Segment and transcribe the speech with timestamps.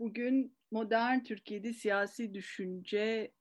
[0.00, 3.32] Bugün Modern Türkiye'de Siyasi Düşünce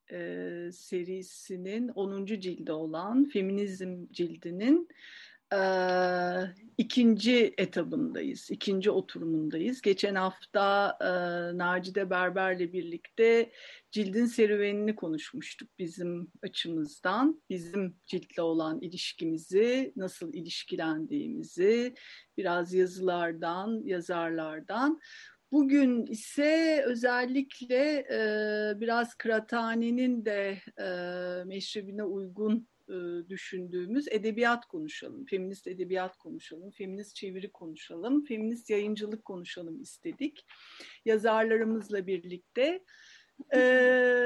[0.72, 2.26] serisinin 10.
[2.26, 4.88] cildi olan Feminizm cildinin
[6.78, 9.82] ikinci etabındayız, ikinci oturumundayız.
[9.82, 10.98] Geçen hafta
[11.56, 13.52] Nacide Berber'le birlikte
[13.92, 17.42] cildin serüvenini konuşmuştuk bizim açımızdan.
[17.50, 21.96] Bizim ciltle olan ilişkimizi, nasıl ilişkilendiğimizi,
[22.38, 25.00] biraz yazılardan, yazarlardan.
[25.52, 28.20] Bugün ise özellikle e,
[28.80, 30.88] biraz kıraathanenin de e,
[31.46, 39.82] meşrebine uygun e, düşündüğümüz edebiyat konuşalım, feminist edebiyat konuşalım, feminist çeviri konuşalım, feminist yayıncılık konuşalım
[39.82, 40.46] istedik.
[41.06, 42.84] Yazarlarımızla birlikte
[43.50, 43.60] e,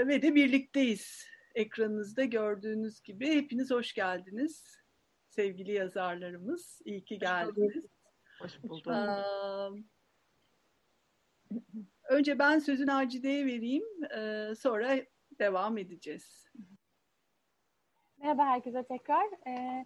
[0.07, 1.25] ve de birlikteyiz.
[1.55, 4.77] Ekranınızda gördüğünüz gibi hepiniz hoş geldiniz
[5.29, 6.81] sevgili yazarlarımız.
[6.85, 7.85] İyi ki geldiniz.
[8.39, 8.93] Hoş bulduk.
[12.09, 13.83] Önce ben sözü Nacide'ye vereyim,
[14.55, 14.95] sonra
[15.39, 16.43] devam edeceğiz.
[18.23, 19.25] Merhaba herkese tekrar.
[19.47, 19.85] Ee,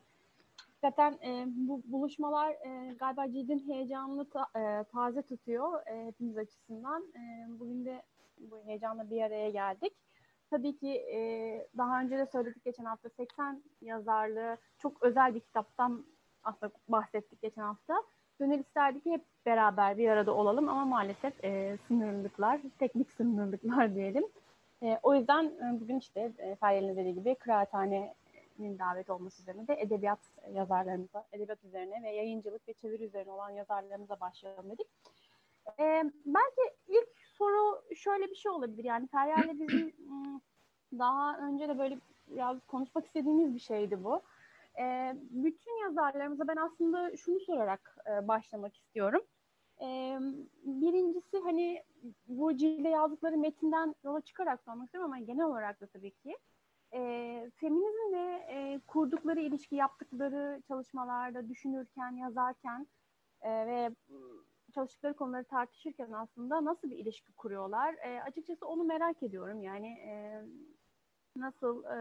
[0.81, 7.03] zaten e, bu buluşmalar e, galiba cildin heyecanını ta, e, taze tutuyor e, hepimiz açısından.
[7.15, 7.19] E,
[7.59, 8.01] bugün de
[8.38, 9.93] bu heyecanla bir araya geldik.
[10.49, 11.19] Tabii ki e,
[11.77, 16.05] daha önce de söyledik geçen hafta 80 yazarlığı çok özel bir kitaptan
[16.43, 17.93] aslında bahsettik geçen hafta.
[18.39, 24.23] Gönül isterdi ki hep beraber bir arada olalım ama maalesef e, sınırlılıklar, teknik sınırlılıklar diyelim.
[24.83, 29.81] E, o yüzden e, bugün işte e, Feryal'in dediği gibi kıraathanenin davet olması üzerine de
[29.81, 30.19] edebiyat
[30.53, 34.88] yazarlarımıza, edebiyat üzerine ve yayıncılık ve çeviri üzerine olan yazarlarımıza başlayalım dedik.
[35.79, 38.83] E, belki ilk soru şöyle bir şey olabilir.
[38.83, 39.94] Yani Feryal'le bizim
[41.00, 41.97] daha önce de böyle
[42.28, 44.22] biraz konuşmak istediğimiz bir şeydi bu.
[44.79, 49.21] E, bütün yazarlarımıza ben aslında şunu sorarak e, başlamak istiyorum.
[49.81, 50.17] E,
[50.63, 51.83] birincisi hani
[52.27, 56.38] bu cilde yazdıkları metinden yola çıkarak sormak istiyorum ama genel olarak da tabii ki
[56.93, 62.88] e, feminizmle e, kurdukları ilişki yaptıkları çalışmalarda düşünürken, yazarken
[63.41, 63.91] e, ve
[64.75, 67.94] çalıştıkları konuları tartışırken aslında nasıl bir ilişki kuruyorlar?
[67.94, 69.61] E, açıkçası onu merak ediyorum.
[69.61, 70.44] Yani e,
[71.35, 71.97] nasıl e,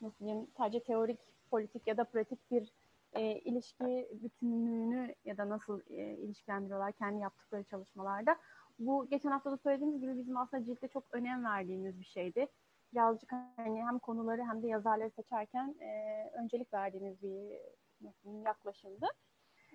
[0.00, 2.72] nasıl diyeyim sadece teorik, politik ya da pratik bir
[3.12, 8.36] e, ilişki bütünlüğünü ya da nasıl e, ilişkilendiriyorlar kendi yaptıkları çalışmalarda.
[8.78, 12.46] Bu geçen hafta da söylediğimiz gibi bizim aslında ciltte çok önem verdiğimiz bir şeydi.
[12.92, 17.60] Birazcık hani hem konuları hem de yazarları seçerken e, öncelik verdiğimiz bir
[18.44, 19.06] yaklaşımdı.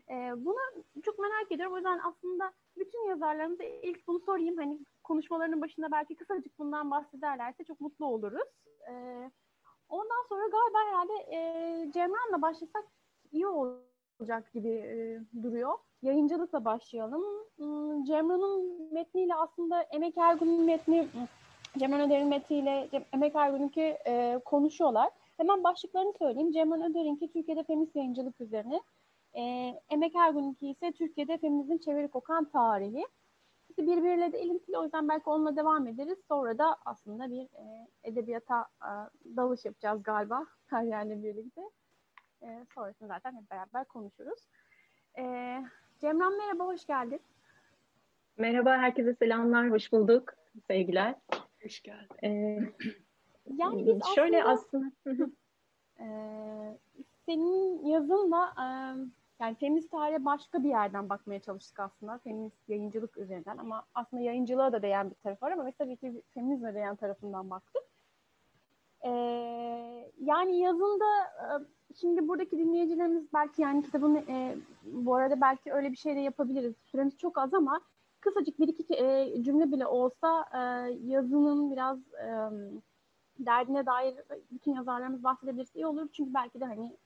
[0.09, 0.13] E,
[0.45, 0.57] bunu
[1.03, 1.73] çok merak ediyorum.
[1.73, 4.57] O yüzden aslında bütün yazarlarımıza ilk bunu sorayım.
[4.57, 8.49] Hani konuşmalarının başında belki kısacık bundan bahsederlerse çok mutlu oluruz.
[8.89, 8.93] E,
[9.89, 12.85] ondan sonra galiba herhalde e, Cemran'la başlasak
[13.31, 15.77] iyi olacak gibi e, duruyor.
[16.01, 17.23] Yayıncılıkla başlayalım.
[17.57, 21.07] Hmm, Cemran'ın metniyle aslında Emek Ergun'un metni,
[21.77, 25.09] Cemran Öder'in metniyle Emek Ergun'unki e, konuşuyorlar.
[25.37, 26.51] Hemen başlıklarını söyleyeyim.
[26.51, 28.81] Cemran Öder'inki Türkiye'de feminist yayıncılık üzerine.
[29.33, 29.41] E,
[29.89, 33.05] Emek Ergun'unki ise Türkiye'de feminizm çeviri kokan tarihi.
[33.77, 36.17] İkisi birbiriyle de ilintili o yüzden belki onunla devam ederiz.
[36.27, 38.89] Sonra da aslında bir e, edebiyata e,
[39.35, 41.61] dalış yapacağız galiba her yerle birlikte.
[42.41, 44.39] E, sonrasını zaten hep beraber konuşuruz.
[45.17, 45.23] E,
[46.01, 47.19] Cemran merhaba, hoş geldin.
[48.37, 50.33] Merhaba, herkese selamlar, hoş bulduk.
[50.67, 51.15] Sevgiler.
[51.63, 52.15] Hoş geldin.
[52.23, 52.59] Ee,
[53.57, 54.91] yani biz şöyle aslında...
[55.05, 55.31] aslında
[55.99, 56.05] e,
[57.25, 58.65] senin yazınla e,
[59.39, 62.17] yani feminist tarihe başka bir yerden bakmaya çalıştık aslında.
[62.17, 66.21] Feminist yayıncılık üzerinden ama aslında yayıncılığa da değen bir taraf var ama biz tabii ki
[66.33, 67.83] feminizme değen tarafından baktık.
[69.05, 69.09] Ee,
[70.21, 71.05] yani yazında
[72.01, 76.75] şimdi buradaki dinleyicilerimiz belki yani kitabın e, bu arada belki öyle bir şey de yapabiliriz.
[76.85, 77.81] Süremiz çok az ama
[78.19, 80.59] kısacık bir iki e, cümle bile olsa e,
[81.03, 82.29] yazının biraz e,
[83.39, 84.15] derdine dair
[84.51, 86.07] bütün yazarlarımız bahsedebilirse iyi olur.
[86.13, 86.97] Çünkü belki de hani e,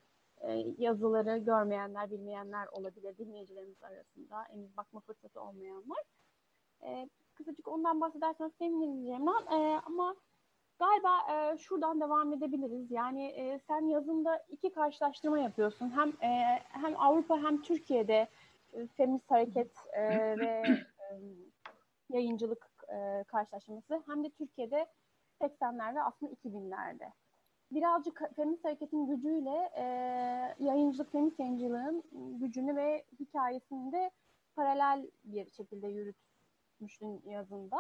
[0.78, 4.44] yazıları görmeyenler, bilmeyenler olabilir dinleyicilerimiz arasında.
[4.50, 6.04] Henüz bakma fırsatı olmayanlar.
[6.84, 9.46] E, kısacık ondan bahsederseniz sevinirim Cemran.
[9.48, 10.16] E, ama
[10.80, 12.92] Galiba e, şuradan devam edebiliriz.
[12.92, 15.90] Yani e, sen yazında iki karşılaştırma yapıyorsun.
[15.90, 18.28] Hem e, hem Avrupa hem Türkiye'de
[18.74, 20.02] e, feminist hareket e,
[20.38, 21.20] ve e,
[22.10, 24.88] yayıncılık e, karşılaştırması hem de Türkiye'de
[25.42, 27.12] 80'ler ve aslında 2000'lerde.
[27.72, 29.84] Birazcık feminist hareketin gücüyle e,
[30.60, 32.04] yayıncılık, feminist yayıncılığın
[32.40, 34.12] gücünü ve hikayesini de
[34.56, 37.78] paralel bir şekilde yürütmüştün yazında.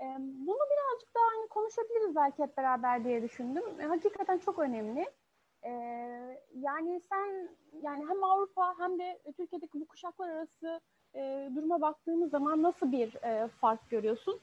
[0.00, 3.64] E, bunu birazcık daha hani konuşabiliriz belki hep beraber diye düşündüm.
[3.80, 5.06] E, hakikaten çok önemli.
[5.62, 5.70] E,
[6.54, 7.48] yani sen
[7.82, 10.80] yani hem Avrupa hem de Türkiye'deki bu kuşaklar arası
[11.14, 14.40] e, duruma baktığımız zaman nasıl bir e, fark görüyorsun?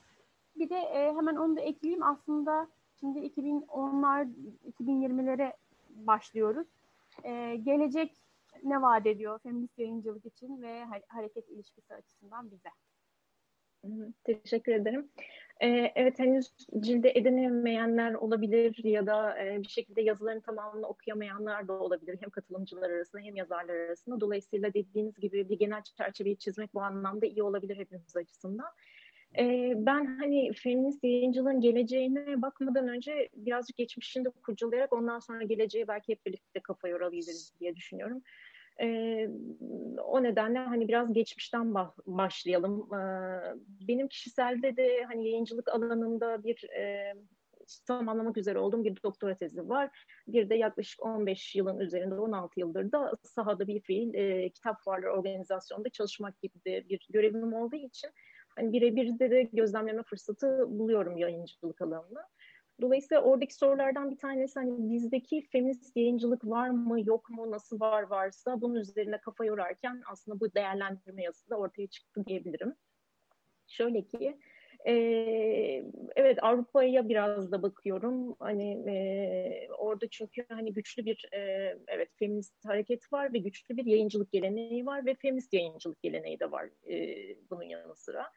[0.56, 2.04] Bir de e, hemen onu da ekleyeyim.
[2.04, 2.68] Aslında
[3.01, 4.27] şimdi 2010'lar,
[4.80, 5.53] 2020'lere
[5.89, 6.68] başlıyoruz.
[7.24, 8.21] E, gelecek
[8.63, 12.69] ne vaat ediyor feminist yayıncılık için ve hareket ilişkisi açısından bize?
[14.24, 15.09] Teşekkür ederim.
[15.62, 21.74] Ee, evet henüz cilde edinemeyenler olabilir ya da e, bir şekilde yazılarını tamamını okuyamayanlar da
[21.74, 22.18] olabilir.
[22.21, 24.21] Hem katılımcılar arasında hem yazarlar arasında.
[24.21, 28.71] Dolayısıyla dediğiniz gibi bir genel çerçeveyi çizmek bu anlamda iyi olabilir hepimiz açısından.
[29.75, 36.12] Ben hani feminist yayıncılığın geleceğine bakmadan önce birazcık geçmişini de kurcalayarak ondan sonra geleceğe belki
[36.12, 38.22] hep birlikte kafa yorabiliriz diye düşünüyorum.
[40.04, 41.74] O nedenle hani biraz geçmişten
[42.06, 42.89] başlayalım.
[43.88, 47.13] Benim kişiselde de hani yayıncılık alanında bir e,
[47.88, 50.06] tamamlamak üzere olduğum bir doktora tezi var.
[50.28, 55.12] Bir de yaklaşık 15 yılın üzerinde 16 yıldır da sahada bir fiil e, kitap fuarları
[55.13, 58.10] organizasyonunda çalışmak gibi bir görevim olduğu için
[58.56, 62.27] hani birebir de, de gözlemleme fırsatı buluyorum yayıncılık alanında.
[62.81, 68.03] Dolayısıyla oradaki sorulardan bir tanesi hani bizdeki feminist yayıncılık var mı yok mu nasıl var
[68.03, 72.75] varsa bunun üzerine kafa yorarken aslında bu değerlendirme yazısı da ortaya çıktı diyebilirim.
[73.68, 74.39] Şöyle ki
[74.88, 74.94] e,
[76.16, 81.39] evet Avrupa'ya biraz da bakıyorum hani e, orada çünkü hani güçlü bir e,
[81.88, 86.51] evet feminist hareket var ve güçlü bir yayıncılık geleneği var ve feminist yayıncılık geleneği de
[86.51, 87.18] var e,
[87.50, 88.31] bunun yanı sıra.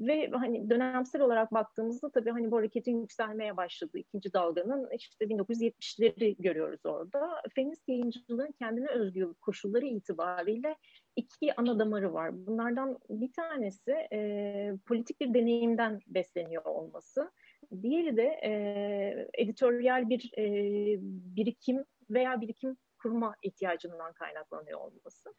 [0.00, 6.42] Ve hani dönemsel olarak baktığımızda tabii hani bu hareketin yükselmeye başladığı ikinci dalganın işte 1970'leri
[6.42, 7.42] görüyoruz orada.
[7.54, 10.76] Feminist yayıncılığın kendine özgü koşulları itibariyle
[11.16, 12.46] iki ana damarı var.
[12.46, 17.30] Bunlardan bir tanesi e, politik bir deneyimden besleniyor olması.
[17.82, 20.44] Diğeri de e, editoryal bir e,
[21.36, 25.34] birikim veya birikim kurma ihtiyacından kaynaklanıyor olması.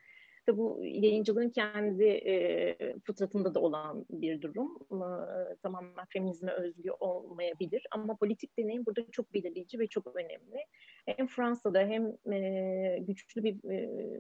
[0.52, 2.76] Tabi bu yayıncılığın kendi e,
[3.06, 4.78] fıtratında da olan bir durum.
[4.92, 10.66] E, tamamen feminizme özgü olmayabilir ama politik deneyim burada çok belirleyici ve çok önemli.
[11.06, 13.76] Hem Fransa'da hem e, güçlü bir e,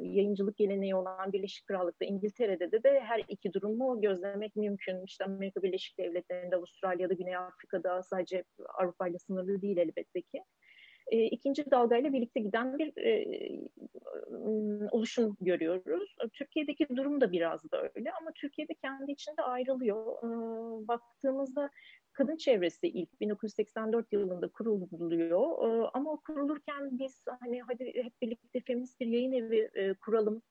[0.07, 5.06] yayıncılık geleneği olan Birleşik Krallık'ta, İngiltere'de de, de her iki durumu gözlemek mümkün.
[5.06, 8.44] İşte Amerika Birleşik Devletleri'nde, Avustralya'da, Güney Afrika'da sadece
[8.80, 10.44] Avrupa ile sınırlı değil elbette ki
[11.11, 13.25] e, ikinci dalgayla birlikte giden bir e,
[14.91, 16.15] oluşum görüyoruz.
[16.33, 20.17] Türkiye'deki durum da biraz da öyle ama Türkiye'de kendi içinde ayrılıyor.
[20.17, 20.27] E,
[20.87, 21.69] baktığımızda
[22.13, 28.99] kadın çevresi ilk 1984 yılında kuruluyor e, ama kurulurken biz hani hadi hep birlikte feminist
[28.99, 30.41] bir yayın evi e, kuralım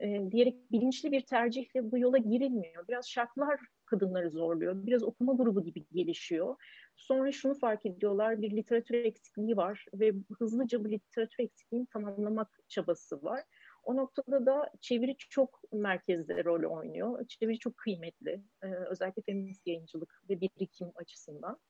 [0.00, 2.88] e, diyerek bilinçli bir tercihle bu yola girilmiyor.
[2.88, 4.86] Biraz şartlar kadınları zorluyor.
[4.86, 6.56] Biraz okuma grubu gibi gelişiyor.
[6.96, 13.22] Sonra şunu fark ediyorlar, bir literatür eksikliği var ve hızlıca bu literatür eksikliğini tamamlamak çabası
[13.22, 13.44] var.
[13.82, 17.26] O noktada da çeviri çok merkezde rol oynuyor.
[17.28, 18.42] Çeviri çok kıymetli.
[18.62, 21.60] Ee, özellikle feminist yayıncılık ve birikim açısından.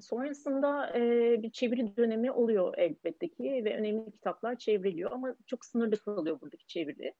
[0.00, 1.02] Sonrasında e,
[1.42, 6.66] bir çeviri dönemi oluyor elbette ki ve önemli kitaplar çevriliyor ama çok sınırlı kalıyor buradaki
[6.66, 7.14] çeviri.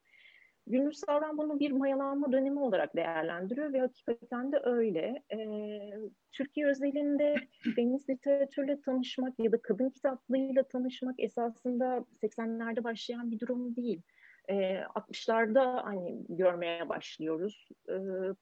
[0.70, 5.22] Günlük Savran bunu bir mayalanma dönemi olarak değerlendiriyor ve hakikaten de öyle.
[5.32, 5.90] Ee,
[6.32, 7.34] Türkiye özelinde
[7.76, 14.02] feminist literatürle tanışmak ya da kadın kitaplığıyla tanışmak esasında 80'lerde başlayan bir durum değil.
[14.48, 14.54] Ee,
[14.94, 17.68] 60'larda hani görmeye başlıyoruz.
[17.88, 17.92] Ee,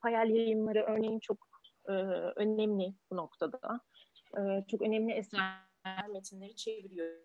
[0.01, 1.39] Payal yayınları örneğin çok
[1.89, 1.93] e,
[2.37, 3.81] önemli bu noktada.
[4.39, 5.53] Ee, çok önemli eser
[6.13, 7.23] metinleri çeviriyor.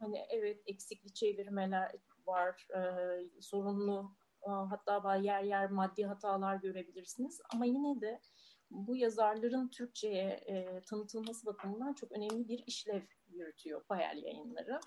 [0.00, 1.92] Hani evet eksikli çevirmeler
[2.26, 2.80] var, e,
[3.40, 7.40] sorunlu e, hatta yer yer maddi hatalar görebilirsiniz.
[7.54, 8.20] Ama yine de
[8.70, 14.80] bu yazarların Türkçe'ye e, tanıtılması bakımından çok önemli bir işlev yürütüyor Payel yayınları.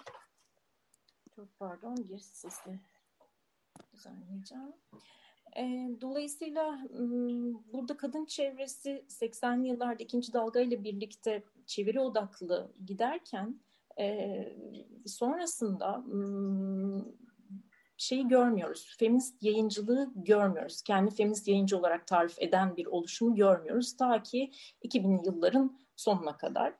[1.35, 2.79] Çok pardon bir sesli
[3.93, 4.73] düzenleyeceğim.
[5.57, 6.79] E, dolayısıyla
[7.73, 13.59] burada kadın çevresi 80'li yıllarda ikinci dalga ile birlikte çeviri odaklı giderken
[13.99, 14.39] e,
[15.05, 16.03] sonrasında
[17.99, 18.95] şeyi görmüyoruz.
[18.99, 20.81] Feminist yayıncılığı görmüyoruz.
[20.81, 23.97] Kendi feminist yayıncı olarak tarif eden bir oluşumu görmüyoruz.
[23.97, 24.51] Ta ki
[24.83, 26.73] 2000'li yılların sonuna kadar.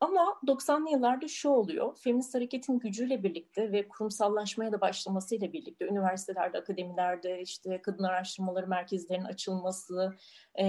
[0.00, 6.58] Ama 90'lı yıllarda şu oluyor, feminist hareketin gücüyle birlikte ve kurumsallaşmaya da başlamasıyla birlikte üniversitelerde,
[6.58, 10.14] akademilerde işte kadın araştırmaları merkezlerinin açılması
[10.54, 10.64] e,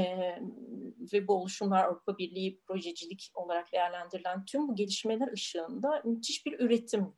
[1.14, 7.14] ve bu oluşumlar Avrupa Birliği projecilik olarak değerlendirilen tüm bu gelişmeler ışığında müthiş bir üretim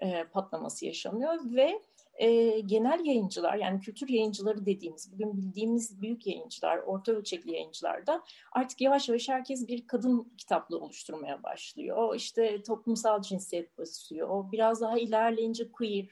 [0.00, 1.82] e, patlaması yaşanıyor ve
[2.14, 8.22] e, genel yayıncılar yani kültür yayıncıları dediğimiz bugün bildiğimiz büyük yayıncılar, orta ölçekli yayıncılar da
[8.52, 12.14] artık yavaş yavaş herkes bir kadın kitaplığı oluşturmaya başlıyor.
[12.14, 14.52] İşte toplumsal cinsiyet basıyor.
[14.52, 16.08] Biraz daha ilerleyince queer,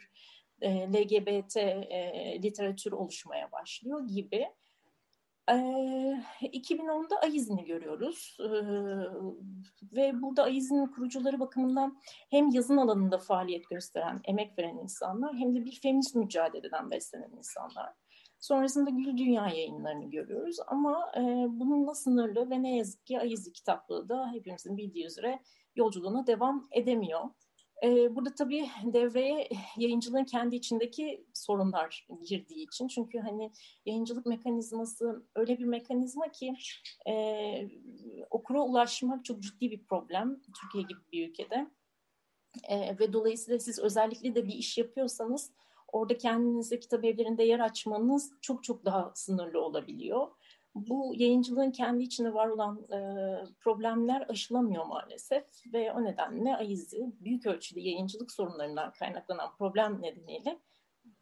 [0.61, 4.49] e, LGBT e, literatür oluşmaya başlıyor gibi.
[5.51, 8.37] 2010'da AİZ'ini görüyoruz
[9.93, 15.65] ve burada AİZ'in kurucuları bakımından hem yazın alanında faaliyet gösteren, emek veren insanlar hem de
[15.65, 17.93] bir feminist mücadeleden beslenen insanlar.
[18.39, 21.13] Sonrasında Gül Dünya yayınlarını görüyoruz ama
[21.49, 25.41] bununla sınırlı ve ne yazık ki AİZ kitaplığı da hepimizin bildiği üzere
[25.77, 27.31] yolculuğuna devam edemiyor.
[27.85, 32.89] Burada tabii devreye yayıncılığın kendi içindeki sorunlar girdiği için.
[32.89, 33.53] Çünkü hani
[33.87, 36.55] yayıncılık mekanizması öyle bir mekanizma ki
[37.09, 37.15] e,
[38.31, 41.71] okura ulaşmak çok ciddi bir problem Türkiye gibi bir ülkede.
[42.69, 45.53] E, ve dolayısıyla siz özellikle de bir iş yapıyorsanız
[45.93, 50.29] orada kendinize kitap evlerinde yer açmanız çok çok daha sınırlı olabiliyor
[50.75, 52.99] bu yayıncılığın kendi içinde var olan e,
[53.61, 60.59] problemler aşılamıyor maalesef ve o nedenle AİZ'i büyük ölçüde yayıncılık sorunlarından kaynaklanan problem nedeniyle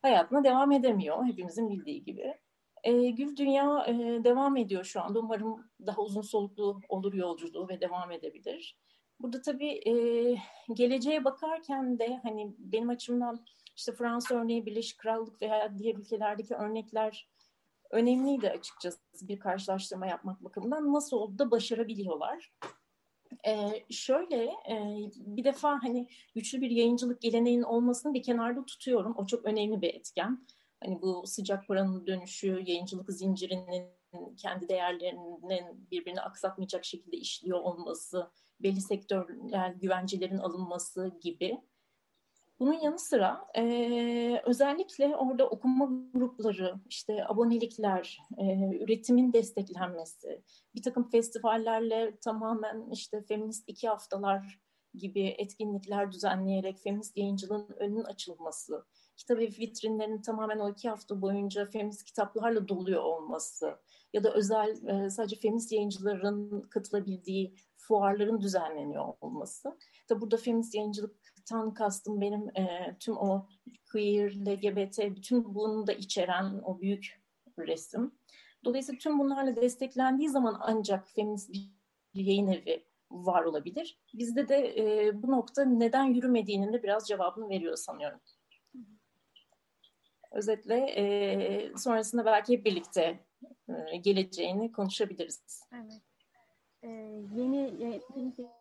[0.02, 2.34] hayatına devam edemiyor hepimizin bildiği gibi.
[2.84, 5.18] E, Gül Dünya e, devam ediyor şu anda.
[5.18, 8.78] Umarım daha uzun soluklu olur yolculuğu ve devam edebilir.
[9.20, 9.92] Burada tabii e,
[10.74, 13.44] geleceğe bakarken de hani benim açımdan
[13.76, 17.28] işte Fransa örneği, Birleşik Krallık veya diğer ülkelerdeki örnekler
[17.90, 20.92] önemliydi açıkçası bir karşılaştırma yapmak bakımından.
[20.92, 22.52] Nasıl oldu da başarabiliyorlar.
[23.46, 29.14] Ee, şöyle e, bir defa hani güçlü bir yayıncılık geleneğinin olmasını bir kenarda tutuyorum.
[29.16, 30.46] O çok önemli bir etken.
[30.80, 33.98] Hani bu sıcak paranın dönüşü, yayıncılık zincirinin
[34.36, 38.30] kendi değerlerinin birbirini aksatmayacak şekilde işliyor olması,
[38.60, 41.60] belli sektörler güvencelerin alınması gibi
[42.60, 50.42] bunun yanı sıra e, özellikle orada okuma grupları, işte abonelikler, e, üretimin desteklenmesi,
[50.74, 54.60] bir takım festivallerle tamamen işte feminist iki haftalar
[54.94, 58.84] gibi etkinlikler düzenleyerek feminist yayıncılığın önünün açılması,
[59.16, 63.78] kitap ev vitrinlerinin tamamen o iki hafta boyunca feminist kitaplarla doluyor olması
[64.12, 69.78] ya da özel e, sadece feminist yayıncıların katılabildiği fuarların düzenleniyor olması.
[70.08, 73.48] Tabi burada feminist yayıncılıktan kastım benim e, tüm o
[73.92, 77.20] queer, LGBT, bütün bunu da içeren o büyük
[77.58, 78.14] resim.
[78.64, 81.70] Dolayısıyla tüm bunlarla desteklendiği zaman ancak feminist bir
[82.14, 84.00] yayın evi var olabilir.
[84.14, 88.20] Bizde de e, bu nokta neden yürümediğinin de biraz cevabını veriyor sanıyorum.
[90.32, 93.20] Özetle e, sonrasında belki hep birlikte
[93.68, 95.62] e, geleceğini konuşabiliriz.
[95.72, 96.02] Evet.
[96.82, 96.88] E,
[97.34, 97.74] yeni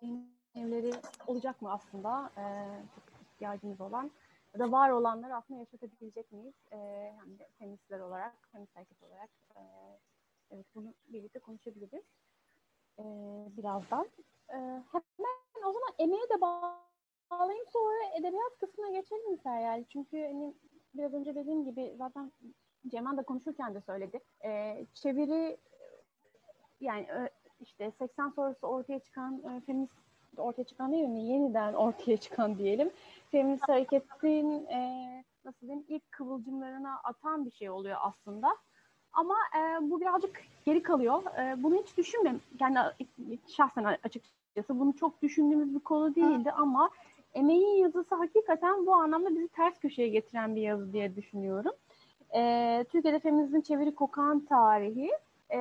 [0.01, 0.91] yeni evleri
[1.27, 2.31] olacak mı aslında?
[2.37, 2.43] E,
[3.21, 4.11] ihtiyacımız olan
[4.53, 6.55] ya da var olanları aslında yaşatabilecek miyiz?
[6.71, 6.77] E,
[7.19, 9.61] hem de feministler olarak, feminist hareket olarak e,
[10.51, 12.03] evet bunu birlikte konuşabiliriz.
[12.99, 13.03] E,
[13.57, 14.07] birazdan.
[14.49, 14.55] E,
[14.91, 19.83] hemen o zaman emeğe de bağlayayım sonra edebiyat kısmına geçelim mi Feryal?
[19.89, 20.53] Çünkü hani
[20.93, 22.31] biraz önce dediğim gibi zaten
[22.87, 24.19] Cemal da konuşurken de söyledi.
[24.45, 25.57] E, çeviri
[26.79, 27.07] yani
[27.59, 29.93] işte 80 sonrası ortaya çıkan e, feminist
[30.41, 31.23] ortaya çıkan değil mi?
[31.23, 32.89] Yeniden ortaya çıkan diyelim.
[33.31, 38.57] Feminist hareketin e, nasıl diyeyim ilk kıvılcımlarına atan bir şey oluyor aslında.
[39.13, 41.23] Ama e, bu birazcık geri kalıyor.
[41.39, 42.39] E, bunu hiç düşünmem.
[42.59, 42.77] Yani
[43.47, 46.89] şahsen açıkçası bunu çok düşündüğümüz bir konu değildi ama
[47.33, 51.71] emeğin yazısı hakikaten bu anlamda bizi ters köşeye getiren bir yazı diye düşünüyorum.
[52.35, 55.11] E, Türkiye'de feminizmin çeviri kokan tarihi
[55.53, 55.59] e,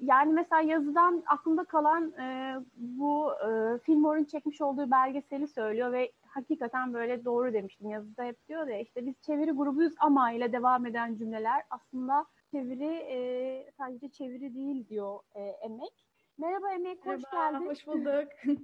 [0.00, 6.94] yani mesela yazıdan aklımda kalan e, bu e, Fillmore'un çekmiş olduğu belgeseli söylüyor ve hakikaten
[6.94, 7.90] böyle doğru demiştim.
[7.90, 12.94] Yazıda hep diyor ya işte biz çeviri grubuyuz ama ile devam eden cümleler aslında çeviri
[12.94, 16.06] e, sadece çeviri değil diyor e, Emek.
[16.38, 17.66] Merhaba Emek, hoş Merhaba, geldin.
[17.66, 18.28] Hoş bulduk.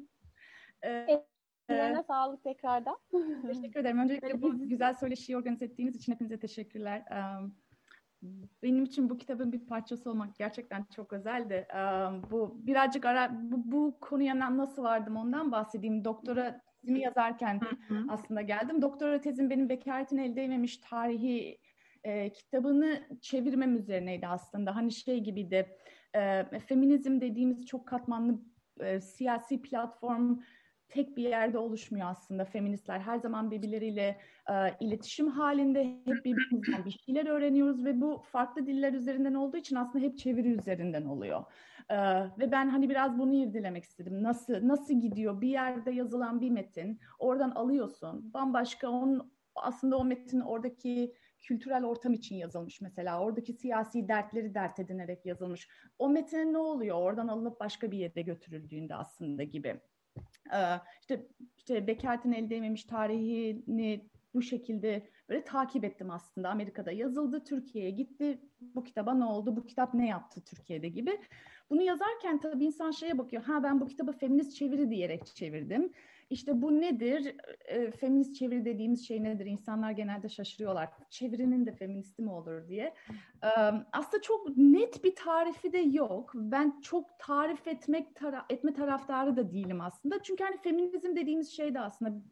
[0.82, 1.26] ee,
[1.68, 2.98] Ellerine sağlık tekrardan.
[3.46, 3.98] Teşekkür ederim.
[3.98, 7.04] Öncelikle bu güzel söyleşiyi organize ettiğiniz için hepinize teşekkürler.
[7.10, 7.54] Um,
[8.62, 11.66] benim için bu kitabın bir parçası olmak gerçekten çok özeldi.
[12.30, 16.04] Bu birazcık ara bu, bu konuya nasıl vardım ondan bahsedeyim.
[16.04, 18.04] Doktora tezimi yazarken hı hı.
[18.08, 18.82] aslında geldim.
[18.82, 21.58] Doktora tezim benim bekaretin elde edilmemiş tarihi
[22.04, 24.76] e, kitabını çevirmem üzerineydi aslında.
[24.76, 25.76] Hani şey gibiydi.
[26.14, 28.40] E, feminizm dediğimiz çok katmanlı
[28.80, 30.38] e, siyasi platform
[30.88, 32.98] tek bir yerde oluşmuyor aslında feministler.
[33.00, 38.92] Her zaman birbirleriyle e, iletişim halinde hep birbirimizden bir şeyler öğreniyoruz ve bu farklı diller
[38.92, 41.44] üzerinden olduğu için aslında hep çeviri üzerinden oluyor.
[41.88, 41.96] E,
[42.38, 44.22] ve ben hani biraz bunu irdelemek istedim.
[44.22, 50.40] Nasıl nasıl gidiyor bir yerde yazılan bir metin oradan alıyorsun bambaşka onun aslında o metin
[50.40, 53.20] oradaki kültürel ortam için yazılmış mesela.
[53.20, 55.68] Oradaki siyasi dertleri dert edinerek yazılmış.
[55.98, 56.96] O metin ne oluyor?
[56.96, 59.80] Oradan alınıp başka bir yere götürüldüğünde aslında gibi.
[61.00, 61.26] İşte,
[61.56, 66.48] işte Bekert'in elde edememiş tarihini bu şekilde böyle takip ettim aslında.
[66.48, 68.40] Amerika'da yazıldı, Türkiye'ye gitti.
[68.60, 69.56] Bu kitaba ne oldu?
[69.56, 71.20] Bu kitap ne yaptı Türkiye'de gibi.
[71.70, 73.42] Bunu yazarken tabii insan şeye bakıyor.
[73.42, 75.92] Ha ben bu kitabı feminist çeviri diyerek çevirdim.
[76.30, 77.36] İşte bu nedir?
[77.64, 79.46] E, feminist çeviri dediğimiz şey nedir?
[79.46, 80.88] İnsanlar genelde şaşırıyorlar.
[81.10, 82.94] Çevirinin de feministi mi olur diye.
[83.42, 83.48] E,
[83.92, 86.32] aslında çok net bir tarifi de yok.
[86.34, 90.22] Ben çok tarif etmek tara etme taraftarı da değilim aslında.
[90.22, 92.22] Çünkü hani feminizm dediğimiz şey de aslında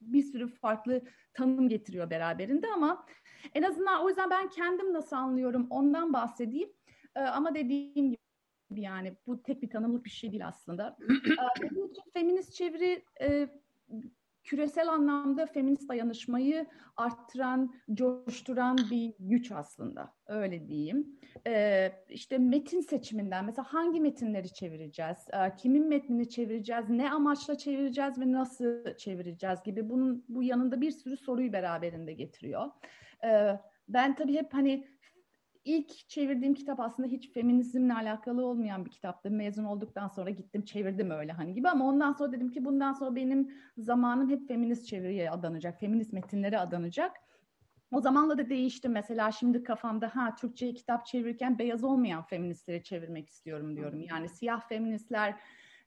[0.00, 1.02] bir sürü farklı
[1.34, 3.06] tanım getiriyor beraberinde ama
[3.54, 6.72] en azından o yüzden ben kendim nasıl anlıyorum ondan bahsedeyim.
[7.14, 8.27] Ama dediğim gibi
[8.70, 10.96] yani bu tek bir tanımlık bir şey değil aslında.
[11.62, 13.48] Benim için feminist çeviri e,
[14.48, 20.14] küresel anlamda feminist dayanışmayı arttıran, coşturan bir güç aslında.
[20.26, 21.06] Öyle diyeyim.
[21.46, 28.20] Ee, işte metin seçiminden mesela hangi metinleri çevireceğiz, ee, kimin metnini çevireceğiz, ne amaçla çevireceğiz
[28.20, 32.70] ve nasıl çevireceğiz gibi bunun bu yanında bir sürü soruyu beraberinde getiriyor.
[33.24, 33.58] Ee,
[33.88, 34.88] ben tabii hep hani
[35.68, 39.30] ilk çevirdiğim kitap aslında hiç feminizmle alakalı olmayan bir kitaptı.
[39.30, 43.16] Mezun olduktan sonra gittim çevirdim öyle hani gibi ama ondan sonra dedim ki bundan sonra
[43.16, 47.12] benim zamanım hep feminist çeviriye adanacak, feminist metinlere adanacak.
[47.92, 48.88] O zamanla da değişti.
[48.88, 54.00] Mesela şimdi kafamda ha Türkçe'ye kitap çevirirken beyaz olmayan feministleri çevirmek istiyorum diyorum.
[54.00, 55.34] Yani siyah feministler,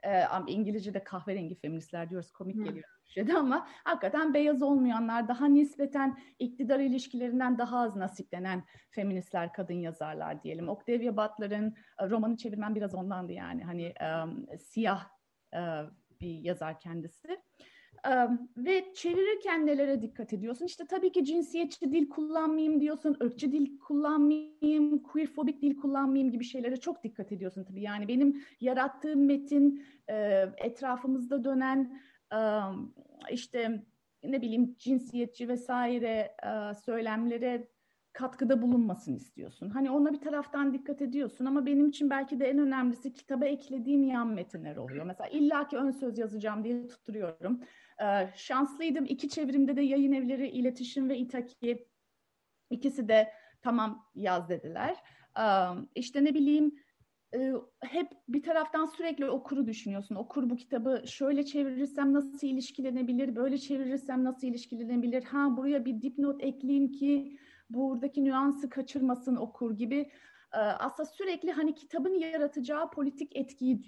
[0.04, 2.64] e, İngilizce'de kahverengi feministler diyoruz komik hmm.
[2.64, 9.74] geliyor Türkçe'de ama hakikaten beyaz olmayanlar daha nispeten iktidar ilişkilerinden daha az nasiplenen feministler, kadın
[9.74, 10.70] yazarlar diyelim.
[10.70, 13.94] Octavia Butler'ın e, romanı çevirmen biraz ondandı yani hani
[14.24, 15.10] um, siyah
[15.56, 15.90] uh,
[16.22, 17.42] bir yazar kendisi.
[18.58, 20.66] Ve çevirirken nelere dikkat ediyorsun?
[20.66, 26.78] İşte tabii ki cinsiyetçi dil kullanmayayım diyorsun, ırkçı dil kullanmayayım, queerfobik dil kullanmayayım gibi şeylere
[26.78, 27.82] çok dikkat ediyorsun tabii.
[27.82, 32.02] Yani benim yarattığım metin e, etrafımızda dönen
[33.32, 33.86] işte
[34.24, 36.36] ne bileyim cinsiyetçi vesaire
[36.86, 37.68] söylemlere
[38.14, 39.70] katkıda bulunmasını istiyorsun.
[39.70, 44.04] Hani ona bir taraftan dikkat ediyorsun ama benim için belki de en önemlisi kitaba eklediğim
[44.04, 45.06] yan metinler oluyor.
[45.06, 47.62] Mesela illaki ön söz yazacağım diye tutturuyorum.
[48.36, 49.06] Şanslıydım.
[49.06, 51.88] iki çevrimde de yayın evleri iletişim ve İtaki
[52.70, 54.98] ikisi de tamam yaz dediler.
[55.96, 56.76] İşte ne bileyim
[57.36, 60.16] e, hep bir taraftan sürekli okuru düşünüyorsun.
[60.16, 65.24] Okur bu kitabı şöyle çevirirsem nasıl ilişkilenebilir, böyle çevirirsem nasıl ilişkilenebilir.
[65.24, 67.38] Ha buraya bir dipnot ekleyeyim ki
[67.70, 70.12] buradaki nüansı kaçırmasın okur gibi.
[70.54, 73.82] E, aslında sürekli hani kitabın yaratacağı politik etkiyi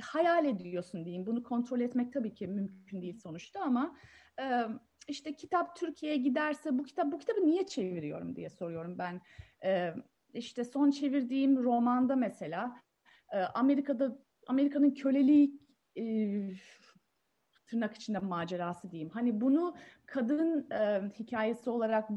[0.00, 1.26] hayal ediyorsun diyeyim.
[1.26, 3.96] Bunu kontrol etmek tabii ki mümkün değil sonuçta ama
[4.40, 4.62] e,
[5.08, 9.20] işte kitap Türkiye'ye giderse bu kitap bu kitabı niye çeviriyorum diye soruyorum ben.
[9.64, 9.94] E,
[10.34, 12.80] işte son çevirdiğim romanda mesela
[13.32, 15.60] e, Amerika'da Amerika'nın köleliği
[15.98, 16.04] e,
[17.66, 19.10] tırnak içinde macerası diyeyim.
[19.10, 22.08] Hani bunu kadın e, hikayesi olarak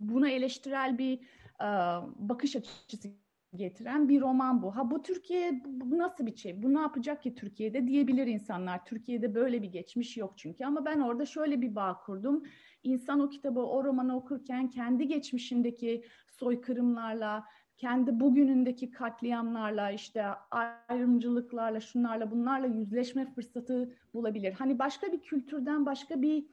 [0.00, 1.20] buna eleştirel bir
[1.60, 1.66] e,
[2.16, 3.08] bakış açısı
[3.54, 4.76] getiren bir roman bu.
[4.76, 6.62] Ha bu Türkiye bu nasıl bir şey?
[6.62, 8.84] Bu ne yapacak ki Türkiye'de diyebilir insanlar.
[8.84, 12.42] Türkiye'de böyle bir geçmiş yok çünkü ama ben orada şöyle bir bağ kurdum.
[12.82, 17.44] İnsan o kitabı, o romanı okurken kendi geçmişindeki soykırımlarla,
[17.76, 20.24] kendi bugünündeki katliamlarla, işte
[20.88, 24.52] ayrımcılıklarla, şunlarla bunlarla yüzleşme fırsatı bulabilir.
[24.52, 26.46] Hani başka bir kültürden, başka bir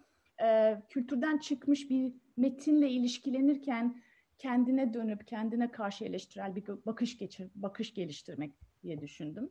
[0.44, 4.03] e, kültürden çıkmış bir metinle ilişkilenirken
[4.40, 9.50] kendine dönüp kendine karşı eleştirel bir bakış geçir, bakış geliştirmek diye düşündüm.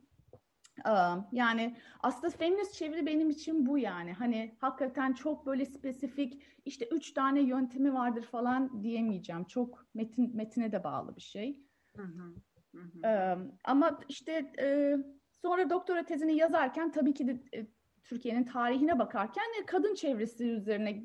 [1.31, 4.13] Yani aslında feminist çeviri benim için bu yani.
[4.13, 9.43] Hani hakikaten çok böyle spesifik işte üç tane yöntemi vardır falan diyemeyeceğim.
[9.43, 11.63] Çok metin metine de bağlı bir şey.
[11.97, 12.35] Hı hı.
[12.75, 14.51] Hı Ama işte
[15.41, 17.67] sonra doktora tezini yazarken tabii ki de
[18.03, 21.03] Türkiye'nin tarihine bakarken kadın çevresi üzerine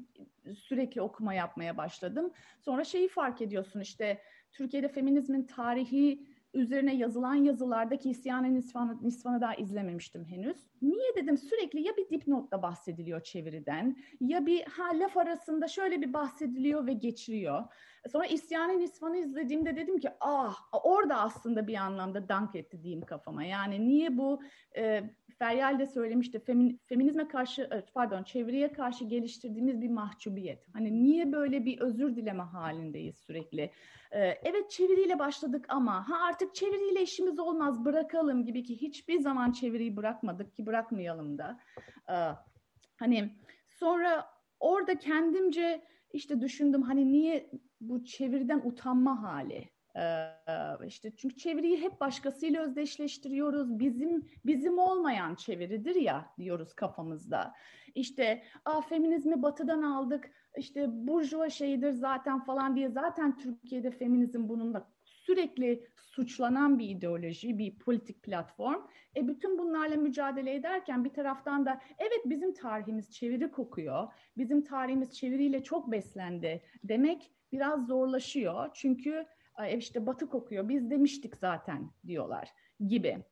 [0.55, 2.33] sürekli okuma yapmaya başladım.
[2.61, 9.55] Sonra şeyi fark ediyorsun işte Türkiye'de feminizmin tarihi üzerine yazılan yazılardaki isyanı Nisvan'ı, Nisvan'ı daha
[9.55, 10.57] izlememiştim henüz.
[10.83, 16.13] Niye dedim sürekli ya bir dipnotla bahsediliyor çeviriden ya bir ha laf arasında şöyle bir
[16.13, 17.65] bahsediliyor ve geçiriyor.
[18.09, 23.45] Sonra İsyan'ın İsfan'ı izlediğimde dedim ki ah orada aslında bir anlamda dank etti diyeyim kafama.
[23.45, 24.43] Yani niye bu
[24.77, 30.67] e, Feryal de söylemişti femin, feminizme karşı e, pardon çeviriye karşı geliştirdiğimiz bir mahcubiyet.
[30.73, 33.71] Hani niye böyle bir özür dileme halindeyiz sürekli?
[34.13, 39.53] E, evet çeviriyle başladık ama ha artık çeviriyle işimiz olmaz bırakalım gibi ki hiçbir zaman
[39.53, 41.61] çeviriyi bırakmadık ki bırakmayalım da.
[42.09, 42.17] E,
[42.97, 43.35] hani
[43.69, 44.27] sonra
[44.61, 49.69] orada kendimce işte düşündüm hani niye bu çeviriden utanma hali
[50.87, 53.79] işte çünkü çeviriyi hep başkasıyla özdeşleştiriyoruz.
[53.79, 57.55] Bizim bizim olmayan çeviridir ya diyoruz kafamızda.
[57.95, 60.31] İşte a feminizmi batıdan aldık.
[60.57, 67.79] İşte burjuva şeyidir zaten falan diye zaten Türkiye'de feminizm bununla sürekli suçlanan bir ideoloji, bir
[67.79, 68.83] politik platform.
[69.17, 74.13] E bütün bunlarla mücadele ederken bir taraftan da evet bizim tarihimiz çeviri kokuyor.
[74.37, 78.69] Bizim tarihimiz çeviriyle çok beslendi demek biraz zorlaşıyor.
[78.75, 79.27] Çünkü
[79.59, 82.49] ev işte batı kokuyor biz demiştik zaten diyorlar
[82.87, 83.25] gibi.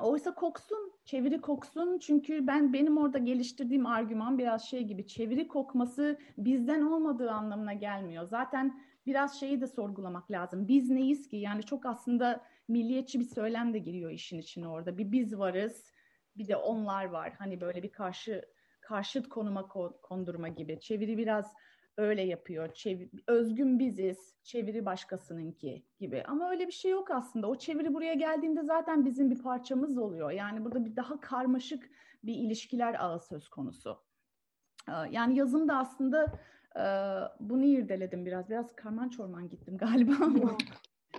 [0.00, 6.18] Oysa koksun, çeviri koksun çünkü ben benim orada geliştirdiğim argüman biraz şey gibi çeviri kokması
[6.38, 8.24] bizden olmadığı anlamına gelmiyor.
[8.24, 10.68] Zaten biraz şeyi de sorgulamak lazım.
[10.68, 11.36] Biz neyiz ki?
[11.36, 14.98] Yani çok aslında milliyetçi bir söylem de giriyor işin içine orada.
[14.98, 15.92] Bir biz varız,
[16.36, 17.32] bir de onlar var.
[17.38, 18.44] Hani böyle bir karşı
[18.80, 19.68] karşıt konuma
[20.02, 20.80] kondurma gibi.
[20.80, 21.54] Çeviri biraz
[21.96, 22.74] öyle yapıyor.
[22.74, 26.22] Çevir, özgün biziz, çeviri başkasınınki gibi.
[26.26, 27.46] Ama öyle bir şey yok aslında.
[27.46, 30.30] O çeviri buraya geldiğinde zaten bizim bir parçamız oluyor.
[30.30, 31.90] Yani burada bir daha karmaşık
[32.24, 33.98] bir ilişkiler ağı söz konusu.
[34.88, 36.38] Ee, yani yazımda aslında
[36.76, 36.84] e,
[37.40, 38.50] bunu irdeledim biraz.
[38.50, 40.38] Biraz karman çorman gittim galiba ama.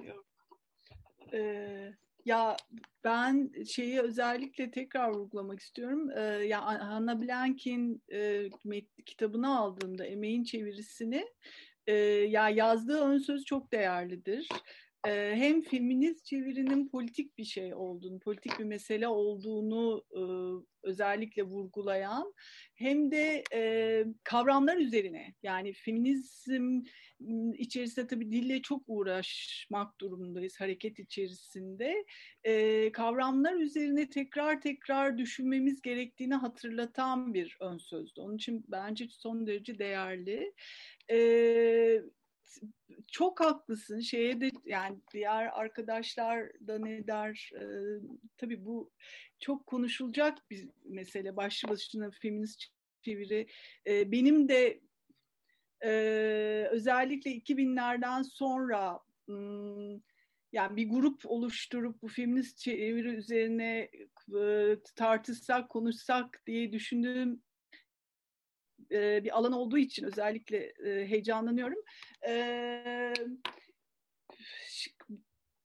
[0.04, 0.24] Yok.
[1.36, 1.94] Ee,
[2.26, 2.58] ya
[3.04, 6.10] ben şeyi özellikle tekrar vurgulamak istiyorum.
[6.16, 8.50] Ee, ya Hannah Blank'in e,
[9.06, 11.28] kitabını aldığımda emeğin çevirisini
[11.88, 14.50] e, ya yazdığı ön söz çok değerlidir.
[15.08, 20.22] E, hem feminist çevirinin politik bir şey olduğunu, politik bir mesele olduğunu e,
[20.84, 22.34] özellikle vurgulayan
[22.76, 26.82] hem de e, kavramlar üzerine yani feminizm
[27.58, 32.06] içerisinde tabii dille çok uğraşmak durumundayız hareket içerisinde.
[32.44, 38.22] E, kavramlar üzerine tekrar tekrar düşünmemiz gerektiğini hatırlatan bir ön sözdü.
[38.22, 40.54] Onun için bence son derece değerli.
[41.12, 42.02] E,
[43.12, 47.66] çok haklısın şeye de yani diğer arkadaşlar da ne der e,
[48.38, 48.92] tabii bu
[49.40, 52.64] çok konuşulacak bir mesele başlı başına feminist
[53.02, 53.48] çeviri
[53.88, 54.80] e, benim de
[55.84, 59.00] e, özellikle 2000'lerden sonra
[60.52, 63.90] yani bir grup oluşturup bu feminist çeviri üzerine
[64.96, 67.44] tartışsak, konuşsak diye düşündüğüm
[68.90, 71.80] bir alan olduğu için özellikle heyecanlanıyorum.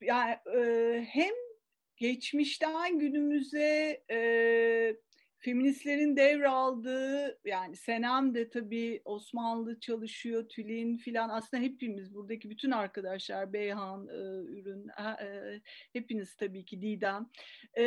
[0.00, 0.36] Yani
[1.06, 1.34] hem
[1.96, 4.02] geçmişten günümüze
[5.48, 13.52] feministlerin devraldığı yani Senem de tabii Osmanlı çalışıyor, Tülin filan aslında hepimiz buradaki bütün arkadaşlar
[13.52, 14.12] Beyhan, e,
[14.52, 15.60] Ürün, e,
[15.92, 17.26] hepiniz tabii ki Didem.
[17.78, 17.84] E,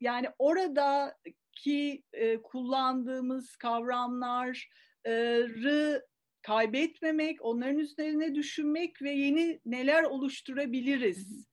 [0.00, 4.52] yani oradaki e, kullandığımız kavramları
[6.42, 11.46] kaybetmemek, onların üzerine düşünmek ve yeni neler oluşturabiliriz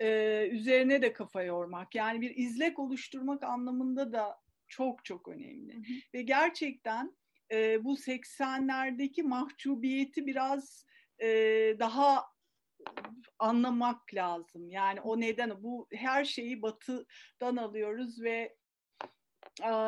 [0.00, 1.94] e, üzerine de kafa yormak.
[1.94, 5.74] Yani bir izlek oluşturmak anlamında da çok çok önemli.
[5.74, 5.94] Hı hı.
[6.14, 7.16] Ve gerçekten
[7.52, 10.86] e, bu 80'lerdeki mahcubiyeti biraz
[11.22, 11.28] e,
[11.78, 12.24] daha
[13.38, 14.70] anlamak lazım.
[14.70, 18.56] Yani o neden bu her şeyi batıdan alıyoruz ve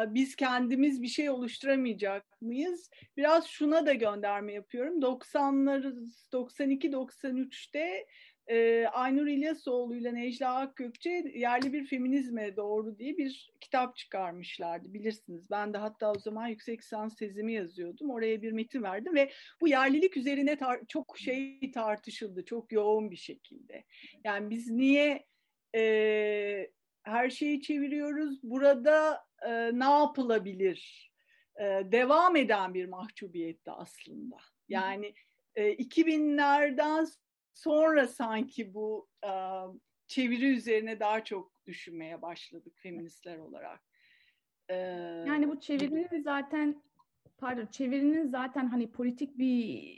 [0.07, 2.91] biz kendimiz bir şey oluşturamayacak mıyız?
[3.17, 5.01] Biraz şuna da gönderme yapıyorum.
[5.01, 8.07] 90'ları 92-93'te
[8.51, 15.51] e, Aynur İlyasoğlu ile Necla Akgökçe yerli bir feminizme doğru diye bir kitap çıkarmışlardı bilirsiniz.
[15.51, 18.11] Ben de hatta o zaman yüksek lisans tezimi yazıyordum.
[18.11, 20.59] Oraya bir metin verdim ve bu yerlilik üzerine
[20.89, 23.85] çok şey tartışıldı çok yoğun bir şekilde.
[24.25, 25.27] Yani biz niye
[25.77, 26.71] e,
[27.03, 28.43] her şeyi çeviriyoruz?
[28.43, 31.11] Burada e, ne yapılabilir?
[31.61, 34.37] E, devam eden bir mahcubiyetti aslında.
[34.69, 35.15] Yani
[35.55, 37.07] e, 2000'lerden
[37.55, 39.33] sonra sanki bu e,
[40.07, 43.81] çeviri üzerine daha çok düşünmeye başladık feministler olarak.
[44.69, 44.75] Ee,
[45.27, 46.83] yani bu çevirinin zaten
[47.39, 49.95] pardon çevirinin zaten hani politik bir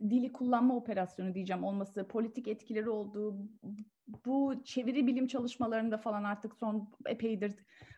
[0.00, 3.36] dili kullanma operasyonu diyeceğim olması, politik etkileri olduğu
[4.24, 7.54] bu çeviri bilim çalışmalarında falan artık son epeydir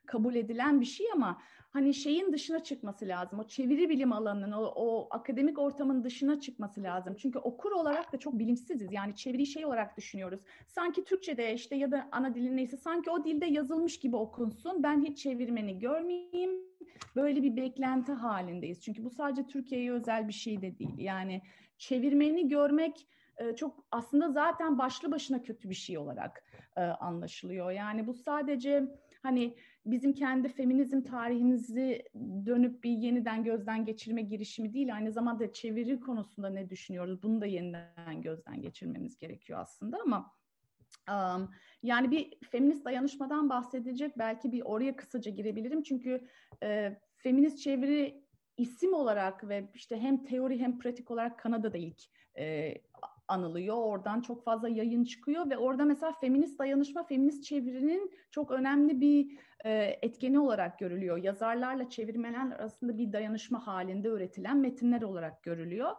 [0.06, 3.38] kabul edilen bir şey ama hani şeyin dışına çıkması lazım.
[3.38, 7.14] O çeviri bilim alanının, o, o akademik ortamın dışına çıkması lazım.
[7.18, 8.92] Çünkü okur olarak da çok bilinçsiziz.
[8.92, 10.40] Yani çeviriyi şey olarak düşünüyoruz.
[10.66, 14.82] Sanki Türkçe'de işte ya da ana dilin neyse sanki o dilde yazılmış gibi okunsun.
[14.82, 16.50] Ben hiç çevirmeni görmeyeyim.
[17.16, 18.80] Böyle bir beklenti halindeyiz.
[18.80, 20.98] Çünkü bu sadece Türkiye'ye özel bir şey de değil.
[20.98, 21.42] Yani
[21.82, 26.44] çevirmeni görmek e, çok aslında zaten başlı başına kötü bir şey olarak
[26.76, 27.70] e, anlaşılıyor.
[27.70, 28.88] Yani bu sadece
[29.22, 32.04] hani bizim kendi feminizm tarihimizi
[32.46, 37.22] dönüp bir yeniden gözden geçirme girişimi değil, aynı zamanda çeviri konusunda ne düşünüyoruz?
[37.22, 40.32] Bunu da yeniden gözden geçirmemiz gerekiyor aslında ama
[41.10, 41.50] um,
[41.82, 46.28] yani bir feminist dayanışmadan bahsedecek belki bir oraya kısaca girebilirim çünkü
[46.62, 48.21] e, feminist çeviri
[48.56, 52.02] isim olarak ve işte hem teori hem pratik olarak Kanada'da ilk
[52.38, 52.74] e,
[53.28, 53.76] anılıyor.
[53.76, 59.38] Oradan çok fazla yayın çıkıyor ve orada mesela feminist dayanışma, feminist çevirinin çok önemli bir
[59.64, 61.16] etkeni olarak görülüyor.
[61.16, 65.90] Yazarlarla çevirmenler arasında bir dayanışma halinde üretilen metinler olarak görülüyor.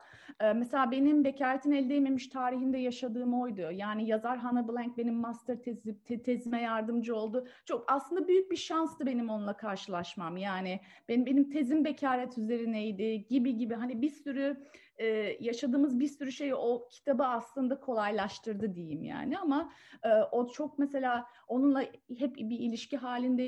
[0.55, 3.71] Mesela benim bekaretin el değmemiş tarihinde yaşadığım oydu.
[3.71, 7.47] Yani yazar Hannah Blank benim master tezi, te, tezime yardımcı oldu.
[7.65, 10.37] Çok aslında büyük bir şanstı benim onunla karşılaşmam.
[10.37, 14.57] Yani benim, benim tezim bekaret üzerineydi gibi gibi hani bir sürü
[14.97, 15.07] e,
[15.39, 19.73] yaşadığımız bir sürü şeyi o kitabı aslında kolaylaştırdı diyeyim yani ama
[20.03, 21.83] e, o çok mesela onunla
[22.17, 22.97] hep bir ilişki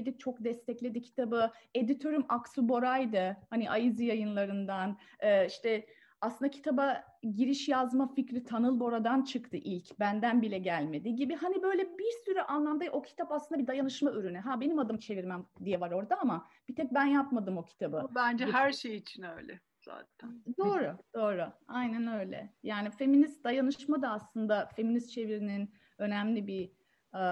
[0.05, 5.85] halindeydik çok destekledi kitabı editörüm Aksu Bora'ydı hani Aizi yayınlarından e, işte
[6.21, 7.03] aslında kitaba
[7.35, 9.99] giriş yazma fikri Tanıl Bora'dan çıktı ilk.
[9.99, 11.35] Benden bile gelmedi gibi.
[11.35, 14.37] Hani böyle bir sürü anlamda o kitap aslında bir dayanışma ürünü.
[14.37, 18.07] Ha benim adım çevirmem diye var orada ama bir tek ben yapmadım o kitabı.
[18.15, 20.43] Bence her şey için öyle zaten.
[20.57, 21.51] Doğru, doğru.
[21.67, 22.53] Aynen öyle.
[22.63, 26.71] Yani feminist dayanışma da aslında feminist çevirinin önemli bir
[27.15, 27.23] e,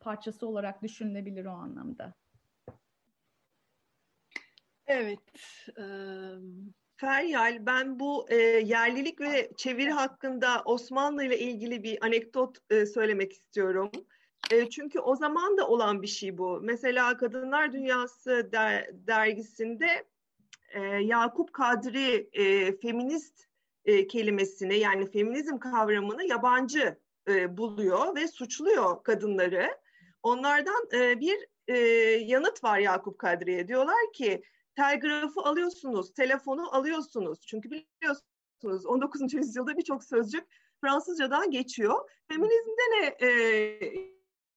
[0.00, 2.14] parçası olarak düşünülebilir o anlamda.
[4.88, 5.18] Evet.
[6.96, 8.26] Feryal, ben bu
[8.62, 12.58] yerlilik ve çeviri hakkında Osmanlı ile ilgili bir anekdot
[12.94, 13.90] söylemek istiyorum.
[14.70, 16.60] Çünkü o zaman da olan bir şey bu.
[16.62, 20.04] Mesela Kadınlar Dünyası der, dergisinde
[21.00, 22.30] Yakup Kadri
[22.82, 23.48] feminist
[24.08, 26.98] kelimesini yani feminizm kavramını yabancı
[27.48, 29.78] buluyor ve suçluyor kadınları.
[30.22, 31.46] Onlardan bir
[32.18, 33.68] yanıt var Yakup Kadri'ye.
[33.68, 34.42] Diyorlar ki
[34.78, 37.46] telgrafı alıyorsunuz, telefonu alıyorsunuz.
[37.46, 39.34] Çünkü biliyorsunuz 19.
[39.34, 40.44] yüzyılda birçok sözcük
[40.80, 42.10] Fransızcadan geçiyor.
[42.28, 43.80] Feminizmde ne e,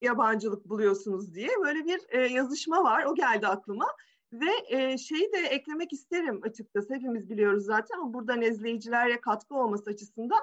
[0.02, 3.06] yabancılık buluyorsunuz diye böyle bir e, yazışma var.
[3.06, 3.88] O geldi aklıma.
[4.34, 6.94] Ve e, şeyi de eklemek isterim açıkçası.
[6.94, 10.42] Hepimiz biliyoruz zaten ama buradan izleyicilere katkı olması açısından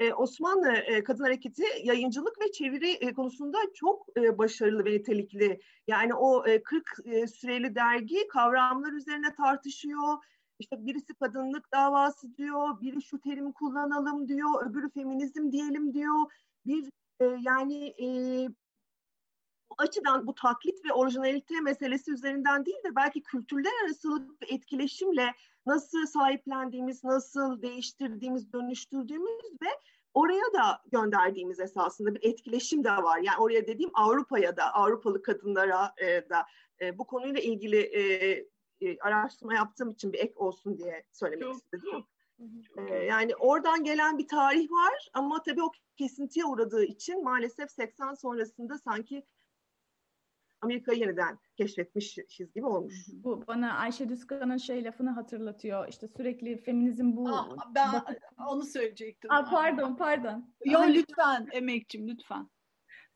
[0.00, 5.60] e, Osmanlı e, Kadın Hareketi yayıncılık ve çeviri e, konusunda çok başarılı ve nitelikli.
[5.86, 10.18] Yani o e, 40 e, süreli dergi kavramlar üzerine tartışıyor.
[10.58, 16.32] İşte birisi kadınlık davası diyor, biri şu terimi kullanalım diyor, öbürü feminizm diyelim diyor.
[16.66, 16.90] Bir
[17.40, 17.94] yani
[19.70, 25.34] bu açıdan bu taklit ve orijinalite meselesi üzerinden değil de belki kültürler arasılık etkileşimle
[25.66, 29.68] nasıl sahiplendiğimiz, nasıl değiştirdiğimiz, dönüştürdüğümüz ve
[30.14, 33.18] oraya da gönderdiğimiz esasında bir etkileşim de var.
[33.18, 36.46] Yani oraya dediğim Avrupa'ya da, Avrupalı kadınlara e, da
[36.80, 38.02] e, bu konuyla ilgili e,
[38.80, 41.90] e, araştırma yaptığım için bir ek olsun diye söylemek çok, istedim.
[41.92, 42.06] Çok.
[42.76, 48.14] Ee, yani oradan gelen bir tarih var ama tabii o kesintiye uğradığı için maalesef 80
[48.14, 49.26] sonrasında sanki
[50.66, 52.94] Amerika'yı yeniden keşfetmişiz gibi olmuş.
[53.12, 55.88] Bu bana Ayşe Düzkan'ın şey lafını hatırlatıyor.
[55.88, 57.28] İşte sürekli feminizm bu.
[57.28, 59.32] Aa, ben bak- onu söyleyecektim.
[59.32, 60.54] Aa, pardon pardon.
[60.64, 62.48] Yo lütfen emekçim lütfen.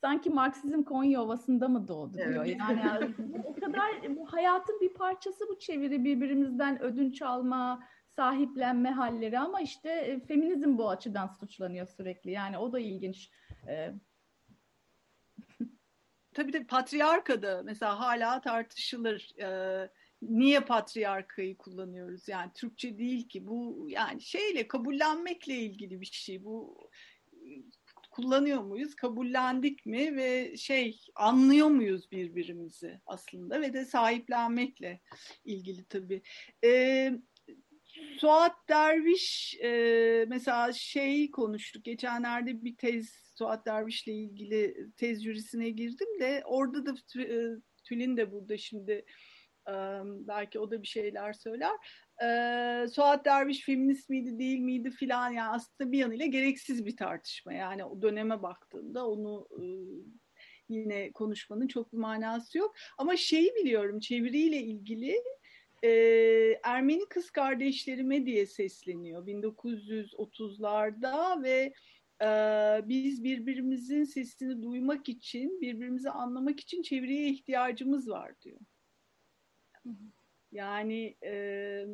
[0.00, 2.44] Sanki Marksizm Konya Ovası'nda mı doğdu diyor.
[2.46, 2.56] Evet.
[2.58, 7.82] Yani, yani o kadar bu hayatın bir parçası bu çeviri birbirimizden ödünç alma,
[8.16, 12.30] sahiplenme halleri ama işte e, feminizm bu açıdan suçlanıyor sürekli.
[12.30, 13.30] Yani o da ilginç.
[13.68, 13.92] Ee,
[16.34, 19.34] tabii de patriarkada mesela hala tartışılır.
[19.42, 19.90] Ee,
[20.22, 22.28] niye patriarkayı kullanıyoruz?
[22.28, 26.44] Yani Türkçe değil ki bu yani şeyle kabullenmekle ilgili bir şey.
[26.44, 26.88] Bu
[28.10, 28.94] kullanıyor muyuz?
[28.94, 35.00] Kabullendik mi ve şey anlıyor muyuz birbirimizi aslında ve de sahiplenmekle
[35.44, 36.22] ilgili tabii.
[36.64, 37.12] Ee,
[38.18, 46.20] Suat Derviş e, mesela şey konuştuk geçenlerde bir tez Suat Derviş'le ilgili tez jürisine girdim
[46.20, 47.48] de orada da e,
[47.84, 49.04] Tülin de burada şimdi
[49.68, 51.72] e, belki o da bir şeyler söyler.
[52.22, 57.52] E, Suat Derviş feminist miydi değil miydi filan yani aslında bir yanıyla gereksiz bir tartışma
[57.52, 59.48] yani o döneme baktığında onu
[60.68, 62.74] yine konuşmanın çok bir manası yok.
[62.98, 65.22] Ama şeyi biliyorum çeviriyle ilgili
[65.82, 65.90] e,
[66.62, 71.72] Ermeni kız kardeşlerime diye sesleniyor 1930'larda ve
[72.22, 72.28] e,
[72.88, 78.60] biz birbirimizin sesini duymak için, birbirimizi anlamak için çeviriye ihtiyacımız var diyor.
[80.52, 81.84] Yani e,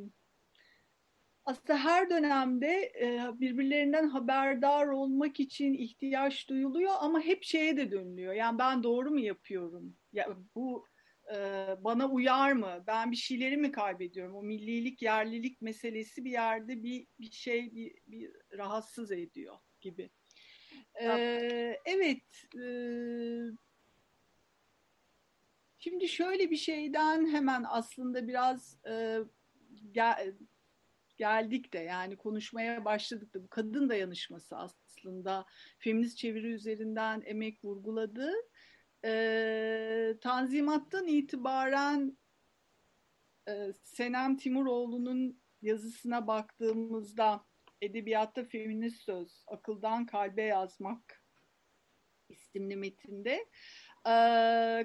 [1.45, 8.35] aslında her dönemde e, birbirlerinden haberdar olmak için ihtiyaç duyuluyor ama hep şeye de dönülüyor.
[8.35, 9.97] Yani ben doğru mu yapıyorum?
[10.13, 10.87] Ya bu
[11.79, 12.85] bana uyar mı?
[12.87, 14.37] Ben bir şeyleri mi kaybediyorum?
[14.37, 20.11] O millilik, yerlilik meselesi bir yerde bir bir şey bir, bir rahatsız ediyor gibi.
[20.95, 21.07] E,
[21.85, 22.45] evet.
[22.63, 22.69] E,
[25.79, 29.19] şimdi şöyle bir şeyden hemen aslında biraz e,
[29.93, 30.35] gel,
[31.17, 35.47] geldik de yani konuşmaya başladık da bu kadın dayanışması aslında
[35.79, 38.33] feminist çeviri üzerinden emek vurguladı.
[39.07, 42.19] Ee, Tanzimat'tan itibaren
[43.49, 47.45] e, Senem Timuroğlu'nun yazısına baktığımızda
[47.81, 51.23] edebiyatta feminist söz, akıldan kalbe yazmak
[52.29, 53.47] isimli metinde
[54.07, 54.15] e,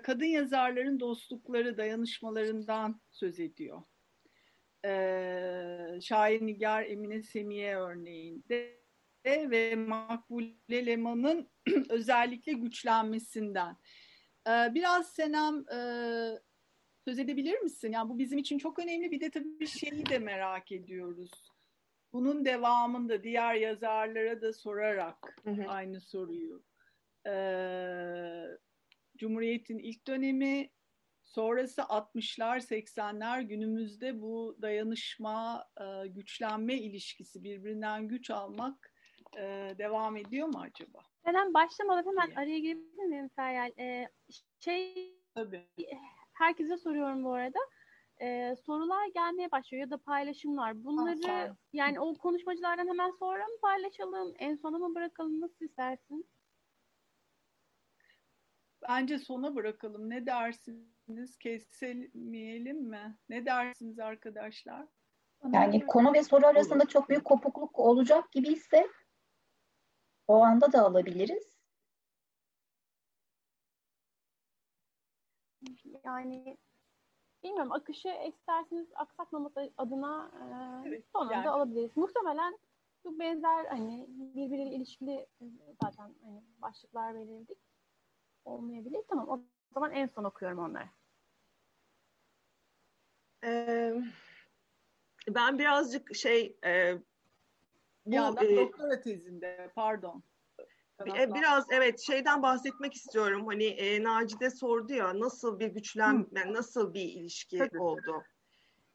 [0.04, 3.82] kadın yazarların dostlukları, dayanışmalarından söz ediyor
[4.86, 8.82] e, Şair Nigar Emine Semiye örneğinde
[9.26, 11.50] ve Makbule Leman'ın
[11.90, 13.78] özellikle güçlenmesinden.
[14.47, 15.80] Biraz Senem e,
[17.08, 17.91] söz edebilir misin?
[17.91, 19.12] Yani bu bizim için çok önemli.
[19.12, 21.32] Bir de tabii şeyi de merak ediyoruz.
[22.13, 25.63] Bunun devamında diğer yazarlara da sorarak hı hı.
[25.67, 26.63] aynı soruyu.
[27.27, 28.43] Ee,
[29.17, 30.69] Cumhuriyet'in ilk dönemi
[31.23, 35.69] Sonrası 60'lar, 80'ler günümüzde bu dayanışma,
[36.06, 38.90] güçlenme ilişkisi, birbirinden güç almak
[39.38, 41.00] e, devam ediyor mu acaba?
[41.24, 43.72] Hemen başlamadan hemen araya girebilir miyim Feryal?
[43.80, 44.10] Ee,
[44.60, 45.67] şey, Tabii.
[46.34, 47.60] herkese soruyorum bu arada.
[48.22, 50.84] Ee, sorular gelmeye başlıyor ya da paylaşımlar.
[50.84, 56.30] Bunları ha, yani o konuşmacılardan hemen sonra mı paylaşalım, en sona mı bırakalım, nasıl istersin?
[58.89, 60.10] Bence sona bırakalım.
[60.10, 61.38] Ne dersiniz?
[61.39, 63.17] Kesemeyelim mi?
[63.30, 64.88] Ne dersiniz arkadaşlar?
[65.54, 68.88] Yani konu ve soru arasında çok büyük kopukluk olacak gibi ise
[70.32, 71.58] o anda da alabiliriz.
[76.06, 76.58] Yani
[77.44, 81.50] bilmiyorum akışı isterseniz aksatmaması adına e, evet, son anda yani.
[81.50, 81.98] alabiliriz.
[81.98, 82.58] Muhtemelen
[83.04, 85.46] çok benzer hani birbiriyle ilişkili e,
[85.84, 87.58] zaten hani başlıklar belirledik
[88.46, 89.02] olmayabilir.
[89.10, 89.39] Tamam o
[89.74, 90.89] zaman en son okuyorum onları.
[93.44, 93.94] Ee,
[95.28, 96.98] ben birazcık şey e,
[98.06, 100.24] bu, ya e, doktora tezinde pardon.
[101.20, 103.48] E, biraz evet şeyden bahsetmek istiyorum.
[103.48, 107.80] Hani e, Nacide sordu ya nasıl bir güçlenme, nasıl bir ilişki Tabii.
[107.80, 108.24] oldu?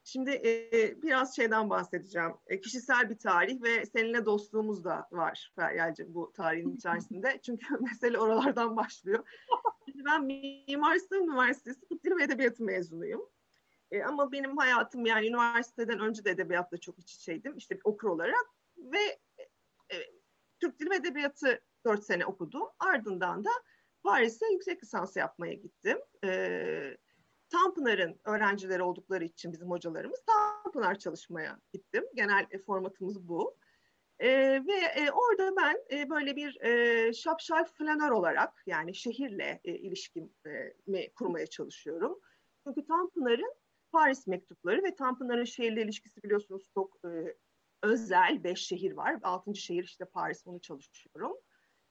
[0.04, 2.32] Şimdi e, biraz şeyden bahsedeceğim.
[2.46, 7.38] E, kişisel bir tarih ve seninle dostluğumuz da var Feryal'cim bu tarihin içerisinde.
[7.42, 9.24] Çünkü mesele oralardan başlıyor.
[9.86, 13.28] Şimdi ben Mimar Sinan Üniversitesi Türk Dili ve Edebiyatı mezunuyum.
[13.90, 17.56] E, ama benim hayatım yani üniversiteden önce de edebiyatla çok iç içeydim.
[17.56, 19.18] İşte okur olarak ve
[19.92, 19.96] e,
[20.60, 22.68] Türk Dili ve Edebiyatı dört sene okudum.
[22.78, 23.50] Ardından da
[24.02, 25.98] Paris'e yüksek lisans yapmaya gittim.
[26.24, 26.96] E,
[27.48, 32.04] Tanpınar'ın öğrencileri oldukları için bizim hocalarımız Tanpınar çalışmaya gittim.
[32.14, 33.56] Genel e, formatımız bu.
[34.18, 34.28] E,
[34.66, 40.30] ve e, orada ben e, böyle bir e, şapşal flanör olarak yani şehirle e, ilişkimi
[41.16, 42.20] kurmaya çalışıyorum.
[42.64, 43.54] Çünkü Tanpınar'ın
[43.92, 47.36] Paris mektupları ve Tanpınar'ın şehirle ilişkisi biliyorsunuz çok e,
[47.82, 48.44] özel.
[48.44, 49.18] Beş şehir var.
[49.22, 51.36] Altıncı şehir işte Paris onu çalışıyorum.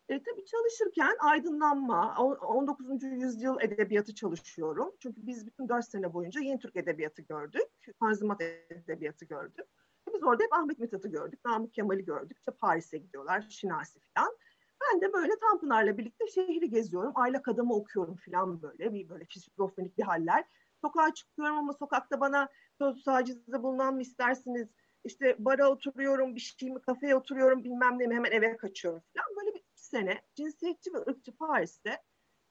[0.10, 3.04] E, tabii çalışırken aydınlanma, 19.
[3.04, 4.92] yüzyıl edebiyatı çalışıyorum.
[5.00, 7.68] Çünkü biz bütün dört sene boyunca yeni Türk edebiyatı gördük,
[8.00, 9.66] Tanzimat edebiyatı gördük.
[10.14, 12.38] Biz orada hep Ahmet Mithat'ı gördük, Namık Kemal'i gördük.
[12.38, 14.38] İşte Paris'e gidiyorlar, Şinasi falan.
[14.82, 17.12] Ben de böyle Tanpınar'la birlikte şehri geziyorum.
[17.16, 18.94] Aylak adamı okuyorum falan böyle.
[18.94, 20.46] Bir böyle şizofrenik bir haller.
[20.82, 24.70] Sokağa çıkıyorum ama sokakta bana söz tacizde bulunan mı istersiniz?
[25.06, 29.36] İşte bara oturuyorum, bir şey mi, kafeye oturuyorum bilmem ne mi hemen eve kaçıyorum falan.
[29.36, 32.02] Böyle bir sene cinsiyetçi ve ırkçı Paris'te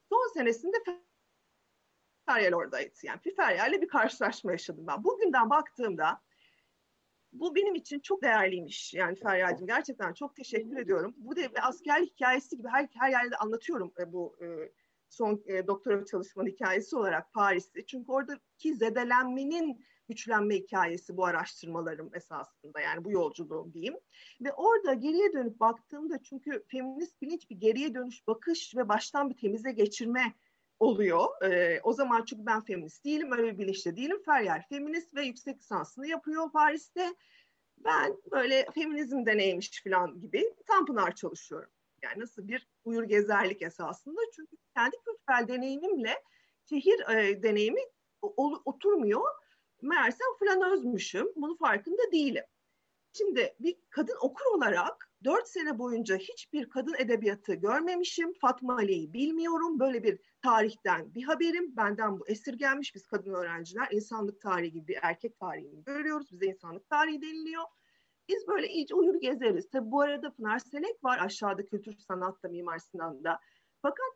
[0.08, 0.76] son senesinde
[2.28, 2.94] Feryal oradaydı.
[3.02, 5.04] Yani Feryal'le bir karşılaşma yaşadım ben.
[5.04, 6.20] Bugünden baktığımda
[7.32, 8.94] bu benim için çok değerliymiş.
[8.94, 11.14] Yani Feryal'cim gerçekten çok teşekkür ediyorum.
[11.16, 14.72] Bu da bir asker hikayesi gibi her, her yerde anlatıyorum e, bu e,
[15.09, 17.86] son e, doktora çalışmanın hikayesi olarak Paris'te.
[17.86, 23.96] Çünkü oradaki zedelenmenin güçlenme hikayesi bu araştırmalarım esasında yani bu yolculuğum diyeyim.
[24.40, 29.36] Ve orada geriye dönüp baktığımda çünkü feminist bilinç bir geriye dönüş bakış ve baştan bir
[29.36, 30.34] temize geçirme
[30.78, 31.42] oluyor.
[31.42, 34.22] E, o zaman çünkü ben feminist değilim, öyle bir bilinçte değilim.
[34.26, 37.14] Feryal feminist ve yüksek lisansını yapıyor Paris'te.
[37.78, 41.70] Ben böyle feminizm deneymiş falan gibi Tanpınar çalışıyorum.
[42.02, 44.20] Yani nasıl bir uyur gezerlik esasında.
[44.36, 46.22] Çünkü kendi kültürel deneyimimle
[46.68, 47.80] şehir e, deneyimi
[48.22, 49.22] o, oturmuyor.
[49.85, 51.26] Meğersem flanözmüşüm.
[51.37, 52.45] Bunun farkında değilim.
[53.12, 58.32] Şimdi bir kadın okur olarak dört sene boyunca hiçbir kadın edebiyatı görmemişim.
[58.32, 59.80] Fatma Ali'yi bilmiyorum.
[59.80, 61.76] Böyle bir tarihten bir haberim.
[61.76, 63.89] Benden bu esirgenmiş biz kadın öğrenciler.
[63.93, 66.32] insanlık tarihi gibi erkek tarihini görüyoruz.
[66.32, 67.64] Bize insanlık tarihi deniliyor.
[68.28, 69.70] Biz böyle iyice uyur gezeriz.
[69.70, 73.41] Tabi bu arada Pınar Selek var aşağıda kültür sanatta Mimar Sinan'da.
[73.82, 74.12] Fakat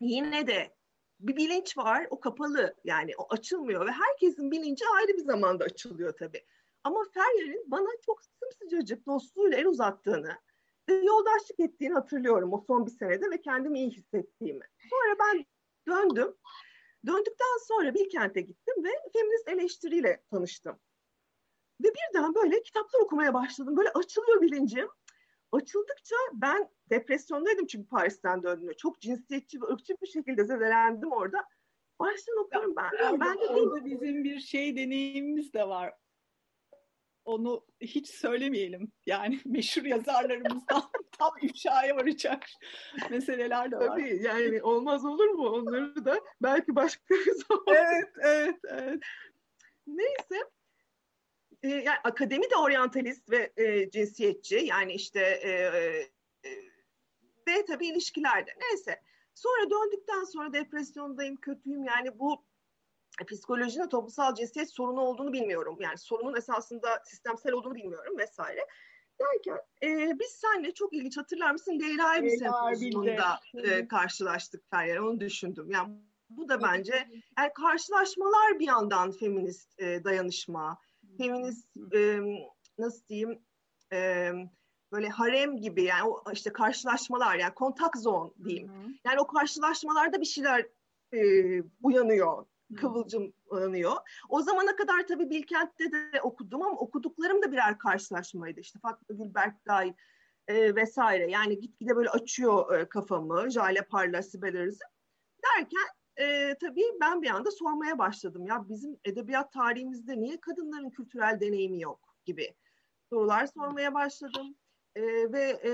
[0.00, 0.74] yine de
[1.20, 6.12] bir bilinç var o kapalı yani o açılmıyor ve herkesin bilinci ayrı bir zamanda açılıyor
[6.18, 6.44] tabii.
[6.84, 10.36] Ama Feryal'in bana çok sımsıcacık dostluğuyla el uzattığını
[10.88, 14.64] ve yoldaşlık ettiğini hatırlıyorum o son bir senede ve kendimi iyi hissettiğimi.
[14.90, 15.46] Sonra ben
[15.88, 16.36] döndüm.
[17.06, 20.78] Döndükten sonra Bilkent'e gittim ve feminist eleştiriyle tanıştım.
[21.84, 23.76] Ve birden böyle kitaplar okumaya başladım.
[23.76, 24.88] Böyle açılıyor bilincim.
[25.52, 28.74] Açıldıkça ben depresyondaydım çünkü Paris'ten döndüğümde.
[28.74, 31.44] Çok cinsiyetçi ve ırkçı bir şekilde zedelendim orada.
[32.00, 32.90] Baştan okuyorum ben.
[33.00, 35.94] ben, ben de orada bizim bir şey deneyimimiz de var
[37.24, 38.92] onu hiç söylemeyelim.
[39.06, 40.82] Yani meşhur yazarlarımızdan
[41.18, 42.42] tam ifşaya varacak
[43.10, 43.86] meseleler de var.
[43.86, 45.48] Tabii yani olmaz olur mu?
[45.48, 47.64] Onları da belki başka bir zaman.
[47.66, 49.02] evet, evet, evet.
[49.86, 50.50] Neyse.
[51.62, 54.56] Ee, yani akademi de oryantalist ve e, cinsiyetçi.
[54.56, 56.50] Yani işte e, e,
[57.48, 58.50] ve tabii ilişkilerde.
[58.60, 59.02] Neyse.
[59.34, 61.84] Sonra döndükten sonra depresyondayım, kötüyüm.
[61.84, 62.44] Yani bu
[63.26, 65.76] psikolojinin toplumsal cinsiyet sorunu olduğunu bilmiyorum.
[65.80, 68.66] Yani sorunun esasında sistemsel olduğunu bilmiyorum vesaire.
[69.20, 71.80] Derken e, biz seninle çok ilginç hatırlar mısın?
[71.80, 75.02] Leyla'yı bir sempozyumunda e, karşılaştık Feryal.
[75.02, 75.70] Onu düşündüm.
[75.70, 75.94] Yani
[76.30, 77.08] bu da bence
[77.38, 80.78] yani karşılaşmalar bir yandan feminist e, dayanışma,
[81.18, 82.20] feminist e,
[82.78, 83.42] nasıl diyeyim
[83.92, 84.30] e,
[84.92, 88.72] böyle harem gibi yani o işte karşılaşmalar yani kontak zone diyeyim.
[89.04, 90.66] Yani o karşılaşmalarda bir şeyler
[91.14, 91.22] e,
[91.82, 92.46] uyanıyor
[92.76, 93.96] kıvılcımlanıyor.
[94.28, 98.60] O zamana kadar tabii Bilkent'te de okudum ama okuduklarım da birer karşılaşmaydı.
[98.60, 99.92] İşte Fatma Gülberk dahil
[100.48, 101.30] e, vesaire.
[101.30, 103.50] Yani gitgide böyle açıyor e, kafamı.
[103.50, 104.84] Jale Parla, Sibel Arız'ı.
[105.44, 105.88] Derken
[106.20, 108.46] e, tabii ben bir anda sormaya başladım.
[108.46, 112.54] Ya bizim edebiyat tarihimizde niye kadınların kültürel deneyimi yok gibi
[113.10, 114.56] sorular sormaya başladım.
[114.96, 115.02] E,
[115.32, 115.70] ve e,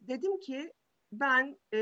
[0.00, 0.72] dedim ki
[1.12, 1.78] ben e,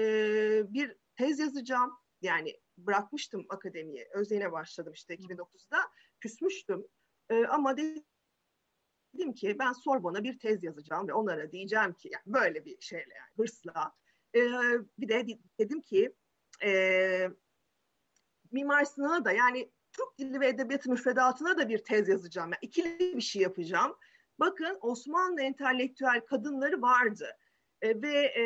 [0.68, 1.92] bir tez yazacağım.
[2.22, 4.08] Yani bırakmıştım akademiyi.
[4.12, 5.78] Özyeğine başladım işte 2009'da.
[6.20, 6.86] Küsmüştüm.
[7.30, 12.64] E, ama dedim ki ben Sorbon'a bir tez yazacağım ve onlara diyeceğim ki yani böyle
[12.64, 13.92] bir şeyle yani hırsla.
[14.34, 14.40] E,
[14.98, 15.26] bir de
[15.58, 16.14] dedim ki
[18.54, 22.50] Mimar Sinan'a da yani Türk dili ve edebiyatı müfredatına da bir tez yazacağım.
[22.50, 23.96] Yani ikili bir şey yapacağım.
[24.38, 27.36] Bakın Osmanlı entelektüel kadınları vardı.
[27.82, 28.44] E, ve e,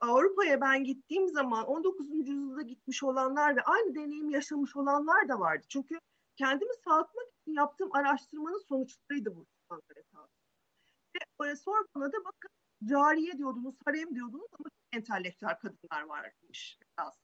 [0.00, 2.10] Avrupa'ya ben gittiğim zaman 19.
[2.10, 5.66] yüzyılda gitmiş olanlar ve aynı deneyimi yaşamış olanlar da vardı.
[5.68, 5.98] Çünkü
[6.36, 10.28] kendimi sağlatmak için yaptığım araştırmanın sonuçlarıydı bu insanlara
[11.40, 12.50] Ve e, Sorbon'a da bakın
[12.84, 17.23] cariye diyordunuz, harem diyordunuz ama entelektüel kadınlar varmış aslında.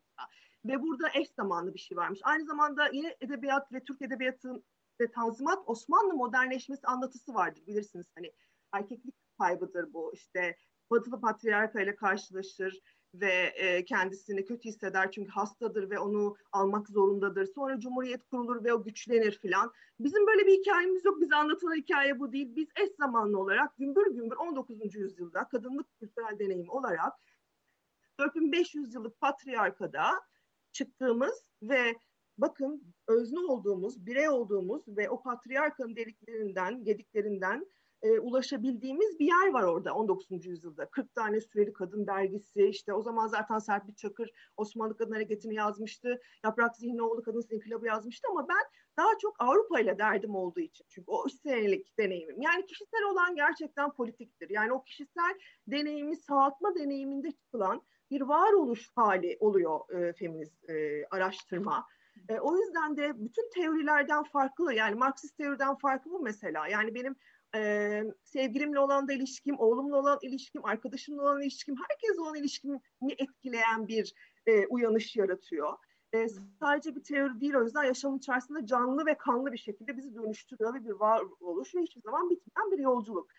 [0.64, 2.20] Ve burada eş zamanlı bir şey varmış.
[2.22, 4.62] Aynı zamanda yine edebiyat ve Türk edebiyatı
[5.00, 8.06] ve Tanzimat Osmanlı modernleşmesi anlatısı vardır bilirsiniz.
[8.14, 8.32] Hani
[8.72, 10.56] erkeklik kaybıdır bu işte
[10.90, 12.80] batılı patriarka ile karşılaşır
[13.14, 17.46] ve e, kendisini kötü hisseder çünkü hastadır ve onu almak zorundadır.
[17.46, 19.72] Sonra cumhuriyet kurulur ve o güçlenir filan.
[20.00, 21.20] Bizim böyle bir hikayemiz yok.
[21.20, 22.56] Bize anlatılan hikaye bu değil.
[22.56, 24.94] Biz eş zamanlı olarak gümbür gümbür 19.
[24.94, 27.12] yüzyılda kadınlık kültürel deneyim olarak
[28.18, 30.20] 4500 yıllık patriarkada
[30.72, 31.94] çıktığımız ve
[32.38, 37.66] bakın özne olduğumuz, birey olduğumuz ve o patriarkanın deliklerinden, gediklerinden
[38.02, 40.46] e, ulaşabildiğimiz bir yer var orada 19.
[40.46, 40.90] yüzyılda.
[40.90, 46.20] 40 tane süreli kadın dergisi işte o zaman zaten Serpil Çakır Osmanlı Kadın Hareketi'ni yazmıştı.
[46.44, 48.64] Yaprak Zihnioğlu Kadın İnkılabı yazmıştı ama ben
[48.96, 50.86] daha çok Avrupa ile derdim olduğu için.
[50.88, 52.40] Çünkü o üç senelik deneyimim.
[52.40, 54.50] Yani kişisel olan gerçekten politiktir.
[54.50, 61.86] Yani o kişisel deneyimi sağlatma deneyiminde çıkılan bir varoluş hali oluyor e, feminist e, araştırma.
[62.28, 66.68] E, o yüzden de bütün teorilerden farklı yani Marksist teoriden farklı bu mesela.
[66.68, 67.16] Yani benim
[67.54, 72.80] e, sevgilimle olan da ilişkim, oğlumla olan ilişkim, arkadaşımla olan ilişkim, herkesle olan ilişkimi
[73.18, 74.14] etkileyen bir
[74.46, 75.76] e, uyanış yaratıyor.
[76.14, 76.28] E,
[76.60, 80.74] sadece bir teori değil o yüzden yaşamın içerisinde canlı ve kanlı bir şekilde bizi dönüştürüyor
[80.74, 83.30] ve bir varoluş ve hiçbir zaman bitmeyen bir yolculuk.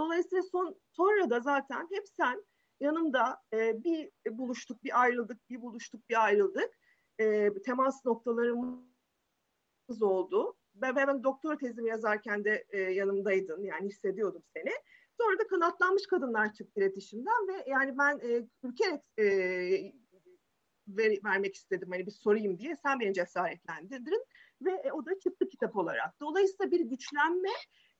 [0.00, 2.44] Dolayısıyla son, sonra da zaten hep sen
[2.80, 6.70] yanımda e, bir buluştuk, bir ayrıldık, bir buluştuk, bir ayrıldık.
[7.18, 10.56] e, temas noktalarımız oldu.
[10.74, 14.70] Ben, ben doktora tezimi yazarken de e, yanımdaydın yani hissediyordum seni.
[15.20, 19.24] Sonra da kanatlanmış kadınlar çıktı iletişimden ve yani ben e, ürkerek e,
[20.88, 24.24] ver, vermek istedim hani bir sorayım diye sen beni cesaretlendirdin
[24.62, 26.20] ve e, o da çıktı kitap olarak.
[26.20, 27.48] Dolayısıyla bir güçlenme,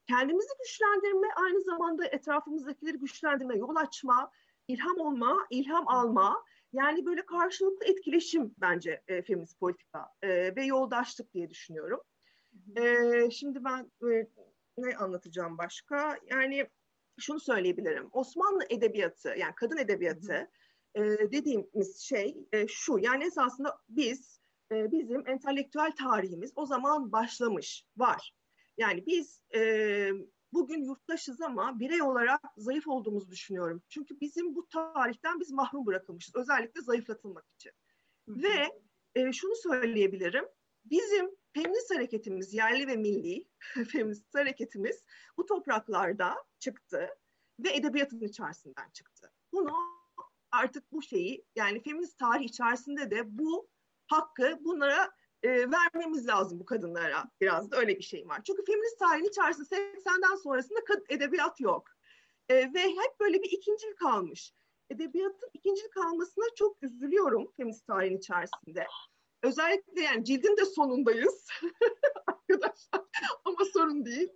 [0.07, 4.31] kendimizi güçlendirme, aynı zamanda etrafımızdakileri güçlendirme, yol açma,
[4.69, 6.45] ilham olma, ilham alma.
[6.73, 12.01] Yani böyle karşılıklı etkileşim bence e, feminist politika e, ve yoldaşlık diye düşünüyorum.
[12.77, 14.27] E, şimdi ben e,
[14.79, 16.19] ne anlatacağım başka?
[16.31, 16.67] Yani
[17.21, 18.09] şunu söyleyebilirim.
[18.13, 20.51] Osmanlı edebiyatı yani kadın edebiyatı
[20.95, 21.03] e,
[21.33, 22.99] dediğimiz şey e, şu.
[22.99, 24.41] Yani esasında biz
[24.73, 28.35] e, bizim entelektüel tarihimiz o zaman başlamış var.
[28.79, 30.11] Yani biz e,
[30.53, 33.82] bugün yurttaşız ama birey olarak zayıf olduğumuzu düşünüyorum.
[33.88, 36.34] Çünkü bizim bu tarihten biz mahrum bırakılmışız.
[36.34, 37.72] Özellikle zayıflatılmak için.
[38.28, 38.80] Hı Ve
[39.14, 40.44] e, şunu söyleyebilirim.
[40.84, 43.48] Bizim feminist hareketimiz, yerli ve milli
[43.92, 45.05] feminist hareketimiz
[45.36, 47.09] bu topraklarda çıktı
[47.59, 49.32] ve edebiyatın içerisinden çıktı.
[49.53, 49.72] Bunu
[50.51, 53.68] artık bu şeyi yani feminist tarih içerisinde de bu
[54.07, 55.11] hakkı bunlara
[55.43, 57.30] e, vermemiz lazım bu kadınlara.
[57.41, 58.41] Biraz da öyle bir şey var.
[58.47, 61.88] Çünkü feminist tarihin içerisinde 80'den sonrasında edebiyat yok.
[62.49, 64.53] E, ve hep böyle bir ikincil kalmış.
[64.91, 68.86] Edebiyatın ikincil kalmasına çok üzülüyorum feminist tarihin içerisinde.
[69.43, 71.49] Özellikle yani cildin de sonundayız
[72.26, 73.03] arkadaşlar
[73.45, 74.28] ama sorun değil.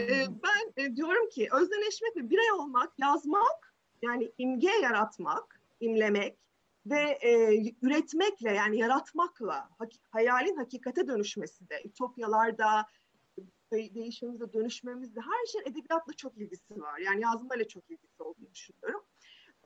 [0.00, 6.38] ee, ben e, diyorum ki özdeneşmek ve birey olmak, yazmak yani imge yaratmak, imlemek
[6.86, 12.86] ve e, üretmekle yani yaratmakla hak- hayalin hakikate dönüşmesi de ütopyalarda
[13.72, 16.98] de- değişmemizde, dönüşmemizde her şeyin edebiyatla çok ilgisi var.
[16.98, 19.04] Yani yazmayla çok ilgisi olduğunu düşünüyorum.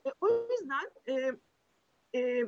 [0.07, 1.33] E, o yüzden e,
[2.21, 2.45] e,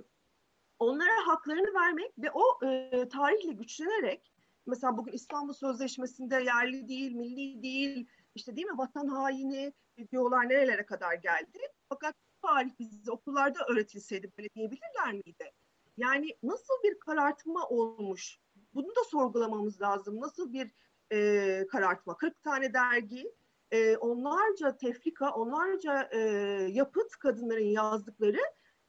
[0.79, 4.33] onlara haklarını vermek ve o e, tarihle güçlenerek
[4.66, 9.73] mesela bugün İstanbul Sözleşmesi'nde yerli değil, milli değil, işte değil mi vatan haini
[10.12, 11.59] diyorlar nerelere kadar geldi.
[11.89, 15.53] Fakat tarih bize okullarda öğretilseydi böyle diyebilirler miydi?
[15.97, 18.38] Yani nasıl bir karartma olmuş?
[18.74, 20.20] Bunu da sorgulamamız lazım.
[20.20, 20.70] Nasıl bir
[21.12, 22.16] e, karartma?
[22.16, 23.32] 40 tane dergi,
[23.70, 26.18] e, onlarca tefrika, onlarca e,
[26.72, 28.41] yapıt kadınların yazdıkları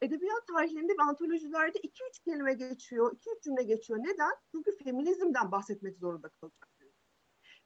[0.02, 4.00] edebiyat tarihlerinde ve antolojilerde iki üç kelime geçiyor, iki üç cümle geçiyor.
[4.00, 4.32] Neden?
[4.52, 6.70] Çünkü feminizmden bahsetmek zorunda kalacak.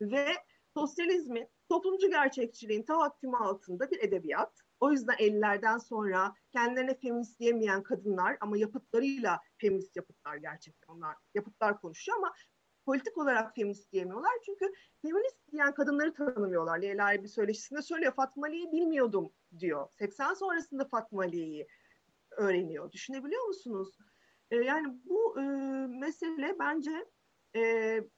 [0.02, 0.28] Ve
[0.74, 4.65] sosyalizmin, toplumcu gerçekçiliğin tahakkümü altında bir edebiyat.
[4.80, 11.82] O yüzden 50'lerden sonra kendilerine feminist diyemeyen kadınlar ama yapıtlarıyla feminist yapıtlar gerçekten onlar yapıtlar
[11.82, 12.34] konuşuyor ama
[12.86, 14.32] politik olarak feminist diyemiyorlar.
[14.46, 16.82] Çünkü feminist diyen kadınları tanımıyorlar.
[16.82, 19.88] Leyla bir söyleşisinde söylüyor Fatma Ali'yi bilmiyordum diyor.
[19.94, 21.68] 80 sonrasında Fatma Ali'yi
[22.32, 22.92] öğreniyor.
[22.92, 23.98] Düşünebiliyor musunuz?
[24.52, 25.44] E, yani bu e,
[25.88, 27.06] mesele bence
[27.56, 27.62] e,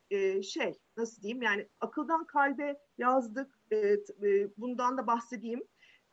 [0.09, 3.59] e, şey nasıl diyeyim yani akıldan kalbe yazdık.
[3.71, 5.63] E, e, bundan da bahsedeyim.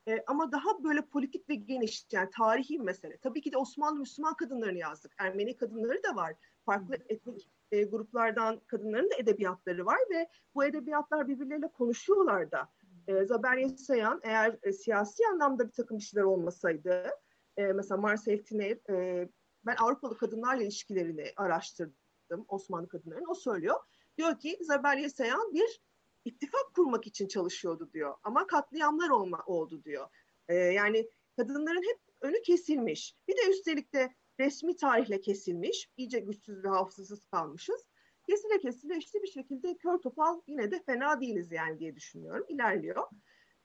[0.08, 3.18] E, ama daha böyle politik ve geniş yani tarihi mesele.
[3.18, 5.12] Tabii ki de Osmanlı Müslüman kadınlarını yazdık.
[5.18, 6.34] Ermeni kadınları da var.
[6.64, 12.68] Farklı etnik e, gruplardan kadınların da edebiyatları var ve bu edebiyatlar birbirleriyle konuşuyorlar da.
[13.08, 17.10] E, Zaber Yesayan eğer e, siyasi anlamda bir takım işler olmasaydı
[17.56, 19.28] e, mesela Marcel Tiner, e,
[19.66, 23.24] ben Avrupalı kadınlarla ilişkilerini araştırdım Osmanlı kadınların.
[23.28, 23.76] O söylüyor.
[24.18, 25.82] Diyor ki Isabel Yesayan bir
[26.24, 28.14] ittifak kurmak için çalışıyordu diyor.
[28.24, 30.08] Ama katliamlar olma, oldu diyor.
[30.48, 33.14] E, yani kadınların hep önü kesilmiş.
[33.28, 35.90] Bir de üstelik de resmi tarihle kesilmiş.
[35.96, 37.86] İyice güçsüz ve hafızasız kalmışız.
[38.26, 42.46] Kesile kesile işte bir şekilde kör topal yine de fena değiliz yani diye düşünüyorum.
[42.48, 43.06] İlerliyor.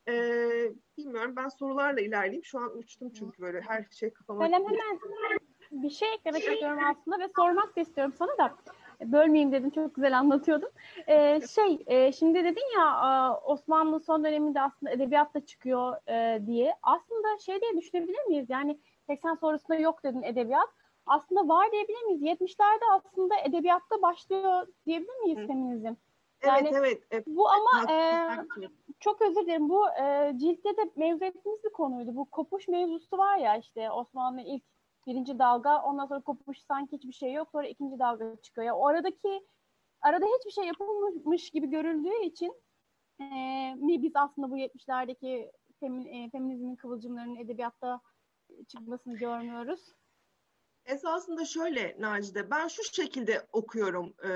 [0.10, 2.44] Ee, bilmiyorum ben sorularla ilerleyeyim.
[2.44, 4.42] Şu an uçtum çünkü böyle her şey kafama...
[4.42, 4.78] Ben hemen
[5.72, 8.58] bir şey eklemek istiyorum aslında ve sormak da istiyorum sana da.
[9.02, 10.70] Bölmeyeyim dedim çok güzel anlatıyordun.
[11.08, 16.76] Ee, şey e, şimdi dedin ya Osmanlı son döneminde aslında edebiyatta çıkıyor e, diye.
[16.84, 18.50] Aslında şey diye düşünebilir miyiz?
[18.50, 20.70] Yani 80 sonrasında yok dedin edebiyat.
[21.06, 22.22] Aslında var diyebilir miyiz?
[22.22, 25.94] 70'lerde aslında edebiyatta başlıyor diyebilir miyiz feminizm?
[26.46, 27.28] Yani evet, evet, evet.
[27.28, 28.28] Bu ama e,
[29.00, 29.70] çok özür dilerim.
[29.70, 32.16] Bu e, ciltte de mevzu ettiğimiz bir konuydu.
[32.16, 34.64] Bu kopuş mevzusu var ya işte Osmanlı ilk
[35.08, 38.68] birinci dalga ondan sonra kopuş sanki hiçbir şey yok sonra ikinci dalga çıkıyor.
[38.68, 39.48] Ya o aradaki
[40.02, 42.54] arada hiçbir şey yapılmamış gibi görüldüğü için
[43.20, 43.26] e,
[43.76, 48.02] mi biz aslında bu 70'lerdeki femin, e, feminizmin kıvılcımlarının edebiyatta
[48.68, 49.96] çıkmasını görmüyoruz.
[50.86, 54.32] Esasında şöyle Nacide, ben şu şekilde okuyorum e,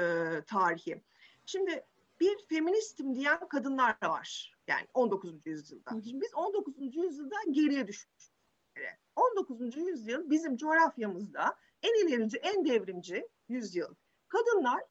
[0.47, 1.01] tarihi.
[1.45, 1.86] Şimdi
[2.20, 4.57] bir feministim diyen kadınlar var.
[4.68, 5.45] Yani 19.
[5.45, 5.89] yüzyılda.
[5.89, 6.95] Şimdi biz 19.
[6.95, 8.33] yüzyıldan geriye düşmüşüz.
[9.16, 9.78] 19.
[9.78, 13.95] yüzyıl bizim coğrafyamızda en ilerici, en devrimci yüzyıl.
[14.28, 14.84] Kadınlar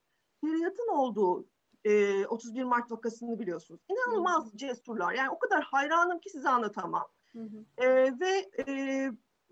[0.45, 1.47] şeriatın olduğu
[1.85, 3.81] e, 31 Mart vakasını biliyorsunuz.
[3.89, 5.13] İnanılmaz hı cesurlar.
[5.13, 7.07] Yani o kadar hayranım ki size anlatamam.
[7.33, 7.85] Hı hı.
[7.85, 8.75] E, ve e,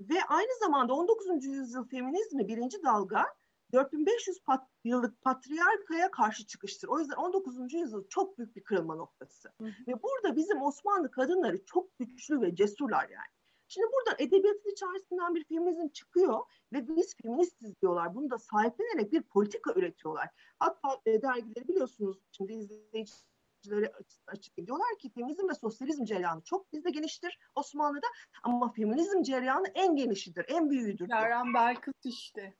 [0.00, 1.44] ve aynı zamanda 19.
[1.44, 3.26] yüzyıl feminizmi birinci dalga
[3.72, 6.88] 4500 pat, yıllık patriarkaya karşı çıkıştır.
[6.88, 7.74] O yüzden 19.
[7.74, 9.48] yüzyıl çok büyük bir kırılma noktası.
[9.60, 9.70] Hı hı.
[9.88, 13.39] Ve burada bizim Osmanlı kadınları çok güçlü ve cesurlar yani.
[13.70, 16.40] Şimdi buradan edebiyatın içerisinden bir feminizm çıkıyor
[16.72, 18.14] ve biz feministiz diyorlar.
[18.14, 20.28] Bunu da sahiplenerek bir politika üretiyorlar.
[20.58, 23.92] Hatta e, dergileri biliyorsunuz şimdi izleyicileri
[24.26, 28.06] açık ediyorlar ki feminizm ve sosyalizm cereyanı çok bizde geniştir Osmanlı'da
[28.42, 31.08] ama feminizm cereyanı en genişidir, en büyüğüdür.
[31.08, 32.54] Yaren Belkıs işte.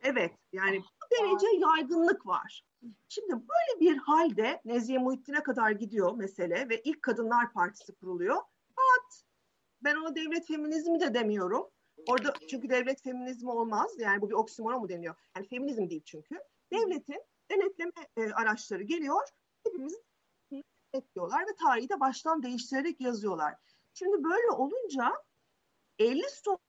[0.00, 2.64] Evet yani bu derece yaygınlık var.
[3.08, 8.36] Şimdi böyle bir halde Nezihe Muhittin'e kadar gidiyor mesele ve ilk Kadınlar Partisi kuruluyor.
[8.76, 9.25] Fakat
[9.86, 11.70] ben ona devlet feminizmi de demiyorum.
[12.08, 13.90] Orada çünkü devlet feminizmi olmaz.
[13.98, 15.14] Yani bu bir oksimoron mu deniyor?
[15.36, 16.38] Yani feminizm değil çünkü.
[16.72, 19.28] Devletin denetleme e, araçları geliyor.
[19.64, 19.94] Hepimiz
[20.92, 23.54] ekliyorlar ve tarihi de baştan değiştirerek yazıyorlar.
[23.94, 25.12] Şimdi böyle olunca
[25.98, 26.22] 50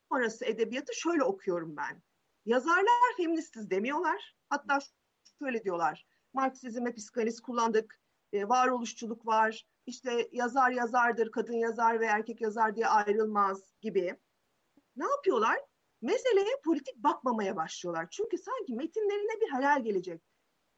[0.09, 2.01] sonrası edebiyatı şöyle okuyorum ben.
[2.45, 4.35] Yazarlar feministiz demiyorlar.
[4.49, 4.79] Hatta
[5.39, 6.05] şöyle diyorlar.
[6.33, 7.99] Marksizm ve psikanaliz kullandık.
[8.33, 9.65] E, varoluşçuluk var.
[9.87, 14.19] İşte yazar yazardır, kadın yazar ve erkek yazar diye ayrılmaz gibi.
[14.95, 15.59] Ne yapıyorlar?
[16.01, 18.07] Meseleye politik bakmamaya başlıyorlar.
[18.11, 20.21] Çünkü sanki metinlerine bir hayal gelecek.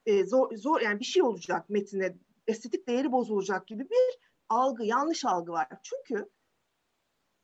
[0.05, 5.26] E, zor, zor yani bir şey olacak metine, estetik değeri bozulacak gibi bir algı, yanlış
[5.26, 5.68] algı var.
[5.84, 6.30] Çünkü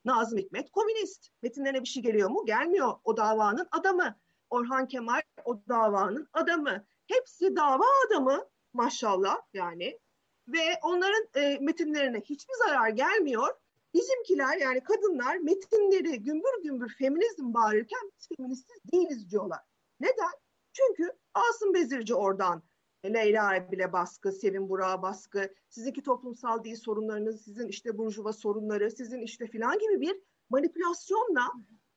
[0.06, 1.30] Nazım Hikmet komünist.
[1.42, 2.46] Metinlerine bir şey geliyor mu?
[2.46, 2.94] Gelmiyor.
[3.04, 4.20] O davanın adamı.
[4.50, 6.86] Orhan Kemal o davanın adamı.
[7.08, 10.00] Hepsi dava adamı maşallah yani.
[10.48, 13.48] Ve onların e, metinlerine hiçbir zarar gelmiyor.
[13.94, 19.60] Bizimkiler yani kadınlar metinleri gümbür gümbür feminizm bağırırken biz feministiz değiliz diyorlar.
[20.00, 20.32] Neden?
[20.74, 22.64] Çünkü Asım Bezirci oradan
[23.06, 29.22] Leyla bile baskı, Sevin Burak'a baskı, sizinki toplumsal değil sorunlarınız, sizin işte burjuva sorunları, sizin
[29.22, 31.52] işte filan gibi bir manipülasyonla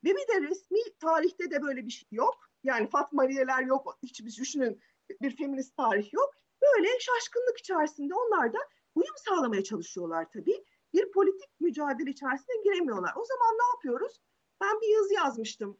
[0.05, 2.51] ve bir de resmi tarihte de böyle bir şey yok.
[2.64, 4.80] Yani Fatma Aliyeler yok, hiçbir düşünün
[5.22, 6.34] bir feminist tarih yok.
[6.74, 8.58] Böyle şaşkınlık içerisinde onlar da
[8.94, 10.64] uyum sağlamaya çalışıyorlar tabii.
[10.94, 13.12] Bir politik mücadele içerisine giremiyorlar.
[13.16, 14.20] O zaman ne yapıyoruz?
[14.60, 15.78] Ben bir yazı yazmıştım.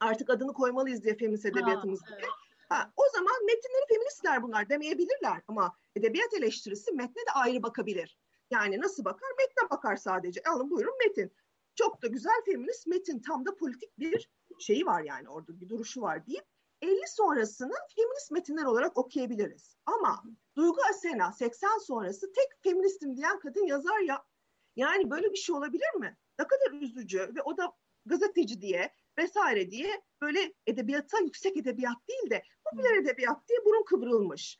[0.00, 2.06] Artık adını koymalıyız diye feminist edebiyatımızda.
[2.12, 2.28] Evet.
[2.68, 8.18] Ha, o zaman metinleri feministler bunlar demeyebilirler ama edebiyat eleştirisi metne de ayrı bakabilir.
[8.50, 9.28] Yani nasıl bakar?
[9.38, 10.42] Metne bakar sadece.
[10.42, 11.32] Alın buyurun metin.
[11.74, 13.22] Çok da güzel feminist metin.
[13.22, 16.44] Tam da politik bir şeyi var yani orada bir duruşu var deyip
[16.82, 19.76] 50 sonrasını feminist metinler olarak okuyabiliriz.
[19.86, 20.22] Ama
[20.56, 24.24] Duygu Asena 80 sonrası tek feministim diyen kadın yazar ya.
[24.76, 26.16] Yani böyle bir şey olabilir mi?
[26.38, 27.72] Ne kadar üzücü ve o da
[28.06, 34.58] gazeteci diye vesaire diye böyle edebiyata yüksek edebiyat değil de popüler edebiyat diye burun kıvrılmış.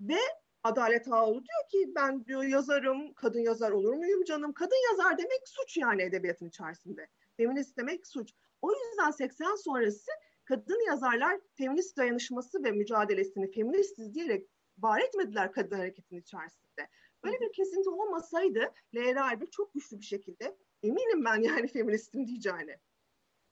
[0.00, 0.18] Ve
[0.62, 4.52] Adalet Ağoğlu diyor ki ben diyor yazarım, kadın yazar olur muyum canım?
[4.52, 7.08] Kadın yazar demek suç yani edebiyatın içerisinde.
[7.36, 8.32] Feminist demek suç.
[8.62, 10.10] O yüzden 80 sonrası
[10.52, 14.48] kadın yazarlar feminist dayanışması ve mücadelesini feministiz diyerek
[14.78, 16.88] var etmediler kadın hareketinin içerisinde.
[17.24, 22.80] Böyle bir kesinti olmasaydı Leyla Erbil çok güçlü bir şekilde eminim ben yani feministim diyeceğine.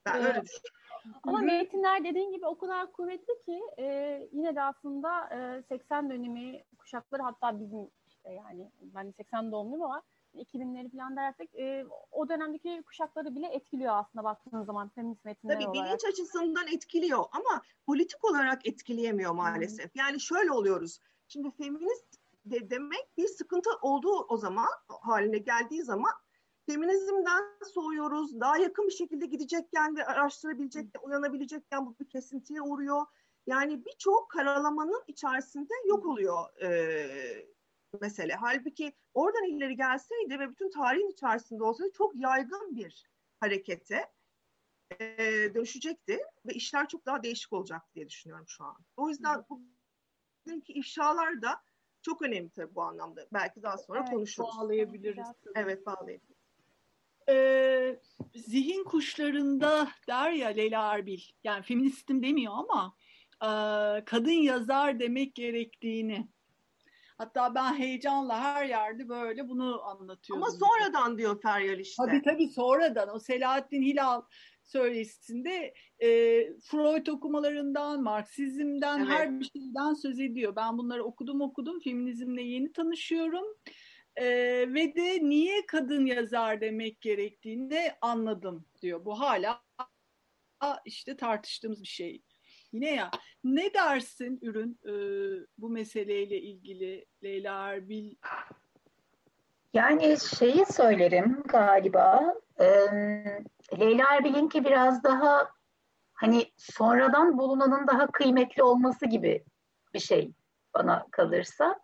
[0.07, 0.27] Ben evet.
[0.27, 1.21] öyle düşünüyorum.
[1.23, 5.29] Ama metinler dediğin gibi o kadar kuvvetli ki e, yine de aslında
[5.59, 10.03] e, 80 dönemi kuşakları hatta bizim işte yani ben 80 doğumluyum ama
[10.35, 15.69] 2000'leri falan dersek e, o dönemdeki kuşakları bile etkiliyor aslında baktığınız zaman feminist metinler Tabii
[15.69, 15.87] olarak.
[15.87, 19.95] bilinç açısından etkiliyor ama politik olarak etkileyemiyor maalesef.
[19.95, 19.99] Hmm.
[19.99, 20.99] Yani şöyle oluyoruz.
[21.29, 26.13] Şimdi feminist de demek bir sıkıntı olduğu o zaman haline geldiği zaman
[26.67, 28.41] feminizmden soğuyoruz.
[28.41, 33.07] Daha yakın bir şekilde gidecekken ve araştırabilecekken, uyanabilecekken bu bir kesintiye uğruyor.
[33.47, 36.71] Yani birçok karalamanın içerisinde yok oluyor e,
[38.01, 38.35] mesele.
[38.35, 43.05] Halbuki oradan ileri gelseydi ve bütün tarihin içerisinde olsaydı çok yaygın bir
[43.41, 44.07] harekete
[45.01, 45.07] e,
[45.55, 48.77] dönüşecekti ve işler çok daha değişik olacak diye düşünüyorum şu an.
[48.97, 49.45] O yüzden
[50.47, 51.63] bugünkü ifşalar da
[52.03, 53.27] çok önemli tabii bu anlamda.
[53.33, 54.49] Belki daha sonra evet, konuşuruz.
[54.59, 55.27] Bağlayabiliriz.
[55.55, 56.41] Evet bağlayabiliriz.
[57.29, 58.01] Ee,
[58.35, 62.97] zihin kuşlarında der ya Leyla Erbil, yani feministim demiyor ama
[63.43, 63.51] e,
[64.05, 66.29] kadın yazar demek gerektiğini
[67.21, 70.45] Hatta ben heyecanla her yerde böyle bunu anlatıyorum.
[70.45, 72.03] Ama sonradan diyor Feryal işte.
[72.07, 73.15] Tabii tabii sonradan.
[73.15, 74.23] O Selahattin Hilal
[74.65, 76.09] söyleşisinde e,
[76.61, 79.09] Freud okumalarından, Marksizmden, evet.
[79.09, 80.57] her bir şeyden söz ediyor.
[80.57, 83.47] Ben bunları okudum okudum, feminizmle yeni tanışıyorum.
[84.17, 84.27] E,
[84.75, 89.05] ve de niye kadın yazar demek gerektiğini anladım diyor.
[89.05, 89.63] Bu hala
[90.85, 92.23] işte tartıştığımız bir şey.
[92.73, 93.11] Yine ya.
[93.45, 94.93] Ne dersin ürün e,
[95.59, 98.15] bu meseleyle ilgili Leyla Erbil?
[99.75, 102.35] Yani şeyi söylerim galiba.
[102.61, 102.67] E,
[103.81, 105.51] Leyla Erbil'inki biraz daha
[106.13, 109.45] hani sonradan bulunanın daha kıymetli olması gibi
[109.95, 110.33] bir şey
[110.75, 111.81] bana kalırsa.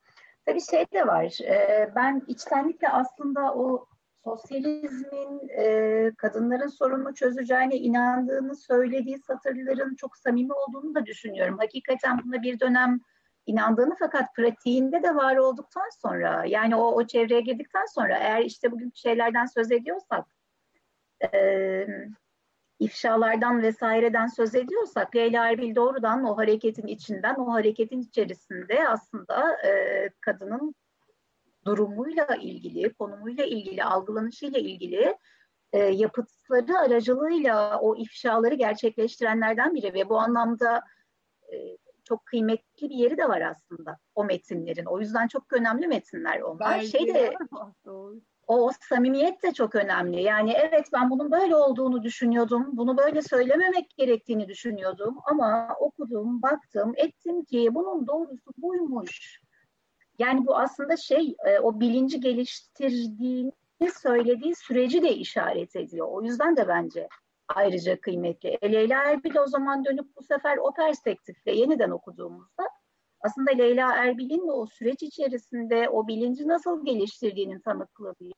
[0.47, 1.41] Tabii şey de var.
[1.43, 3.87] E, ben içtenlikle aslında o
[4.27, 11.59] sosyalizmin e, kadınların sorununu çözeceğine inandığını söylediği satırların çok samimi olduğunu da düşünüyorum.
[11.59, 13.01] Hakikaten buna bir dönem
[13.47, 18.73] inandığını fakat pratiğinde de var olduktan sonra yani o, o çevreye girdikten sonra eğer işte
[18.73, 20.27] bugün şeylerden söz ediyorsak
[21.35, 21.87] e,
[22.79, 29.71] ifşalardan vesaireden söz ediyorsak Leyla Erbil doğrudan o hareketin içinden o hareketin içerisinde aslında e,
[30.21, 30.75] kadının
[31.67, 35.17] durumuyla ilgili, konumuyla ilgili, algılanışıyla ilgili
[35.73, 40.83] e, yapıtları aracılığıyla o ifşaları gerçekleştirenlerden biri ve bu anlamda
[41.53, 44.85] e, çok kıymetli bir yeri de var aslında o metinlerin.
[44.85, 46.71] O yüzden çok önemli metinler onlar.
[46.71, 47.35] Belki şey de
[47.87, 48.13] o,
[48.47, 50.23] o samimiyet de çok önemli.
[50.23, 52.67] Yani evet ben bunun böyle olduğunu düşünüyordum.
[52.73, 59.41] Bunu böyle söylememek gerektiğini düşünüyordum ama okudum, baktım, ettim ki bunun doğrusu buymuş.
[60.19, 63.53] Yani bu aslında şey e, o bilinci geliştirdiğini
[63.95, 66.09] söylediği süreci de işaret ediyor.
[66.11, 67.09] O yüzden de bence
[67.49, 68.59] ayrıca kıymetli.
[68.63, 72.65] Leyla Erbil o zaman dönüp bu sefer o perspektifle yeniden okuduğumuzda
[73.21, 78.33] aslında Leyla Erbil'in o süreç içerisinde o bilinci nasıl geliştirdiğinin tanıklığını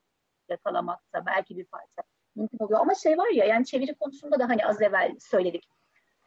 [0.48, 2.02] yakalamakta belki bir parça
[2.36, 2.80] mümkün oluyor.
[2.80, 5.68] Ama şey var ya yani çeviri konusunda da hani az evvel söyledik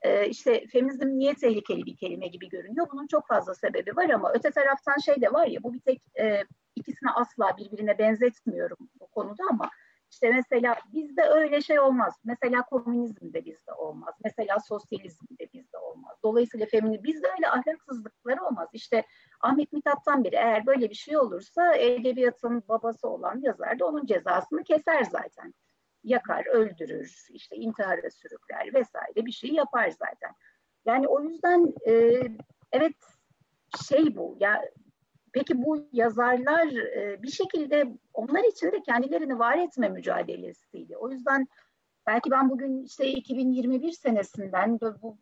[0.01, 2.87] e, işte feminizm niye tehlikeli bir kelime gibi görünüyor.
[2.91, 6.01] Bunun çok fazla sebebi var ama öte taraftan şey de var ya bu bir tek
[6.19, 6.43] e,
[6.75, 9.69] ikisini asla birbirine benzetmiyorum bu konuda ama
[10.11, 12.13] işte mesela bizde öyle şey olmaz.
[12.23, 14.15] Mesela komünizm de bizde olmaz.
[14.23, 16.17] Mesela sosyalizm de bizde olmaz.
[16.23, 18.69] Dolayısıyla feminizm bizde öyle ahlaksızlıklar olmaz.
[18.73, 19.05] İşte
[19.41, 24.63] Ahmet Mithat'tan biri eğer böyle bir şey olursa edebiyatın babası olan yazar da onun cezasını
[24.63, 25.53] keser zaten
[26.03, 30.35] yakar, öldürür, işte intihara sürükler vesaire bir şey yapar zaten.
[30.85, 32.21] Yani o yüzden e,
[32.71, 32.95] evet
[33.87, 34.61] şey bu ya
[35.33, 40.97] peki bu yazarlar e, bir şekilde onlar için de kendilerini var etme mücadelesiydi.
[40.97, 41.47] O yüzden
[42.07, 45.17] belki ben bugün işte 2021 senesinden bu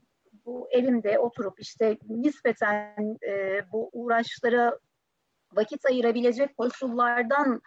[0.46, 4.80] bu evimde oturup işte nispeten e, bu uğraşlara
[5.54, 7.62] vakit ayırabilecek koşullardan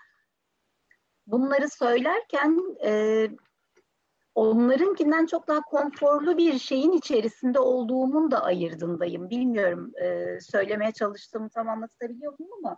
[1.26, 3.28] bunları söylerken e,
[4.34, 9.30] onlarınkinden çok daha konforlu bir şeyin içerisinde olduğumun da ayırdındayım.
[9.30, 12.76] Bilmiyorum e, söylemeye çalıştığımı tam anlatabiliyor muyum ama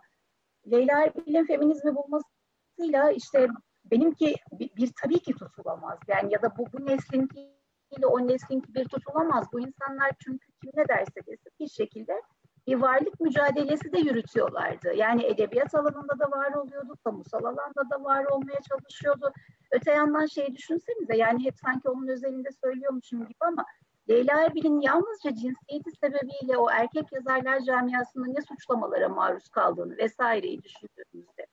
[0.71, 3.47] Leyla Erbil'in feminizmi bulmasıyla işte
[3.85, 5.99] benimki bir, bir tabii ki tutulamaz.
[6.07, 9.47] Yani ya da bu, bu neslinkiyle o neslinki bir tutulamaz.
[9.53, 12.21] Bu insanlar çünkü kim ne derse desin bir şekilde
[12.67, 14.93] bir varlık mücadelesi de yürütüyorlardı.
[14.95, 19.33] Yani edebiyat alanında da var oluyordu, kamusal alanda da var olmaya çalışıyordu.
[19.71, 23.65] Öte yandan şeyi düşünsenize yani hep sanki onun özelinde söylüyormuşum gibi ama
[24.09, 31.47] Leyla Erbil'in yalnızca cinsiyeti sebebiyle o erkek yazarlar camiasında ne suçlamalara maruz kaldığını vesaireyi düşündüğümüzde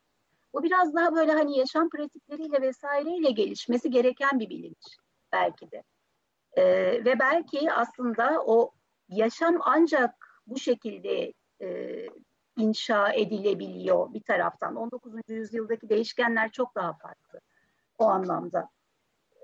[0.55, 4.97] bu biraz daha böyle hani yaşam pratikleriyle vesaireyle gelişmesi gereken bir bilinç
[5.33, 5.83] belki de.
[6.57, 6.65] Ee,
[7.05, 8.71] ve belki aslında o
[9.09, 10.22] yaşam ancak
[10.53, 11.33] bu şekilde
[11.63, 12.07] e,
[12.57, 14.77] inşa edilebiliyor bir taraftan.
[14.77, 15.13] 19.
[15.29, 17.41] yüzyıldaki değişkenler çok daha farklı
[17.99, 18.69] o anlamda.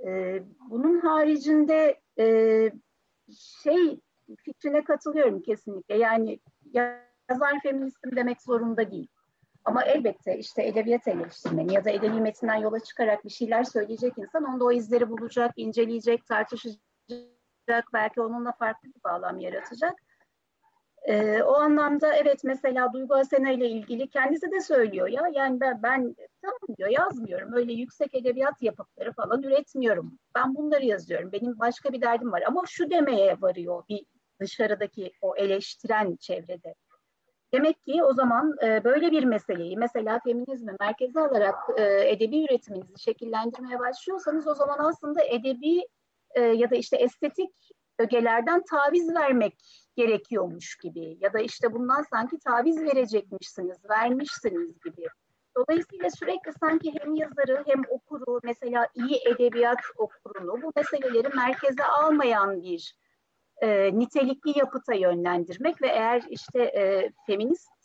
[0.07, 2.25] E, bunun haricinde e,
[3.63, 4.01] şey
[4.37, 5.97] fikrine katılıyorum kesinlikle.
[5.97, 6.39] Yani
[6.73, 9.09] yazar feministim demek zorunda değil.
[9.65, 14.45] Ama elbette işte edebiyat eleştirmeni ya da edebi metinden yola çıkarak bir şeyler söyleyecek insan
[14.45, 16.79] onda o izleri bulacak, inceleyecek, tartışacak,
[17.93, 19.95] belki onunla farklı bir bağlam yaratacak.
[21.09, 25.83] Ee, o anlamda evet mesela Duygu Asena ile ilgili kendisi de söylüyor ya yani ben,
[25.83, 30.19] ben tamam diyor yazmıyorum öyle yüksek edebiyat yapıtları falan üretmiyorum.
[30.35, 34.07] Ben bunları yazıyorum benim başka bir derdim var ama şu demeye varıyor bir
[34.41, 36.75] dışarıdaki o eleştiren çevrede.
[37.53, 43.03] Demek ki o zaman e, böyle bir meseleyi mesela feminizmi merkeze alarak e, edebi üretiminizi
[43.03, 45.89] şekillendirmeye başlıyorsanız o zaman aslında edebi
[46.35, 47.55] e, ya da işte estetik
[47.99, 49.55] ögelerden taviz vermek
[49.97, 55.07] gerekiyormuş gibi ya da işte bundan sanki taviz verecekmişsiniz, vermişsiniz gibi.
[55.57, 62.63] Dolayısıyla sürekli sanki hem yazarı hem okuru mesela iyi edebiyat okurunu bu meseleleri merkeze almayan
[62.63, 62.97] bir
[63.63, 67.78] e, nitelikli yapıta yönlendirmek ve eğer işte e, feminist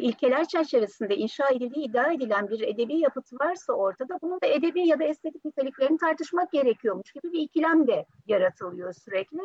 [0.00, 4.98] ilkeler çerçevesinde inşa edildiği iddia edilen bir edebi yapıt varsa ortada bunun da edebi ya
[4.98, 9.38] da estetik niteliklerini tartışmak gerekiyormuş gibi bir ikilem de yaratılıyor sürekli.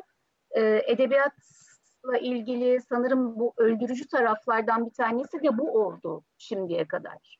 [0.51, 7.39] e, edebiyatla ilgili sanırım bu öldürücü taraflardan bir tanesi de bu oldu şimdiye kadar.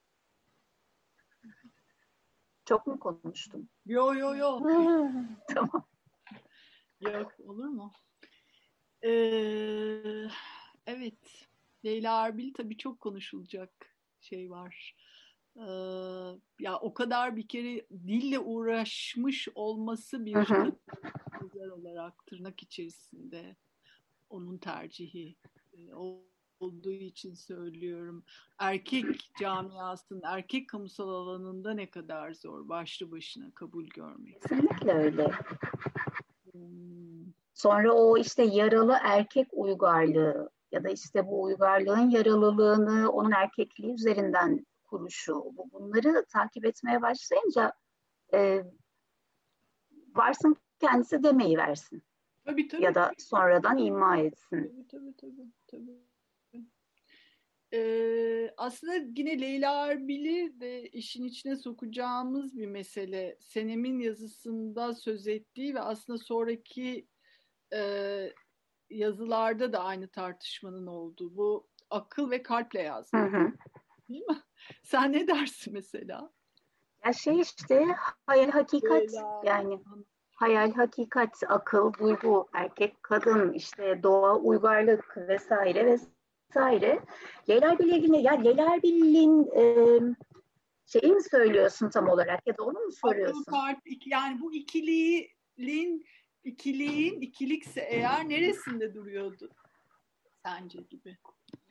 [2.66, 3.70] Çok mu konuştum?
[3.86, 4.60] Yo yo yo.
[5.54, 5.86] tamam.
[7.02, 7.92] Yok olur mu?
[9.04, 9.10] Ee,
[10.86, 11.47] evet.
[11.88, 14.96] Leyla Erbil tabii çok konuşulacak şey var.
[15.56, 15.62] Ee,
[16.60, 23.56] ya o kadar bir kere dille uğraşmış olması bir yazar olarak tırnak içerisinde
[24.30, 25.36] onun tercihi
[25.74, 25.94] e,
[26.60, 28.24] olduğu için söylüyorum.
[28.60, 34.42] Erkek camiasının, erkek kamusal alanında ne kadar zor başlı başına kabul görmek.
[34.42, 35.32] Kesinlikle öyle.
[36.52, 37.34] Hmm.
[37.54, 44.66] Sonra o işte yaralı erkek uygarlığı ya da işte bu uygarlığın yaralılığını onun erkekliği üzerinden
[44.86, 45.44] kuruşu
[45.74, 47.74] bunları takip etmeye başlayınca
[48.34, 48.64] e,
[50.16, 52.04] varsın kendisi demeyi versin.
[52.46, 52.84] Tabii, tabii.
[52.84, 54.64] Ya da sonradan ima etsin.
[54.64, 55.52] Tabii tabii tabii.
[55.68, 56.08] tabii.
[57.74, 63.38] Ee, aslında yine Leyla Erbil'i de işin içine sokacağımız bir mesele.
[63.40, 67.08] Senem'in yazısında söz ettiği ve aslında sonraki
[67.74, 68.34] e,
[68.90, 71.38] yazılarda da aynı tartışmanın olduğu.
[71.38, 73.34] Bu akıl ve kalple yazmak.
[73.34, 73.52] Hı hı.
[74.10, 74.42] Değil mi?
[74.84, 76.32] Sen ne dersin mesela?
[77.06, 77.86] Ya şey işte
[78.28, 79.42] hayal hakikat Leyla.
[79.46, 79.80] yani
[80.36, 86.00] hayal hakikat, akıl, duygu, erkek, kadın, işte doğa, uygarlık vesaire
[86.50, 87.00] vesaire
[87.48, 89.64] Erbil'le ilgili ya Leyla Erbil'in e,
[90.86, 93.44] şeyi mi söylüyorsun tam olarak ya da onu mu soruyorsun?
[93.48, 96.06] Akıl, yani bu ikiliğin
[96.48, 99.50] ikiliğin ikilikse eğer neresinde duruyordu
[100.46, 101.18] sence gibi?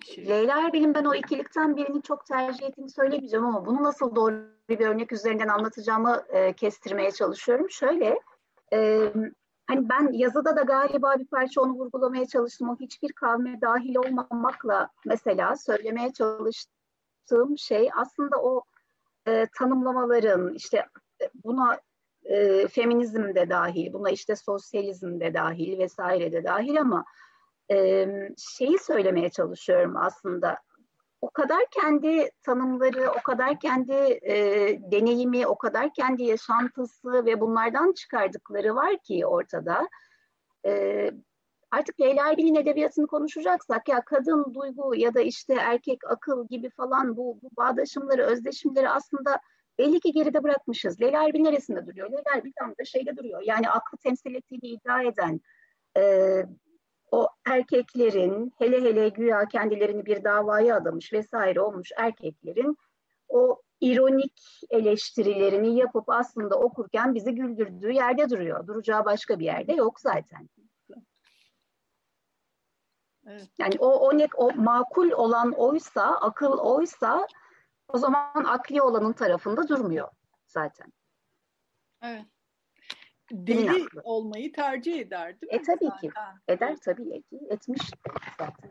[0.05, 0.29] Şey.
[0.29, 4.81] Leyla Erbil'in ben o ikilikten birini çok tercih ettiğini söylemeyeceğim ama bunu nasıl doğru bir
[4.81, 7.71] örnek üzerinden anlatacağımı e, kestirmeye çalışıyorum.
[7.71, 8.21] Şöyle,
[8.73, 9.13] e,
[9.67, 12.69] hani ben yazıda da galiba bir parça onu vurgulamaya çalıştım.
[12.69, 18.63] O hiçbir kavme dahil olmamakla mesela söylemeye çalıştığım şey aslında o
[19.29, 20.87] e, tanımlamaların işte
[21.23, 21.81] e, buna
[22.29, 27.05] e, feminizm de dahil, buna işte sosyalizm de dahil vesaire de dahil ama
[27.71, 28.07] e,
[28.37, 30.59] şeyi söylemeye çalışıyorum aslında
[31.21, 34.35] o kadar kendi tanımları, o kadar kendi e,
[34.93, 39.89] deneyimi, o kadar kendi yaşantısı ve bunlardan çıkardıkları var ki ortada.
[40.67, 41.11] E,
[41.71, 47.17] artık Leyla Erbil'in edebiyatını konuşacaksak ya kadın duygu ya da işte erkek akıl gibi falan
[47.17, 49.41] bu, bu bağdaşımları, özdeşimleri aslında
[49.79, 51.01] belli ki geride bırakmışız.
[51.01, 52.11] Leyla Erbil neresinde duruyor?
[52.11, 53.43] Leyla Erbil tam da şeyde duruyor.
[53.45, 55.41] Yani aklı temsil ettiğini iddia eden,
[55.97, 56.43] e,
[57.11, 62.77] o erkeklerin hele hele güya kendilerini bir davaya adamış vesaire olmuş erkeklerin
[63.29, 68.67] o ironik eleştirilerini yapıp aslında okurken bizi güldürdüğü yerde duruyor.
[68.67, 70.49] Duracağı başka bir yerde yok zaten.
[73.27, 73.49] Evet.
[73.59, 77.27] Yani o, o, ne, o makul olan oysa, akıl oysa
[77.89, 80.09] o zaman akli olanın tarafında durmuyor
[80.47, 80.93] zaten.
[82.03, 82.27] Evet
[83.33, 85.59] deli olmayı tercih eder değil mi?
[85.59, 86.01] E tabii zaten?
[86.01, 86.11] ki.
[86.49, 87.41] Eder tabii ki.
[87.51, 87.83] Etmiş
[88.39, 88.71] zaten.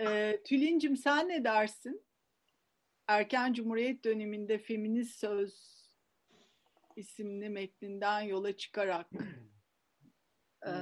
[0.00, 2.04] E, Tülin'cim sen ne dersin?
[3.08, 5.78] Erken Cumhuriyet döneminde Feminist Söz
[6.96, 9.06] isimli metninden yola çıkarak
[10.66, 10.72] e,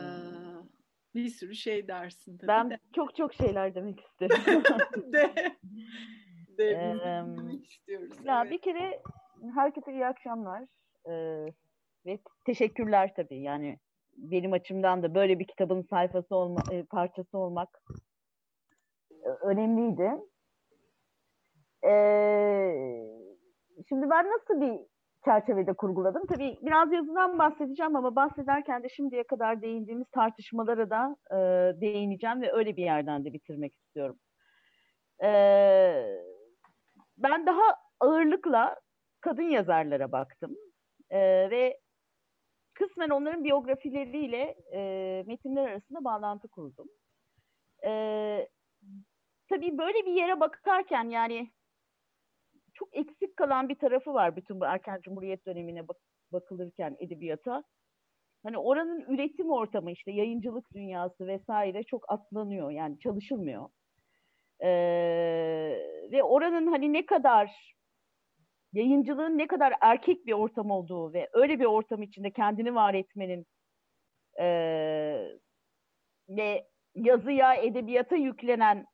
[1.14, 2.38] bir sürü şey dersin.
[2.38, 2.78] Tabii ben de.
[2.94, 4.62] çok çok şeyler demek isterim.
[5.12, 5.56] de.
[6.58, 7.24] De, ee,
[7.62, 8.24] istiyoruz.
[8.24, 8.52] Ya evet.
[8.52, 9.02] bir kere
[9.54, 10.62] herkese iyi akşamlar.
[11.08, 11.46] Ee,
[12.06, 13.78] ve teşekkürler tabii yani
[14.16, 17.82] benim açımdan da böyle bir kitabın sayfası olma, e, parçası olmak
[19.24, 20.10] e, önemliydi.
[21.84, 22.72] Ee,
[23.88, 24.80] şimdi ben nasıl bir
[25.24, 26.26] çerçevede kurguladım?
[26.26, 31.36] Tabii biraz yazıdan bahsedeceğim ama bahsederken de şimdiye kadar değindiğimiz tartışmalara da e,
[31.80, 34.16] değineceğim ve öyle bir yerden de bitirmek istiyorum.
[35.22, 36.35] Ee,
[37.18, 37.62] ben daha
[38.00, 38.80] ağırlıkla
[39.20, 40.56] kadın yazarlara baktım
[41.10, 41.80] ee, ve
[42.74, 46.88] kısmen onların biyografileriyle e, metinler arasında bağlantı kurdum.
[47.84, 47.90] E,
[49.48, 51.50] tabii böyle bir yere bakarken yani
[52.74, 55.96] çok eksik kalan bir tarafı var bütün bu erken cumhuriyet dönemine bak
[56.32, 57.64] bakılırken edebiyata.
[58.42, 63.68] Hani oranın üretim ortamı işte yayıncılık dünyası vesaire çok atlanıyor yani çalışılmıyor.
[64.60, 64.68] Ee,
[66.12, 67.76] ve oranın hani ne kadar
[68.72, 73.46] yayıncılığın ne kadar erkek bir ortam olduğu ve öyle bir ortam içinde kendini var etmenin
[74.40, 74.46] e,
[76.28, 78.86] ve yazıya, edebiyata yüklenen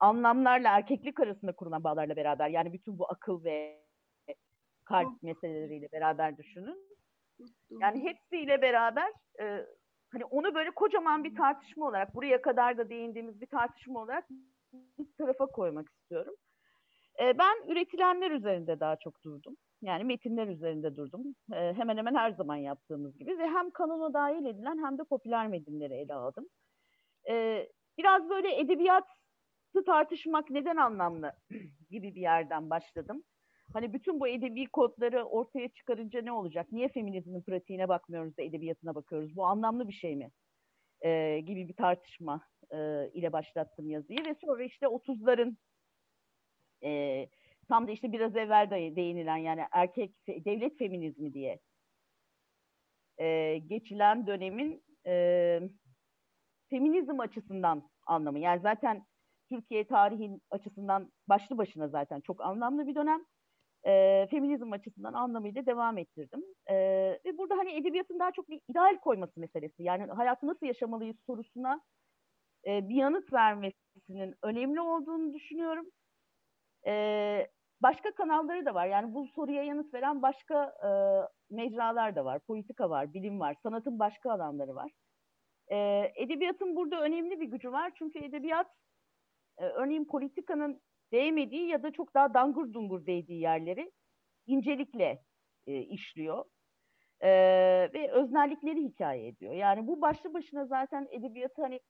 [0.00, 3.84] anlamlarla erkeklik arasında kurulan bağlarla beraber yani bütün bu akıl ve
[4.84, 6.88] kalp meseleleriyle beraber düşünün.
[7.70, 9.66] Yani hepsiyle beraber e,
[10.12, 14.24] hani onu böyle kocaman bir tartışma olarak buraya kadar da değindiğimiz bir tartışma olarak
[14.72, 16.34] bir tarafa koymak istiyorum.
[17.20, 19.56] E, ben üretilenler üzerinde daha çok durdum.
[19.82, 21.34] Yani metinler üzerinde durdum.
[21.52, 25.48] E, hemen hemen her zaman yaptığımız gibi ve hem kanona dahil edilen hem de popüler
[25.48, 26.48] metinleri ele aldım.
[27.30, 27.66] E,
[27.98, 29.08] biraz böyle edebiyatı
[29.86, 31.32] tartışmak neden anlamlı
[31.90, 33.22] gibi bir yerden başladım.
[33.72, 36.66] Hani bütün bu edebi kodları ortaya çıkarınca ne olacak?
[36.72, 39.36] Niye feminizmin pratiğine bakmıyoruz da edebiyatına bakıyoruz?
[39.36, 40.30] Bu anlamlı bir şey mi?
[41.00, 42.40] E, gibi bir tartışma
[42.70, 45.56] e, ile başlattım yazıyı ve sonra işte 30'ların
[46.84, 47.26] e,
[47.68, 51.58] tam da işte biraz evvel de değinilen yani erkek devlet feminizmi diye
[53.18, 55.60] e, geçilen dönemin e,
[56.70, 58.38] feminizm açısından anlamı.
[58.38, 59.06] Yani zaten
[59.48, 63.24] Türkiye tarihin açısından başlı başına zaten çok anlamlı bir dönem.
[63.86, 66.44] E, feminizm açısından anlamıyla devam ettirdim.
[66.66, 66.74] E,
[67.24, 69.82] ve burada hani edebiyatın daha çok bir ideal koyması meselesi.
[69.82, 71.80] Yani hayatı nasıl yaşamalıyız sorusuna
[72.68, 75.86] e, bir yanıt vermesinin önemli olduğunu düşünüyorum.
[76.86, 77.46] E,
[77.80, 78.86] başka kanalları da var.
[78.86, 80.90] Yani bu soruya yanıt veren başka e,
[81.54, 82.40] mecralar da var.
[82.40, 84.90] Politika var, bilim var, sanatın başka alanları var.
[85.68, 85.76] E,
[86.16, 87.92] edebiyatın burada önemli bir gücü var.
[87.94, 88.66] Çünkü edebiyat
[89.58, 90.80] e, örneğin politikanın
[91.12, 93.92] değmediği ya da çok daha dangur dungur değdiği yerleri
[94.46, 95.22] incelikle
[95.66, 96.44] e, işliyor.
[97.20, 97.30] E,
[97.94, 99.54] ve öznellikleri hikaye ediyor.
[99.54, 101.80] Yani bu başlı başına zaten edebiyatı hani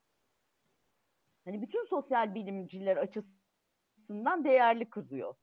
[1.49, 5.35] hani bütün sosyal bilimciler açısından değerli kılıyor.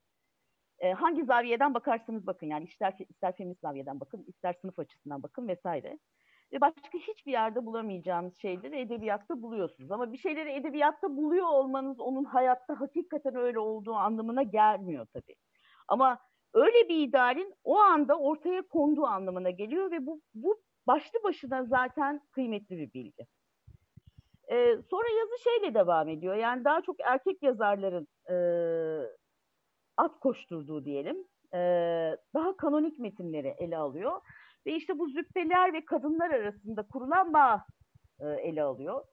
[0.79, 5.47] E, hangi zaviyeden bakarsanız bakın yani ister, ister feminist zaviyeden bakın, ister sınıf açısından bakın
[5.47, 5.99] vesaire.
[6.53, 9.91] Ve başka hiçbir yerde bulamayacağınız şeyleri edebiyatta buluyorsunuz.
[9.91, 15.35] Ama bir şeyleri edebiyatta buluyor olmanız onun hayatta hakikaten öyle olduğu anlamına gelmiyor tabii.
[15.87, 16.19] Ama
[16.53, 22.21] öyle bir idealin o anda ortaya konduğu anlamına geliyor ve bu, bu başlı başına zaten
[22.31, 23.27] kıymetli bir bilgi.
[24.51, 26.35] Ee, sonra yazı şeyle devam ediyor.
[26.35, 28.35] Yani daha çok erkek yazarların e,
[29.97, 31.17] at koşturduğu diyelim.
[31.53, 31.59] E,
[32.33, 34.21] daha kanonik metinleri ele alıyor.
[34.65, 37.65] Ve işte bu züppeler ve kadınlar arasında kurulan bağ
[38.19, 39.05] e, ele alıyor.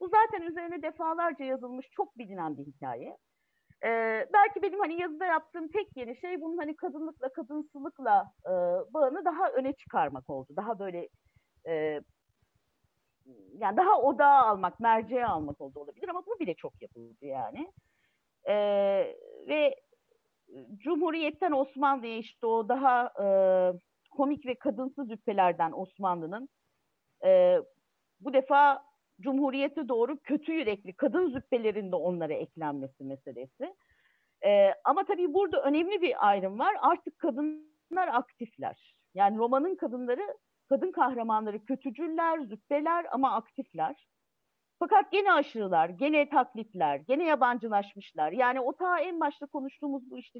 [0.00, 3.16] Bu zaten üzerine defalarca yazılmış çok bilinen bir hikaye.
[3.84, 8.52] Ee, belki benim hani yazıda yaptığım tek yeni şey bunun hani kadınlıkla, kadınsılıkla e,
[8.94, 10.52] bağını daha öne çıkarmak oldu.
[10.56, 11.08] Daha böyle
[11.68, 12.00] e,
[13.58, 17.72] yani daha odağa almak, merceğe almak oldu olabilir ama bu bile çok yapıldı yani.
[18.44, 18.54] E,
[19.48, 19.74] ve
[20.76, 23.26] Cumhuriyet'ten Osmanlı'ya işte o daha e,
[24.10, 26.48] komik ve kadınsı züppelerden Osmanlı'nın
[27.24, 27.58] e,
[28.20, 28.84] bu defa
[29.20, 33.74] Cumhuriyete doğru kötü yürekli kadın züppelerinde onlara eklenmesi meselesi.
[34.44, 36.76] E, ama tabii burada önemli bir ayrım var.
[36.80, 38.94] Artık kadınlar aktifler.
[39.14, 40.36] Yani romanın kadınları,
[40.70, 44.08] kadın kahramanları kötücüller, züppeler ama aktifler.
[44.78, 48.32] Fakat gene aşırılar, gene taklitler, gene yabancılaşmışlar.
[48.32, 50.38] Yani o ta en başta konuştuğumuz bu işte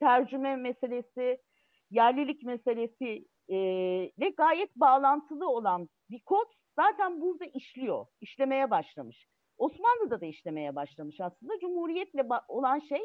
[0.00, 1.38] tercüme meselesi,
[1.90, 3.56] yerlilik meselesi e,
[4.16, 9.26] ile gayet bağlantılı olan bir kod zaten burada işliyor, işlemeye başlamış.
[9.58, 11.58] Osmanlı'da da işlemeye başlamış aslında.
[11.60, 13.02] Cumhuriyetle olan şey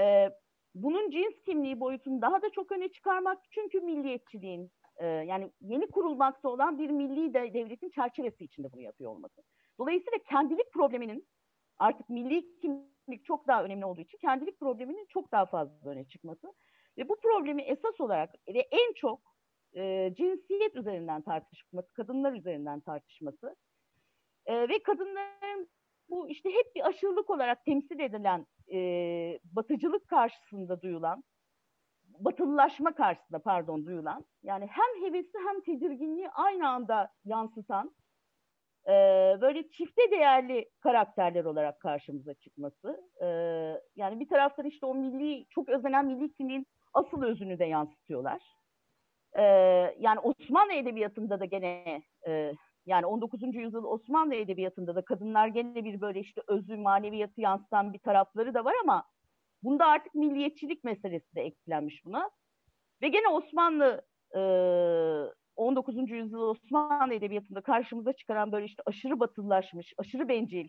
[0.00, 0.30] e,
[0.74, 6.48] bunun cins kimliği boyutunu daha da çok öne çıkarmak çünkü milliyetçiliğin e, yani yeni kurulmakta
[6.48, 9.42] olan bir milli de, devletin çerçevesi içinde bunu yapıyor olması.
[9.78, 11.28] Dolayısıyla kendilik probleminin
[11.78, 16.52] artık milli kimlik çok daha önemli olduğu için kendilik probleminin çok daha fazla öne çıkması
[16.98, 19.20] ve bu problemi esas olarak ve en çok
[19.76, 23.56] e, cinsiyet üzerinden tartışması, kadınlar üzerinden tartışması
[24.46, 25.68] e, ve kadınların
[26.10, 28.78] bu işte hep bir aşırılık olarak temsil edilen e,
[29.44, 31.24] batıcılık karşısında duyulan,
[32.20, 37.94] batılılaşma karşısında pardon duyulan, yani hem hevesi hem tedirginliği aynı anda yansıtan
[38.86, 38.92] e,
[39.40, 43.10] böyle çifte değerli karakterler olarak karşımıza çıkması.
[43.20, 43.26] E,
[43.96, 48.56] yani bir taraftan işte o milli, çok özlenen milli kimliğin asıl özünü de yansıtıyorlar.
[49.38, 49.42] Ee,
[49.98, 52.52] yani Osmanlı Edebiyatı'nda da gene e,
[52.86, 53.54] yani 19.
[53.54, 58.64] yüzyıl Osmanlı Edebiyatı'nda da kadınlar gene bir böyle işte özü, maneviyatı yansıtan bir tarafları da
[58.64, 59.04] var ama
[59.62, 62.30] bunda artık milliyetçilik meselesi de eklenmiş buna.
[63.02, 64.02] Ve gene Osmanlı
[64.34, 64.40] e,
[65.56, 66.10] 19.
[66.10, 70.68] yüzyıl Osmanlı Edebiyatı'nda karşımıza çıkaran böyle işte aşırı batılılaşmış, aşırı bencil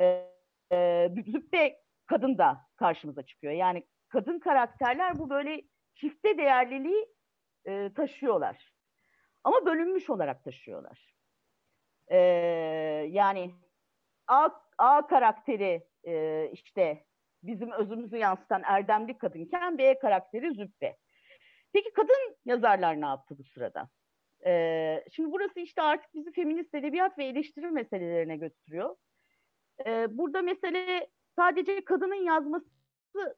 [0.00, 0.32] e,
[0.72, 3.52] e, züppe kadın da karşımıza çıkıyor.
[3.52, 5.62] Yani kadın karakterler bu böyle
[5.94, 7.06] çifte değerliliği
[7.64, 8.72] e, taşıyorlar.
[9.44, 11.14] Ama bölünmüş olarak taşıyorlar.
[12.08, 12.18] E,
[13.10, 13.54] yani
[14.26, 14.48] A,
[14.78, 17.04] A karakteri e, işte
[17.42, 20.96] bizim özümüzü yansıtan erdemli kadınken B karakteri züppe.
[21.72, 23.88] Peki kadın yazarlar ne yaptı bu sırada?
[24.46, 28.96] E, şimdi burası işte artık bizi feminist edebiyat ve eleştiri meselelerine götürüyor.
[29.86, 32.66] E, burada mesele sadece kadının yazması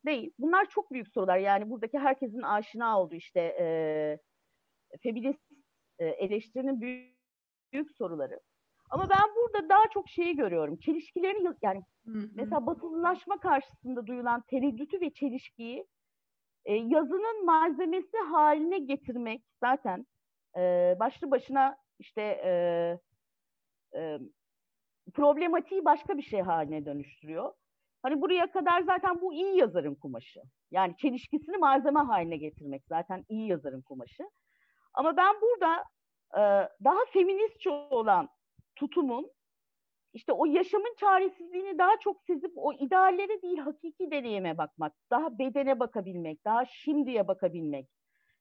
[0.06, 0.32] değil.
[0.38, 1.38] Bunlar çok büyük sorular.
[1.38, 4.18] Yani buradaki herkesin aşina olduğu işte e,
[5.02, 5.40] feminist
[5.98, 7.16] e, eleştirinin büyük,
[7.72, 8.40] büyük soruları.
[8.90, 10.76] Ama ben burada daha çok şeyi görüyorum.
[10.76, 12.28] Çelişkilerini yani hı hı.
[12.34, 15.86] mesela batılılaşma karşısında duyulan tereddütü ve çelişkiyi
[16.64, 20.06] e, yazının malzemesi haline getirmek zaten
[20.56, 22.52] e, başlı başına işte e,
[23.98, 24.18] e,
[25.14, 27.52] problematiği başka bir şey haline dönüştürüyor.
[28.02, 30.40] Hani buraya kadar zaten bu iyi yazarın kumaşı.
[30.70, 34.22] Yani çelişkisini malzeme haline getirmek zaten iyi yazarın kumaşı.
[34.94, 35.84] Ama ben burada
[36.34, 36.42] e,
[36.84, 38.28] daha feministçe olan
[38.76, 39.30] tutumun
[40.14, 45.80] işte o yaşamın çaresizliğini daha çok sezip o ideallere değil hakiki deneyime bakmak, daha bedene
[45.80, 47.88] bakabilmek, daha şimdiye bakabilmek.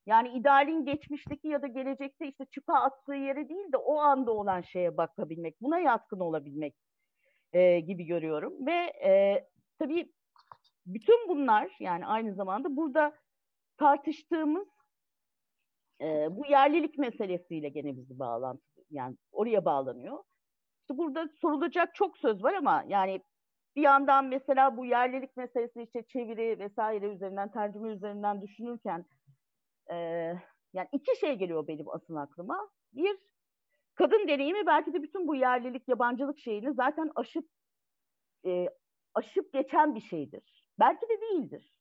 [0.05, 4.61] Yani idealin geçmişteki ya da gelecekte işte çıpa attığı yere değil de o anda olan
[4.61, 6.75] şeye bakabilmek, buna yatkın olabilmek
[7.53, 8.65] e, gibi görüyorum.
[8.65, 9.43] Ve e,
[9.79, 10.11] tabii
[10.86, 13.13] bütün bunlar yani aynı zamanda burada
[13.77, 14.67] tartıştığımız
[16.01, 20.23] e, bu yerlilik meselesiyle gene bizi bağlantı yani oraya bağlanıyor.
[20.81, 23.21] İşte burada sorulacak çok söz var ama yani
[23.75, 29.05] bir yandan mesela bu yerlilik meselesi işte çeviri vesaire üzerinden tercüme üzerinden düşünürken
[29.91, 29.95] e,
[30.73, 32.69] yani iki şey geliyor benim asıl aklıma.
[32.93, 33.17] Bir
[33.95, 37.49] kadın deneyimi belki de bütün bu yerlilik yabancılık şeyini zaten aşıp
[38.45, 38.69] e,
[39.13, 40.65] aşıp geçen bir şeydir.
[40.79, 41.73] Belki de değildir.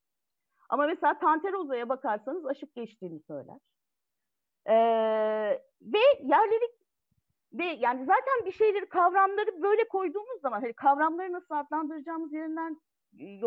[0.68, 3.58] Ama mesela Tanteroza'ya bakarsanız aşıp geçtiğini söyler.
[4.66, 4.74] Ee,
[5.82, 6.70] ve yerlilik
[7.52, 12.80] ve yani zaten bir şeyleri kavramları böyle koyduğumuz zaman hani kavramları nasıl adlandıracağımız yerinden
[13.18, 13.40] e, e,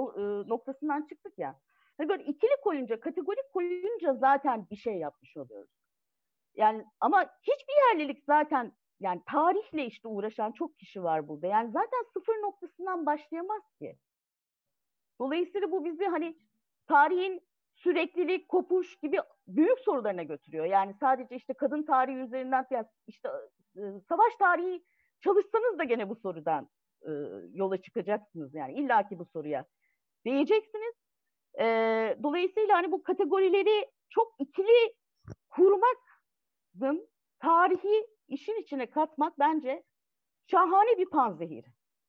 [0.49, 1.59] noktasından çıktık ya.
[1.97, 5.71] Hani böyle ikili koyunca, kategorik koyunca zaten bir şey yapmış oluyoruz.
[6.55, 11.47] Yani ama hiçbir yerlilik zaten yani tarihle işte uğraşan çok kişi var burada.
[11.47, 13.97] Yani zaten sıfır noktasından başlayamaz ki.
[15.19, 16.37] Dolayısıyla bu bizi hani
[16.87, 17.41] tarihin
[17.75, 20.65] süreklilik, kopuş gibi büyük sorularına götürüyor.
[20.65, 22.65] Yani sadece işte kadın tarihi üzerinden
[23.07, 23.29] işte
[24.09, 24.83] savaş tarihi
[25.23, 26.69] çalışsanız da gene bu sorudan
[27.01, 27.11] e,
[27.53, 28.55] yola çıkacaksınız.
[28.55, 29.65] Yani illaki bu soruya
[30.25, 30.93] değeceksiniz.
[31.59, 31.65] E,
[32.23, 34.93] dolayısıyla hani bu kategorileri çok ikili
[35.49, 37.09] kurmakın
[37.39, 39.83] tarihi işin içine katmak bence
[40.47, 41.65] şahane bir panzehir.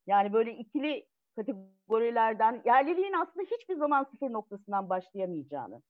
[0.06, 1.06] Yani böyle ikili
[1.36, 5.82] kategorilerden yerliliğin aslında hiçbir zaman sıfır noktasından başlayamayacağını.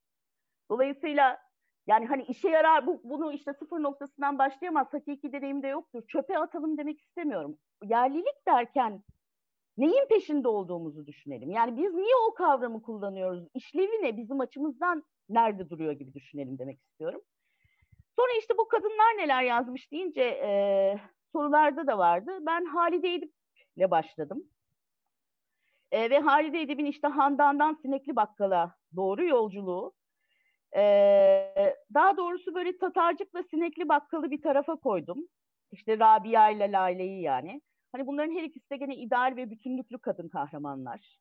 [0.70, 1.45] Dolayısıyla
[1.87, 4.87] yani hani işe yarar bu, bunu işte sıfır noktasından başlayamaz.
[4.93, 6.03] Hakiki deneyimde yoktur.
[6.09, 7.59] Çöpe atalım demek istemiyorum.
[7.84, 9.03] Yerlilik derken
[9.76, 11.51] neyin peşinde olduğumuzu düşünelim.
[11.51, 13.49] Yani biz niye o kavramı kullanıyoruz?
[13.55, 14.16] İşlevi ne?
[14.16, 17.20] Bizim açımızdan nerede duruyor gibi düşünelim demek istiyorum.
[18.16, 20.51] Sonra işte bu kadınlar neler yazmış deyince e,
[21.32, 22.39] sorularda da vardı.
[22.41, 24.45] Ben Halide Edip'le başladım.
[25.91, 29.95] E, ve Halide Edip'in işte Handan'dan Sinekli Bakkal'a doğru yolculuğu.
[30.76, 35.18] E, daha doğrusu böyle Tatarcık'la Sinekli Bakkal'ı bir tarafa koydum.
[35.72, 37.60] İşte Rabia ile Lale'yi yani.
[37.92, 41.18] Hani bunların her ikisi de gene ideal ve bütünlüklü kadın kahramanlar.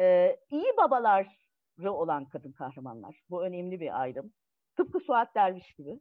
[0.00, 3.20] E, iyi babaları olan kadın kahramanlar.
[3.30, 4.32] Bu önemli bir ayrım.
[4.76, 6.00] Tıpkı Suat Derviş gibi.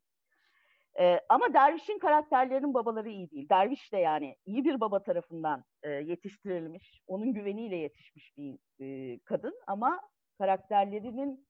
[1.00, 3.50] Ee, ama Derviş'in karakterlerinin babaları iyi değil.
[3.50, 9.54] Derviş de yani iyi bir baba tarafından e, yetiştirilmiş, onun güveniyle yetişmiş bir e, kadın
[9.68, 10.02] ama
[10.38, 11.47] karakterlerinin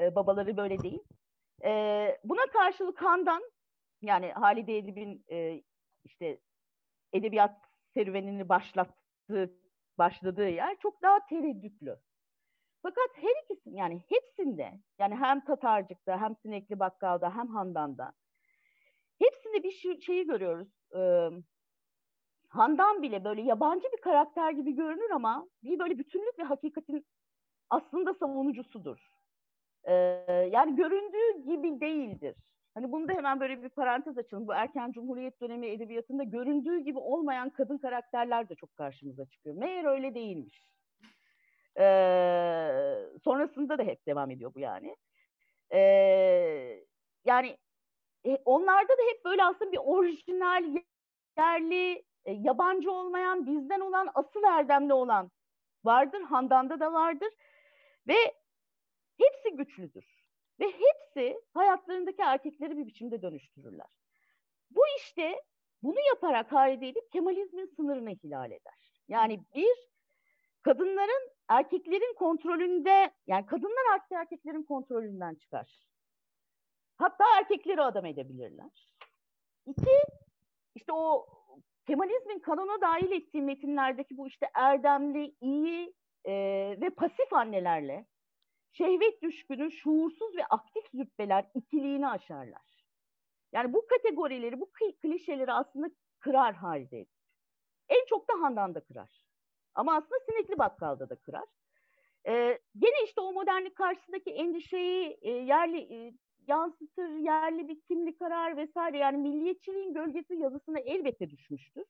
[0.00, 1.02] e, babaları böyle değil.
[1.64, 3.42] E, buna karşılık Handan,
[4.02, 5.62] yani Halide Edip'in e,
[6.04, 6.40] işte
[7.12, 7.56] edebiyat
[7.94, 9.54] serüvenini başlattığı,
[9.98, 11.96] başladığı yer çok daha tereddütlü.
[12.82, 18.12] Fakat her ikisinin yani hepsinde yani hem Tatarcık'ta hem Sinekli Bakkal'da hem Handan'da
[19.18, 20.68] hepsinde bir şeyi görüyoruz.
[20.96, 21.28] Ee,
[22.48, 27.06] Handan bile böyle yabancı bir karakter gibi görünür ama bir böyle bütünlük ve hakikatin
[27.70, 29.09] aslında savunucusudur.
[29.84, 29.94] Ee,
[30.52, 32.36] yani göründüğü gibi değildir.
[32.74, 34.46] Hani bunu da hemen böyle bir parantez açalım.
[34.46, 39.56] Bu erken Cumhuriyet dönemi edebiyatında göründüğü gibi olmayan kadın karakterler de çok karşımıza çıkıyor.
[39.56, 40.62] Meğer öyle değilmiş.
[41.78, 44.96] Ee, sonrasında da hep devam ediyor bu yani.
[45.72, 46.84] Ee,
[47.24, 47.56] yani
[48.26, 50.64] e, onlarda da hep böyle aslında bir orijinal,
[51.38, 55.30] yerli, e, yabancı olmayan, bizden olan, asıl erdemli olan
[55.84, 56.22] vardır.
[56.22, 57.28] Handan'da da vardır.
[58.08, 58.39] Ve
[59.20, 60.04] hepsi güçlüdür.
[60.60, 63.86] Ve hepsi hayatlarındaki erkekleri bir biçimde dönüştürürler.
[64.70, 65.42] Bu işte
[65.82, 69.02] bunu yaparak Halide Edip Kemalizmin sınırını ihlal eder.
[69.08, 69.88] Yani bir,
[70.62, 75.86] kadınların erkeklerin kontrolünde, yani kadınlar artık erkeklerin kontrolünden çıkar.
[76.96, 78.94] Hatta erkekleri adam edebilirler.
[79.66, 79.96] İki,
[80.74, 81.26] işte o
[81.86, 85.94] Kemalizmin kanona dahil ettiği metinlerdeki bu işte erdemli, iyi
[86.24, 86.32] e,
[86.80, 88.06] ve pasif annelerle
[88.72, 92.86] şehvet düşkünü, şuursuz ve aktif züppeler ikiliğini aşarlar.
[93.52, 94.70] Yani bu kategorileri, bu
[95.02, 97.06] klişeleri aslında kırar halde.
[97.88, 99.24] En çok da Handan'da kırar.
[99.74, 101.46] Ama aslında Sinekli Bakkal'da da kırar.
[102.26, 106.12] Ee, gene işte o modernlik karşısındaki endişeyi e, yerli e,
[106.46, 108.98] yansıtır, yerli bir kimlik karar vesaire.
[108.98, 111.84] Yani milliyetçiliğin gölgesi yazısına elbette düşmüştür.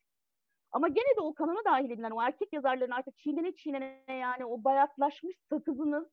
[0.72, 4.64] Ama gene de o kanona dahil edilen o erkek yazarların artık çiğnene çiğnene yani o
[4.64, 6.10] bayatlaşmış sakızının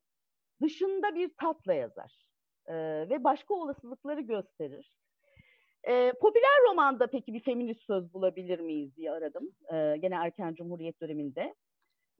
[0.62, 2.28] dışında bir tatla yazar.
[2.66, 2.74] Ee,
[3.10, 4.92] ve başka olasılıkları gösterir.
[5.84, 9.50] Ee, popüler romanda peki bir feminist söz bulabilir miyiz diye aradım.
[9.72, 11.54] Ee, gene erken Cumhuriyet döneminde.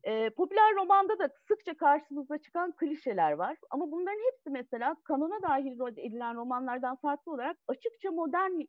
[0.04, 3.56] Ee, popüler romanda da sıkça karşımıza çıkan klişeler var.
[3.70, 8.60] Ama bunların hepsi mesela kanona dahil edilen romanlardan farklı olarak açıkça modern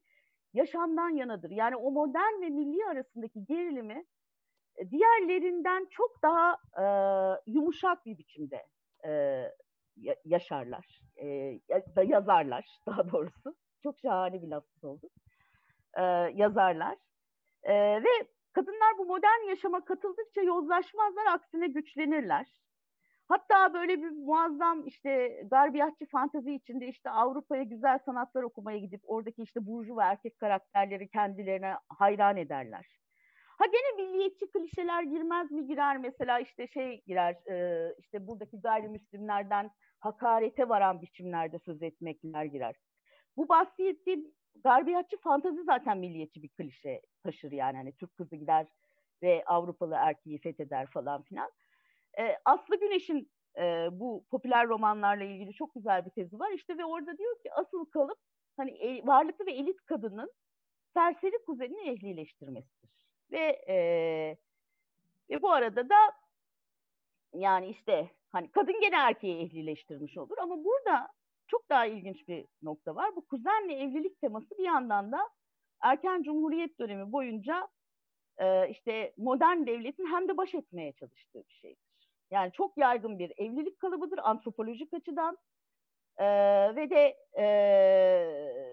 [0.53, 1.51] yaşamdan yanadır.
[1.51, 4.05] Yani o modern ve milli arasındaki gerilimi
[4.75, 6.83] e, diğerlerinden çok daha e,
[7.47, 8.65] yumuşak bir biçimde
[9.05, 9.43] e,
[10.25, 11.59] yaşarlar, e,
[12.05, 13.55] yazarlar daha doğrusu.
[13.83, 15.09] Çok şahane bir lafız oldu.
[15.97, 16.03] E,
[16.33, 16.95] yazarlar.
[17.63, 17.73] E,
[18.03, 22.45] ve kadınlar bu modern yaşama katıldıkça yozlaşmazlar, aksine güçlenirler.
[23.27, 29.41] Hatta böyle bir muazzam işte garbiyatçı fantazi içinde işte Avrupa'ya güzel sanatlar okumaya gidip oradaki
[29.41, 32.98] işte burju ve erkek karakterleri kendilerine hayran ederler.
[33.59, 39.71] Ha gene milliyetçi klişeler girmez mi girer mesela işte şey girer e, işte buradaki gayrimüslimlerden
[39.99, 42.75] hakarete varan biçimlerde söz etmekler girer.
[43.37, 44.31] Bu bahsettiğim
[44.63, 48.67] garbiyatçı fantazi zaten milliyetçi bir klişe taşır yani hani Türk kızı gider
[49.23, 51.51] ve Avrupalı erkeği fetheder falan filan.
[52.19, 56.85] E, Aslı Güneş'in e, bu popüler romanlarla ilgili çok güzel bir tezi var işte ve
[56.85, 58.17] orada diyor ki asıl kalıp
[58.57, 60.31] hani e, varlıklı ve elit kadının
[60.93, 62.78] serseri kuzenini ehlileştirmesidir.
[63.31, 63.75] Ve e,
[65.29, 65.95] ve bu arada da
[67.33, 71.07] yani işte hani kadın gene erkeği ehlileştirmiş olur ama burada
[71.47, 73.15] çok daha ilginç bir nokta var.
[73.15, 75.29] Bu kuzenle evlilik teması bir yandan da
[75.81, 77.67] erken cumhuriyet dönemi boyunca
[78.37, 82.09] e, işte modern devletin hem de baş etmeye çalıştığı bir şeydir.
[82.31, 85.37] Yani çok yaygın bir evlilik kalıbıdır antropolojik açıdan
[86.17, 86.25] e,
[86.75, 88.68] ve de e,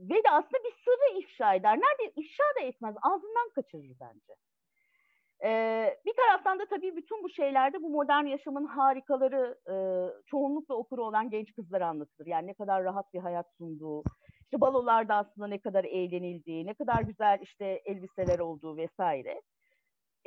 [0.00, 1.78] ve de aslında bir sırrı ifşa eder.
[1.78, 4.34] Nerede ifşa da etmez, ağzından kaçırır bence.
[5.44, 9.74] Ee, bir taraftan da tabii bütün bu şeylerde bu modern yaşamın harikaları e,
[10.26, 12.26] çoğunlukla okuru olan genç kızlara anlatılır.
[12.26, 14.02] Yani ne kadar rahat bir hayat sunduğu,
[14.42, 19.42] işte balolarda aslında ne kadar eğlenildiği, ne kadar güzel işte elbiseler olduğu vesaire.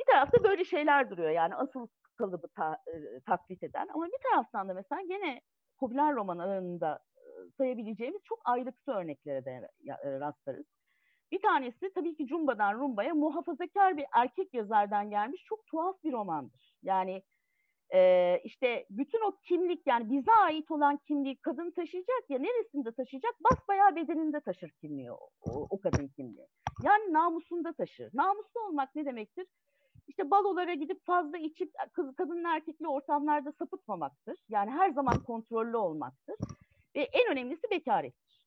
[0.00, 1.86] Bir tarafta böyle şeyler duruyor yani asıl
[2.16, 3.88] kalıbı ta, e, taklit eden.
[3.94, 5.40] Ama bir taraftan da mesela gene
[5.78, 6.98] popüler roman alanında
[7.56, 10.66] sayabileceğimiz çok ayrıksı örneklere de e, rastlarız.
[11.32, 16.74] Bir tanesi tabii ki Cumba'dan Rumba'ya muhafazakar bir erkek yazardan gelmiş çok tuhaf bir romandır.
[16.82, 17.22] Yani
[17.94, 23.34] e, işte bütün o kimlik yani bize ait olan kimliği kadın taşıyacak ya neresinde taşıyacak?
[23.40, 25.18] Basbayağı bedeninde taşır kimliği o,
[25.70, 26.46] o, kadın kimliği.
[26.82, 28.10] Yani namusunda taşır.
[28.14, 29.46] Namuslu olmak ne demektir?
[30.08, 34.36] İşte balolara gidip fazla içip kız, kadın erkekli ortamlarda sapıtmamaktır.
[34.48, 36.36] Yani her zaman kontrollü olmaktır.
[36.96, 38.46] Ve en önemlisi bekarettir.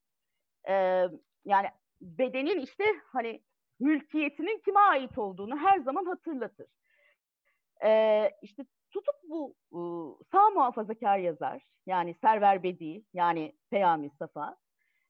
[0.67, 1.07] Ee,
[1.45, 1.67] yani
[2.01, 3.41] bedenin işte hani
[3.79, 6.67] mülkiyetinin kime ait olduğunu her zaman hatırlatır.
[7.83, 9.79] Ee, işte tutup bu e,
[10.31, 14.57] sağ muhafazakar yazar yani Server Bedi yani Peyami Safa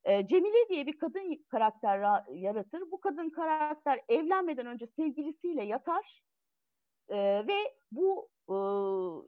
[0.04, 2.92] e, Cemile diye bir kadın karakter yaratır.
[2.92, 6.24] Bu kadın karakter evlenmeden önce sevgilisiyle yatar
[7.10, 7.18] e,
[7.48, 8.58] ve bu e,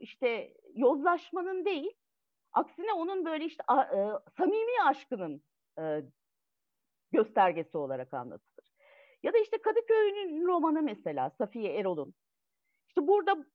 [0.03, 1.91] işte yozlaşmanın değil
[2.53, 5.43] aksine onun böyle işte a, e, samimi aşkının
[5.79, 6.01] e,
[7.11, 8.73] göstergesi olarak anlatılır.
[9.23, 12.13] Ya da işte Kadıköy'ün romanı mesela Safiye Erol'un.
[12.87, 13.45] İşte burada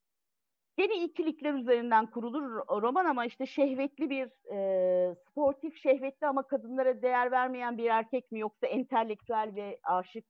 [0.76, 2.42] gene ikilikler üzerinden kurulur
[2.82, 8.40] roman ama işte şehvetli bir e, sportif şehvetli ama kadınlara değer vermeyen bir erkek mi
[8.40, 10.24] yoksa entelektüel ve aşık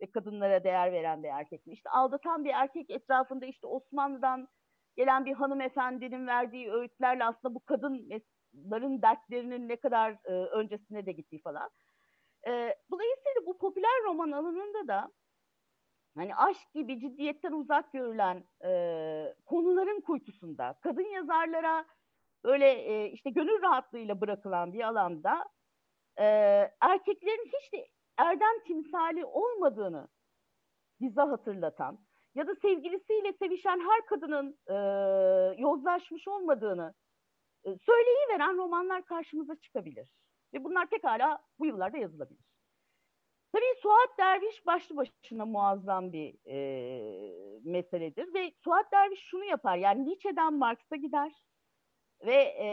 [0.00, 1.72] ve kadınlara değer veren bir erkek mi?
[1.72, 4.48] İşte aldatan bir erkek etrafında işte Osmanlı'dan
[4.96, 11.42] gelen bir hanımefendinin verdiği öğütlerle aslında bu kadınların dertlerinin ne kadar e, öncesine de gittiği
[11.42, 11.70] falan.
[12.46, 12.50] E,
[12.90, 15.10] dolayısıyla bu popüler roman alanında da
[16.16, 21.84] hani aşk gibi ciddiyetten uzak görülen e, konuların kuytusunda kadın yazarlara
[22.44, 25.44] böyle e, işte gönül rahatlığıyla bırakılan bir alanda
[26.16, 26.24] e,
[26.80, 30.08] erkeklerin hiç de erdem timsali olmadığını
[31.00, 32.05] bize hatırlatan
[32.36, 34.74] ya da sevgilisiyle sevişen her kadının e,
[35.60, 36.94] yozlaşmış olmadığını
[37.64, 40.12] e, söyleyiveren romanlar karşımıza çıkabilir.
[40.54, 42.44] Ve bunlar pekala bu yıllarda yazılabilir.
[43.52, 46.58] Tabii Suat Derviş başlı başına muazzam bir e,
[47.64, 51.32] meseledir ve Suat Derviş şunu yapar yani Nietzsche'den Marx'a gider
[52.26, 52.68] ve e,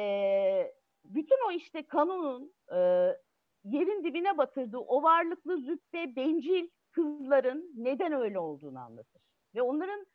[1.06, 2.78] bütün o işte kanunun e,
[3.64, 9.23] yerin dibine batırdığı o varlıklı züppe bencil kızların neden öyle olduğunu anlatır.
[9.56, 10.08] Ve onların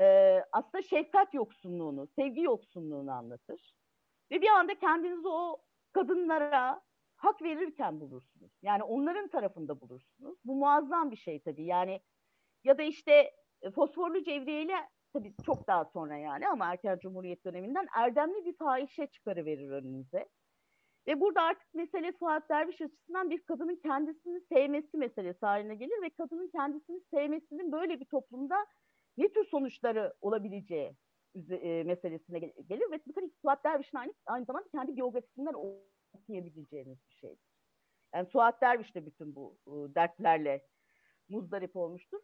[0.00, 3.74] e, aslında şefkat yoksunluğunu, sevgi yoksunluğunu anlatır.
[4.30, 5.62] Ve bir anda kendinizi o
[5.92, 6.82] kadınlara
[7.16, 8.52] hak verirken bulursunuz.
[8.62, 10.38] Yani onların tarafında bulursunuz.
[10.44, 11.64] Bu muazzam bir şey tabii.
[11.64, 12.00] Yani
[12.64, 14.74] ya da işte e, fosforlu cevriyeyle
[15.12, 20.28] tabii çok daha sonra yani ama erken cumhuriyet döneminden erdemli bir fahişe çıkarıverir önünüze.
[21.08, 26.10] Ve burada artık mesele Fuat Derviş açısından bir kadının kendisini sevmesi meselesi haline gelir ve
[26.10, 28.66] kadının kendisini sevmesinin böyle bir toplumda
[29.16, 30.92] ne tür sonuçları olabileceği
[31.50, 35.54] e, meselesine gelir ve tabii Suat Derviş'in aynı, aynı zamanda kendi biyografisinden
[36.12, 37.48] okuyabileceğiniz bir şeydir.
[38.14, 40.66] Yani Suat Derviş de bütün bu e, dertlerle
[41.28, 42.20] muzdarip olmuştur.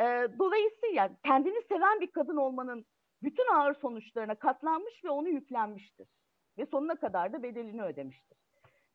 [0.00, 0.04] E,
[0.38, 2.86] dolayısıyla kendini seven bir kadın olmanın
[3.22, 6.08] bütün ağır sonuçlarına katlanmış ve onu yüklenmiştir.
[6.58, 8.38] Ve sonuna kadar da bedelini ödemiştir.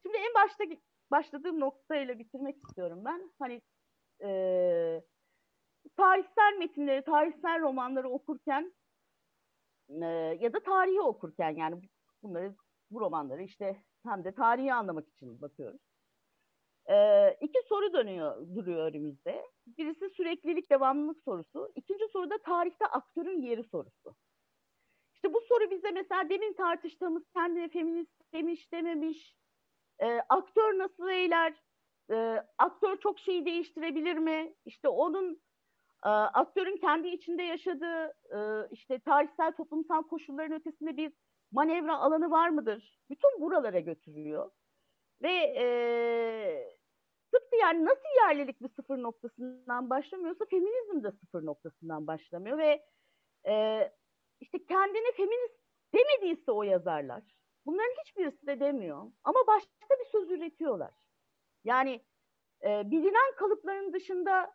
[0.04, 0.64] Şimdi en başta
[1.12, 3.32] başladığım noktayla bitirmek istiyorum ben.
[3.40, 3.62] Hani
[4.24, 4.30] e,
[5.98, 8.74] tarihsel metinleri, tarihsel romanları okurken
[9.90, 10.06] e,
[10.40, 11.82] ya da tarihi okurken yani
[12.24, 12.56] bunları
[12.92, 15.82] bu romanları işte hem de tarihi anlamak için bakıyoruz.
[16.90, 19.46] Ee, iki soru dönüyor, duruyor önümüzde.
[19.78, 21.72] Birisi süreklilik, devamlılık sorusu.
[21.76, 24.16] İkinci soru da tarihte aktörün yeri sorusu.
[25.18, 29.36] İşte bu soru bize mesela demin tartıştığımız kendine feminist demiş dememiş,
[30.00, 31.54] e, aktör nasıl eyler,
[32.12, 34.54] e, aktör çok şeyi değiştirebilir mi?
[34.66, 35.42] İşte onun
[36.06, 41.14] e, aktörün kendi içinde yaşadığı e, işte tarihsel toplumsal koşulların ötesinde bir
[41.52, 43.00] manevra alanı var mıdır?
[43.10, 44.52] Bütün buralara götürüyor.
[45.22, 45.66] Ve e,
[47.34, 52.86] tıpkı yani nasıl yerlilik bir sıfır noktasından başlamıyorsa feminizm de sıfır noktasından başlamıyor ve
[53.48, 53.54] e,
[54.40, 55.60] işte kendine feminist
[55.94, 57.24] demediyse o yazarlar
[57.66, 60.94] bunların hiçbirisi de demiyor ama başka bir söz üretiyorlar.
[61.64, 62.06] Yani
[62.64, 64.54] e, bilinen kalıpların dışında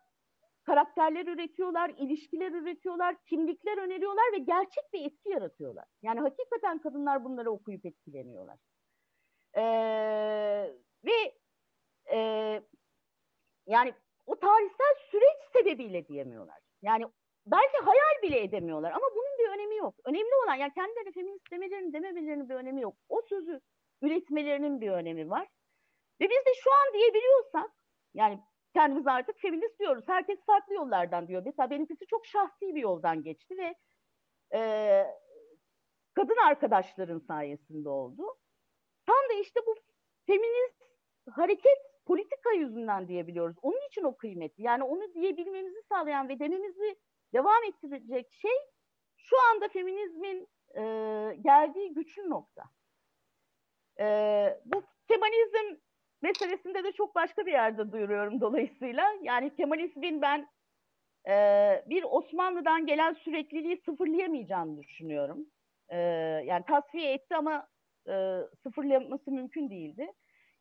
[0.65, 5.85] karakterler üretiyorlar, ilişkiler üretiyorlar, kimlikler öneriyorlar ve gerçek bir etki yaratıyorlar.
[6.03, 8.59] Yani hakikaten kadınlar bunları okuyup etkileniyorlar.
[9.57, 9.63] Ee,
[11.05, 11.35] ve
[12.13, 12.19] e,
[13.67, 13.95] yani
[14.27, 16.59] o tarihsel süreç sebebiyle diyemiyorlar.
[16.83, 17.07] Yani
[17.47, 19.95] belki hayal bile edemiyorlar ama bunun bir önemi yok.
[20.05, 22.97] Önemli olan yani kendileri feminist demelerinin dememelerinin bir önemi yok.
[23.09, 23.61] O sözü
[24.03, 25.49] üretmelerinin bir önemi var.
[26.21, 27.71] Ve biz de şu an diyebiliyorsak
[28.15, 28.41] yani
[28.75, 30.05] kendimiz artık feminist diyoruz.
[30.09, 31.43] Herkes farklı yollardan diyor.
[31.45, 33.75] Mesela benimkisi çok şahsi bir yoldan geçti ve
[34.59, 34.61] e,
[36.15, 38.23] kadın arkadaşların sayesinde oldu.
[39.07, 39.75] Tam da işte bu
[40.27, 40.83] feminist
[41.31, 43.57] hareket politika yüzünden diyebiliyoruz.
[43.63, 44.63] Onun için o kıymetli.
[44.63, 46.97] Yani onu diyebilmemizi sağlayan ve dememizi
[47.33, 48.57] devam ettirecek şey
[49.17, 50.83] şu anda feminizmin e,
[51.41, 52.63] geldiği güçlü nokta.
[54.01, 54.07] E,
[54.65, 55.81] bu feminizm
[56.23, 59.05] meselesinde de çok başka bir yerde duyuruyorum dolayısıyla.
[59.23, 60.49] Yani Kemalizmin ben
[61.29, 61.35] e,
[61.87, 65.47] bir Osmanlı'dan gelen sürekliliği sıfırlayamayacağını düşünüyorum.
[65.89, 65.99] E,
[66.45, 67.69] yani tasfiye etti ama
[68.09, 70.13] e, sıfırlaması mümkün değildi.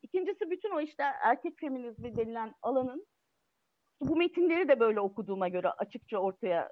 [0.01, 3.05] İkincisi bütün o işte erkek feminizmi denilen alanın
[4.01, 6.71] bu metinleri de böyle okuduğuma göre açıkça ortaya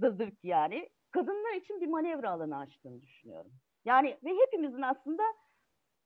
[0.00, 3.52] dadır ki yani kadınlar için bir manevra alanı açtığını düşünüyorum.
[3.84, 5.22] Yani ve hepimizin aslında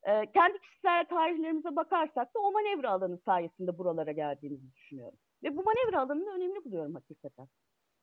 [0.03, 5.19] e, kendi kişisel tarihlerimize bakarsak da o manevra alanı sayesinde buralara geldiğimizi düşünüyorum.
[5.43, 7.49] Ve bu manevra alanını önemli buluyorum hakikaten.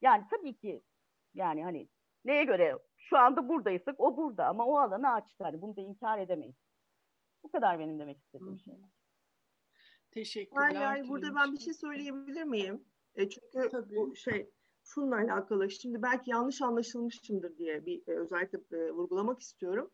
[0.02, 0.82] Yani tabii ki
[1.34, 1.88] yani hani
[2.26, 5.44] neye göre şu anda buradaysak o burada ama o alanı açtı.
[5.44, 6.56] Hani bunu da inkar edemeyiz.
[7.44, 8.74] Bu kadar benim demek istediğim şey.
[10.12, 10.72] Teşekkürler.
[10.72, 12.84] Yani burada ben bir şey söyleyebilir miyim?
[13.16, 13.96] E çünkü Tabii.
[13.96, 14.50] bu şey
[14.84, 15.72] şununla alakalı.
[15.72, 19.92] Şimdi belki yanlış anlaşılmışımdır diye bir e, özellikle e, vurgulamak istiyorum.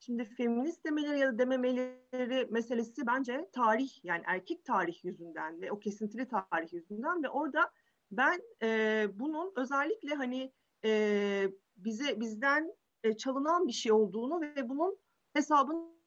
[0.00, 5.78] Şimdi feminist demeleri ya da dememeleri meselesi bence tarih yani erkek tarih yüzünden ve o
[5.78, 7.70] kesintili tarih yüzünden ve orada
[8.10, 10.52] ben e, bunun özellikle hani
[10.84, 12.74] e, bize bizden
[13.04, 14.98] e, çalınan bir şey olduğunu ve bunun
[15.32, 15.97] hesabının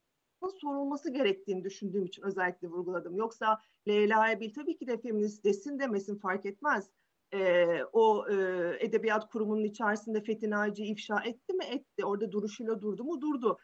[0.49, 3.15] sorulması gerektiğini düşündüğüm için özellikle vurguladım.
[3.15, 6.89] Yoksa Leyla Ebil tabii ki de feminist desin demesin fark etmez.
[7.33, 8.35] E, o e,
[8.79, 11.65] edebiyat kurumunun içerisinde Fethi Naci'yi ifşa etti mi?
[11.65, 12.05] Etti.
[12.05, 13.21] Orada duruşuyla durdu mu?
[13.21, 13.57] Durdu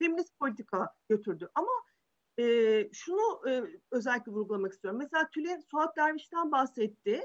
[0.00, 1.48] feminist politika götürdü.
[1.54, 1.70] Ama
[2.38, 2.44] e,
[2.92, 5.00] şunu e, özellikle vurgulamak istiyorum.
[5.02, 7.20] Mesela Tülin Suat Derviş'ten bahsetti.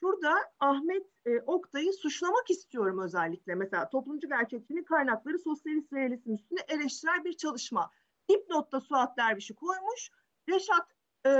[0.00, 3.54] Şurada Ahmet e, Oktay'ı suçlamak istiyorum özellikle.
[3.54, 7.90] Mesela toplumcu gerçekçiliğin kaynakları sosyalist realizm üstüne eleştirel bir çalışma.
[8.32, 10.10] Dipnotta Suat Derviş'i koymuş.
[10.48, 10.86] Reşat
[11.24, 11.30] e,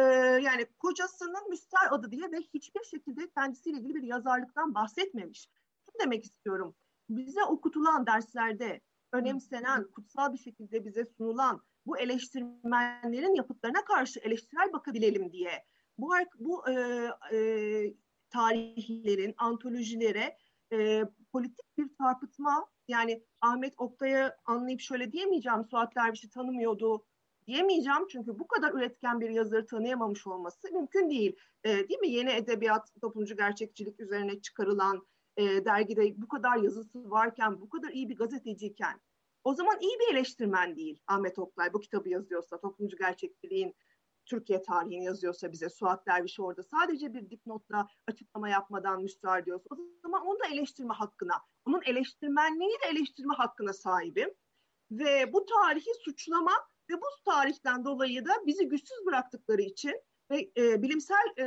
[0.42, 5.48] yani kocasının müster adı diye ve hiçbir şekilde kendisiyle ilgili bir yazarlıktan bahsetmemiş.
[5.86, 6.74] Şunu demek istiyorum.
[7.08, 8.80] Bize okutulan derslerde
[9.12, 15.64] önemsenen, kutsal bir şekilde bize sunulan bu eleştirmenlerin yapıtlarına karşı eleştirel bakabilelim diye
[15.98, 16.72] bu bu e,
[17.32, 17.38] e,
[18.30, 20.36] tarihlerin, antolojilere
[20.72, 27.04] e, politik bir çarpıtma yani Ahmet Oktay'ı anlayıp şöyle diyemeyeceğim Suat Derviş'i tanımıyordu
[27.46, 31.36] diyemeyeceğim çünkü bu kadar üretken bir yazarı tanıyamamış olması mümkün değil.
[31.64, 32.10] E, değil mi?
[32.10, 35.06] Yeni edebiyat, toplumcu gerçekçilik üzerine çıkarılan
[35.36, 39.00] e, dergide bu kadar yazısı varken, bu kadar iyi bir gazeteciyken
[39.44, 43.74] o zaman iyi bir eleştirmen değil Ahmet Oktay bu kitabı yazıyorsa, toplumcu gerçekçiliğin
[44.26, 49.76] Türkiye tarihini yazıyorsa bize Suat Derviş orada sadece bir dipnotla açıklama yapmadan müstahar diyorsa o
[50.02, 51.34] zaman onu da eleştirme hakkına,
[51.66, 54.34] onun eleştirmenliği de eleştirme hakkına sahibim.
[54.90, 56.52] Ve bu tarihi suçlama
[56.90, 61.46] ve bu tarihten dolayı da bizi güçsüz bıraktıkları için ve e, bilimsel e,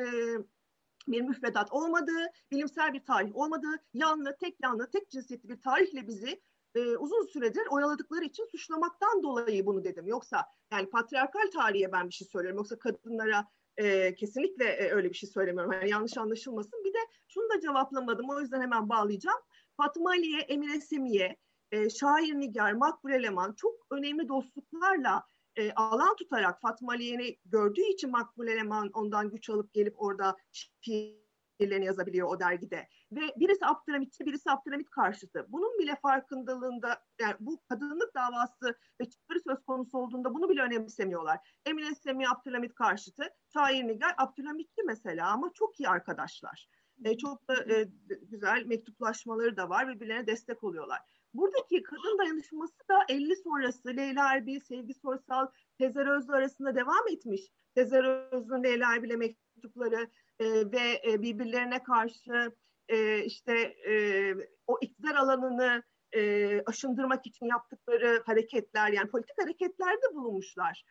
[1.07, 6.41] bir müfredat olmadığı, bilimsel bir tarih olmadığı, yanlı, tek yanlı, tek cinsiyetli bir tarihle bizi
[6.76, 10.07] e, uzun süredir oyaladıkları için suçlamaktan dolayı bunu dedim.
[10.07, 12.57] Yoksa yani patriarkal tarihe ben bir şey söylüyorum.
[12.57, 13.47] Yoksa kadınlara
[13.77, 15.72] e, kesinlikle e, öyle bir şey söylemiyorum.
[15.72, 16.84] Yani yanlış anlaşılmasın.
[16.84, 18.30] Bir de şunu da cevaplamadım.
[18.30, 19.39] O yüzden hemen bağlayacağım.
[19.77, 21.38] Fatma Ali'ye, Emine Semiye,
[21.72, 25.23] e, Şair Nigar, Makbule Leman çok önemli dostluklarla
[25.56, 31.85] e, alan tutarak Fatma Aliye'ni gördüğü için Makbule Leman ondan güç alıp gelip orada şiirlerini
[31.85, 32.88] yazabiliyor o dergide.
[33.11, 35.45] Ve birisi Abdülhamitçi, birisi Abdülhamit karşıtı.
[35.49, 41.40] Bunun bile farkındalığında, yani bu kadınlık davası ve çıkarı söz konusu olduğunda bunu bile önemsemiyorlar.
[41.65, 43.23] Emine Semi Abdülhamit karşıtı,
[43.53, 46.68] Şair Nigar Abdülhamitçi mesela ama çok iyi arkadaşlar.
[47.03, 47.90] E, çok da e,
[48.22, 50.99] güzel mektuplaşmaları da var, birbirlerine destek oluyorlar.
[51.34, 57.41] Buradaki kadın dayanışması da 50 sonrası Leyla Erbil, Sevgi Soysal, Tezer Özlü arasında devam etmiş.
[57.76, 60.10] Tezer Özlü'nün Leyla Erbil'e mektupları
[60.40, 62.52] e, ve e, birbirlerine karşı
[62.90, 63.53] e, işte
[63.90, 64.34] e,
[64.68, 65.84] o iktidar alanını
[66.16, 70.86] e, aşındırmak için yaptıkları hareketler yani politik hareketlerde bulunmuşlar.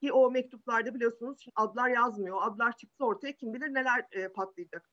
[0.00, 2.38] Ki o mektuplarda biliyorsunuz adlar yazmıyor.
[2.42, 4.90] Adlar çıksa ortaya kim bilir neler e, patlayacak.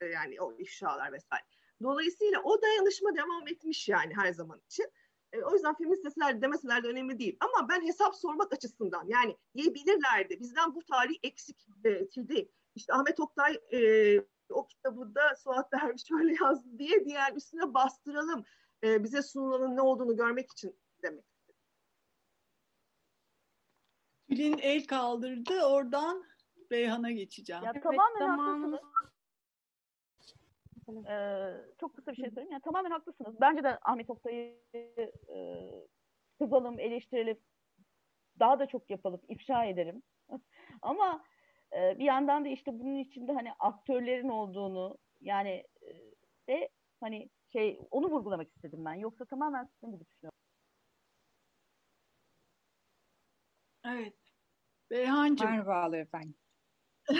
[0.00, 1.44] E, yani o ifşalar vesaire.
[1.82, 4.86] Dolayısıyla o dayanışma devam etmiş yani her zaman için.
[5.32, 7.36] E, o yüzden feminist deseler demeseler de önemli değil.
[7.40, 10.40] Ama ben hesap sormak açısından yani diyebilirlerdi.
[10.40, 12.06] Bizden bu tarih eksik e,
[12.74, 13.78] İşte Ahmet Oktay e,
[14.52, 18.44] o kitabında Suat Derviş şöyle yazdı diye diğer üstüne bastıralım.
[18.84, 21.24] E, bize sunulanın ne olduğunu görmek için demek.
[24.28, 25.62] Tülin el kaldırdı.
[25.62, 26.24] Oradan
[26.70, 27.62] Beyhan'a geçeceğim.
[27.64, 28.80] Ya tamamen evet, haklısınız.
[31.08, 32.52] Ee, çok kısa bir şey söyleyeyim.
[32.52, 33.40] Yani tamamen haklısınız.
[33.40, 34.58] Bence de Ahmet Oktay'ı
[35.28, 35.70] e,
[36.38, 37.38] kızalım, eleştirelim.
[38.38, 40.02] Daha da çok yapalım, ifşa edelim.
[40.82, 41.24] Ama
[41.76, 45.90] e, bir yandan da işte bunun içinde hani aktörlerin olduğunu yani e,
[46.48, 46.68] de
[47.00, 48.94] hani şey onu vurgulamak istedim ben.
[48.94, 50.38] Yoksa tamamen sizin gibi düşünüyorum.
[53.84, 54.14] Evet.
[54.90, 55.50] Beyhancığım.
[55.50, 56.34] Merhabalar efendim.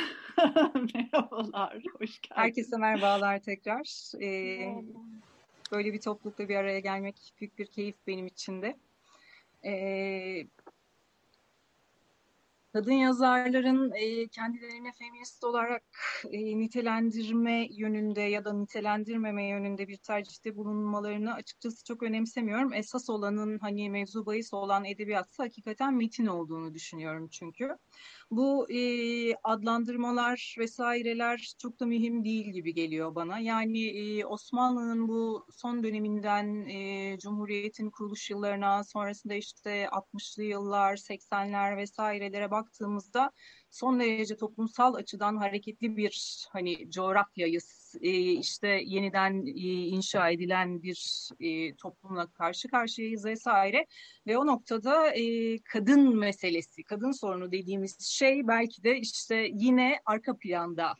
[0.94, 2.30] Merhabalar, hoş geldiniz.
[2.30, 4.12] Herkese merhabalar tekrar.
[4.22, 4.84] Ee,
[5.72, 8.76] böyle bir toplulukla bir araya gelmek büyük bir keyif benim için de.
[9.64, 10.46] Ee,
[12.72, 15.82] kadın yazarların e, kendilerini feminist olarak
[16.30, 22.72] e, nitelendirme yönünde ya da nitelendirmeme yönünde bir tercihte bulunmalarını açıkçası çok önemsemiyorum.
[22.72, 27.76] Esas olanın hani mevzu bahis olan edebiyatsa hakikaten metin olduğunu düşünüyorum çünkü.
[28.32, 33.38] Bu e, adlandırmalar vesaireler çok da mühim değil gibi geliyor bana.
[33.38, 41.76] Yani e, Osmanlı'nın bu son döneminden e, Cumhuriyet'in kuruluş yıllarına sonrasında işte 60'lı yıllar, 80'ler
[41.76, 43.30] vesairelere baktığımızda
[43.70, 47.60] son derece toplumsal açıdan hareketli bir hani coğrafyayı
[48.00, 53.86] e, işte yeniden e, inşa edilen bir e, toplumla karşı karşıyayız vesaire.
[54.26, 55.14] Ve o noktada
[55.64, 60.94] kadın meselesi, kadın sorunu dediğimiz şey belki de işte yine arka planda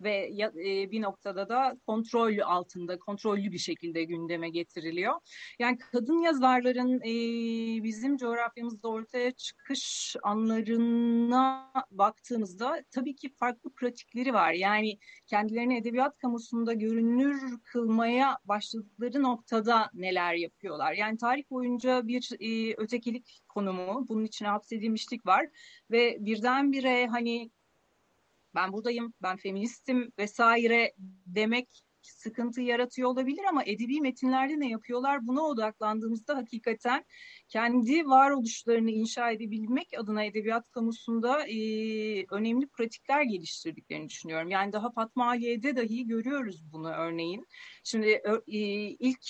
[0.00, 0.32] ve
[0.66, 5.14] e, bir noktada da kontrol altında, kontrollü bir şekilde gündeme getiriliyor.
[5.58, 7.14] Yani kadın yazarların e,
[7.82, 14.52] bizim coğrafyamızda ortaya çıkış anlarına baktığımızda tabii ki farklı pratikleri var.
[14.52, 20.92] Yani kendilerini edebiyat kamusunda görünür kılmaya başladıkları noktada neler yapıyorlar.
[20.92, 25.46] Yani tarih boyunca bir e, ötekilik konumu, bunun içine hapsedilmişlik var
[25.90, 27.50] ve birdenbire hani
[28.54, 30.92] ben buradayım, ben feministim vesaire
[31.26, 35.26] demek sıkıntı yaratıyor olabilir ama edebi metinlerde ne yapıyorlar?
[35.26, 37.04] Buna odaklandığımızda hakikaten
[37.48, 41.56] kendi varoluşlarını inşa edebilmek adına edebiyat kamusunda e,
[42.30, 44.50] önemli pratikler geliştirdiklerini düşünüyorum.
[44.50, 47.46] Yani daha Fatma Aliye'de dahi görüyoruz bunu örneğin.
[47.84, 48.58] Şimdi e,
[48.88, 49.26] ilk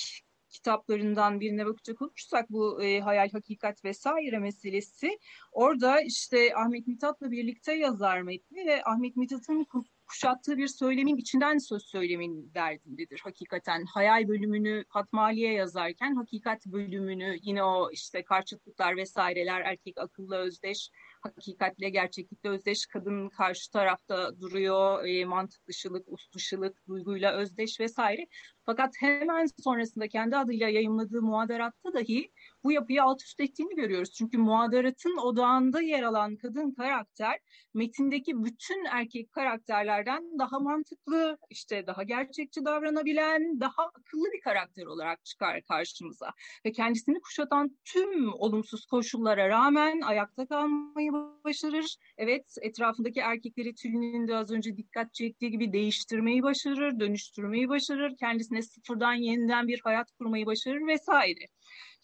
[0.54, 5.18] kitaplarından birine bakacak olursak bu e, hayal, hakikat vesaire meselesi
[5.52, 9.66] orada işte Ahmet Mithat'la birlikte yazar metni ve Ahmet Mithat'ın
[10.06, 13.84] kuşattığı bir söylemin içinden söz söylemin derdindedir hakikaten.
[13.84, 20.90] Hayal bölümünü Fatmali'ye yazarken hakikat bölümünü yine o işte karşıtlıklar vesaireler erkek akıllı özdeş
[21.24, 25.04] hakikatle gerçeklikle özdeş kadın karşı tarafta duruyor.
[25.04, 28.26] E, mantık dışılık ust dışılık duyguyla özdeş vesaire.
[28.66, 32.30] Fakat hemen sonrasında kendi adıyla yayınladığı muadaratta dahi
[32.64, 34.12] bu yapıyı alt üst ettiğini görüyoruz.
[34.12, 37.38] Çünkü muadaratın odağında yer alan kadın karakter
[37.74, 45.24] metindeki bütün erkek karakterlerden daha mantıklı, işte daha gerçekçi davranabilen, daha akıllı bir karakter olarak
[45.24, 46.30] çıkar karşımıza.
[46.66, 51.12] Ve kendisini kuşatan tüm olumsuz koşullara rağmen ayakta kalmayı
[51.44, 51.96] başarır.
[52.18, 58.16] Evet etrafındaki erkekleri Tülin'in de az önce dikkat çektiği gibi değiştirmeyi başarır, dönüştürmeyi başarır.
[58.16, 61.53] Kendisine sıfırdan yeniden bir hayat kurmayı başarır vesaire.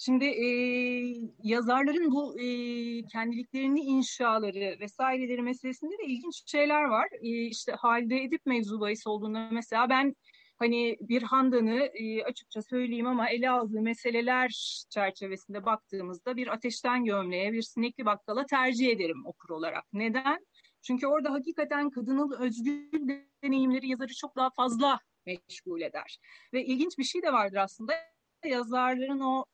[0.03, 0.47] Şimdi e,
[1.43, 2.47] yazarların bu e,
[3.03, 7.09] kendiliklerini inşaları vesaireleri meselesinde de ilginç şeyler var.
[7.23, 10.15] E, işte Halide Edip mevzu bahis olduğunda mesela ben
[10.59, 17.53] hani bir Handan'ı e, açıkça söyleyeyim ama ele aldığı meseleler çerçevesinde baktığımızda bir ateşten gömleğe,
[17.53, 19.85] bir sinekli bakkala tercih ederim okur olarak.
[19.93, 20.47] Neden?
[20.83, 22.91] Çünkü orada hakikaten kadının özgür
[23.45, 26.19] deneyimleri yazarı çok daha fazla meşgul eder.
[26.53, 27.93] Ve ilginç bir şey de vardır aslında
[28.45, 29.45] yazarların o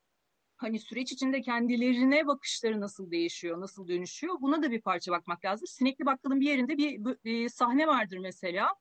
[0.56, 5.66] hani süreç içinde kendilerine bakışları nasıl değişiyor, nasıl dönüşüyor buna da bir parça bakmak lazım.
[5.66, 8.74] Sinekli Bakkal'ın bir yerinde bir, bir e, sahne vardır mesela.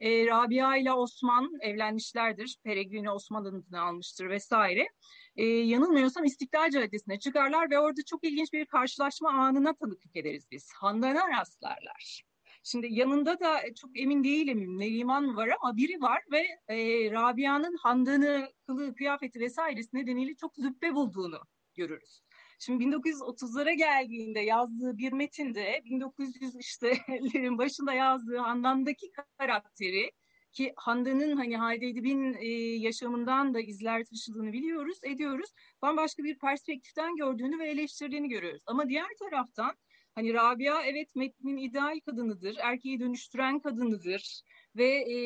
[0.00, 2.56] E, Rabia ile Osman evlenmişlerdir.
[2.64, 4.88] Peregrine Osman adını almıştır vesaire.
[5.36, 10.72] E, yanılmıyorsam İstiklal Caddesi'ne çıkarlar ve orada çok ilginç bir karşılaşma anına tanıklık ederiz biz.
[10.72, 12.31] Handan'a rastlarlar.
[12.62, 17.76] Şimdi yanında da e, çok emin değilim Neriman var ama biri var ve e, Rabia'nın
[17.76, 21.40] handını, kılığı, kıyafeti vesairesi nedeniyle çok züppe bulduğunu
[21.74, 22.22] görürüz.
[22.58, 30.12] Şimdi 1930'lara geldiğinde yazdığı bir metinde 1900 işlerin başında yazdığı Handan'daki karakteri
[30.52, 32.46] ki Handan'ın hani Haydi Edip'in e,
[32.78, 35.50] yaşamından da izler taşıdığını biliyoruz, ediyoruz.
[35.82, 38.62] Bambaşka bir perspektiften gördüğünü ve eleştirdiğini görüyoruz.
[38.66, 39.72] Ama diğer taraftan
[40.14, 44.42] Hani Rabia evet metnin ideal kadınıdır, erkeği dönüştüren kadınıdır
[44.76, 45.16] ve e,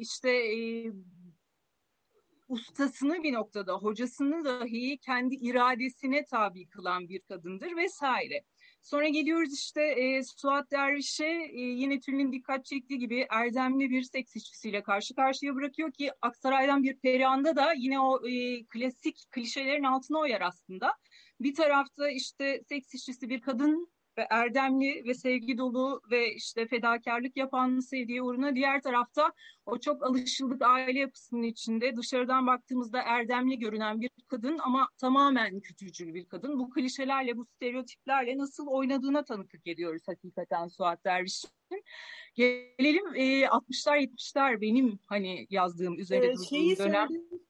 [0.00, 0.92] işte e,
[2.48, 8.42] ustasını bir noktada, hocasını dahi kendi iradesine tabi kılan bir kadındır vesaire.
[8.82, 14.36] Sonra geliyoruz işte e, Suat Derviş'e e, yine Tülin'in dikkat çektiği gibi erdemli bir seks
[14.36, 20.18] işçisiyle karşı karşıya bırakıyor ki Aksaray'dan bir Perihan'da da yine o e, klasik klişelerin altına
[20.18, 20.92] oyar aslında.
[21.40, 27.36] Bir tarafta işte seks işçisi bir kadın ve erdemli ve sevgi dolu ve işte fedakarlık
[27.36, 29.32] yapan sevdiği uğruna diğer tarafta
[29.66, 36.14] o çok alışıldık aile yapısının içinde dışarıdan baktığımızda erdemli görünen bir kadın ama tamamen kötücül
[36.14, 36.58] bir kadın.
[36.58, 41.50] Bu klişelerle, bu stereotiplerle nasıl oynadığına tanıklık ediyoruz hakikaten Suat Derviş'in.
[42.34, 47.08] Gelelim e, 60'lar 70'ler benim hani yazdığım üzerine ee, şeyi dönem.
[47.08, 47.46] Söyledim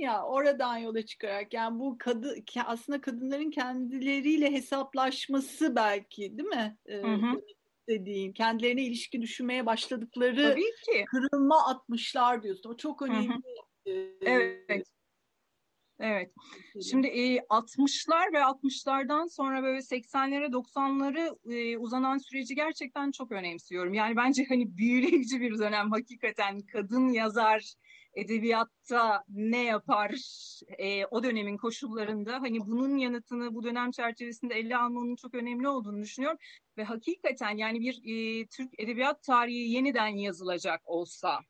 [0.00, 6.76] ya oradan yola çıkarak yani bu kadı aslında kadınların kendileriyle hesaplaşması belki değil mi?
[6.86, 7.40] Ee, hı hı.
[7.88, 11.04] dediğin kendilerine ilişki düşünmeye başladıkları Tabii ki.
[11.04, 12.70] kırılma atmışlar diyorsun.
[12.70, 13.28] O çok önemli.
[13.28, 14.16] Hı hı.
[14.26, 14.86] evet.
[16.00, 16.32] Evet.
[16.90, 23.94] Şimdi e, 60'lar ve 60'lardan sonra böyle 80'lere 90'ları e, uzanan süreci gerçekten çok önemsiyorum.
[23.94, 27.74] Yani bence hani büyüleyici bir dönem hakikaten kadın yazar
[28.14, 30.14] edebiyatta ne yapar?
[30.78, 36.02] E, o dönemin koşullarında hani bunun yanıtını bu dönem çerçevesinde ele almanın çok önemli olduğunu
[36.02, 36.38] düşünüyorum.
[36.78, 41.40] Ve hakikaten yani bir e, Türk edebiyat tarihi yeniden yazılacak olsa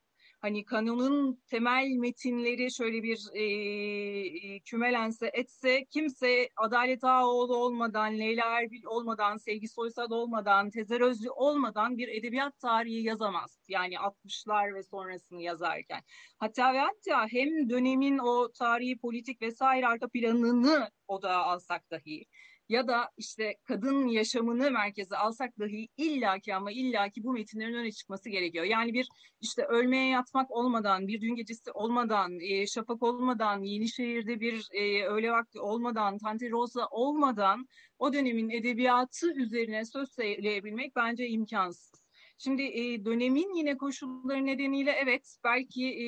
[0.44, 8.84] hani kanunun temel metinleri şöyle bir e, kümelense etse kimse Adalet Ağaoğlu olmadan, Leyla Erbil
[8.84, 13.58] olmadan, Sevgi Soysal olmadan, Tezer Özlü olmadan bir edebiyat tarihi yazamaz.
[13.68, 16.00] Yani 60'lar ve sonrasını yazarken.
[16.38, 22.24] Hatta ve hatta hem dönemin o tarihi, politik vesaire arka planını odağa alsak dahi
[22.68, 28.30] ya da işte kadın yaşamını merkeze alsak dahi illaki ama illaki bu metinlerin öne çıkması
[28.30, 28.64] gerekiyor.
[28.64, 29.08] Yani bir
[29.40, 35.32] işte ölmeye yatmak olmadan, bir dün gecesi olmadan, e, şafak olmadan, Yenişehir'de bir e, öğle
[35.32, 37.68] vakti olmadan, Tante Rosa olmadan
[37.98, 42.04] o dönemin edebiyatı üzerine söz söyleyebilmek bence imkansız.
[42.38, 46.04] Şimdi e, dönemin yine koşulları nedeniyle evet belki e,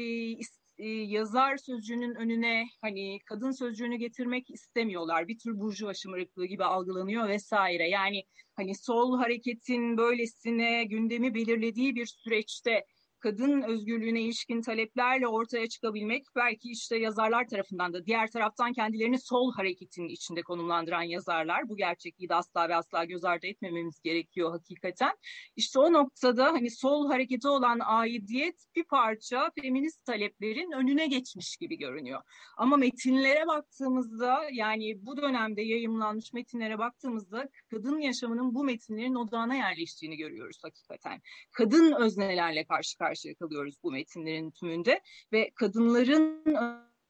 [0.78, 5.28] e, yazar sözcüğünün önüne hani kadın sözcüğünü getirmek istemiyorlar.
[5.28, 7.88] Bir tür burjuva şımarıklığı gibi algılanıyor vesaire.
[7.88, 8.24] Yani
[8.56, 12.84] hani sol hareketin böylesine gündemi belirlediği bir süreçte
[13.26, 19.52] kadın özgürlüğüne ilişkin taleplerle ortaya çıkabilmek belki işte yazarlar tarafından da diğer taraftan kendilerini sol
[19.52, 25.10] hareketinin içinde konumlandıran yazarlar bu gerçekliği de asla ve asla göz ardı etmememiz gerekiyor hakikaten.
[25.56, 31.78] İşte o noktada hani sol harekete olan aidiyet bir parça feminist taleplerin önüne geçmiş gibi
[31.78, 32.22] görünüyor.
[32.56, 40.16] Ama metinlere baktığımızda yani bu dönemde yayımlanmış metinlere baktığımızda kadın yaşamının bu metinlerin odağına yerleştiğini
[40.16, 41.20] görüyoruz hakikaten.
[41.52, 45.00] Kadın öznelerle karşı karşıya karşıya kalıyoruz bu metinlerin tümünde
[45.32, 46.44] ve kadınların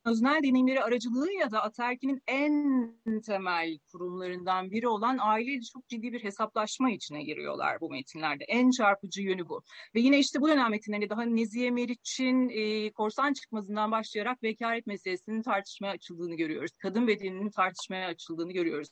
[0.04, 6.90] öznel deneyimleri aracılığıyla da ataerkinin en temel kurumlarından biri olan aileyle çok ciddi bir hesaplaşma
[6.90, 8.44] içine giriyorlar bu metinlerde.
[8.44, 9.62] En çarpıcı yönü bu.
[9.94, 15.42] Ve yine işte bu dönem metinlerinde daha Nezihe Meriç'in e, korsan çıkmazından başlayarak vekalet meselesinin
[15.42, 16.70] tartışmaya açıldığını görüyoruz.
[16.78, 18.88] Kadın bedeninin tartışmaya açıldığını görüyoruz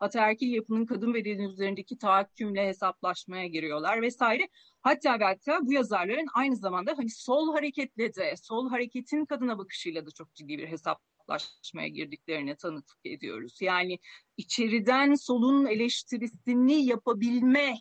[0.00, 4.48] ataerkil yapının kadın bedeni üzerindeki tahakkümle hesaplaşmaya giriyorlar vesaire.
[4.82, 10.10] Hatta ve bu yazarların aynı zamanda hani sol hareketle de, sol hareketin kadına bakışıyla da
[10.10, 13.58] çok ciddi bir hesaplaşmaya girdiklerine tanıklık ediyoruz.
[13.60, 13.98] Yani
[14.36, 17.74] içeriden solun eleştirisini yapabilme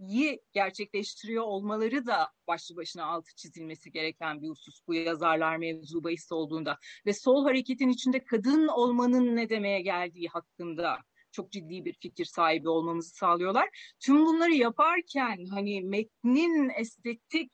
[0.00, 6.32] iyi gerçekleştiriyor olmaları da başlı başına altı çizilmesi gereken bir husus bu yazarlar mevzu bahis
[6.32, 10.98] olduğunda ve sol hareketin içinde kadın olmanın ne demeye geldiği hakkında
[11.32, 13.68] çok ciddi bir fikir sahibi olmamızı sağlıyorlar.
[14.00, 17.52] Tüm bunları yaparken hani metnin estetik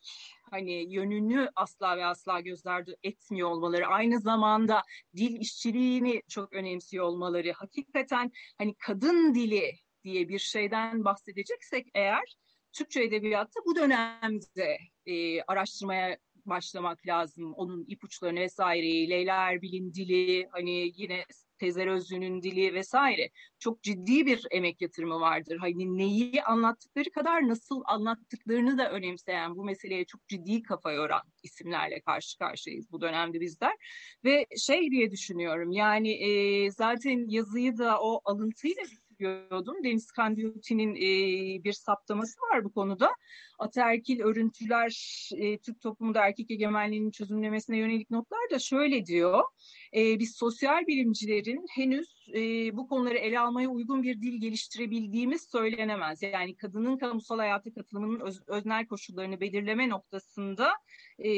[0.50, 4.82] hani yönünü asla ve asla göz ardı etmiyor olmaları, aynı zamanda
[5.16, 9.72] dil işçiliğini çok önemsiyor olmaları, hakikaten hani kadın dili
[10.04, 12.36] diye bir şeyden bahsedeceksek eğer
[12.72, 17.54] Türkçe edebiyatta bu dönemde e, araştırmaya başlamak lazım.
[17.54, 21.24] Onun ipuçlarını vesaireyi, Leyla Erbil'in dili, hani yine
[21.58, 25.56] Tezer Özlü'nün dili vesaire çok ciddi bir emek yatırımı vardır.
[25.56, 32.00] Hani neyi anlattıkları kadar nasıl anlattıklarını da önemseyen bu meseleye çok ciddi kafa yoran isimlerle
[32.00, 33.72] karşı karşıyayız bu dönemde bizler.
[34.24, 38.82] Ve şey diye düşünüyorum yani e, zaten yazıyı da o alıntıyla
[39.16, 39.84] bitiriyordum.
[39.84, 43.10] Deniz Kandiyuti'nin e, bir saptaması var bu konuda.
[43.58, 49.44] Ataerkil örüntüler e, Türk toplumunda erkek egemenliğinin çözümlemesine yönelik notlar da şöyle diyor.
[49.96, 52.40] E, biz sosyal bilimcilerin henüz e,
[52.76, 56.22] bu konuları ele almaya uygun bir dil geliştirebildiğimiz söylenemez.
[56.22, 60.72] Yani kadının kamusal hayata katılımının öz, öznel koşullarını belirleme noktasında
[61.18, 61.30] e,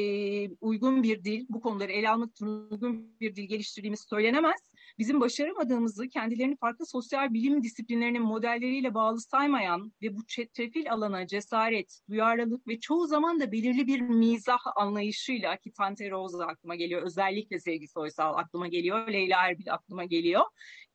[0.49, 4.68] uygun bir dil, bu konuları ele almak için uygun bir dil geliştirdiğimiz söylenemez.
[4.99, 12.01] Bizim başaramadığımızı kendilerini farklı sosyal bilim disiplinlerinin modelleriyle bağlı saymayan ve bu çetrefil alana cesaret,
[12.11, 17.03] duyarlılık ve çoğu zaman da belirli bir mizah anlayışıyla ki Tante Rosa aklıma geliyor.
[17.03, 19.09] Özellikle Sevgi Soysal aklıma geliyor.
[19.09, 20.43] Leyla Erbil aklıma geliyor.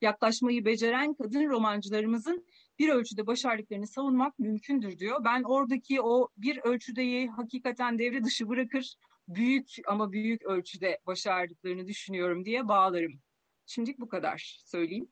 [0.01, 2.45] Yaklaşmayı beceren kadın romancılarımızın
[2.79, 5.23] bir ölçüde başardıklarını savunmak mümkündür diyor.
[5.25, 8.95] Ben oradaki o bir ölçüdeyi hakikaten devre dışı bırakır,
[9.27, 13.22] büyük ama büyük ölçüde başardıklarını düşünüyorum diye bağlarım.
[13.65, 15.09] Şimdilik bu kadar söyleyeyim.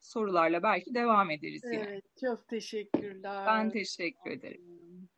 [0.00, 1.84] Sorularla belki devam ederiz yine.
[1.88, 3.46] Evet, çok teşekkürler.
[3.46, 5.08] Ben teşekkür ederim.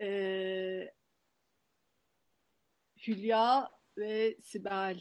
[0.00, 0.94] Ee,
[3.06, 5.00] Hülya ve Sibel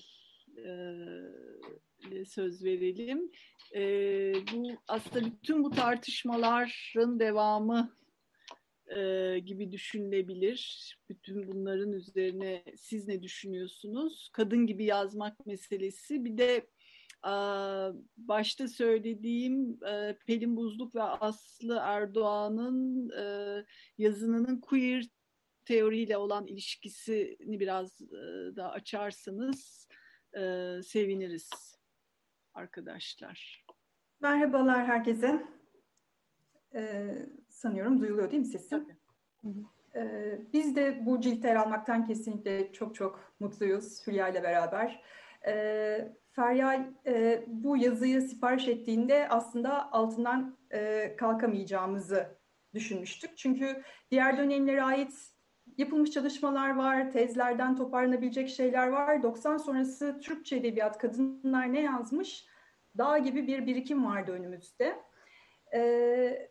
[2.12, 3.32] e, söz verelim.
[3.76, 3.82] E,
[4.54, 7.98] bu aslında bütün bu tartışmaların devamı
[8.96, 10.94] e, gibi düşünülebilir.
[11.10, 14.30] Bütün bunların üzerine siz ne düşünüyorsunuz?
[14.34, 16.26] Kadın gibi yazmak meselesi.
[16.26, 16.68] Bir de
[17.26, 17.34] e,
[18.18, 23.66] başta söylediğim e, Pelin Buzluk ve Aslı Erdoğan'ın e,
[23.98, 25.06] yazınının queer
[25.66, 29.88] teoriyle olan ilişkisini biraz e, daha açarsanız
[30.38, 31.78] e, seviniriz
[32.54, 33.66] arkadaşlar.
[34.22, 35.58] Merhabalar herkese.
[36.76, 37.26] Ee,
[37.58, 38.88] sanıyorum duyuluyor değil mi sesim?
[39.96, 45.04] Ee, biz de bu ciltler almaktan kesinlikle çok çok mutluyuz Hülya ile beraber.
[45.48, 52.38] Ee, Feryal e, bu yazıyı sipariş ettiğinde aslında altından e, kalkamayacağımızı
[52.74, 53.38] düşünmüştük.
[53.38, 55.14] Çünkü diğer dönemlere ait
[55.78, 59.24] yapılmış çalışmalar var, tezlerden toparlanabilecek şeyler var.
[59.24, 62.46] 90 sonrası Türkçe edebiyat kadınlar ne yazmış?
[62.98, 64.96] Dağ gibi bir birikim vardı önümüzde.
[65.74, 66.50] Ee,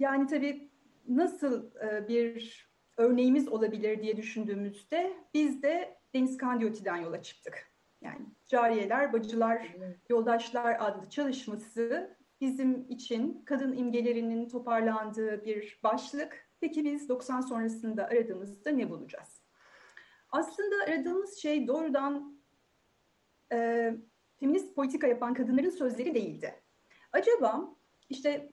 [0.00, 0.70] yani tabii
[1.08, 7.70] nasıl e, bir örneğimiz olabilir diye düşündüğümüzde biz de Deniz Kandiyotti'den yola çıktık.
[8.00, 9.76] Yani Cariyeler, Bacılar,
[10.08, 16.50] Yoldaşlar adlı çalışması bizim için kadın imgelerinin toparlandığı bir başlık.
[16.60, 19.42] Peki biz 90 sonrasında aradığımızda ne bulacağız?
[20.30, 22.40] Aslında aradığımız şey doğrudan
[23.52, 23.92] e,
[24.36, 26.54] feminist politika yapan kadınların sözleri değildi.
[27.12, 27.76] Acaba
[28.08, 28.52] işte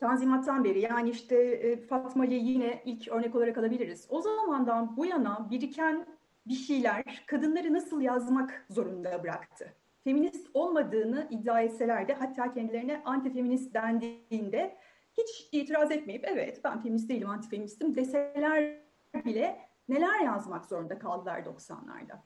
[0.00, 4.06] Tanzimat'tan beri yani işte e, Fatma'yı yine ilk örnek olarak alabiliriz.
[4.08, 6.06] O zamandan bu yana biriken
[6.46, 9.72] bir şeyler kadınları nasıl yazmak zorunda bıraktı?
[10.04, 14.76] Feminist olmadığını iddia etseler de hatta kendilerine antifeminist dendiğinde
[15.18, 18.76] hiç itiraz etmeyip evet ben feminist değilim antifeministim deseler
[19.24, 22.16] bile neler yazmak zorunda kaldılar 90'larda.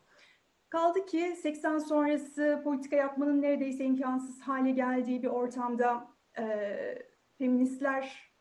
[0.68, 6.44] Kaldı ki 80 sonrası politika yapmanın neredeyse imkansız hale geldiği bir ortamda e,
[7.38, 8.32] feministler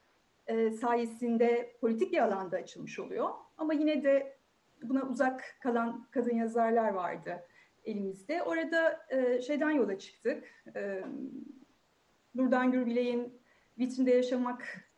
[0.47, 3.29] e, sayesinde politik bir alanda açılmış oluyor.
[3.57, 4.37] Ama yine de
[4.83, 7.43] buna uzak kalan kadın yazarlar vardı
[7.85, 8.43] elimizde.
[8.43, 10.63] Orada e, şeyden yola çıktık.
[10.75, 11.03] E,
[12.35, 13.41] Nurdan Gürbilek'in
[13.79, 14.89] Vitrinde Yaşamak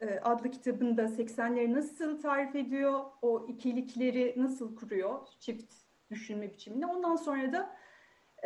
[0.00, 5.74] e, adlı kitabında 80'leri nasıl tarif ediyor, o ikilikleri nasıl kuruyor, çift
[6.10, 6.86] düşünme biçimini.
[6.86, 7.76] Ondan sonra da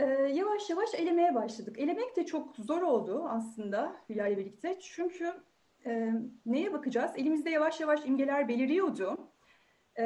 [0.00, 1.78] e, yavaş yavaş elemeye başladık.
[1.78, 4.78] Elemek de çok zor oldu aslında Hülya ile birlikte.
[4.80, 5.32] Çünkü
[5.86, 6.12] e,
[6.46, 7.10] neye bakacağız?
[7.16, 9.28] Elimizde yavaş yavaş imgeler beliriyordu.
[9.98, 10.04] E,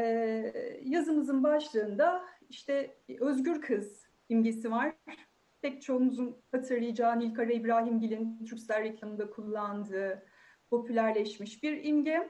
[0.84, 4.94] yazımızın başlığında işte özgür kız imgesi var.
[5.62, 10.26] Pek çoğumuzun hatırlayacağı Nilkara İbrahimgil'in Türksel reklamında kullandığı
[10.70, 12.28] popülerleşmiş bir imge.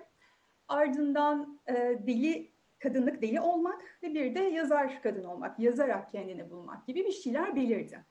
[0.68, 1.74] Ardından e,
[2.06, 2.53] deli
[2.84, 7.56] kadınlık deli olmak ve bir de yazar kadın olmak, yazarak kendini bulmak gibi bir şeyler
[7.56, 8.04] belirdi.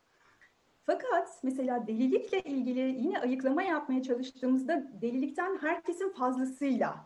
[0.83, 7.05] Fakat mesela delilikle ilgili yine ayıklama yapmaya çalıştığımızda delilikten herkesin fazlasıyla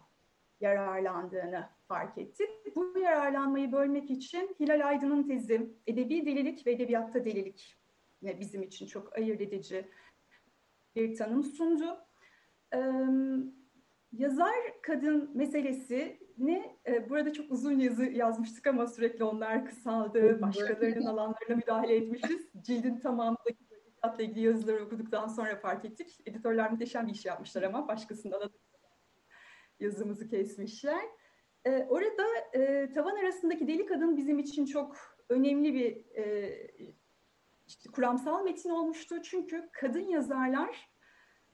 [0.61, 2.49] yararlandığını fark ettik.
[2.76, 7.77] Bu yararlanmayı bölmek için Hilal Aydın'ın tezi Edebi Delilik ve Edebiyatta Delilik
[8.22, 9.88] yine bizim için çok ayırt edici
[10.95, 11.98] bir tanım sundu.
[12.73, 12.80] Ee,
[14.11, 15.31] yazar kadın
[16.38, 20.41] meselesini e, burada çok uzun yazı yazmıştık ama sürekli onlar kısaldı.
[20.41, 22.47] Başkalarının alanlarına müdahale etmişiz.
[22.61, 26.22] Cildin tamamındaki edebiyatla ilgili yazıları okuduktan sonra fark ettik.
[26.26, 28.51] Editörler muhteşem bir iş yapmışlar ama başkasının alanı
[29.80, 31.05] yazımızı kesmişler.
[31.65, 32.23] Ee, orada
[32.53, 34.95] e, tavan arasındaki deli kadın bizim için çok
[35.30, 36.53] önemli bir e,
[37.68, 39.22] işte kuramsal metin olmuştu.
[39.23, 40.89] Çünkü kadın yazarlar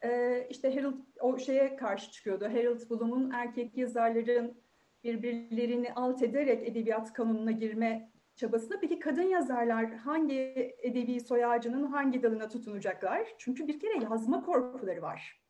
[0.03, 2.45] e, işte Harold o şeye karşı çıkıyordu.
[2.45, 4.62] Harold Bloom'un erkek yazarların
[5.03, 8.79] birbirlerini alt ederek edebiyat kanununa girme çabasında.
[8.79, 13.27] Peki kadın yazarlar hangi edebi soy ağacının hangi dalına tutunacaklar?
[13.37, 15.41] Çünkü bir kere yazma korkuları var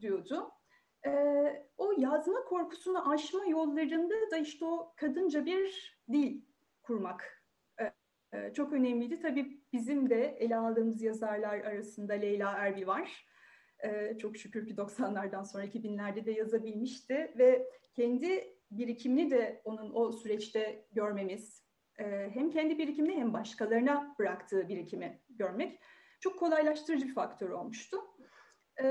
[0.00, 0.50] diyordu.
[1.06, 6.40] Ee, o yazma korkusunu aşma yollarında da işte o kadınca bir dil
[6.82, 7.42] kurmak
[8.32, 9.20] e, çok önemliydi.
[9.20, 13.26] Tabii bizim de ele aldığımız yazarlar arasında Leyla Erbil var.
[13.84, 20.12] E, çok şükür ki 90'lardan sonra 2000'lerde de yazabilmişti ve kendi birikimini de onun o
[20.12, 21.64] süreçte görmemiz,
[21.98, 25.80] e, hem kendi birikimini hem başkalarına bıraktığı birikimi görmek
[26.20, 27.96] çok kolaylaştırıcı bir faktör olmuştu.
[28.78, 28.84] E,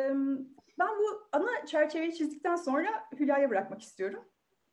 [0.79, 2.89] ben bu ana çerçeveyi çizdikten sonra
[3.19, 4.25] Hülya'ya bırakmak istiyorum.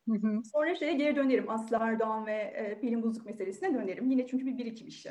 [0.08, 0.42] Hı hı.
[0.52, 1.50] Sonra şeye geri dönerim.
[1.50, 4.10] Aslı Erdoğan ve e, Pelin Buzluk meselesine dönerim.
[4.10, 5.10] Yine çünkü bir birikim işi.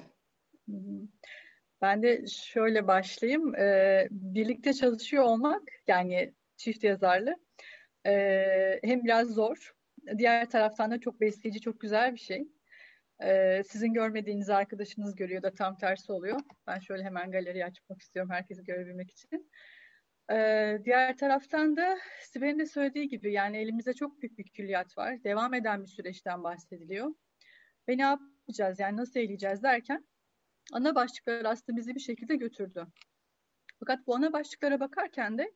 [0.69, 1.07] Hı hı.
[1.81, 3.55] Ben de şöyle başlayayım.
[3.55, 7.35] Ee, birlikte çalışıyor olmak yani çift yazarlı
[8.05, 8.13] e,
[8.83, 9.76] hem biraz zor.
[10.17, 12.47] Diğer taraftan da çok besleyici, çok güzel bir şey.
[13.23, 16.39] Ee, sizin görmediğiniz arkadaşınız görüyor da tam tersi oluyor.
[16.67, 19.51] Ben şöyle hemen galeri açmak istiyorum herkesi görebilmek için.
[20.31, 25.23] Ee, diğer taraftan da Sibel'in de söylediği gibi yani elimizde çok büyük bir külliyat var.
[25.23, 27.13] Devam eden bir süreçten bahsediliyor.
[27.89, 30.07] Ve ne yapacağız yani nasıl eğileceğiz derken
[30.73, 32.87] ana başlıklar aslında bizi bir şekilde götürdü.
[33.79, 35.51] Fakat bu ana başlıklara bakarken de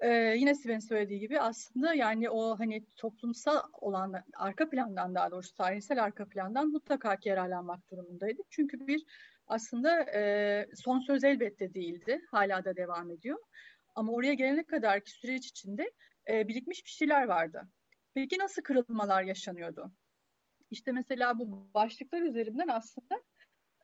[0.00, 5.54] e, yine Sibel'in söylediği gibi aslında yani o hani toplumsal olan arka plandan daha doğrusu
[5.54, 8.46] tarihsel arka plandan mutlaka yararlanmak durumundaydık.
[8.50, 9.04] Çünkü bir
[9.46, 12.20] aslında e, son söz elbette değildi.
[12.30, 13.38] Hala da devam ediyor.
[13.94, 15.92] Ama oraya gelene kadarki süreç içinde
[16.28, 17.68] e, birikmiş bir şeyler vardı.
[18.14, 19.92] Peki nasıl kırılmalar yaşanıyordu?
[20.70, 23.22] İşte mesela bu başlıklar üzerinden aslında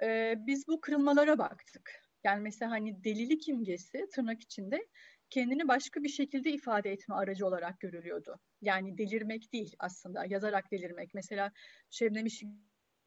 [0.03, 2.05] e, biz bu kırılmalara baktık.
[2.25, 4.87] Yani mesela hani delilik imgesi tırnak içinde
[5.35, 8.37] kendini başka bir şekilde ifade etme aracı olarak görülüyordu.
[8.63, 11.15] Yani delirmek değil aslında, yazarak delirmek.
[11.15, 11.53] Mesela
[11.91, 12.27] Şebnem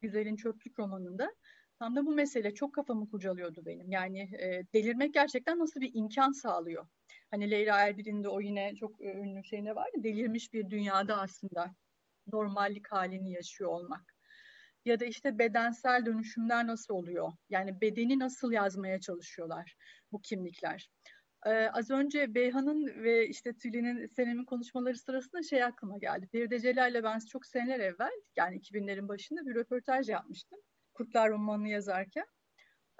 [0.00, 1.30] Güzel'in Çöplük romanında
[1.78, 3.90] Tam da bu mesele çok kafamı kurcalıyordu benim.
[3.90, 6.86] Yani e, delirmek gerçekten nasıl bir imkan sağlıyor?
[7.30, 11.20] Hani Leyla Erbil'in de o yine çok e, ünlü şeyine var ya delirmiş bir dünyada
[11.20, 11.74] aslında
[12.32, 14.14] normallik halini yaşıyor olmak.
[14.84, 17.32] ya da işte bedensel dönüşümler nasıl oluyor?
[17.50, 19.76] Yani bedeni nasıl yazmaya çalışıyorlar
[20.12, 20.90] bu kimlikler?
[21.46, 26.26] Ee, az önce Beyhan'ın ve işte Tülin'in Senem'in konuşmaları sırasında şey aklıma geldi.
[26.32, 30.58] Feride Celal'le ben çok seneler evvel yani 2000'lerin başında bir röportaj yapmıştım.
[30.94, 32.26] Kurtlar romanını yazarken.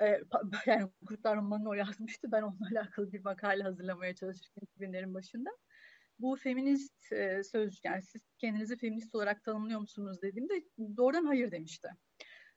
[0.03, 0.21] Ee,
[0.67, 2.33] yani Kurtlar romanını o yazmıştı.
[2.33, 5.51] Ben onunla alakalı bir makale hazırlamaya çalışırken 2000'lerin başında.
[6.19, 10.65] Bu feminist e, sözcük yani siz kendinizi feminist olarak tanımlıyor musunuz dediğimde
[10.97, 11.89] doğrudan hayır demişti.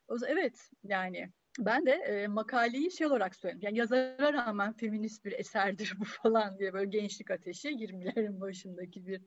[0.08, 3.62] O evet yani ben de e, makaleyi şey olarak söyledim.
[3.64, 9.22] Yani yazara rağmen feminist bir eserdir bu falan diye böyle gençlik ateşi 20'lerin başındaki bir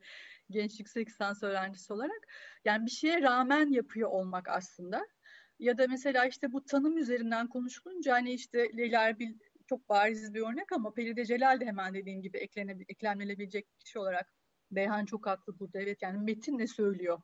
[0.49, 2.27] gençlik yüksek lisans öğrencisi olarak.
[2.65, 5.07] Yani bir şeye rağmen yapıyor olmak aslında.
[5.59, 9.33] Ya da mesela işte bu tanım üzerinden konuşulunca hani işte Leyla Erbil
[9.67, 14.33] çok bariz bir örnek ama Peride Celal de hemen dediğim gibi eklene, eklemlenebilecek kişi olarak
[14.71, 15.81] Beyhan çok haklı burada.
[15.81, 17.21] Evet yani metin ne söylüyor?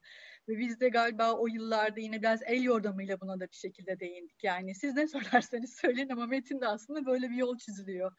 [0.48, 4.44] Ve biz de galiba o yıllarda yine biraz el yordamıyla buna da bir şekilde değindik.
[4.44, 8.12] Yani siz ne söylerseniz söyleyin ama metinde aslında böyle bir yol çiziliyor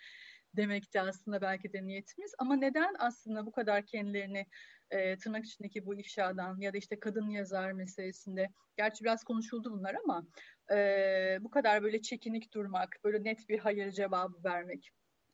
[0.57, 2.35] demekti aslında belki de niyetimiz.
[2.39, 4.47] Ama neden aslında bu kadar kendilerini
[4.91, 9.97] e, tırnak içindeki bu ifşadan ya da işte kadın yazar meselesinde, gerçi biraz konuşuldu bunlar
[10.05, 10.27] ama
[10.73, 14.91] e, bu kadar böyle çekinik durmak, böyle net bir hayır cevabı vermek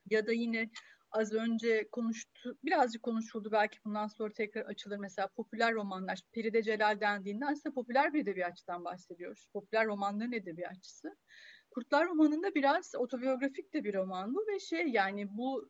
[0.09, 0.69] ya da yine
[1.11, 4.97] az önce konuştu, birazcık konuşuldu belki bundan sonra tekrar açılır.
[4.97, 9.47] Mesela popüler romanlar, Peride Celal dendiğinde aslında popüler bir edebiyatçıdan bahsediyoruz.
[9.53, 11.17] Popüler romanların edebiyatçısı.
[11.71, 15.69] Kurtlar romanında biraz otobiyografik de bir roman bu ve şey yani bu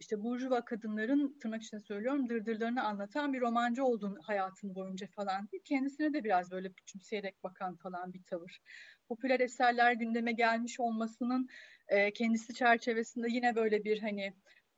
[0.00, 5.62] işte burjuva kadınların tırnak içinde söylüyorum dırdırlarını anlatan bir romancı olduğunu hayatın boyunca falan değil.
[5.64, 8.60] Kendisine de biraz böyle küçümseyerek bakan falan bir tavır.
[9.08, 11.48] Popüler eserler gündeme gelmiş olmasının
[11.88, 14.32] e, kendisi çerçevesinde yine böyle bir hani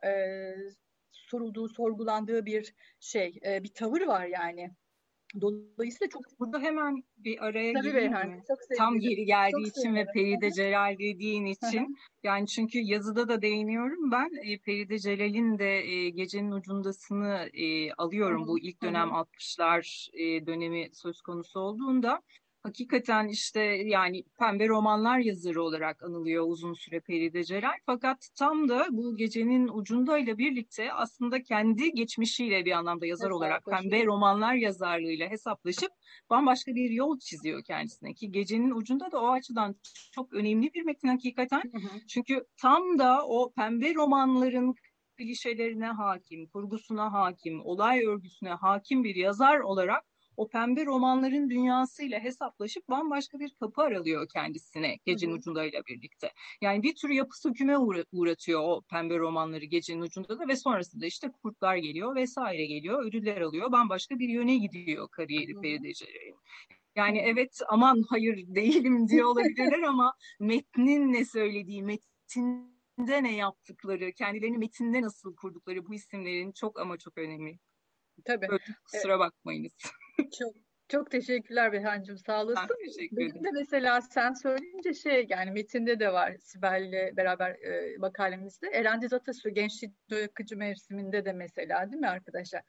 [0.04, 0.10] e,
[1.12, 4.70] sorulduğu, sorgulandığı bir şey, e, bir tavır var yani.
[5.40, 8.42] Dolayısıyla çok burada hemen bir araya Tabii gireyim mi?
[8.76, 9.96] Tam geri geldiği çok için sevdim.
[9.96, 11.96] ve Peride Celal dediğin için.
[12.22, 14.30] yani çünkü yazıda da değiniyorum ben.
[14.44, 18.46] E, Peride Celal'in de e, Gecenin Ucundasını e, alıyorum.
[18.46, 22.22] Bu ilk dönem 60'lar e, dönemi söz konusu olduğunda
[22.62, 27.76] hakikaten işte yani pembe romanlar yazarı olarak anılıyor uzun süre Peride Celal.
[27.86, 34.04] Fakat tam da bu gecenin ucundayla birlikte aslında kendi geçmişiyle bir anlamda yazar olarak pembe
[34.04, 35.90] romanlar yazarlığıyla hesaplaşıp
[36.30, 39.76] bambaşka bir yol çiziyor kendisine ki gecenin ucunda da o açıdan
[40.12, 41.62] çok önemli bir metin hakikaten.
[41.72, 42.06] Hı hı.
[42.08, 44.74] Çünkü tam da o pembe romanların
[45.16, 50.04] klişelerine hakim, kurgusuna hakim, olay örgüsüne hakim bir yazar olarak
[50.38, 56.32] o pembe romanların dünyasıyla hesaplaşıp bambaşka bir kapı aralıyor kendisine Gecenin Ucunda'yla birlikte.
[56.60, 57.78] Yani bir tür yapı söküme
[58.12, 63.40] uğratıyor o pembe romanları Gecenin Ucunda da ve sonrasında işte kurtlar geliyor vesaire geliyor, ödüller
[63.40, 65.92] alıyor, bambaşka bir yöne gidiyor kariyeri Feride
[66.96, 74.58] Yani evet aman hayır değilim diye olabilirler ama metnin ne söylediği, metinde ne yaptıkları, kendilerini
[74.58, 77.58] metinde nasıl kurdukları bu isimlerin çok ama çok önemli.
[78.24, 78.48] Tabii.
[78.48, 79.72] Böyle, kusura bakmayınız.
[80.38, 80.54] Çok
[80.88, 82.68] çok teşekkürler Behancığım sağ olasın.
[82.70, 83.32] Ben teşekkür ederim.
[83.34, 88.68] Benim de mesela sen söyleyince şey yani metinde de var Sibel'le beraber e, makalemizde.
[88.68, 92.62] Eren Diz Atasu Gençlik Yakıcı Mevsiminde de mesela değil mi arkadaşlar?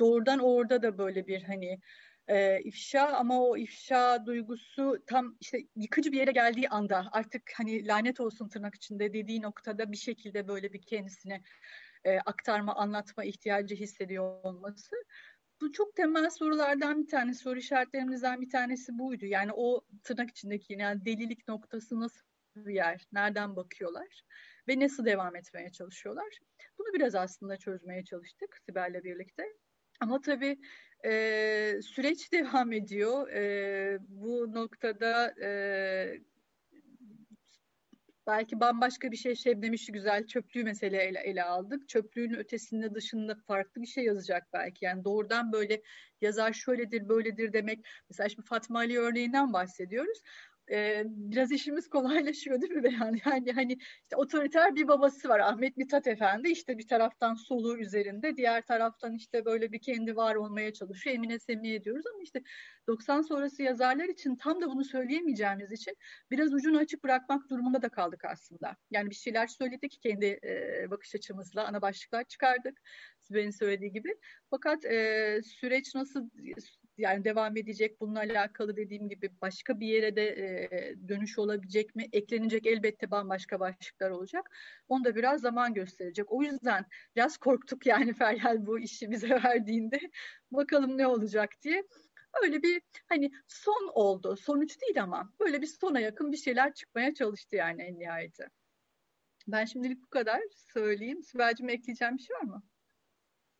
[0.00, 1.80] Doğrudan orada da böyle bir hani
[2.28, 7.86] e, ifşa ama o ifşa duygusu tam işte yıkıcı bir yere geldiği anda artık hani
[7.86, 11.42] lanet olsun tırnak içinde dediği noktada bir şekilde böyle bir kendisine
[12.04, 14.96] e, aktarma, anlatma ihtiyacı hissediyor olması
[15.60, 19.26] bu çok temel sorulardan bir tanesi, soru işaretlerimizden bir tanesi buydu.
[19.26, 22.20] Yani o tırnak içindeki yani delilik noktası nasıl
[22.56, 24.22] bir yer, nereden bakıyorlar
[24.68, 26.38] ve nasıl devam etmeye çalışıyorlar.
[26.78, 29.44] Bunu biraz aslında çözmeye çalıştık Sibel'le birlikte.
[30.00, 30.58] Ama tabii
[31.04, 33.28] e, süreç devam ediyor.
[33.28, 36.20] E, bu noktada e,
[38.26, 41.88] Belki bambaşka bir şey Şebnem işi güzel çöplüğü mesele ele, ele aldık.
[41.88, 44.84] Çöplüğün ötesinde dışında farklı bir şey yazacak belki.
[44.84, 45.82] Yani doğrudan böyle
[46.20, 47.86] yazar şöyledir böyledir demek.
[48.10, 50.18] Mesela şimdi Fatma Ali örneğinden bahsediyoruz
[50.70, 53.72] e, biraz işimiz kolaylaşıyor değil mi Yani, yani hani
[54.02, 59.14] işte otoriter bir babası var Ahmet Mithat Efendi işte bir taraftan soluğu üzerinde diğer taraftan
[59.14, 62.42] işte böyle bir kendi var olmaya çalışıyor Emine Semiye diyoruz ama işte
[62.86, 65.96] 90 sonrası yazarlar için tam da bunu söyleyemeyeceğimiz için
[66.30, 68.76] biraz ucunu açık bırakmak durumunda da kaldık aslında.
[68.90, 72.80] Yani bir şeyler söyledik kendi e, bakış açımızla ana başlıklar çıkardık.
[73.20, 74.14] Sibel'in söylediği gibi.
[74.50, 76.30] Fakat e, süreç nasıl
[76.98, 82.08] yani devam edecek bununla alakalı dediğim gibi başka bir yere de e, dönüş olabilecek mi?
[82.12, 84.50] Eklenecek elbette bambaşka başlıklar olacak.
[84.88, 86.32] Onu da biraz zaman gösterecek.
[86.32, 86.84] O yüzden
[87.16, 90.00] biraz korktuk yani Feryal bu işi bize verdiğinde.
[90.50, 91.82] Bakalım ne olacak diye.
[92.42, 94.36] öyle bir hani son oldu.
[94.36, 98.48] Sonuç değil ama böyle bir sona yakın bir şeyler çıkmaya çalıştı yani en nihayeti.
[99.48, 100.40] Ben şimdilik bu kadar
[100.72, 101.22] söyleyeyim.
[101.22, 102.62] Sibel'cim ekleyeceğim bir şey var mı?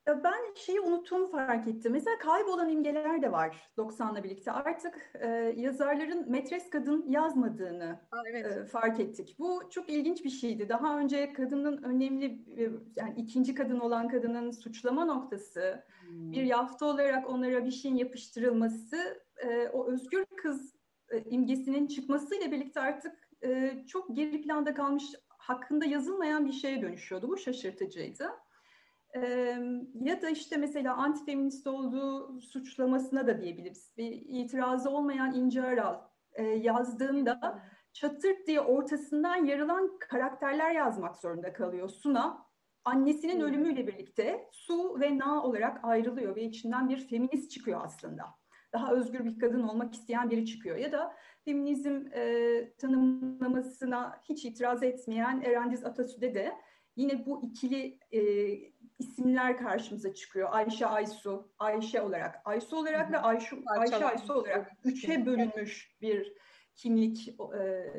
[0.07, 1.93] Ben şeyi unuttuğumu fark ettim.
[1.93, 4.53] Mesela kaybolan imgeler de var 90'la birlikte.
[4.53, 8.47] Artık e, yazarların metres kadın yazmadığını Aa, evet.
[8.47, 9.37] e, fark ettik.
[9.39, 10.69] Bu çok ilginç bir şeydi.
[10.69, 12.25] Daha önce kadının önemli,
[12.57, 16.33] e, yani ikinci kadın olan kadının suçlama noktası, hmm.
[16.33, 20.75] bir yafta olarak onlara bir şeyin yapıştırılması, e, o özgür kız
[21.11, 27.29] e, imgesinin çıkmasıyla birlikte artık e, çok geri planda kalmış, hakkında yazılmayan bir şeye dönüşüyordu.
[27.29, 28.31] Bu şaşırtıcıydı
[29.95, 33.93] ya da işte mesela antifeminist olduğu suçlamasına da diyebiliriz.
[33.97, 36.01] Bir itirazı olmayan İnce Aral
[36.57, 37.63] yazdığında
[37.93, 42.45] çatırt diye ortasından yarılan karakterler yazmak zorunda kalıyor Suna.
[42.85, 48.25] Annesinin ölümüyle birlikte Su ve Na olarak ayrılıyor ve içinden bir feminist çıkıyor aslında.
[48.73, 50.77] Daha özgür bir kadın olmak isteyen biri çıkıyor.
[50.77, 51.15] Ya da
[51.45, 56.53] feminizm e, tanımlamasına hiç itiraz etmeyen Erendiz Atasü'de de
[56.97, 58.21] yine bu ikili e,
[58.99, 60.49] isimler karşımıza çıkıyor.
[60.53, 66.33] Ayşe Aysu, Ayşe olarak, Aysu olarak ve Ayşu, Ayşe Aysu olarak üçe bölünmüş bir
[66.75, 67.91] kimlik e,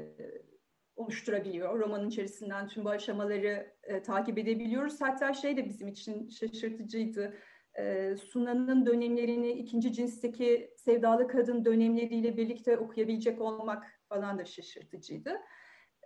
[0.95, 1.79] oluşturabiliyor.
[1.79, 5.01] Romanın içerisinden tüm bu aşamaları e, takip edebiliyoruz.
[5.01, 7.33] Hatta şey de bizim için şaşırtıcıydı.
[7.79, 15.41] E, Sunan'ın dönemlerini ikinci cinsteki sevdalı kadın dönemleriyle birlikte okuyabilecek olmak falan da şaşırtıcıydı.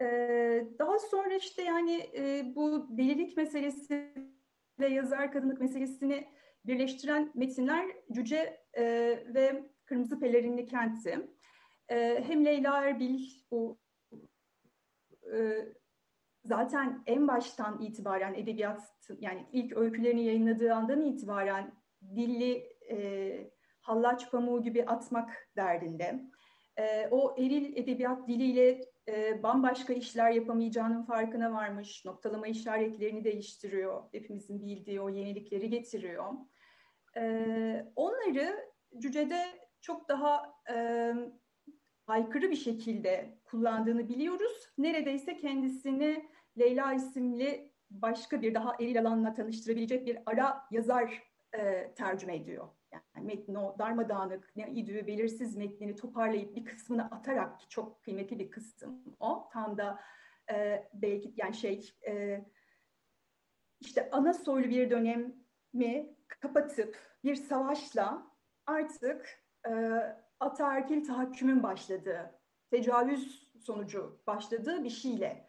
[0.01, 0.05] E,
[0.79, 4.13] daha sonra işte yani e, bu delilik meselesi
[4.79, 6.27] ve yazar kadınlık meselesini
[6.65, 8.83] birleştiren metinler Cüce e,
[9.35, 11.29] ve Kırmızı Pelerinli Kent'i.
[11.89, 13.19] E, hem Leyla Erbil
[13.51, 13.79] bu
[15.33, 15.65] e,
[16.43, 18.81] zaten en baştan itibaren edebiyat
[19.19, 21.75] yani ilk öykülerini yayınladığı andan itibaren
[22.15, 22.53] dilli
[22.91, 23.51] e,
[23.81, 26.19] hallaç pamuğu gibi atmak derdinde.
[26.77, 32.05] E, o eril edebiyat diliyle e, bambaşka işler yapamayacağının farkına varmış.
[32.05, 34.03] Noktalama işaretlerini değiştiriyor.
[34.11, 36.33] Hepimizin bildiği o yenilikleri getiriyor.
[37.17, 39.45] E, onları Cüce'de
[39.81, 41.13] çok daha e,
[42.07, 44.69] aykırı bir şekilde kullandığını biliyoruz.
[44.77, 46.29] Neredeyse kendisini
[46.59, 51.23] Leyla isimli başka bir daha eril alanla tanıştırabilecek bir ara yazar
[51.53, 52.67] e, tercüme ediyor.
[53.19, 58.39] Yani metni o darmadağınık, ne idüğü belirsiz metnini toparlayıp bir kısmını atarak ki çok kıymetli
[58.39, 59.49] bir kısım o.
[59.53, 59.99] Tam da
[60.51, 62.45] e, belki yani şey e,
[63.79, 68.27] işte ana soylu bir dönemi kapatıp bir savaşla
[68.65, 70.01] artık e,
[70.39, 72.39] ataerkil tahakkümün başladığı,
[72.71, 75.47] tecavüz sonucu başladığı bir şeyle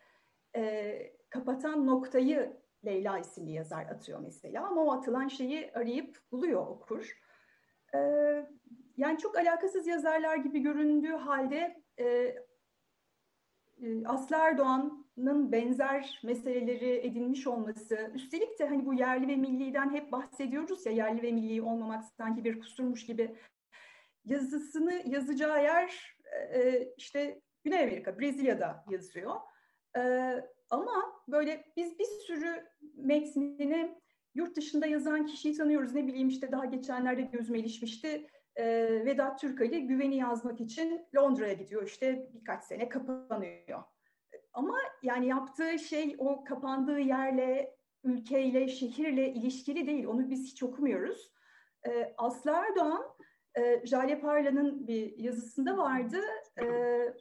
[0.57, 7.21] e, kapatan noktayı Leyla isimli yazar atıyor mesela ama o atılan şeyi arayıp buluyor okur.
[7.95, 8.01] E,
[8.97, 12.35] yani çok alakasız yazarlar gibi göründüğü halde e,
[14.05, 20.87] Aslı Erdoğan'ın benzer meseleleri edinmiş olması, üstelik de hani bu yerli ve milliden hep bahsediyoruz
[20.87, 23.37] ya yerli ve milli olmamak sanki bir kusurmuş gibi
[24.25, 26.17] yazısını yazacağı yer
[26.97, 29.37] işte Güney Amerika, Brezilya'da yazıyor.
[30.71, 34.01] Ama böyle biz bir sürü metnini
[34.35, 35.95] yurt dışında yazan kişiyi tanıyoruz.
[35.95, 38.27] Ne bileyim işte daha geçenlerde gözüme ilişmişti.
[38.57, 38.65] E,
[39.05, 41.87] Vedat Türkali güveni yazmak için Londra'ya gidiyor.
[41.87, 43.83] İşte birkaç sene kapanıyor.
[44.53, 50.07] Ama yani yaptığı şey o kapandığı yerle, ülkeyle, şehirle ilişkili değil.
[50.07, 51.33] Onu biz hiç okumuyoruz.
[51.87, 53.03] E, Aslı Erdoğan,
[53.59, 56.21] e, Jale Parla'nın bir yazısında vardı.
[56.59, 56.65] E,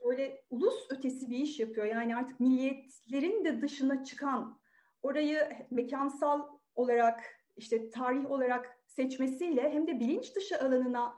[0.06, 1.86] böyle ulus ötesi bir iş yapıyor.
[1.86, 4.60] Yani artık milliyetlerin de dışına çıkan,
[5.02, 7.23] orayı mekansal olarak
[7.56, 11.14] işte tarih olarak seçmesiyle hem de bilinç dışı alanına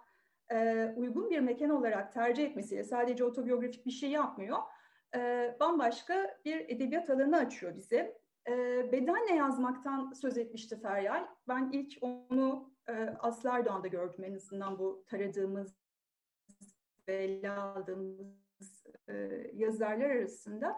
[0.52, 4.58] e, uygun bir mekan olarak tercih etmesiyle sadece otobiyografik bir şey yapmıyor.
[5.16, 8.22] E, bambaşka bir edebiyat alanı açıyor bize.
[8.48, 8.54] E,
[8.92, 11.28] bedenle yazmaktan söz etmişti Feryal.
[11.48, 15.76] Ben ilk onu e, Aslı Erdoğan'da gördüm en azından bu taradığımız
[17.08, 19.14] ve ele aldığımız e,
[19.54, 20.78] yazarlar arasında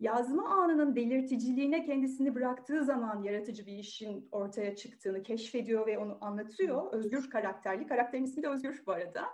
[0.00, 6.92] yazma anının belirticiliğine kendisini bıraktığı zaman yaratıcı bir işin ortaya çıktığını keşfediyor ve onu anlatıyor.
[6.92, 7.86] Özgür karakterli.
[7.86, 9.24] Karakterin ismi de Özgür bu arada.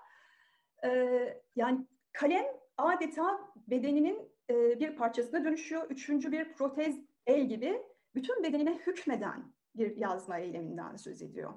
[0.84, 2.44] Ee, yani kalem
[2.76, 5.90] adeta bedeninin e, bir parçasına dönüşüyor.
[5.90, 7.82] Üçüncü bir protez el gibi
[8.14, 11.54] bütün bedenine hükmeden bir yazma eyleminden söz ediyor.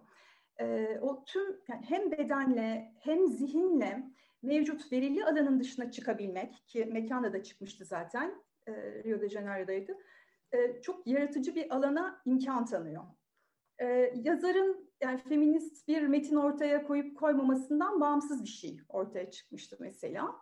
[0.60, 4.03] Ee, o tüm yani hem bedenle hem zihinle
[4.41, 9.97] mevcut verili alanın dışına çıkabilmek ki mekanda da çıkmıştı zaten e, Rio de Janeiro'daydı.
[10.51, 13.03] E, çok yaratıcı bir alana imkan tanıyor.
[13.81, 20.35] E, yazarın yani feminist bir metin ortaya koyup koymamasından bağımsız bir şey ortaya çıkmıştı mesela.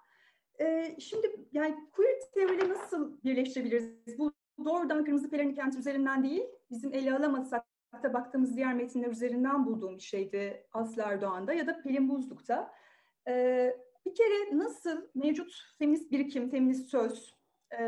[0.99, 4.19] Şimdi yani queer teoriyle nasıl birleştirebiliriz?
[4.19, 4.33] Bu
[4.65, 7.65] doğrudan Kırmızı Pelerin Kent üzerinden değil, bizim ele alamasak
[8.03, 12.73] da baktığımız diğer metinler üzerinden bulduğum bir şeydi Aslı Erdoğan'da ya da Pelin Buzluk'ta.
[14.05, 17.36] Bir kere nasıl mevcut feminist birikim, feminist söz
[17.71, 17.83] e,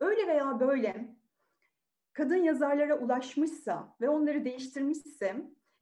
[0.00, 1.16] öyle veya böyle
[2.12, 5.36] kadın yazarlara ulaşmışsa ve onları değiştirmişse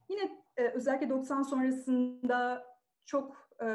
[0.09, 2.67] yine e, özellikle 90 sonrasında
[3.07, 3.67] çok e,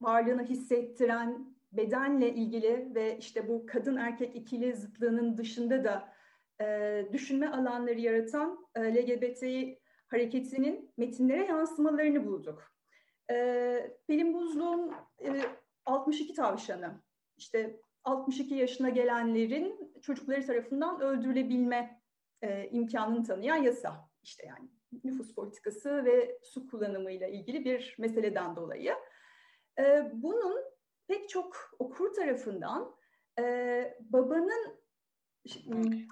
[0.00, 6.12] varlığını hissettiren bedenle ilgili ve işte bu kadın erkek ikili zıtlığının dışında da
[6.60, 12.72] e, düşünme alanları yaratan e, LGBTİ hareketinin metinlere yansımalarını bulduk.
[13.30, 14.92] E, Pelin Buzluğ'un
[15.24, 15.42] e,
[15.86, 17.02] 62 tavşanı,
[17.36, 22.02] işte 62 yaşına gelenlerin çocukları tarafından öldürülebilme
[22.42, 24.10] e, imkanını tanıyan yasa.
[24.22, 24.68] İşte yani
[25.04, 28.94] nüfus politikası ve su kullanımıyla ilgili bir meseleden dolayı.
[29.78, 30.62] E, bunun
[31.08, 32.96] pek çok okur tarafından
[33.38, 34.82] e, babanın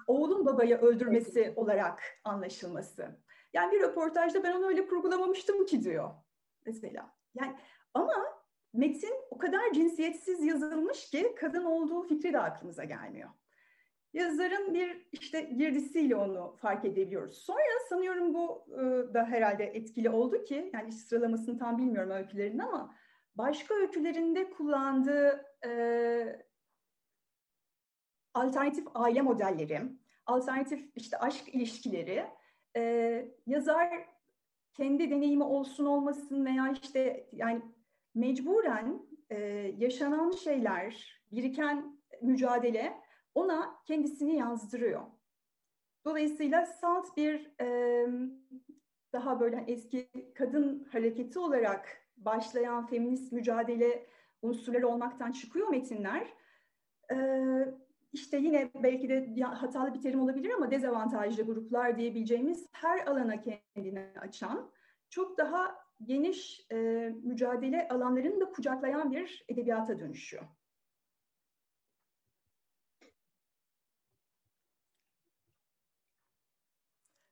[0.07, 3.19] oğlun babaya öldürmesi olarak anlaşılması.
[3.53, 6.09] Yani bir röportajda ben onu öyle kurgulamamıştım ki diyor
[6.65, 7.13] mesela.
[7.35, 7.57] Yani
[7.93, 8.40] ama
[8.73, 13.29] metin o kadar cinsiyetsiz yazılmış ki kadın olduğu fikri de aklımıza gelmiyor.
[14.13, 17.37] Yazarın bir işte girdisiyle onu fark edebiliyoruz.
[17.37, 22.95] Sonra sanıyorum bu e, da herhalde etkili oldu ki, yani sıralamasını tam bilmiyorum öykülerinin ama
[23.35, 26.45] başka öykülerinde kullandığı e,
[28.33, 29.81] alternatif aile modelleri,
[30.25, 32.25] alternatif işte aşk ilişkileri
[32.77, 34.05] e, yazar
[34.73, 37.61] kendi deneyimi olsun olmasın veya işte yani
[38.15, 39.37] mecburen e,
[39.77, 42.93] yaşanan şeyler, biriken mücadele
[43.35, 45.01] ona kendisini yazdırıyor.
[46.05, 48.05] Dolayısıyla salt bir e,
[49.13, 54.07] daha böyle eski kadın hareketi olarak başlayan feminist mücadele
[54.41, 56.27] unsurları olmaktan çıkıyor metinler.
[57.11, 57.65] Ee,
[58.13, 64.07] işte yine belki de hatalı bir terim olabilir ama dezavantajlı gruplar diyebileceğimiz her alana kendini
[64.21, 64.71] açan,
[65.09, 65.75] çok daha
[66.05, 66.75] geniş e,
[67.23, 70.43] mücadele alanlarını da kucaklayan bir edebiyata dönüşüyor.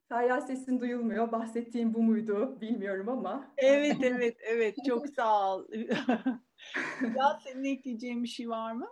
[0.09, 1.31] Feryal sesin duyulmuyor.
[1.31, 3.53] Bahsettiğim bu muydu bilmiyorum ama.
[3.57, 4.75] Evet, evet, evet.
[4.87, 5.65] Çok sağ ol.
[7.17, 8.87] ya senin ekleyeceğin bir şey var mı?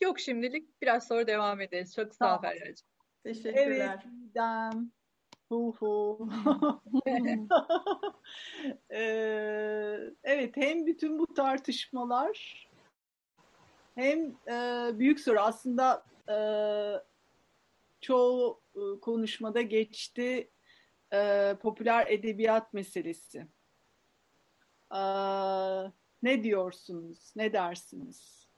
[0.00, 0.82] Yok şimdilik.
[0.82, 1.94] Biraz sonra devam ederiz.
[1.94, 2.88] Çok sağ ol Feryal'cığım.
[3.22, 4.04] Teşekkürler.
[4.04, 4.82] Evet.
[5.48, 6.28] Hu hu.
[8.90, 12.68] ee, evet, hem bütün bu tartışmalar
[13.94, 16.36] hem e, büyük soru aslında e,
[18.00, 20.50] çoğu e, konuşmada geçti
[21.12, 23.46] e, popüler edebiyat meselesi.
[24.94, 25.00] E,
[26.22, 28.48] ne diyorsunuz, ne dersiniz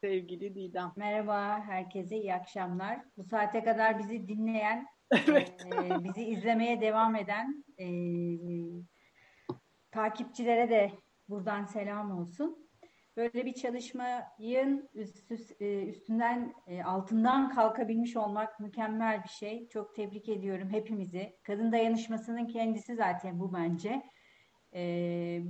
[0.00, 0.92] sevgili Didem?
[0.96, 3.00] Merhaba herkese, iyi akşamlar.
[3.16, 5.66] Bu saate kadar bizi dinleyen, evet.
[5.66, 7.86] e, bizi izlemeye devam eden e,
[9.90, 10.90] takipçilere de
[11.28, 12.66] buradan selam olsun.
[13.16, 16.54] Böyle bir çalışmayın üst, üst, üstünden
[16.84, 19.68] altından kalkabilmiş olmak mükemmel bir şey.
[19.68, 21.36] Çok tebrik ediyorum hepimizi.
[21.42, 24.02] Kadın dayanışmasının kendisi zaten bu bence.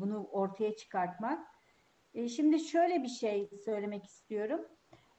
[0.01, 1.47] Bunu ortaya çıkartmak.
[2.37, 4.61] Şimdi şöyle bir şey söylemek istiyorum.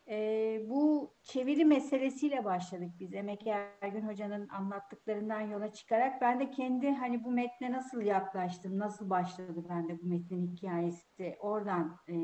[0.10, 3.14] E, bu çeviri meselesiyle başladık biz.
[3.14, 3.48] Emek
[3.82, 9.66] Ergün Hoca'nın anlattıklarından yola çıkarak ben de kendi hani bu metne nasıl yaklaştım, nasıl başladı
[9.70, 12.16] bende bu metnin hikayesi oradan e,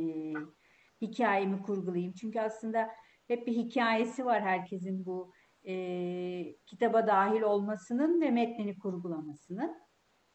[1.01, 2.13] hikayemi kurgulayayım.
[2.13, 2.89] Çünkü aslında
[3.27, 5.33] hep bir hikayesi var herkesin bu
[5.67, 9.75] e, kitaba dahil olmasının ve metnini kurgulamasının.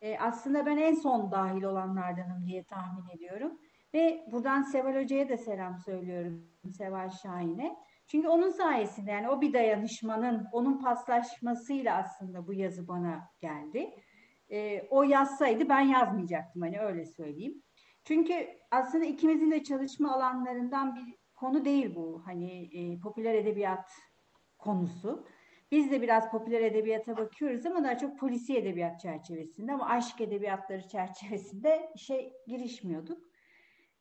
[0.01, 3.59] E, aslında ben en son dahil olanlardanım diye tahmin ediyorum.
[3.95, 6.51] Ve buradan Seval Hoca'ya da selam söylüyorum.
[6.79, 7.77] Seval Şahin'e.
[8.07, 13.91] Çünkü onun sayesinde yani o bir dayanışmanın, onun paslaşmasıyla aslında bu yazı bana geldi.
[14.51, 17.63] E, o yazsaydı ben yazmayacaktım hani öyle söyleyeyim.
[18.05, 22.23] Çünkü aslında ikimizin de çalışma alanlarından bir konu değil bu.
[22.25, 23.93] Hani e, popüler edebiyat
[24.59, 25.27] konusu.
[25.73, 30.89] Biz de biraz popüler edebiyata bakıyoruz ama daha çok polisi edebiyat çerçevesinde ama aşk edebiyatları
[30.89, 33.28] çerçevesinde işe girişmiyorduk.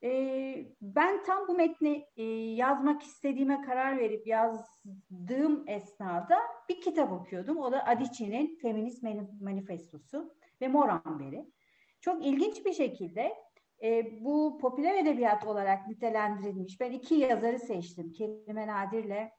[0.04, 6.38] E, ben tam bu metni e, yazmak istediğime karar verip yazdığım esnada
[6.70, 7.58] bir kitap okuyordum.
[7.58, 9.04] O da Adichie'nin Feminist
[9.42, 11.46] Manifestosu ve Moranber'i.
[12.02, 13.34] Çok ilginç bir şekilde
[13.84, 16.80] e, bu popüler edebiyat olarak nitelendirilmiş.
[16.80, 18.12] Ben iki yazarı seçtim.
[18.12, 19.30] Kerime Nadir'le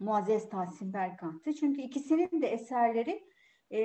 [0.00, 1.54] Muazzez Tahsin Berkant'ı.
[1.54, 3.27] Çünkü ikisinin de eserleri
[3.70, 3.80] E,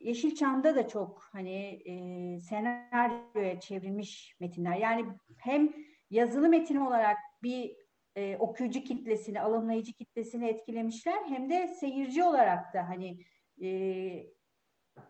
[0.00, 4.76] Yeşilçam'da da çok hani e, senaryoya çevrilmiş metinler.
[4.76, 5.06] Yani
[5.38, 5.72] hem
[6.10, 7.76] yazılı metin olarak bir
[8.16, 13.18] e, okuyucu kitlesini, alımlayıcı kitlesini etkilemişler hem de seyirci olarak da hani
[13.62, 14.26] e,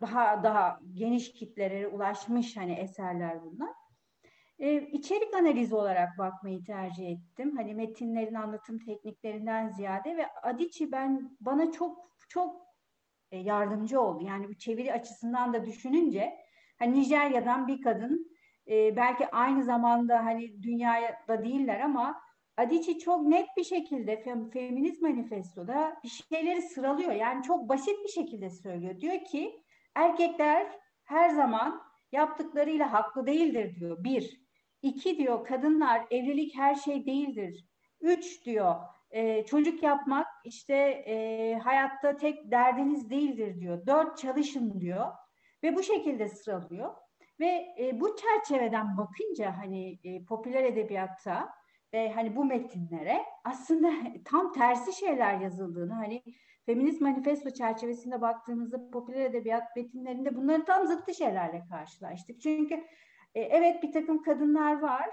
[0.01, 3.73] daha daha geniş kitlelere ulaşmış hani eserler bunlar.
[4.59, 7.57] E, içerik analizi olarak bakmayı tercih ettim.
[7.57, 12.66] Hani metinlerin anlatım tekniklerinden ziyade ve Adichie ben bana çok çok
[13.31, 14.23] e, yardımcı oldu.
[14.23, 16.37] Yani bu çeviri açısından da düşününce
[16.79, 18.31] hani Nijerya'dan bir kadın
[18.67, 22.21] e, belki aynı zamanda hani dünyada değiller ama
[22.57, 27.11] Adichie çok net bir şekilde fem, feminist manifestoda bir şeyleri sıralıyor.
[27.11, 29.01] Yani çok basit bir şekilde söylüyor.
[29.01, 29.63] Diyor ki
[29.95, 30.67] erkekler
[31.03, 31.81] her zaman
[32.11, 34.03] yaptıklarıyla haklı değildir diyor.
[34.03, 34.47] Bir.
[34.81, 37.65] İki diyor kadınlar evlilik her şey değildir.
[38.01, 38.75] Üç diyor
[39.09, 40.75] e, çocuk yapmak işte
[41.07, 43.87] e, hayatta tek derdiniz değildir diyor.
[43.87, 45.07] Dört çalışın diyor
[45.63, 46.95] ve bu şekilde sıralıyor.
[47.39, 51.49] Ve e, bu çerçeveden bakınca hani e, popüler edebiyatta
[51.93, 53.91] ve hani bu metinlere aslında
[54.25, 56.23] tam tersi şeyler yazıldığını hani
[56.65, 62.41] feminist manifesto çerçevesinde baktığımızda popüler edebiyat metinlerinde bunların tam zıttı şeylerle karşılaştık.
[62.41, 62.75] Çünkü
[63.35, 65.09] e, evet bir takım kadınlar var.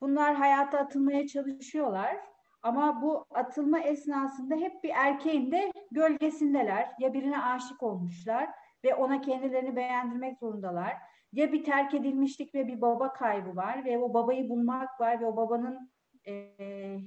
[0.00, 2.16] Bunlar hayata atılmaya çalışıyorlar.
[2.62, 6.90] Ama bu atılma esnasında hep bir erkeğin de gölgesindeler.
[6.98, 8.50] Ya birine aşık olmuşlar
[8.84, 10.96] ve ona kendilerini beğendirmek zorundalar.
[11.32, 15.26] Ya bir terk edilmişlik ve bir baba kaybı var ve o babayı bulmak var ve
[15.26, 15.90] o babanın
[16.26, 17.00] e,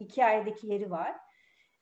[0.00, 1.16] hikayedeki yeri var.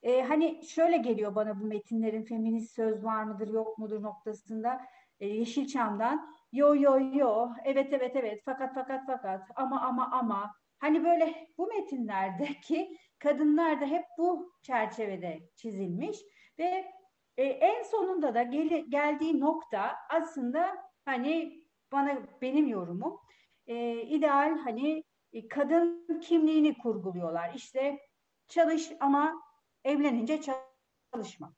[0.03, 4.81] E, hani şöyle geliyor bana bu metinlerin feminist söz var mıdır yok mudur noktasında
[5.21, 11.05] e, Yeşilçam'dan yo yo yo evet evet evet fakat fakat fakat ama ama ama hani
[11.05, 16.19] böyle bu metinlerdeki kadınlar da hep bu çerçevede çizilmiş
[16.59, 16.93] ve
[17.37, 23.19] e, en sonunda da gel, geldiği nokta aslında hani bana benim yorumum
[23.67, 27.55] e, ideal hani e, kadın kimliğini kurguluyorlar.
[27.55, 27.99] İşte
[28.49, 29.43] çalış ama
[29.85, 30.41] evlenince
[31.13, 31.55] çalışma.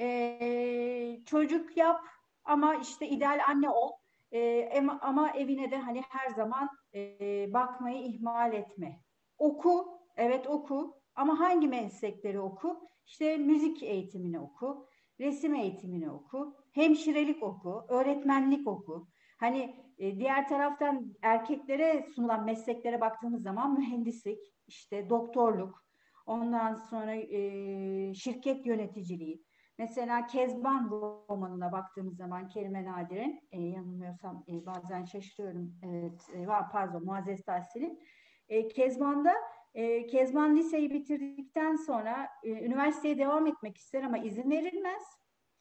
[0.00, 2.00] Ee, çocuk yap
[2.44, 3.92] ama işte ideal anne ol.
[4.32, 9.00] Ee, ama evine de hani her zaman e, bakmayı ihmal etme.
[9.38, 12.88] Oku, evet oku ama hangi meslekleri oku?
[13.06, 14.88] İşte müzik eğitimini oku,
[15.20, 19.08] resim eğitimini oku, hemşirelik oku, öğretmenlik oku.
[19.38, 25.84] Hani e, diğer taraftan erkeklere sunulan mesleklere baktığımız zaman mühendislik, işte doktorluk,
[26.26, 29.42] ondan sonra e, şirket yöneticiliği.
[29.82, 37.04] Mesela Kezban romanına baktığımız zaman Kerime Nadir'in, e, yanılmıyorsam e, bazen şaşırıyorum, evet, e, pardon
[37.04, 38.02] Muazzez Tahsil'in.
[38.48, 39.34] E, Kezban'da
[39.74, 45.02] e, Kezban liseyi bitirdikten sonra e, üniversiteye devam etmek ister ama izin verilmez.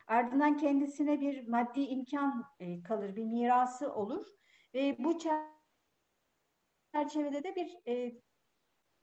[0.08, 4.28] Ardından kendisine bir maddi imkan e, kalır, bir mirası olur.
[4.74, 5.20] Ve bu
[6.94, 8.22] çerçevede de bir e,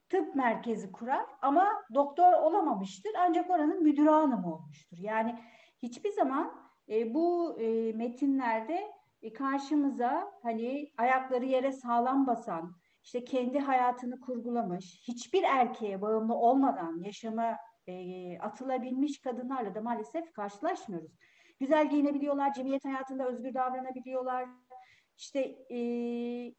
[0.09, 4.97] tıp merkezi kurar ama doktor olamamıştır ancak oranın müdürü hanım olmuştur.
[5.01, 5.39] Yani
[5.83, 12.73] hiçbir zaman e, bu e, metinlerde e, karşımıza hani ayakları yere sağlam basan,
[13.05, 17.57] işte kendi hayatını kurgulamış, hiçbir erkeğe bağımlı olmadan yaşama
[17.87, 21.13] e, atılabilmiş kadınlarla da maalesef karşılaşmıyoruz.
[21.61, 24.49] Güzel giyinebiliyorlar, cemiyet hayatında özgür davranabiliyorlar.
[25.17, 25.41] İşte
[25.71, 25.79] e,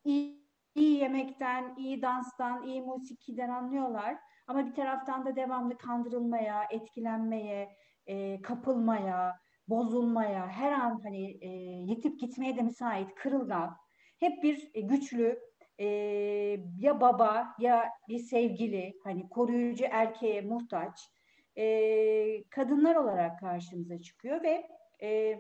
[0.03, 0.48] iyi,
[0.79, 4.17] iyi yemekten, iyi danstan, iyi musikiden anlıyorlar.
[4.47, 7.75] Ama bir taraftan da devamlı kandırılmaya, etkilenmeye,
[8.05, 11.49] e, kapılmaya, bozulmaya, her an hani e,
[11.91, 13.77] yitip gitmeye de müsait, kırılgan,
[14.19, 15.39] hep bir e, güçlü
[15.77, 15.85] e,
[16.79, 21.09] ya baba ya bir sevgili, hani koruyucu erkeğe muhtaç
[21.57, 24.67] e, kadınlar olarak karşımıza çıkıyor ve
[25.01, 25.39] e,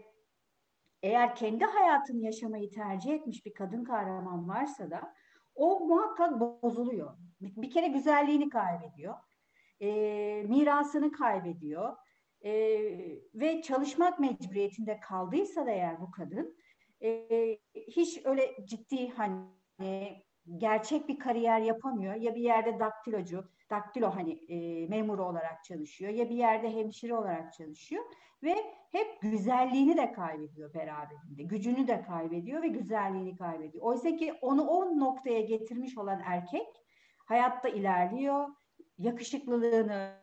[1.03, 5.13] eğer kendi hayatını yaşamayı tercih etmiş bir kadın kahraman varsa da
[5.59, 7.17] o muhakkak bozuluyor.
[7.41, 9.15] Bir, bir kere güzelliğini kaybediyor,
[9.81, 9.89] e,
[10.49, 11.95] mirasını kaybediyor
[12.41, 12.51] e,
[13.33, 16.57] ve çalışmak mecburiyetinde kaldıysa da eğer bu kadın
[17.03, 17.27] e,
[17.73, 20.25] hiç öyle ciddi hani
[20.57, 22.15] gerçek bir kariyer yapamıyor.
[22.15, 27.53] Ya bir yerde daktilocu, daktilo hani e, memuru olarak çalışıyor ya bir yerde hemşire olarak
[27.53, 28.03] çalışıyor
[28.43, 28.55] ve
[28.91, 31.43] hep güzelliğini de kaybediyor beraberinde.
[31.43, 33.83] Gücünü de kaybediyor ve güzelliğini kaybediyor.
[33.83, 36.67] Oysa ki onu o noktaya getirmiş olan erkek
[37.25, 38.47] hayatta ilerliyor.
[38.97, 40.13] Yakışıklılığını,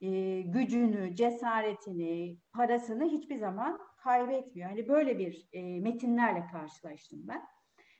[0.00, 4.68] e, gücünü, cesaretini, parasını hiçbir zaman kaybetmiyor.
[4.70, 7.42] Hani böyle bir e, metinlerle karşılaştım ben.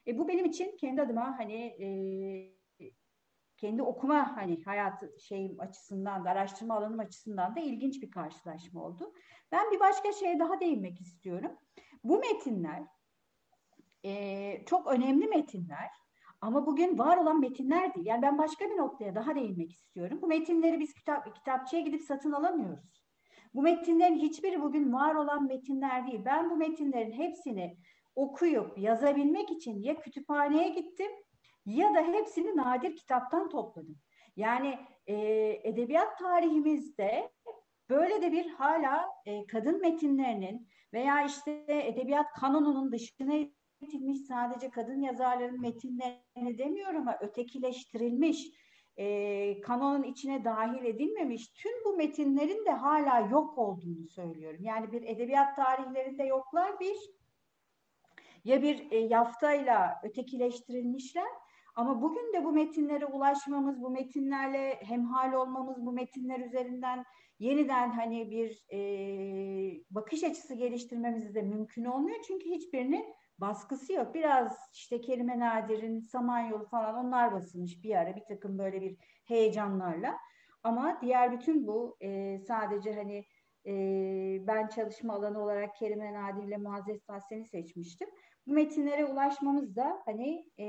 [0.07, 1.87] E, bu benim için kendi adıma hani e,
[3.57, 9.13] kendi okuma hani hayatı şeyim açısından da araştırma alanım açısından da ilginç bir karşılaşma oldu.
[9.53, 11.53] Ben bir başka şeye daha değinmek istiyorum.
[12.05, 12.83] Bu metinler
[14.05, 15.91] e, çok önemli metinler
[16.41, 18.07] ama bugün var olan metinler değil.
[18.07, 20.19] Yani ben başka bir noktaya daha değinmek istiyorum.
[20.23, 23.05] Bu metinleri biz kitap kitapçıya gidip satın alamıyoruz.
[23.55, 26.21] Bu metinlerin hiçbiri bugün var olan metinler değil.
[26.25, 27.77] Ben bu metinlerin hepsini
[28.17, 31.11] okuyup yazabilmek için ya kütüphaneye gittim
[31.67, 33.99] ya da hepsini nadir kitaptan topladım.
[34.37, 35.17] Yani e,
[35.65, 37.31] edebiyat tarihimizde
[37.91, 43.35] böyle de bir hala e, kadın metinlerinin veya işte edebiyat kanonunun dışına
[43.81, 48.51] itilmiş sadece kadın yazarların metinlerini demiyorum ama ötekileştirilmiş,
[48.97, 54.61] e, kanonun içine dahil edilmemiş tüm bu metinlerin de hala yok olduğunu söylüyorum.
[54.63, 56.97] Yani bir edebiyat tarihlerinde yoklar bir
[58.45, 61.29] ya bir e, yaftayla ötekileştirilmişler
[61.75, 67.05] ama bugün de bu metinlere ulaşmamız, bu metinlerle hemhal olmamız, bu metinler üzerinden
[67.39, 68.79] yeniden hani bir e,
[69.91, 72.17] bakış açısı geliştirmemiz de mümkün olmuyor.
[72.27, 73.05] Çünkü hiçbirinin
[73.39, 74.15] baskısı yok.
[74.15, 80.17] Biraz işte Kerime Nadir'in Samanyolu falan onlar basılmış bir ara bir takım böyle bir heyecanlarla.
[80.63, 83.25] Ama diğer bütün bu e, sadece hani
[83.67, 83.73] e,
[84.47, 88.09] ben çalışma alanı olarak Kerime Nadir ile Muazzez Tahsen'i seçmiştim.
[88.47, 90.67] Bu metinlere ulaşmamız da hani e,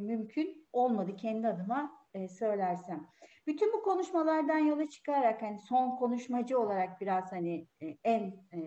[0.00, 3.06] mümkün olmadı kendi adıma e, söylersem.
[3.46, 8.60] Bütün bu konuşmalardan yola çıkarak hani son konuşmacı olarak biraz hani e, en e,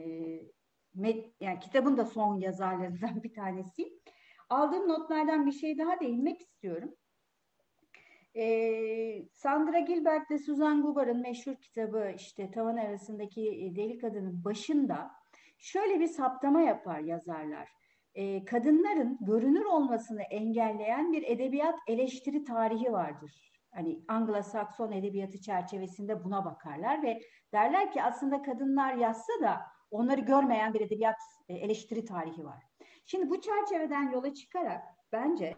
[1.40, 3.94] yani kitabın da son yazarlarından bir tanesiyim.
[4.50, 6.96] Aldığım notlardan bir şey daha değinmek istiyorum.
[8.36, 15.12] Ee, Sandra Gilbert ile Suzan Gubar'ın meşhur kitabı işte tavan arasındaki e, deli kadının başında
[15.58, 17.79] şöyle bir saptama yapar yazarlar.
[18.16, 23.52] Ee, kadınların görünür olmasını engelleyen bir edebiyat eleştiri tarihi vardır.
[23.74, 27.22] Hani Anglo-Sakson edebiyatı çerçevesinde buna bakarlar ve
[27.54, 29.62] derler ki aslında kadınlar yazsa da
[29.92, 31.20] onları görmeyen bir edebiyat
[31.50, 32.64] e, eleştiri tarihi var.
[33.06, 35.56] Şimdi bu çerçeveden yola çıkarak bence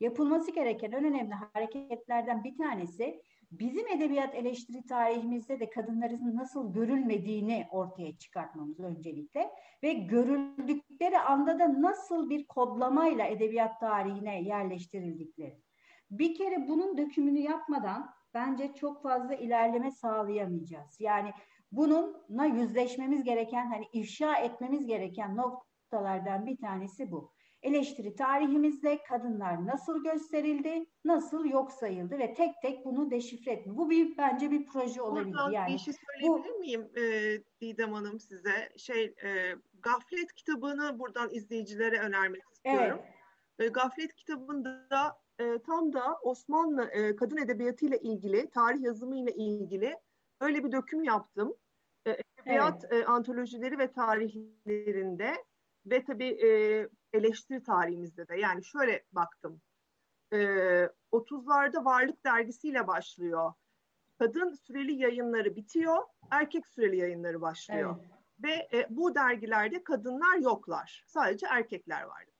[0.00, 3.22] yapılması gereken en önemli hareketlerden bir tanesi
[3.52, 9.50] bizim edebiyat eleştiri tarihimizde de kadınların nasıl görülmediğini ortaya çıkartmamız öncelikle
[9.82, 15.60] ve görüldükleri anda da nasıl bir kodlamayla edebiyat tarihine yerleştirildikleri.
[16.10, 21.00] Bir kere bunun dökümünü yapmadan bence çok fazla ilerleme sağlayamayacağız.
[21.00, 21.32] Yani
[21.72, 27.32] bununla yüzleşmemiz gereken hani ifşa etmemiz gereken noktalardan bir tanesi bu.
[27.62, 33.76] Eleştiri tarihimizde kadınlar nasıl gösterildi, nasıl yok sayıldı ve tek tek bunu deşifre etme.
[33.76, 35.32] Bu bir bence bir proje olabilir.
[35.32, 37.02] Buradan yani bir şey söyleyebilir bu, miyim e,
[37.60, 38.68] Didem Hanım size?
[38.76, 43.00] Şey e, Gaflet kitabını buradan izleyicilere önermek istiyorum.
[43.58, 43.68] Evet.
[43.68, 49.34] E, Gaflet kitabında e, tam da Osmanlı e, kadın edebiyatı ile ilgili, tarih yazımı ile
[49.34, 49.96] ilgili
[50.40, 51.54] öyle bir döküm yaptım.
[52.06, 53.02] E, edebiyat evet.
[53.02, 55.34] e, antolojileri ve tarihlerinde
[55.86, 58.36] ve tabii e, eleştiri tarihimizde de.
[58.36, 59.60] Yani şöyle baktım.
[60.32, 60.36] E,
[61.12, 63.52] 30'larda Varlık dergisiyle başlıyor.
[64.18, 65.98] Kadın süreli yayınları bitiyor,
[66.30, 67.96] erkek süreli yayınları başlıyor.
[68.00, 68.10] Evet.
[68.42, 71.04] Ve e, bu dergilerde kadınlar yoklar.
[71.06, 72.30] Sadece erkekler vardı.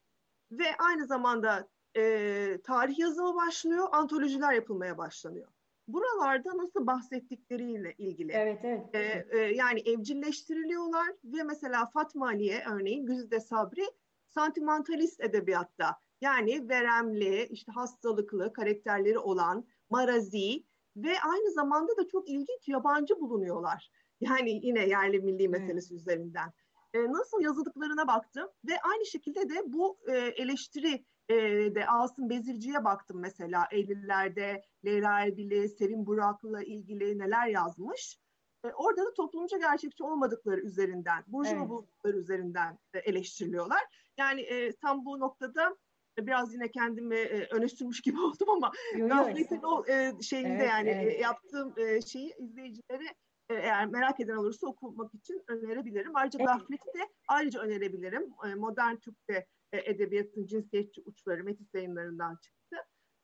[0.50, 5.48] Ve aynı zamanda e, tarih yazımı başlıyor, antolojiler yapılmaya başlanıyor
[5.92, 8.32] buralarda nasıl bahsettikleriyle ilgili.
[8.32, 8.94] Evet, evet.
[8.94, 13.84] Ee, e, yani evcilleştiriliyorlar ve mesela Fatma Aliye örneğin Güzide Sabri
[14.30, 20.64] santimentalist edebiyatta yani veremli, işte hastalıklı karakterleri olan marazi
[20.96, 23.90] ve aynı zamanda da çok ilginç yabancı bulunuyorlar.
[24.20, 26.00] Yani yine yerli milli meselesi evet.
[26.00, 26.52] üzerinden.
[26.94, 31.34] Ee, nasıl yazıldıklarına baktım ve aynı şekilde de bu e, eleştiri e,
[31.74, 38.20] de Asım Bezirci'ye baktım mesela 50'lerde Leyla Erbil'i, Sevim Burak'la ilgili neler yazmış.
[38.64, 42.14] E, orada da toplumcu gerçekçi olmadıkları üzerinden, burjuva evet.
[42.14, 43.80] üzerinden e, eleştiriliyorlar.
[44.20, 45.76] Yani e, tam bu noktada
[46.18, 50.88] biraz yine kendimi e, öne sürmüş gibi oldum ama Gaflet'in o e, şeyinde evet, yani
[50.88, 51.14] evet.
[51.14, 53.06] E, yaptığım e, şeyi izleyicilere
[53.50, 56.16] e, eğer merak eden olursa okumak için önerebilirim.
[56.16, 56.48] Ayrıca evet.
[56.48, 58.32] Gaflet'i de ayrıca önerebilirim.
[58.46, 62.76] E, Modern Türk'te e, edebiyatın cinsiyetçi uçları Metis yayınlarından çıktı.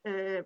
[0.06, 0.44] E,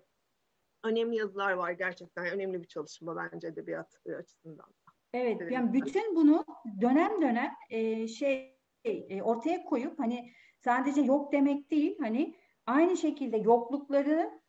[0.83, 2.25] önemli yazılar var gerçekten.
[2.25, 4.73] Önemli bir çalışma bence edebiyat e, açısından.
[5.13, 6.45] Evet, yani bütün bunu
[6.81, 12.35] dönem dönem e, şey e, ortaya koyup hani sadece yok demek değil hani
[12.65, 14.41] aynı şekilde yoklukları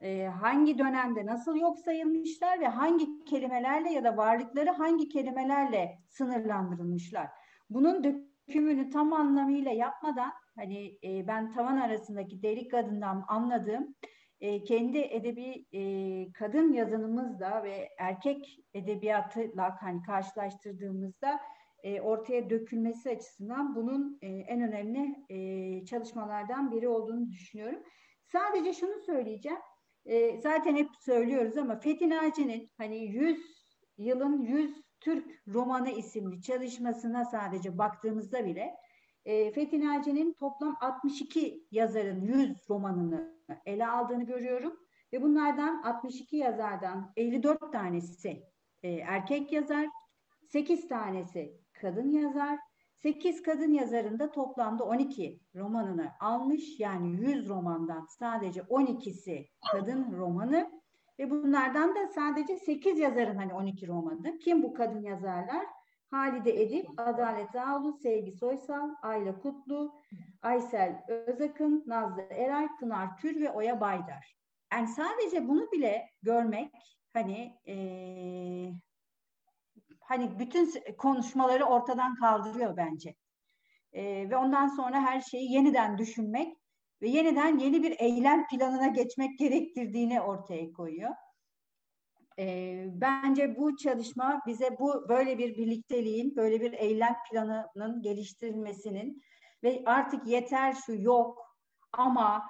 [0.00, 7.28] e, hangi dönemde nasıl yok sayılmışlar ve hangi kelimelerle ya da varlıkları hangi kelimelerle sınırlandırılmışlar.
[7.70, 13.94] Bunun dökümünü tam anlamıyla yapmadan hani e, ben tavan arasındaki delik kadından anladığım
[14.40, 21.40] e, kendi edebi e, kadın yazınımızla ve erkek edebiyatıyla hani karşılaştırdığımızda
[21.82, 27.82] e, ortaya dökülmesi açısından bunun e, en önemli e, çalışmalardan biri olduğunu düşünüyorum.
[28.24, 29.58] Sadece şunu söyleyeceğim.
[30.42, 33.38] Zaten hep söylüyoruz ama Fethi Naci'nin hani 100
[33.98, 38.74] yılın 100 Türk Romanı isimli çalışmasına sadece baktığımızda bile
[39.24, 44.76] e, Fethi Naci'nin toplam 62 yazarın 100 romanını ele aldığını görüyorum.
[45.12, 48.42] Ve bunlardan 62 yazardan 54 tanesi
[48.82, 49.86] erkek yazar,
[50.48, 52.58] 8 tanesi kadın yazar,
[53.02, 56.80] 8 kadın yazarın da toplamda 12 romanını almış.
[56.80, 60.70] Yani 100 romandan sadece 12'si kadın romanı
[61.18, 64.38] ve bunlardan da sadece 8 yazarın hani 12 romanı.
[64.38, 65.66] Kim bu kadın yazarlar?
[66.10, 70.02] Halide Edip, Adalet Ağulu, Sevgi Soysal, Ayla Kutlu,
[70.42, 74.36] Aysel Özakın, Nazlı Eray, Pınar Tür ve Oya Baydar.
[74.72, 76.70] Yani sadece bunu bile görmek
[77.12, 78.72] hani ee,
[80.12, 83.14] hani bütün konuşmaları ortadan kaldırıyor bence.
[83.92, 86.56] E, ve ondan sonra her şeyi yeniden düşünmek
[87.02, 91.10] ve yeniden yeni bir eylem planına geçmek gerektirdiğini ortaya koyuyor.
[92.38, 99.22] E, bence bu çalışma bize bu böyle bir birlikteliğin, böyle bir eylem planının geliştirilmesinin
[99.62, 101.56] ve artık yeter şu yok
[101.92, 102.42] ama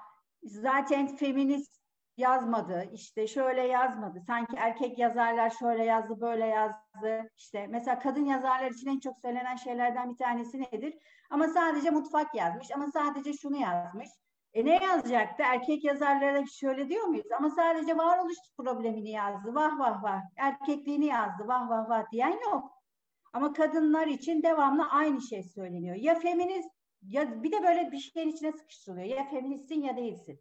[0.42, 1.81] zaten feminist
[2.16, 4.20] yazmadı, işte şöyle yazmadı.
[4.26, 7.30] Sanki erkek yazarlar şöyle yazdı, böyle yazdı.
[7.36, 10.94] İşte mesela kadın yazarlar için en çok söylenen şeylerden bir tanesi nedir?
[11.30, 14.08] Ama sadece mutfak yazmış, ama sadece şunu yazmış.
[14.54, 15.42] E ne yazacaktı?
[15.46, 17.26] Erkek yazarlara şöyle diyor muyuz?
[17.38, 19.54] Ama sadece varoluş problemini yazdı.
[19.54, 20.20] Vah vah vah.
[20.36, 21.48] Erkekliğini yazdı.
[21.48, 22.72] Vah vah vah diyen yok.
[23.32, 25.96] Ama kadınlar için devamlı aynı şey söyleniyor.
[25.96, 26.70] Ya feminist
[27.02, 29.06] ya bir de böyle bir şeyin içine sıkıştırılıyor.
[29.06, 30.40] Ya feministsin ya değilsin.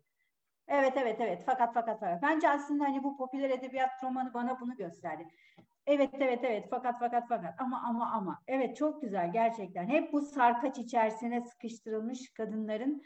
[0.71, 2.21] Evet evet evet fakat fakat fakat.
[2.21, 5.27] Bence aslında hani bu popüler edebiyat romanı bana bunu gösterdi.
[5.85, 8.39] Evet evet evet fakat fakat fakat ama ama ama.
[8.47, 9.87] Evet çok güzel gerçekten.
[9.87, 13.01] Hep bu sarkaç içerisine sıkıştırılmış kadınların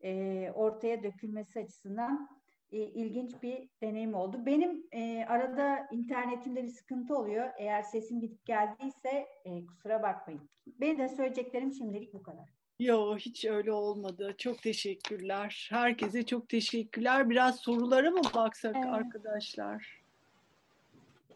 [0.00, 2.28] e, ortaya dökülmesi açısından
[2.72, 4.46] e, ilginç bir deneyim oldu.
[4.46, 7.50] Benim e, arada internetimde bir sıkıntı oluyor.
[7.58, 10.50] Eğer sesim gidip geldiyse e, kusura bakmayın.
[10.66, 12.59] Benim de söyleyeceklerim şimdilik bu kadar.
[12.80, 14.34] Yo hiç öyle olmadı.
[14.38, 15.68] Çok teşekkürler.
[15.70, 17.30] Herkese çok teşekkürler.
[17.30, 18.86] Biraz sorulara mı baksak evet.
[18.86, 20.02] arkadaşlar?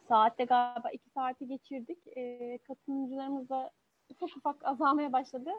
[0.08, 1.98] Saatte galiba iki saati geçirdik.
[2.16, 3.70] E, katılımcılarımız da
[4.08, 5.50] ufak ufak azalmaya başladı.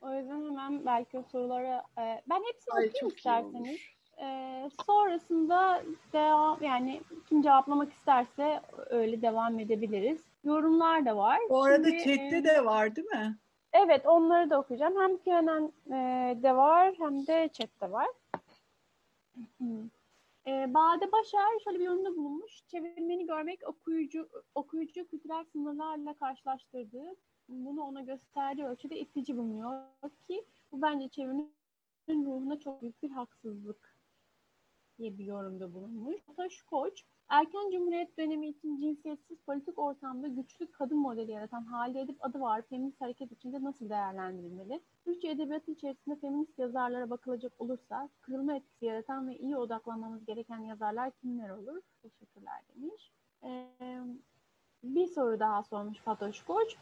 [0.00, 3.80] O yüzden hemen belki o sorulara e, ben hepsini Ay, okuyayım isterseniz.
[4.20, 8.60] E, sonrasında devam yani kim cevaplamak isterse
[8.90, 10.20] öyle devam edebiliriz.
[10.44, 11.38] Yorumlar da var.
[11.50, 13.38] Bu arada Şimdi, chatte e, de var değil mi?
[13.72, 14.96] Evet onları da okuyacağım.
[15.00, 18.08] Hem Q'nen'de var hem de chat'te var.
[20.46, 22.66] E, Bade Başar şöyle bir yorumda bulunmuş.
[22.66, 27.16] Çevirmeni görmek okuyucu okuyucu kültürel sınırlarla karşılaştırdığı,
[27.48, 29.82] bunu ona gösterdiği ölçüde itici bulunuyor
[30.28, 31.54] ki bu bence çevirinin
[32.08, 33.87] ruhuna çok büyük bir haksızlık
[34.98, 36.16] diye bir yorumda bulunmuş.
[36.36, 42.24] Taş Koç Erken Cumhuriyet dönemi için cinsiyetsiz politik ortamda güçlü kadın modeli yaratan Halide Edip
[42.24, 44.80] adı var feminist hareket içinde nasıl değerlendirilmeli?
[45.04, 51.10] Türkçe edebiyatı içerisinde feminist yazarlara bakılacak olursa kırılma etkisi yaratan ve iyi odaklanmamız gereken yazarlar
[51.10, 51.80] kimler olur?
[52.02, 53.12] Teşekkürler demiş.
[53.44, 54.00] Ee,
[54.82, 56.76] bir soru daha sormuş Fatoş Koç.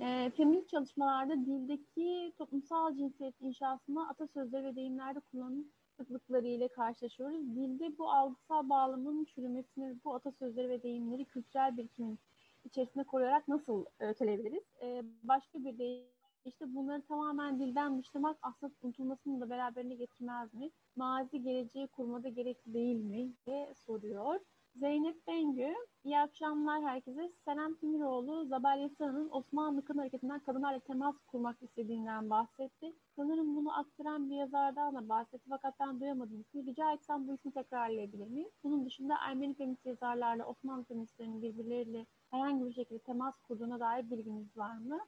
[0.00, 7.56] E, feminist çalışmalarda dildeki toplumsal cinsiyet inşasında atasözleri ve deyimlerde kullanılan sıklıkları ile karşılaşıyoruz.
[7.56, 12.18] Dilde bu algısal bağlamın çürümesini, bu atasözleri ve deyimleri kültürel birikimin
[12.64, 14.64] içerisinde koruyarak nasıl öteleyebiliriz?
[14.82, 16.04] Ee, başka bir de
[16.44, 20.70] işte bunları tamamen dilden dışlamak aslında unutulmasını da beraberine getirmez mi?
[20.96, 23.32] Mazi geleceği kurmada gerekli değil mi?
[23.46, 24.40] diye soruyor.
[24.80, 25.74] Zeynep Bengü,
[26.04, 27.32] iyi akşamlar herkese.
[27.44, 32.92] Senem Timiroğlu, Zabel Yasa'nın Osmanlı Kın Hareketi'nden kadınlarla temas kurmak istediğinden bahsetti.
[33.16, 36.66] Sanırım bunu aktaran bir yazardan da bahsetti fakat ben duyamadım ismi.
[36.66, 38.48] Rica etsem bu ismi tekrarlayabilir miyim?
[38.64, 44.56] Bunun dışında Ermeni feminist yazarlarla Osmanlı feministlerinin birbirleriyle herhangi bir şekilde temas kurduğuna dair bilginiz
[44.56, 45.00] var mı?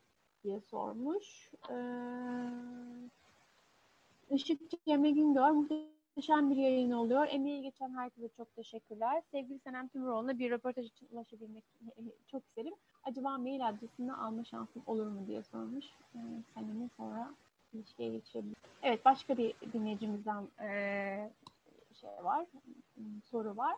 [0.45, 1.51] diye sormuş.
[1.71, 1.75] Ee,
[4.31, 5.51] Işık Cemre Güngör,
[6.17, 7.27] Muhteşem bir yayın oluyor.
[7.31, 9.23] Emeği geçen herkese çok teşekkürler.
[9.31, 11.65] Sevgili Senem Tümüroğlu'na bir röportaj için ulaşabilmek
[12.27, 12.75] çok isterim.
[13.05, 15.85] Acaba mail adresini alma şansım olur mu diye sormuş.
[16.15, 16.19] Ee,
[16.55, 17.35] Senem'e sonra
[17.73, 18.57] ilişkiye geçebilir.
[18.83, 21.31] Evet başka bir dinleyicimizden e,
[21.95, 22.47] şey var,
[23.25, 23.77] soru var.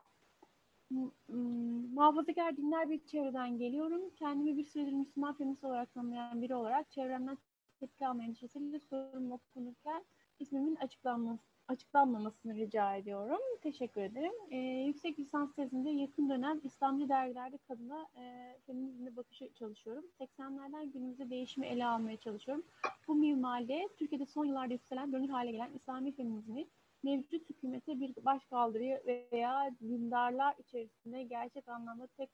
[1.95, 4.03] Muhafazakar dinler bir çevreden geliyorum.
[4.17, 7.39] Kendimi bir süredir Müslüman feminist olarak tanımlayan biri olarak çevremden
[7.81, 10.05] tepki alma endişesiyle sorumu okunurken
[10.39, 13.41] ismimin açıklanması, açıklanmamasını rica ediyorum.
[13.63, 14.33] Teşekkür ederim.
[14.51, 20.05] E, yüksek lisans tezinde yakın dönem İslamcı dergilerde kadına e, feminizmle bakışı çalışıyorum.
[20.21, 22.65] 80'lerden günümüzde değişimi ele almaya çalışıyorum.
[23.09, 26.67] Bu minvalde Türkiye'de son yıllarda yükselen, dönür hale gelen İslami feminizmi
[27.03, 32.31] mevcut hükümete bir başkaldırı veya dindarlar içerisinde gerçek anlamda tek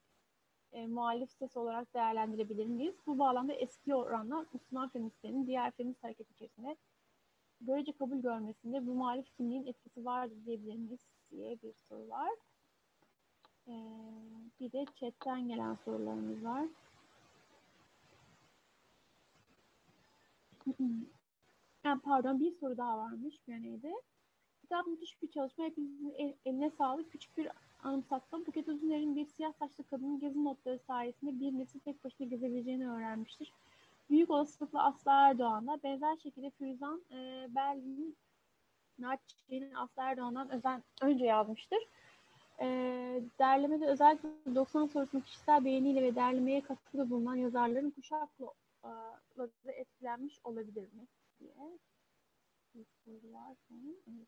[0.71, 2.95] e, muhalif ses olarak değerlendirebilir miyiz?
[3.07, 6.77] Bu bağlamda eski oranla Müslüman feministlerin diğer feminist hareket içerisinde
[7.61, 10.99] görece kabul görmesinde bu muhalif kimliğin etkisi vardır diyebilir miyiz
[11.31, 12.31] diye bir soru var.
[13.67, 13.73] Ee,
[14.59, 16.65] bir de chatten gelen sorularımız var.
[21.83, 23.93] yani pardon bir soru daha varmış Göney'de.
[24.61, 25.65] Kitap müthiş bir çalışma.
[25.65, 27.11] Hepinizin el, eline sağlık.
[27.11, 27.47] Küçük bir
[27.83, 28.45] anımsattım.
[28.45, 33.51] Buket Özüner'in bir siyah saçlı kadının gezi notları sayesinde bir nesil tek başına gezebileceğini öğrenmiştir.
[34.09, 38.17] Büyük olasılıkla Aslı Erdoğan'la benzer şekilde Firuzan e, Berlin'in
[38.99, 41.79] Naçi'nin Aslı Erdoğan'dan özen, önce yazmıştır.
[42.61, 42.65] E,
[43.39, 48.45] derlemede özellikle 90 sorusunu kişisel beğeniyle ve derlemeye katkıda bulunan yazarların kuşakla
[48.83, 51.07] e, etkilenmiş olabilir mi?
[51.39, 51.53] diye
[52.75, 53.57] bir soru var.
[54.07, 54.27] Evet.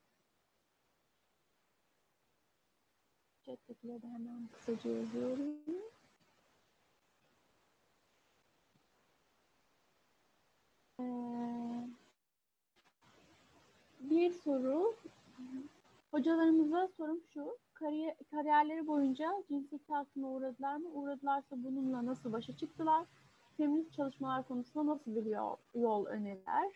[3.45, 5.57] Chat'tekileri de hemen kısaca yazıyorum.
[10.99, 11.03] Ee,
[13.99, 14.95] bir soru.
[16.11, 17.57] Hocalarımıza sorum şu.
[17.73, 20.89] Kariyer, kariyerleri boyunca cinsiyet hakkına uğradılar mı?
[20.89, 23.05] Uğradılarsa bununla nasıl başa çıktılar?
[23.57, 26.71] Feminist çalışmalar konusunda nasıl bir yol, yol öneriler?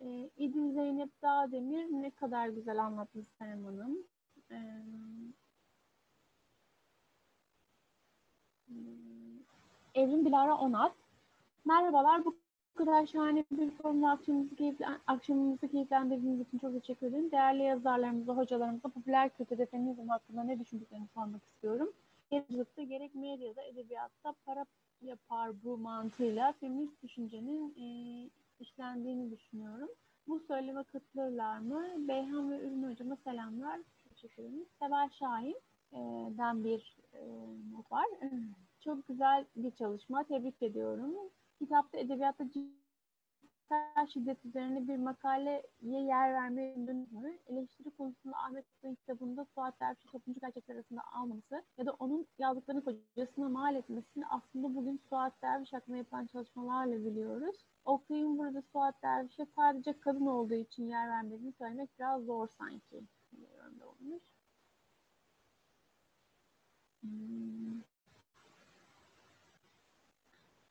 [0.00, 3.98] Ee, İdil Zeynep Dağdemir ne kadar güzel anlattı Senem Hanım.
[4.50, 4.56] Ee,
[9.94, 10.92] Evrim Dilara Onat.
[11.64, 12.36] Merhabalar, bu
[12.74, 17.30] kadar şahane bir formla akşamımızı, keyifli, akşamımızı keyiflendirdiğiniz için çok teşekkür ederim.
[17.30, 21.92] Değerli yazarlarımıza, hocalarımıza popüler kültürde feminizm hakkında ne düşündüklerini sormak istiyorum.
[22.30, 24.66] Yazılıkta gerek medyada, edebiyatta para
[25.02, 27.86] yapar bu mantığıyla feminist düşüncenin e,
[28.60, 29.88] işlendiğini düşünüyorum.
[30.28, 31.84] Bu söyleme katılırlar mı?
[32.08, 33.80] Beyhan ve Ürün Hocama selamlar.
[34.08, 34.66] Teşekkür ederim.
[34.78, 36.96] Seval Şahin'den bir
[37.72, 38.06] not var.
[38.80, 40.24] Çok güzel bir çalışma.
[40.24, 41.14] Tebrik ediyorum.
[41.58, 47.38] Kitapta edebiyatta cinsel şiddet üzerine bir makaleye yer vermeyi mü?
[47.46, 52.84] Eleştiri konusunda Ahmet Bey'in kitabında Suat Derviş'i toplumcu gerçekler arasında almaması ya da onun yazdıklarını
[52.84, 57.56] kocasına mal etmesini aslında bugün Suat Derviş hakkında yapılan çalışmalarla biliyoruz.
[57.84, 63.02] Okuyun burada Suat Derviş'e sadece kadın olduğu için yer vermediğini söylemek biraz zor sanki.
[67.02, 67.93] Hmm.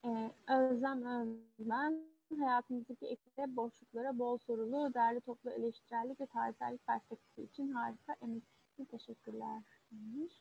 [0.05, 1.93] Ee, Özlem Özlem
[2.39, 8.43] hayatımızdaki ekle boşluklara bol sorulu, değerli toplu eleştirellik ve tarihsellik perspektifi için harika emek
[8.91, 9.61] teşekkürler
[9.91, 10.33] demiş.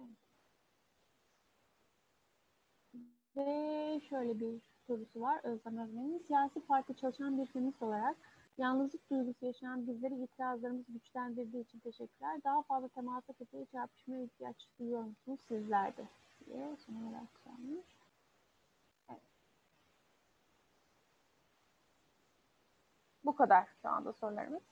[0.00, 0.16] Evet.
[3.36, 6.18] Ve şöyle bir sorusu var Özlem Özlem'in.
[6.18, 8.16] Siyasi parti çalışan bir feminist olarak
[8.58, 12.44] yalnızlık duygusu yaşayan bizleri itirazlarımız güçlendirdiği için teşekkürler.
[12.44, 15.96] Daha fazla temasa kapıya çarpışmaya ihtiyaç duyuyor musunuz sizler
[16.46, 16.54] de?
[16.54, 17.86] diye son olarak sormuş.
[19.10, 19.20] Evet.
[23.24, 24.62] Bu kadar şu anda sorularımız.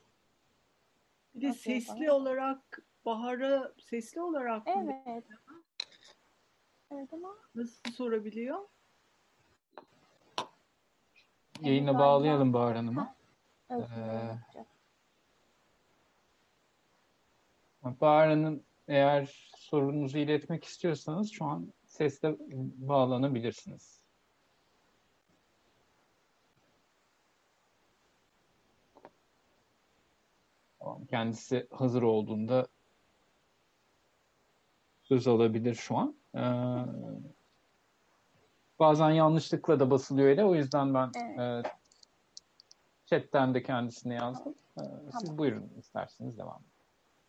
[1.35, 2.23] Bir de Nasıl sesli yapalım?
[2.23, 4.73] olarak Bahar'a sesli olarak mı?
[4.77, 5.25] Evet.
[6.91, 8.69] Evet ama nasıl sorabiliyor?
[11.61, 13.15] Yayını evet, bağlayalım Bahar Hanım'a.
[13.71, 14.65] Evet, ee,
[18.01, 22.37] Bahar Hanım eğer sorunuzu iletmek istiyorsanız şu an sesle
[22.77, 24.01] bağlanabilirsiniz.
[30.79, 32.67] Tamam, kendisi hazır olduğunda
[35.03, 36.17] söz alabilir şu an.
[36.35, 36.41] Ee,
[38.79, 40.45] bazen yanlışlıkla da basılıyor öyle.
[40.45, 41.67] O yüzden ben evet.
[41.67, 41.71] e,
[43.07, 44.55] chatten de kendisine yazdım.
[44.79, 45.11] Ee, tamam.
[45.21, 46.74] Siz buyurun isterseniz devam edin.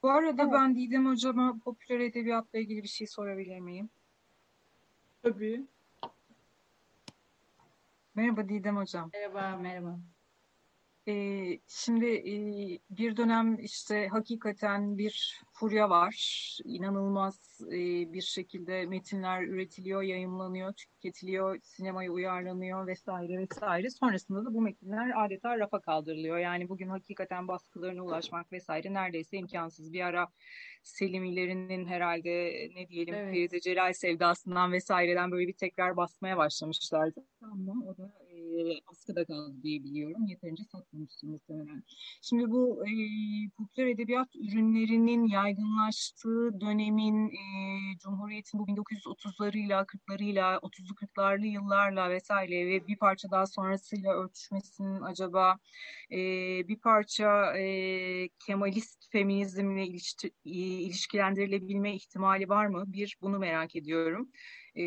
[0.05, 0.53] Bu arada evet.
[0.53, 3.89] ben Didem Hocama popüler edebiyatla ilgili bir şey sorabilir miyim?
[5.23, 5.65] Tabii.
[8.15, 9.09] Merhaba Didem Hocam.
[9.13, 9.99] Merhaba, merhaba.
[11.07, 12.35] Ee, şimdi e,
[12.89, 16.15] bir dönem işte hakikaten bir furya var.
[16.63, 17.77] İnanılmaz e,
[18.13, 23.89] bir şekilde metinler üretiliyor, yayımlanıyor, tüketiliyor, sinemaya uyarlanıyor vesaire vesaire.
[23.89, 26.37] Sonrasında da bu metinler adeta rafa kaldırılıyor.
[26.37, 29.93] Yani bugün hakikaten baskılarına ulaşmak vesaire neredeyse imkansız.
[29.93, 30.27] Bir ara
[30.85, 33.33] Selimilerinin herhalde ne diyelim evet.
[33.33, 37.25] Feride Celal sevdasından vesaireden böyle bir tekrar basmaya başlamışlardı.
[37.41, 38.13] Ama o da
[38.87, 40.25] askıda kaldı diye biliyorum.
[40.27, 41.83] Yeterince satmamıştır muhtemelen.
[42.21, 42.91] Şimdi bu e,
[43.57, 47.39] popüler edebiyat ürünlerinin yaygınlaştığı dönemin e,
[48.03, 55.57] Cumhuriyet'in bu 1930'larıyla, 40'larıyla, 30'lu 40'larlı yıllarla vesaire ve bir parça daha sonrasıyla örtüşmesinin acaba
[56.11, 56.17] e,
[56.67, 62.83] bir parça e, Kemalist feminizmle ilişki, ilişkilendirilebilme ihtimali var mı?
[62.87, 64.29] Bir, bunu merak ediyorum.
[64.75, 64.83] E,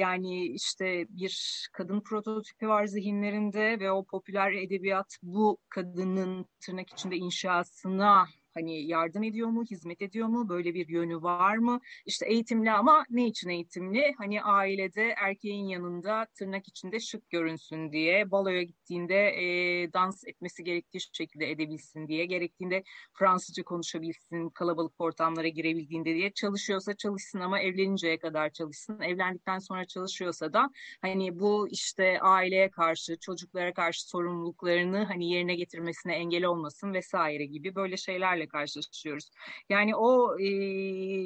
[0.00, 7.16] yani işte bir kadın prototipi var zihinlerinde ve o popüler edebiyat bu kadının tırnak içinde
[7.16, 8.26] inşasına
[8.56, 11.80] Hani yardım ediyor mu, hizmet ediyor mu, böyle bir yönü var mı?
[12.06, 14.14] İşte eğitimli ama ne için eğitimli?
[14.18, 20.98] Hani ailede erkeğin yanında tırnak içinde şık görünsün diye, baloya gittiğinde e, dans etmesi gerektiği
[21.12, 28.50] şekilde edebilsin diye, gerektiğinde Fransızca konuşabilsin, kalabalık ortamlara girebildiğinde diye çalışıyorsa çalışsın ama evleninceye kadar
[28.50, 29.00] çalışsın.
[29.00, 30.70] Evlendikten sonra çalışıyorsa da
[31.02, 37.74] hani bu işte aileye karşı, çocuklara karşı sorumluluklarını hani yerine getirmesine engel olmasın vesaire gibi
[37.74, 39.30] böyle şeylerle karşılaşıyoruz.
[39.68, 40.48] Yani o e,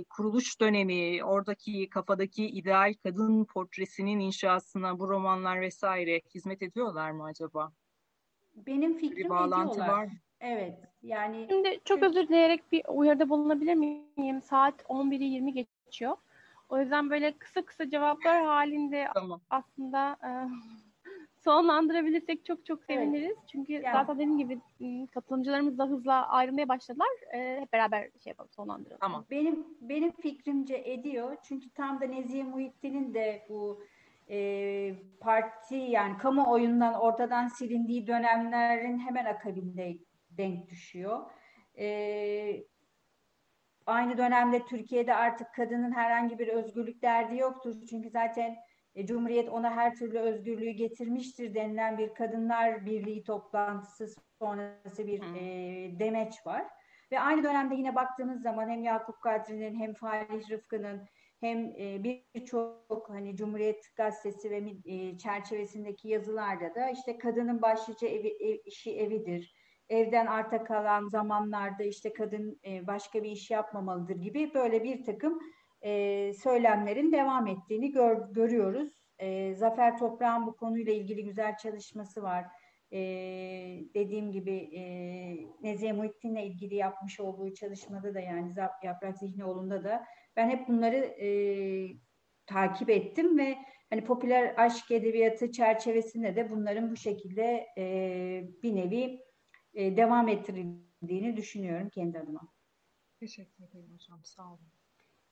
[0.05, 7.73] kuruluş dönemi, oradaki kafadaki ideal kadın portresinin inşasına bu romanlar vesaire hizmet ediyorlar mı acaba?
[8.55, 9.99] Benim fikrim bir bağlantı ediyorlar.
[9.99, 10.09] var.
[10.41, 10.79] Evet.
[11.03, 14.43] Yani Şimdi çok özür dileyerek bir uyarıda bulunabilir miyim?
[14.43, 16.17] Saat 11'i 20 geçiyor.
[16.69, 19.41] O yüzden böyle kısa kısa cevaplar halinde tamam.
[19.51, 20.31] aslında e,
[21.45, 23.27] sonlandırabilirsek çok çok seviniriz.
[23.27, 23.49] Evet.
[23.53, 23.93] Çünkü yani.
[23.93, 24.61] zaten dediğim gibi
[25.07, 27.09] katılımcılarımız da hızla ayrılmaya başladılar.
[27.35, 29.01] Ee, hep beraber şey yapalım, sonlandıralım.
[29.01, 29.25] Tamam.
[29.31, 31.37] Benim benim fikrimce ediyor.
[31.43, 33.83] Çünkü tam da Nezihe Muhittin'in de bu
[34.31, 39.99] e, parti yani kamuoyundan ortadan silindiği dönemlerin hemen akabinde
[40.31, 41.31] denk düşüyor.
[41.79, 42.65] E,
[43.87, 47.75] aynı dönemde Türkiye'de artık kadının herhangi bir özgürlük derdi yoktur.
[47.91, 48.57] Çünkü zaten
[48.95, 54.07] e, Cumhuriyet ona her türlü özgürlüğü getirmiştir denilen bir Kadınlar Birliği toplantısı
[54.39, 56.67] sonrası bir e, demeç var.
[57.13, 61.07] Ve aynı dönemde yine baktığımız zaman hem Yakup Kadri'nin hem Falih Rıfkı'nın
[61.41, 68.29] hem e, birçok hani Cumhuriyet Gazetesi ve e, çerçevesindeki yazılarda da işte kadının başlıca evi,
[68.41, 69.55] ev, işi evidir.
[69.89, 75.41] Evden arta kalan zamanlarda işte kadın e, başka bir iş yapmamalıdır gibi böyle bir takım
[75.83, 78.93] e, söylemlerin devam ettiğini gör, görüyoruz.
[79.19, 82.45] E, Zafer Toprağ'ın bu konuyla ilgili güzel çalışması var.
[82.93, 82.99] E,
[83.95, 84.83] dediğim gibi e,
[85.63, 91.29] Nezihe Muhittin'le ilgili yapmış olduğu çalışmada da yani Yaprak Zihnioğlu'nda da ben hep bunları e,
[92.47, 93.57] takip ettim ve
[93.91, 99.21] hani popüler aşk edebiyatı çerçevesinde de bunların bu şekilde e, bir nevi
[99.75, 102.49] e, devam ettirildiğini düşünüyorum kendi adıma.
[103.21, 104.25] Teşekkür ederim hocam.
[104.25, 104.80] Sağ olun.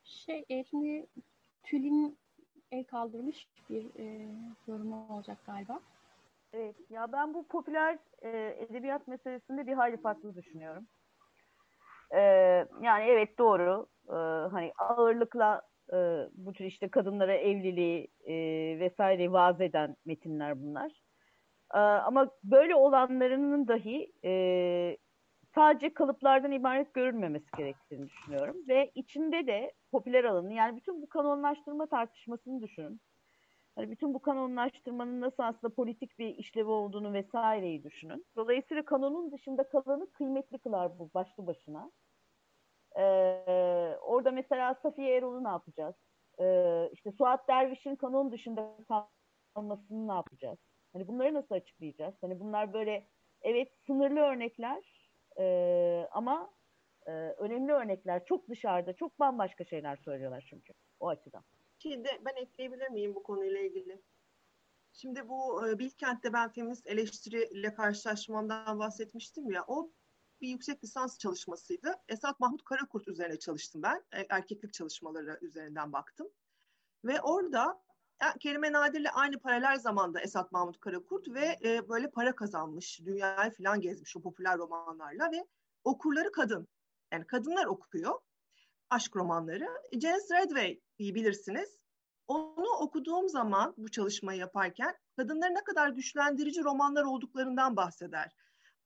[0.08, 1.06] Şey, şimdi
[1.62, 2.18] Tülin
[2.72, 4.28] el kaldırmış bir e,
[4.66, 5.80] yorumu olacak galiba.
[6.52, 10.86] Evet, ya ben bu popüler e, edebiyat meselesinde bir hayli farklı düşünüyorum.
[12.10, 12.20] E,
[12.82, 14.16] yani evet doğru, e,
[14.52, 15.62] hani ağırlıkla
[15.92, 15.96] e,
[16.34, 18.34] bu tür işte kadınlara evliliği e,
[18.80, 20.92] vesaire vaaz eden metinler bunlar.
[21.74, 24.96] E, ama böyle olanlarının dahi e,
[25.58, 28.56] sadece kalıplardan ibaret görülmemesi gerektiğini düşünüyorum.
[28.68, 33.00] Ve içinde de popüler alanı yani bütün bu kanonlaştırma tartışmasını düşünün.
[33.74, 38.26] Hani bütün bu kanonlaştırmanın nasıl aslında politik bir işlevi olduğunu vesaireyi düşünün.
[38.36, 41.90] Dolayısıyla kanonun dışında kalanı kıymetli kılar bu başlı başına.
[42.96, 43.02] Ee,
[44.02, 45.94] orada mesela Safiye Erol'u ne yapacağız?
[46.40, 48.76] Ee, işte Suat Derviş'in kanon dışında
[49.54, 50.58] kalmasını ne yapacağız?
[50.92, 52.14] Hani bunları nasıl açıklayacağız?
[52.20, 53.06] Hani bunlar böyle
[53.42, 54.97] evet sınırlı örnekler
[55.38, 56.50] ee, ama
[57.06, 61.44] e, önemli örnekler çok dışarıda, çok bambaşka şeyler söylüyorlar çünkü o açıdan.
[61.78, 64.02] Şimdi ben ekleyebilir miyim bu konuyla ilgili?
[64.92, 69.64] Şimdi bu e, Bilkent'te ben feminist eleştiriyle karşılaşmamdan bahsetmiştim ya.
[69.66, 69.90] O
[70.40, 71.94] bir yüksek lisans çalışmasıydı.
[72.08, 74.04] Esat Mahmut Karakurt üzerine çalıştım ben.
[74.12, 76.28] E, erkeklik çalışmaları üzerinden baktım.
[77.04, 77.82] Ve orada
[78.40, 83.80] Kerime Nadir'le aynı paralel zamanda Esat Mahmut Karakurt ve e, böyle para kazanmış, dünyayı falan
[83.80, 85.46] gezmiş o popüler romanlarla ve
[85.84, 86.68] okurları kadın.
[87.12, 88.20] Yani kadınlar okuyor
[88.90, 89.68] aşk romanları.
[89.92, 91.78] Janice Redway'i bilirsiniz.
[92.28, 98.32] Onu okuduğum zaman bu çalışmayı yaparken kadınların ne kadar güçlendirici romanlar olduklarından bahseder.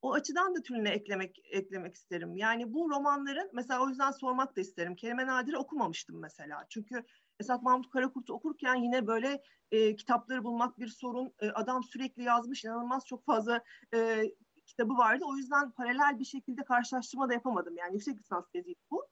[0.03, 2.37] O açıdan da Tülin'e eklemek eklemek isterim.
[2.37, 4.97] Yani bu romanların mesela o yüzden sormak da isterim.
[4.97, 6.67] Kerime Nadir'i okumamıştım mesela.
[6.69, 7.05] Çünkü
[7.41, 11.35] Esat Mahmut Karakurt'u okurken yine böyle e, kitapları bulmak bir sorun.
[11.41, 14.23] E, adam sürekli yazmış, inanılmaz çok fazla e,
[14.67, 15.25] kitabı vardı.
[15.29, 17.77] O yüzden paralel bir şekilde karşılaştırma da yapamadım.
[17.77, 19.07] Yani yüksek lisans teziydi bu.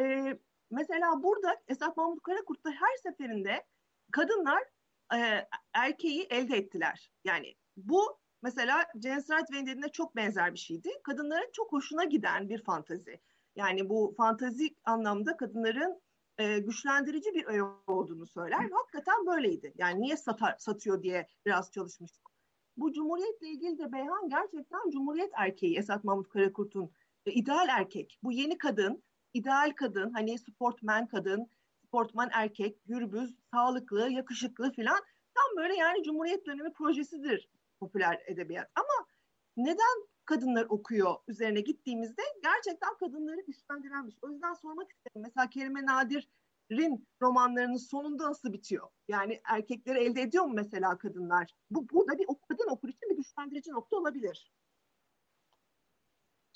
[0.00, 0.38] E,
[0.70, 3.66] mesela burada Esat Mahmut Karakurt'ta her seferinde
[4.12, 4.62] kadınlar
[5.14, 7.10] e, erkeği elde ettiler.
[7.24, 10.90] Yani bu mesela James Radway'in dediğine çok benzer bir şeydi.
[11.02, 13.20] Kadınların çok hoşuna giden bir fantazi.
[13.56, 16.00] Yani bu fantazi anlamda kadınların
[16.38, 18.70] e, güçlendirici bir öğe olduğunu söyler.
[18.72, 19.72] Hakikaten böyleydi.
[19.78, 22.28] Yani niye satar, satıyor diye biraz çalışmıştık.
[22.76, 26.90] Bu Cumhuriyet'le ilgili de Beyhan gerçekten Cumhuriyet erkeği Esat Mahmut Karakurt'un
[27.26, 28.18] e, ideal erkek.
[28.22, 29.02] Bu yeni kadın,
[29.34, 31.50] ideal kadın, hani sportman kadın,
[31.86, 34.98] sportman erkek, gürbüz, sağlıklı, yakışıklı filan.
[35.34, 37.48] Tam böyle yani Cumhuriyet dönemi projesidir
[37.80, 38.70] popüler edebiyat.
[38.74, 39.06] Ama
[39.56, 44.14] neden kadınlar okuyor üzerine gittiğimizde gerçekten kadınları güçlendirenmiş.
[44.22, 45.22] O yüzden sormak istedim.
[45.22, 48.88] Mesela Kerime Nadir'in romanlarının sonunda nasıl bitiyor?
[49.08, 51.54] Yani erkekleri elde ediyor mu mesela kadınlar?
[51.70, 54.52] Bu burada bir kadın okur için bir güçlendirici nokta olabilir.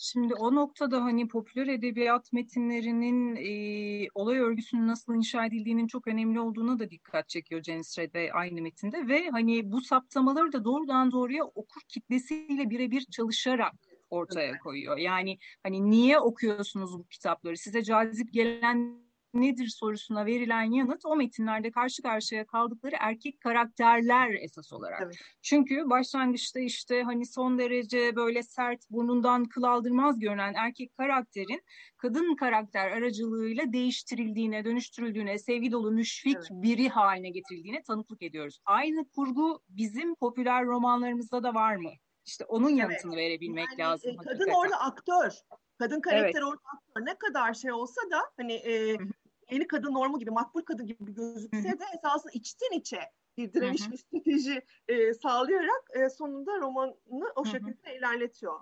[0.04, 6.40] Şimdi o noktada hani popüler edebiyat metinlerinin e, olay örgüsünün nasıl inşa edildiğinin çok önemli
[6.40, 11.44] olduğuna da dikkat çekiyor James Redway aynı metinde ve hani bu saptamaları da doğrudan doğruya
[11.44, 13.74] okur kitlesiyle birebir çalışarak
[14.10, 14.98] ortaya koyuyor.
[14.98, 17.56] Yani hani niye okuyorsunuz bu kitapları?
[17.56, 19.02] Size cazip gelen
[19.34, 25.00] nedir sorusuna verilen yanıt o metinlerde karşı karşıya kaldıkları erkek karakterler esas olarak.
[25.02, 25.16] Evet.
[25.42, 31.62] Çünkü başlangıçta işte hani son derece böyle sert burnundan kıl aldırmaz görünen erkek karakterin
[31.96, 36.48] kadın karakter aracılığıyla değiştirildiğine, dönüştürüldüğüne, sevgi dolu, müşfik evet.
[36.50, 38.58] biri haline getirildiğine tanıklık ediyoruz.
[38.64, 41.90] Aynı kurgu bizim popüler romanlarımızda da var mı?
[42.26, 43.24] İşte onun yanıtını evet.
[43.24, 44.10] verebilmek yani, lazım.
[44.10, 44.54] E, kadın hakikaten.
[44.54, 45.32] orada aktör.
[45.78, 46.44] Kadın karakter evet.
[46.44, 47.06] orada aktör.
[47.06, 48.96] Ne kadar şey olsa da hani e,
[49.52, 53.00] yeni kadın normu gibi, makbul kadın gibi gözükse de esasında içten içe
[53.36, 58.60] bir direniş bir strateji e, sağlayarak e, sonunda romanını o şekilde ilerletiyor.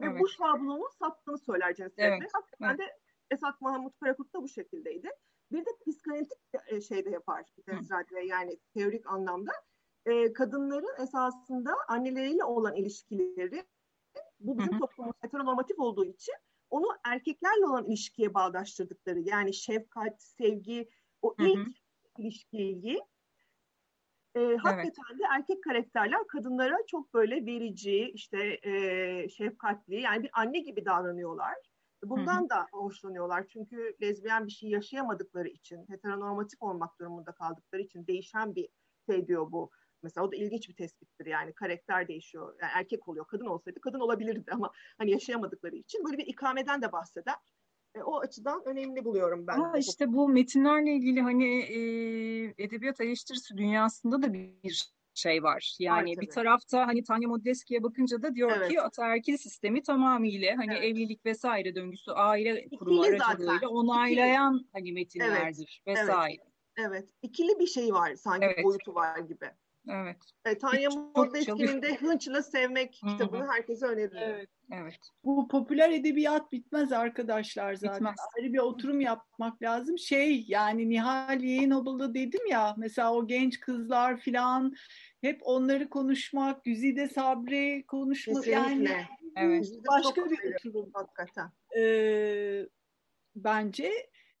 [0.00, 0.20] Ve evet.
[0.20, 2.30] bu şablonun saptığını söyler Cennet evet.
[2.32, 2.78] Hakikaten evet.
[2.78, 2.98] de
[3.30, 5.10] Esat Mahmut Karakurt da bu şekildeydi.
[5.52, 9.52] Bir de psikanalitik e, şey de yapar Cennet yani teorik anlamda.
[10.06, 13.64] E, kadınların esasında anneleriyle olan ilişkileri
[14.40, 16.34] bu bizim toplumumuz heteronormatif olduğu için
[16.70, 20.88] onu erkeklerle olan ilişkiye bağdaştırdıkları yani şefkat, sevgi,
[21.22, 21.66] o ilk hı hı.
[22.18, 23.00] ilişkiyi
[24.34, 30.58] e, hakikaten de erkek karakterler kadınlara çok böyle verici, işte e, şefkatli yani bir anne
[30.58, 31.54] gibi davranıyorlar.
[32.04, 32.50] Bundan hı hı.
[32.50, 38.68] da hoşlanıyorlar çünkü lezbiyen bir şey yaşayamadıkları için, heteronormatif olmak durumunda kaldıkları için değişen bir
[39.10, 39.70] şey diyor bu
[40.02, 42.54] Mesela o da ilginç bir tespittir yani karakter değişiyor.
[42.62, 43.26] Yani erkek oluyor.
[43.26, 47.34] Kadın olsaydı kadın olabilirdi ama hani yaşayamadıkları için böyle bir ikameden de bahseder.
[47.94, 49.54] E, o açıdan önemli buluyorum ben.
[49.54, 51.78] Ama işte bu metinlerle ilgili hani e,
[52.64, 55.76] edebiyat eleştirisi dünyasında da bir şey var.
[55.78, 58.70] Yani var, bir tarafta hani Tanya Modeski'ye bakınca da diyor evet.
[58.70, 60.84] ki ataerkil sistemi tamamıyla hani evet.
[60.84, 63.68] evlilik vesaire döngüsü aile kurumu İkili aracılığıyla zaten.
[63.68, 64.68] onaylayan İkili.
[64.72, 65.98] hani metinlerdir evet.
[65.98, 66.42] vesaire.
[66.42, 66.50] Evet.
[66.88, 67.08] Evet.
[67.22, 68.64] İkili bir şey var sanki evet.
[68.64, 69.50] boyutu var gibi.
[69.90, 70.16] Evet.
[70.44, 74.18] E, Tanya Mordeski'nin de Hınç'la Sevmek kitabını herkese öneririm.
[74.18, 74.48] Evet.
[74.72, 74.98] Evet.
[75.24, 77.94] Bu popüler edebiyat bitmez arkadaşlar zaten.
[77.94, 78.16] Bitmez.
[78.38, 79.98] Ayrı bir oturum yapmak lazım.
[79.98, 84.74] Şey yani Nihal Yeğenoğlu dedim ya mesela o genç kızlar filan
[85.20, 88.90] hep onları konuşmak, Güzide Sabri konuşmak yani
[89.36, 89.66] evet.
[89.88, 91.50] başka bir oturum hakikaten.
[91.78, 92.66] Ee,
[93.36, 93.92] bence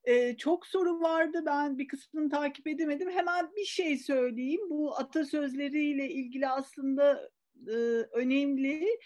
[0.04, 1.42] ee, çok soru vardı.
[1.46, 3.10] Ben bir kısmını takip edemedim.
[3.10, 4.60] Hemen bir şey söyleyeyim.
[4.70, 7.30] Bu atasözleriyle ilgili aslında
[7.66, 7.72] e,
[8.12, 8.98] önemli.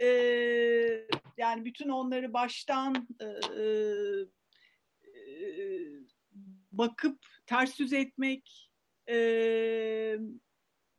[0.00, 0.08] E,
[1.36, 3.64] yani bütün onları baştan e, e,
[6.72, 8.70] bakıp ters yüz etmek,
[9.08, 10.18] e,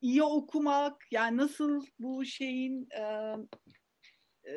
[0.01, 3.35] iyi okumak, yani nasıl bu şeyin e,
[4.49, 4.53] e,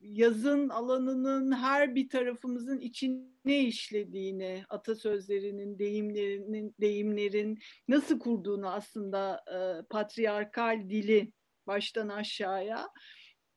[0.00, 10.90] yazın alanının her bir tarafımızın içine işlediğini, atasözlerinin, deyimlerinin, deyimlerin nasıl kurduğunu aslında e, patriarkal
[10.90, 11.32] dili
[11.66, 12.88] baştan aşağıya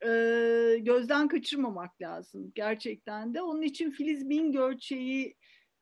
[0.06, 0.08] e,
[0.80, 3.42] gözden kaçırmamak lazım gerçekten de.
[3.42, 5.36] Onun için Filiz Bingölçe'yi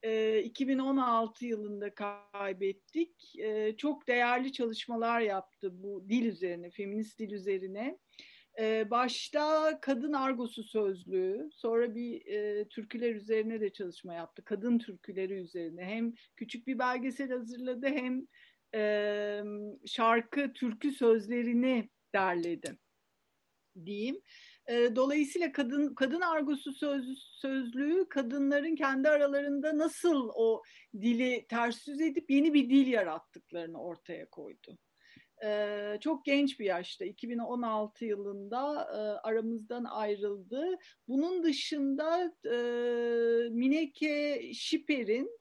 [0.03, 3.35] e, 2016 yılında kaybettik.
[3.39, 7.97] E, çok değerli çalışmalar yaptı bu dil üzerine, feminist dil üzerine.
[8.89, 14.43] Başta kadın argosu sözlüğü, sonra bir e, türküler üzerine de çalışma yaptı.
[14.45, 18.27] Kadın türküleri üzerine hem küçük bir belgesel hazırladı hem
[18.75, 19.43] e,
[19.85, 22.77] şarkı, türkü sözlerini derledi
[23.85, 24.21] diyeyim.
[24.67, 30.63] E, dolayısıyla kadın kadın argosu söz, sözlüğü kadınların kendi aralarında nasıl o
[30.93, 34.77] dili ters yüz edip yeni bir dil yarattıklarını ortaya koydu
[35.43, 40.77] e, çok genç bir yaşta 2016 yılında e, aramızdan ayrıldı.
[41.07, 42.57] Bunun dışında e,
[43.49, 45.39] Mineke Şiper'in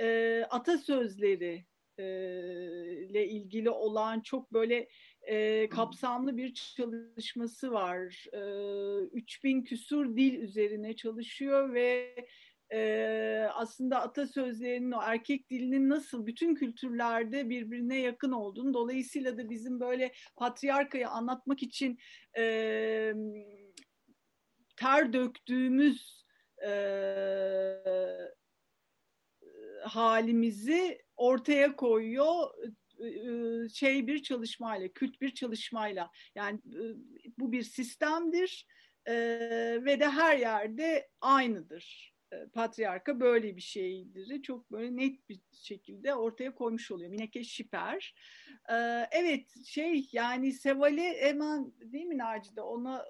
[0.00, 1.64] e, atasözleri
[1.98, 4.88] ile ilgili olan çok böyle
[5.22, 8.26] e, kapsamlı bir çalışması var.
[8.32, 8.40] E,
[9.12, 12.14] 3000 küsur dil üzerine çalışıyor ve
[12.72, 19.80] e, aslında atasözlerinin o erkek dilinin nasıl bütün kültürlerde birbirine yakın olduğunu dolayısıyla da bizim
[19.80, 21.98] böyle patriarkayı anlatmak için
[22.38, 23.14] e,
[24.76, 26.24] ter döktüğümüz
[26.66, 26.72] e,
[29.82, 32.50] halimizi ortaya koyuyor
[33.72, 36.10] şey bir çalışmayla, kült bir çalışmayla.
[36.34, 36.60] Yani
[37.38, 38.66] bu bir sistemdir
[39.84, 42.07] ve de her yerde aynıdır.
[42.52, 44.42] Patriarka böyle bir şeydir.
[44.42, 47.10] Çok böyle net bir şekilde ortaya koymuş oluyor.
[47.10, 48.14] Mineke Şiper.
[49.10, 52.60] Evet şey yani Seval'i hemen değil mi Nacide?
[52.60, 53.04] Ona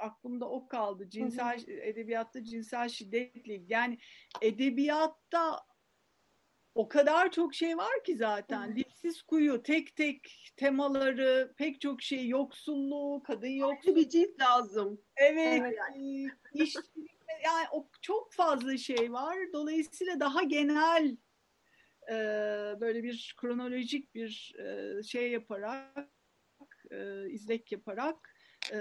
[0.00, 1.10] aklımda o kaldı.
[1.10, 1.76] Cinsel hı hı.
[1.76, 3.98] edebiyatta cinsel şiddetle yani
[4.42, 5.68] edebiyatta
[6.74, 8.76] o kadar çok şey var ki zaten.
[8.76, 13.96] Dipsiz kuyu, tek tek temaları, pek çok şey, yoksulluğu, kadın yoksulluğu.
[13.96, 15.00] bir cilt lazım.
[15.16, 15.62] Evet.
[15.62, 15.74] evet.
[16.54, 16.76] iş,
[17.44, 19.36] yani o çok fazla şey var.
[19.52, 21.16] Dolayısıyla daha genel
[22.10, 22.14] e,
[22.80, 26.08] böyle bir kronolojik bir e, şey yaparak,
[26.90, 28.34] e, izlek yaparak
[28.72, 28.78] e,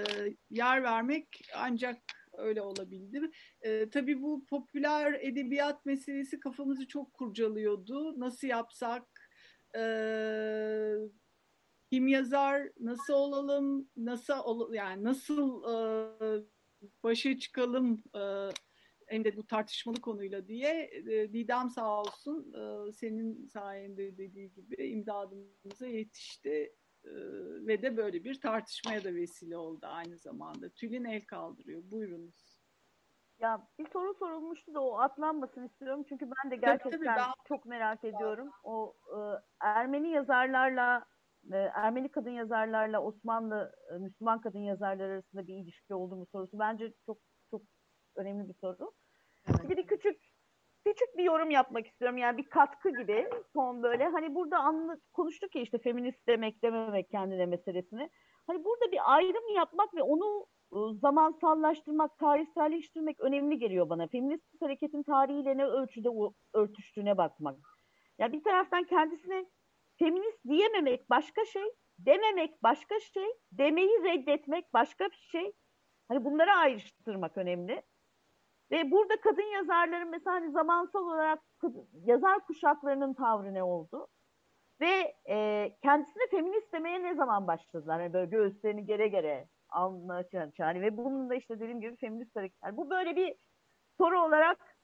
[0.50, 2.02] yer vermek ancak
[2.34, 3.32] öyle olabildi.
[3.62, 8.20] E, tabii bu popüler edebiyat meselesi kafamızı çok kurcalıyordu.
[8.20, 9.30] Nasıl yapsak?
[9.76, 9.84] E,
[11.92, 12.70] kim yazar?
[12.80, 13.90] Nasıl olalım?
[13.98, 16.44] Nasıl ol, yani nasıl e,
[17.04, 18.04] başa çıkalım?
[18.16, 18.50] E,
[19.08, 24.88] hem de bu tartışmalı konuyla diye e, Didem sağ olsun e, senin sayende dediği gibi
[24.88, 26.74] imdadımıza yetişti
[27.04, 27.12] e,
[27.68, 30.70] ve de böyle bir tartışmaya da vesile oldu aynı zamanda.
[30.70, 31.82] Tülin el kaldırıyor.
[31.92, 32.58] Buyurunuz.
[33.40, 37.48] Ya bir soru sorulmuştu da o atlanmasın istiyorum çünkü ben de gerçekten tabii, tabii, ben...
[37.48, 38.50] çok merak ediyorum.
[38.64, 39.18] O e,
[39.60, 41.06] Ermeni yazarlarla
[41.54, 46.60] e, Ermeni kadın yazarlarla Osmanlı e, Müslüman kadın yazarlar arasında bir ilişki olduğu mu sorusu
[46.60, 47.18] bence çok
[47.52, 47.62] çok
[48.16, 48.92] önemli bir soru.
[49.50, 49.70] Evet.
[49.70, 50.22] Bir de küçük
[50.86, 52.18] küçük bir yorum yapmak istiyorum.
[52.18, 54.06] Yani bir katkı gibi son böyle.
[54.06, 58.10] Hani burada anlı, konuştuk ya işte feminist demek dememek kendine meselesini.
[58.48, 64.08] Hani burada bir ayrım yapmak ve onu ıı, zamansallaştırmak, tarihselleştirmek önemli geliyor bana.
[64.08, 66.10] Feminist hareketin tarihiyle ne ölçüde
[66.54, 67.56] örtüştüğüne bakmak.
[67.56, 67.62] Ya
[68.20, 69.46] yani bir taraftan kendisine
[70.00, 75.54] feminist diyememek başka şey, dememek başka şey, demeyi reddetmek başka bir şey.
[76.08, 77.82] Hani bunları ayrıştırmak önemli.
[78.72, 81.40] Ve burada kadın yazarların mesela hani zamansal olarak
[81.94, 84.08] yazar kuşaklarının tavrı ne oldu?
[84.82, 88.00] Ve e, kendisine feminist demeye ne zaman başladılar?
[88.00, 92.78] Yani böyle göğüslerini gere gere anlaşan yani ve bunun da işte dediğim gibi feminist hareketler.
[92.78, 93.36] Bu böyle bir
[93.98, 94.78] soru olarak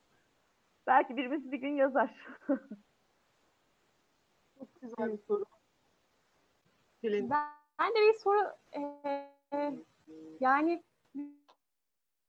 [0.88, 2.10] belki birimiz bir gün yazar.
[4.84, 5.46] Güzel bir soru.
[7.04, 7.48] Ben,
[7.80, 9.74] ben de bir soru e,
[10.40, 10.84] yani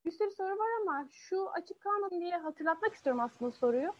[0.05, 3.93] bir sürü soru var ama şu açık kalmasın diye hatırlatmak istiyorum aslında soruyu.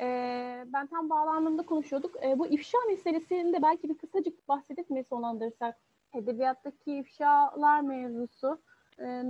[0.00, 2.24] Ee, ben tam bağlamında konuşuyorduk.
[2.24, 5.76] Ee, bu ifşa meselesinde belki bir kısacık bahsedip mi sonlandırsak?
[6.14, 8.60] Edebiyattaki ifşalar mevzusu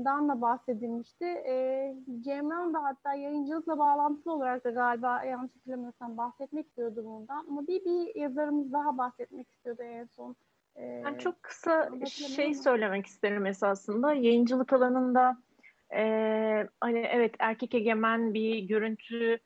[0.05, 1.25] dan da bahsedilmişti.
[1.25, 7.47] E, Cemran da hatta yayıncılıkla bağlantılı olarak da galiba yanlış hatırlamıyorsam bahsetmek istiyordu bundan.
[7.49, 10.37] Ama bir, bir yazarımız daha bahsetmek istiyordu en son.
[10.77, 14.15] E, ben çok kısa şey söylemek isterim esasında.
[14.15, 15.37] Yayıncılık alanında
[15.95, 16.03] e,
[16.81, 19.39] hani evet erkek egemen bir görüntü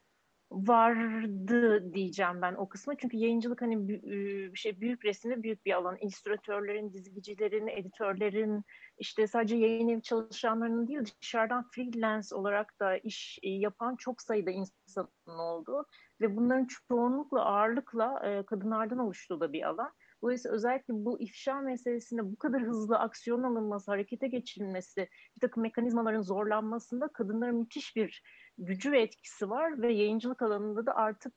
[0.51, 2.97] vardı diyeceğim ben o kısmı.
[2.97, 5.97] Çünkü yayıncılık hani bir şey büyük resimde büyük bir alan.
[6.01, 8.63] İllüstratörlerin, dizgicilerin, editörlerin,
[8.97, 15.39] işte sadece yayın evi çalışanlarının değil dışarıdan freelance olarak da iş yapan çok sayıda insanın
[15.39, 15.85] olduğu
[16.21, 19.93] ve bunların çoğunlukla ağırlıkla kadınlardan oluştuğu da bir alan.
[20.23, 26.21] Dolayısıyla özellikle bu ifşa meselesinde bu kadar hızlı aksiyon alınması, harekete geçirilmesi, bir takım mekanizmaların
[26.21, 28.23] zorlanmasında kadınların müthiş bir
[28.61, 31.33] gücü ve etkisi var ve yayıncılık alanında da artık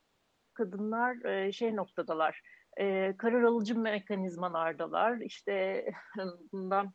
[0.54, 2.40] kadınlar e, şey noktadalar,
[2.80, 5.20] e, karar alıcı mekanizmalardalar.
[5.20, 5.86] İşte
[6.52, 6.92] bundan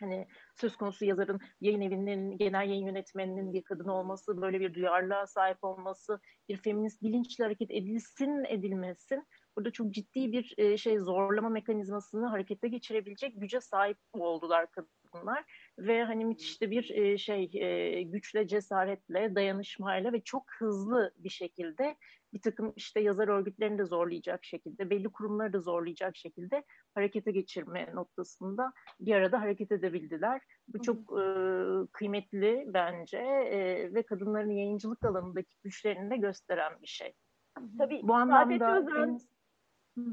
[0.00, 5.26] hani söz konusu yazarın yayın evinin genel yayın yönetmeninin bir kadın olması, böyle bir duyarlılığa
[5.26, 9.26] sahip olması, bir feminist bilinçle hareket edilsin edilmesin
[9.56, 15.44] burada çok ciddi bir e, şey zorlama mekanizmasını harekete geçirebilecek güce sahip oldular kadınlar
[15.78, 21.28] ve hani müthiş de bir e, şey e, güçle, cesaretle, dayanışmayla ve çok hızlı bir
[21.28, 21.96] şekilde
[22.32, 26.64] bir takım işte yazar örgütlerini de zorlayacak şekilde, belli kurumları da zorlayacak şekilde
[26.94, 30.40] harekete geçirme noktasında bir arada hareket edebildiler.
[30.68, 31.22] Bu çok e,
[31.92, 37.14] kıymetli bence e, ve kadınların yayıncılık alanındaki güçlerini de gösteren bir şey.
[37.78, 39.18] Tabii Bu anlamda Saadet Özen,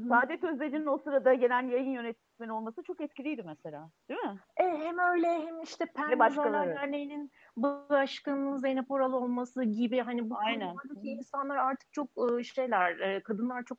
[0.08, 3.90] Saadet Özdil'in o sırada gelen yayın yönetmeni olması çok etkiliydi mesela.
[4.08, 4.38] Değil mi?
[4.56, 10.38] E, hem öyle hem işte Pembe Yazarlar Derneği'nin başkanı Zeynep Oral olması gibi hani bu
[10.38, 10.76] Aynen.
[11.02, 12.08] insanlar artık çok
[12.54, 13.78] şeyler, kadınlar çok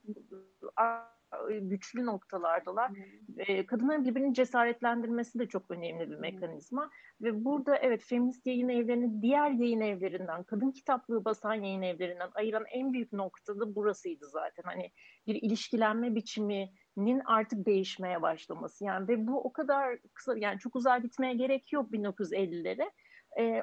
[1.61, 2.91] güçlü noktalardalar.
[3.37, 6.89] E, kadınların birbirini cesaretlendirmesi de çok önemli bir mekanizma.
[7.21, 12.65] Ve burada evet feminist yayın evlerini diğer yayın evlerinden, kadın kitaplığı basan yayın evlerinden ayıran
[12.71, 14.63] en büyük nokta da burasıydı zaten.
[14.63, 14.91] Hani
[15.27, 18.85] bir ilişkilenme biçiminin artık değişmeye başlaması.
[18.85, 22.91] Yani ve bu o kadar kısa yani çok uzağa gitmeye gerek yok 1950'lere.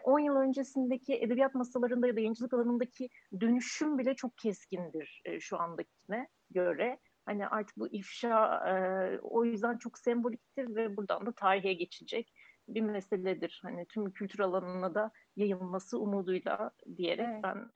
[0.05, 3.09] 10 yıl öncesindeki edebiyat masalarında ya da yayıncılık alanındaki
[3.41, 6.99] dönüşüm bile çok keskindir şu andakine göre.
[7.26, 12.33] Hani artık bu ifşa e, o yüzden çok semboliktir ve buradan da tarihe geçecek
[12.68, 13.60] bir meseledir.
[13.62, 17.42] Hani tüm kültür alanına da yayılması umuduyla diyerek evet.
[17.42, 17.70] ben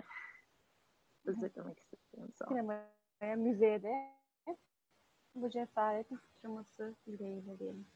[1.24, 2.32] özetlemek istedim.
[2.48, 4.16] Sinemaya, müzeye de
[5.34, 7.86] bu cesaretin sıçraması dileğiyle diyelim.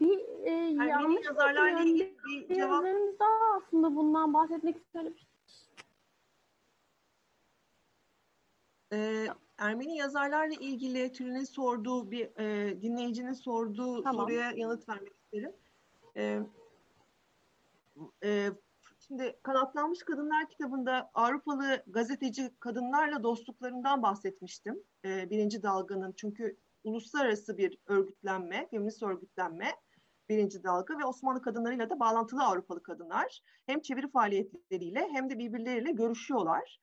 [0.00, 2.16] Bir e, yani yanlış yazarlarla ilgili
[2.48, 2.84] bir cevap.
[3.56, 5.28] aslında bundan bahsetmek istemiştim.
[8.92, 9.26] Ee,
[9.58, 14.26] Ermeni yazarlarla ilgili Tülin'in sorduğu bir e, dinleyicinin sorduğu tamam.
[14.26, 15.52] soruya yanıt vermek isterim.
[16.16, 16.40] E,
[18.24, 18.50] e,
[18.98, 24.82] şimdi Kanatlanmış Kadınlar kitabında Avrupalı gazeteci kadınlarla dostluklarından bahsetmiştim.
[25.04, 29.72] E, birinci dalganın çünkü uluslararası bir örgütlenme, feminist örgütlenme
[30.28, 35.92] birinci dalga ve Osmanlı kadınlarıyla da bağlantılı Avrupalı kadınlar hem çeviri faaliyetleriyle hem de birbirleriyle
[35.92, 36.80] görüşüyorlar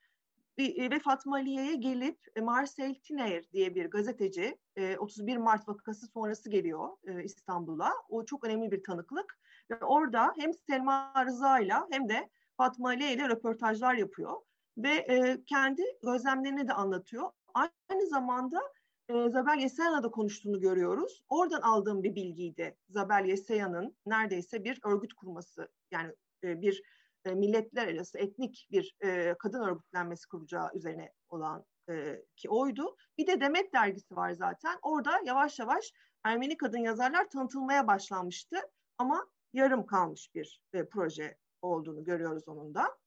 [0.60, 4.58] ve Fatma Aliye'ye gelip e, Marcel Tiner diye bir gazeteci
[4.98, 6.90] 31 e, Mart vakası sonrası geliyor
[7.24, 7.94] İstanbul'a.
[8.10, 9.40] O çok önemli bir tanıklık.
[9.72, 14.34] Ve orada hem Selma Rıza ile hem de Fatma Aliye ile röportajlar yapıyor.
[14.78, 15.06] Ve
[15.46, 17.30] kendi gözlemlerini de anlatıyor.
[17.54, 18.62] Aynı zamanda
[19.10, 21.24] Zabel Yesaya'la da konuştuğunu görüyoruz.
[21.30, 22.78] Oradan aldığım bir bilgiydi.
[22.90, 26.14] Zabel Yesaya'nın neredeyse bir örgüt kurması yani
[26.44, 26.84] bir
[27.26, 32.96] e, milletler arası etnik bir e, kadın örgütlenmesi kuracağı üzerine olan e, ki oydu.
[33.18, 34.80] Bir de Demet dergisi var zaten.
[34.82, 38.58] Orada yavaş yavaş Ermeni kadın yazarlar tanıtılmaya başlanmıştı
[38.98, 42.98] ama yarım kalmış bir e, proje olduğunu görüyoruz onun da.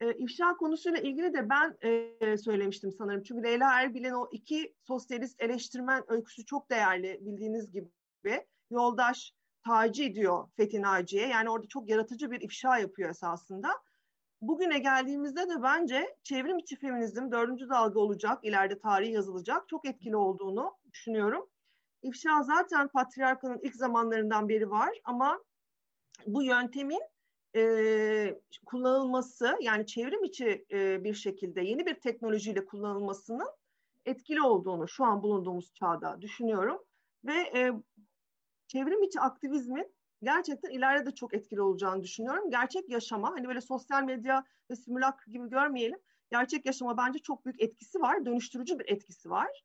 [0.00, 3.22] E, ifşa konusuyla ilgili de ben e, söylemiştim sanırım.
[3.22, 8.46] Çünkü Leyla Erbil'in o iki sosyalist eleştirmen öyküsü çok değerli bildiğiniz gibi.
[8.70, 11.28] Yoldaş Taci diyor Fethi Naci'ye.
[11.28, 13.68] Yani orada çok yaratıcı bir ifşa yapıyor esasında.
[14.40, 19.68] Bugüne geldiğimizde de bence çevrim içi feminizm dördüncü dalga olacak, ileride tarih yazılacak.
[19.68, 21.46] Çok etkili olduğunu düşünüyorum.
[22.02, 25.44] İfşa zaten patriarkanın ilk zamanlarından beri var ama
[26.26, 27.02] bu yöntemin
[27.56, 33.48] e, kullanılması yani çevrim içi e, bir şekilde yeni bir teknolojiyle kullanılmasının
[34.04, 36.78] etkili olduğunu şu an bulunduğumuz çağda düşünüyorum.
[37.24, 37.72] Ve e,
[38.70, 42.50] çevrim içi aktivizmin gerçekten ileride de çok etkili olacağını düşünüyorum.
[42.50, 45.98] Gerçek yaşama hani böyle sosyal medya ve simülak gibi görmeyelim.
[46.30, 48.26] Gerçek yaşama bence çok büyük etkisi var.
[48.26, 49.62] Dönüştürücü bir etkisi var.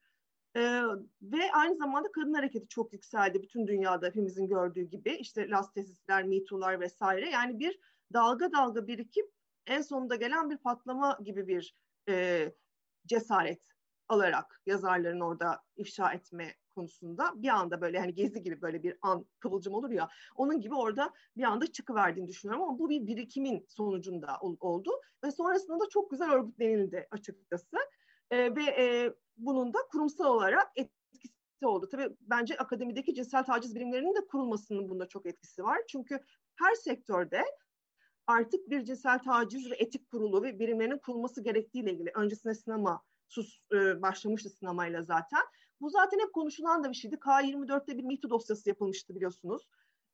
[0.56, 0.82] Ee,
[1.22, 5.12] ve aynı zamanda kadın hareketi çok yükseldi bütün dünyada hepimizin gördüğü gibi.
[5.12, 7.30] İşte lastesisler, mito'lar vesaire.
[7.30, 7.80] Yani bir
[8.14, 9.32] dalga dalga birikip
[9.68, 11.76] en sonunda gelen bir patlama gibi bir
[12.10, 12.52] e,
[13.06, 13.75] cesaret
[14.10, 19.26] alarak yazarların orada ifşa etme konusunda bir anda böyle hani gezi gibi böyle bir an
[19.40, 24.38] kıvılcım olur ya onun gibi orada bir anda çıkıverdiğini düşünüyorum ama bu bir birikimin sonucunda
[24.42, 24.92] ol, oldu
[25.24, 27.78] ve sonrasında da çok güzel örgütlenildi açıkçası
[28.32, 31.90] e, ve e, bunun da kurumsal olarak etkisi oldu.
[31.92, 35.82] Tabii bence akademideki cinsel taciz birimlerinin de kurulmasının bunda çok etkisi var.
[35.88, 36.20] Çünkü
[36.56, 37.44] her sektörde
[38.28, 43.60] artık bir cinsel taciz ve etik kurulu ve birimlerinin kurulması gerektiğiyle ilgili öncesinde sinema sus
[43.74, 45.42] e, başlamıştı sinemayla zaten.
[45.82, 47.16] Bu zaten hep konuşulan da bir şeydi.
[47.16, 49.68] K24'te bir MeToo dosyası yapılmıştı biliyorsunuz.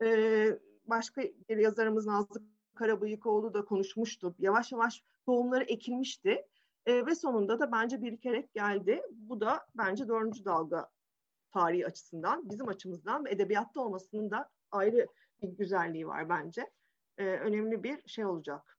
[0.03, 2.43] Ee, başka bir yazarımız Nazlı
[2.75, 4.35] Karabıyıkoğlu da konuşmuştu.
[4.39, 6.45] Yavaş yavaş tohumları ekilmişti.
[6.85, 9.01] Ee, ve sonunda da bence birikerek geldi.
[9.11, 10.89] Bu da bence dördüncü dalga
[11.51, 15.07] tarihi açısından, bizim açımızdan ve edebiyatta olmasının da ayrı
[15.41, 16.69] bir güzelliği var bence.
[17.17, 18.77] Ee, önemli bir şey olacak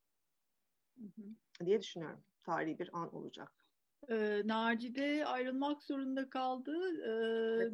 [0.98, 1.66] hı hı.
[1.66, 2.24] diye düşünüyorum.
[2.44, 3.61] Tarihi bir an olacak.
[4.10, 6.76] E, Nacide ayrılmak zorunda kaldı.
[7.02, 7.10] E,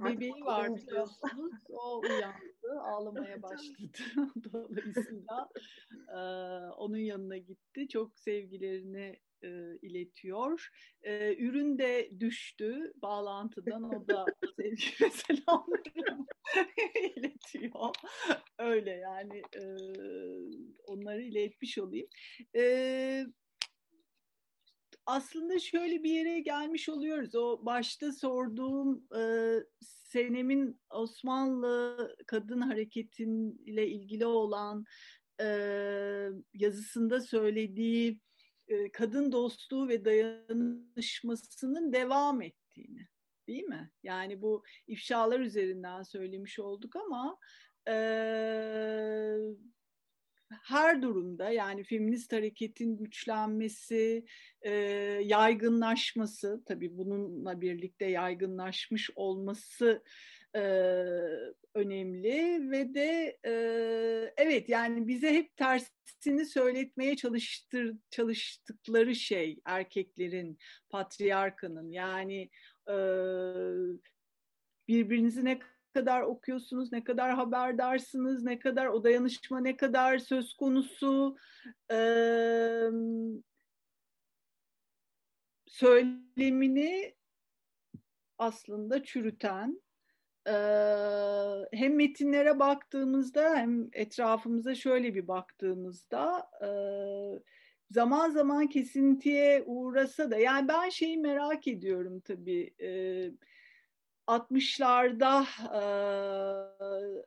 [0.04, 1.52] bebeği var biliyorsunuz.
[1.68, 3.98] O uyandı, ağlamaya başladı.
[4.52, 5.48] Dolayısıyla
[6.08, 6.18] e,
[6.72, 7.88] onun yanına gitti.
[7.88, 9.48] Çok sevgilerini e,
[9.82, 10.68] iletiyor.
[11.02, 13.82] E, ürün de düştü bağlantıdan.
[13.82, 14.24] O da
[14.56, 16.26] sevgi ve selamlarını
[17.16, 17.94] iletiyor.
[18.58, 19.62] Öyle yani e,
[20.86, 22.08] onları iletmiş olayım.
[22.56, 23.24] E,
[25.08, 27.34] aslında şöyle bir yere gelmiş oluyoruz.
[27.34, 34.84] O başta sorduğum e, Senem'in Osmanlı kadın hareketiyle ilgili olan
[35.40, 35.46] e,
[36.54, 38.20] yazısında söylediği
[38.68, 43.08] e, kadın dostluğu ve dayanışmasının devam ettiğini
[43.48, 43.90] değil mi?
[44.02, 47.38] Yani bu ifşalar üzerinden söylemiş olduk ama
[47.88, 47.94] e,
[50.62, 54.24] her durumda yani feminist hareketin güçlenmesi,
[54.62, 54.72] e,
[55.24, 60.02] yaygınlaşması, tabii bununla birlikte yaygınlaşmış olması
[60.54, 60.60] e,
[61.74, 63.52] önemli ve de e,
[64.36, 70.58] evet yani bize hep tersini söyletmeye çalıştır, çalıştıkları şey erkeklerin,
[70.90, 72.50] patriarkanın yani
[72.88, 72.96] e,
[74.88, 75.58] birbirinizi ne
[75.98, 81.36] kadar okuyorsunuz, ne kadar haberdarsınız, ne kadar o dayanışma ne kadar söz konusu
[81.90, 81.98] e,
[85.66, 87.14] söylemini
[88.38, 89.82] aslında çürüten
[90.46, 90.54] e,
[91.72, 96.70] hem metinlere baktığımızda hem etrafımıza şöyle bir baktığımızda e,
[97.90, 102.90] zaman zaman kesintiye uğrasa da yani ben şeyi merak ediyorum tabii e,
[104.28, 105.82] 60'larda e,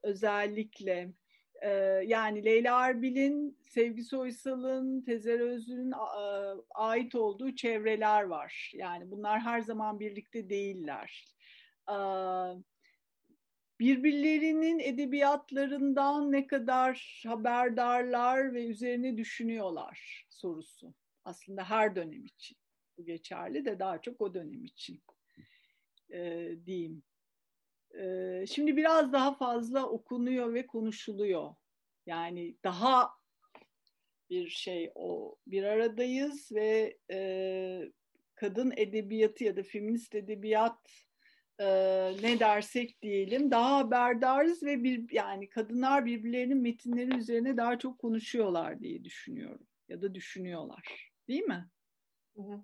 [0.04, 1.14] özellikle
[1.62, 1.70] e,
[2.06, 5.96] yani Leyla Arbil'in, Sevgi Soysal'ın, Tezer Özlü'nün e,
[6.70, 8.72] ait olduğu çevreler var.
[8.76, 11.36] Yani bunlar her zaman birlikte değiller.
[11.90, 11.96] E,
[13.80, 20.94] birbirlerinin edebiyatlarından ne kadar haberdarlar ve üzerine düşünüyorlar sorusu.
[21.26, 22.58] Aslında her dönem için.
[22.98, 25.02] Bu geçerli de daha çok o dönem için
[26.14, 27.04] e, diyeyim.
[28.00, 31.56] E, şimdi biraz daha fazla okunuyor ve konuşuluyor.
[32.06, 33.10] Yani daha
[34.30, 37.92] bir şey o bir aradayız ve e,
[38.36, 40.80] kadın edebiyatı ya da feminist edebiyat
[41.60, 41.66] e,
[42.22, 48.80] ne dersek diyelim daha haberdarız ve bir yani kadınlar birbirlerinin metinleri üzerine daha çok konuşuyorlar
[48.80, 51.70] diye düşünüyorum ya da düşünüyorlar değil mi?
[52.36, 52.64] Hı hı.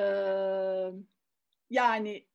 [0.00, 0.04] E,
[1.70, 2.26] yani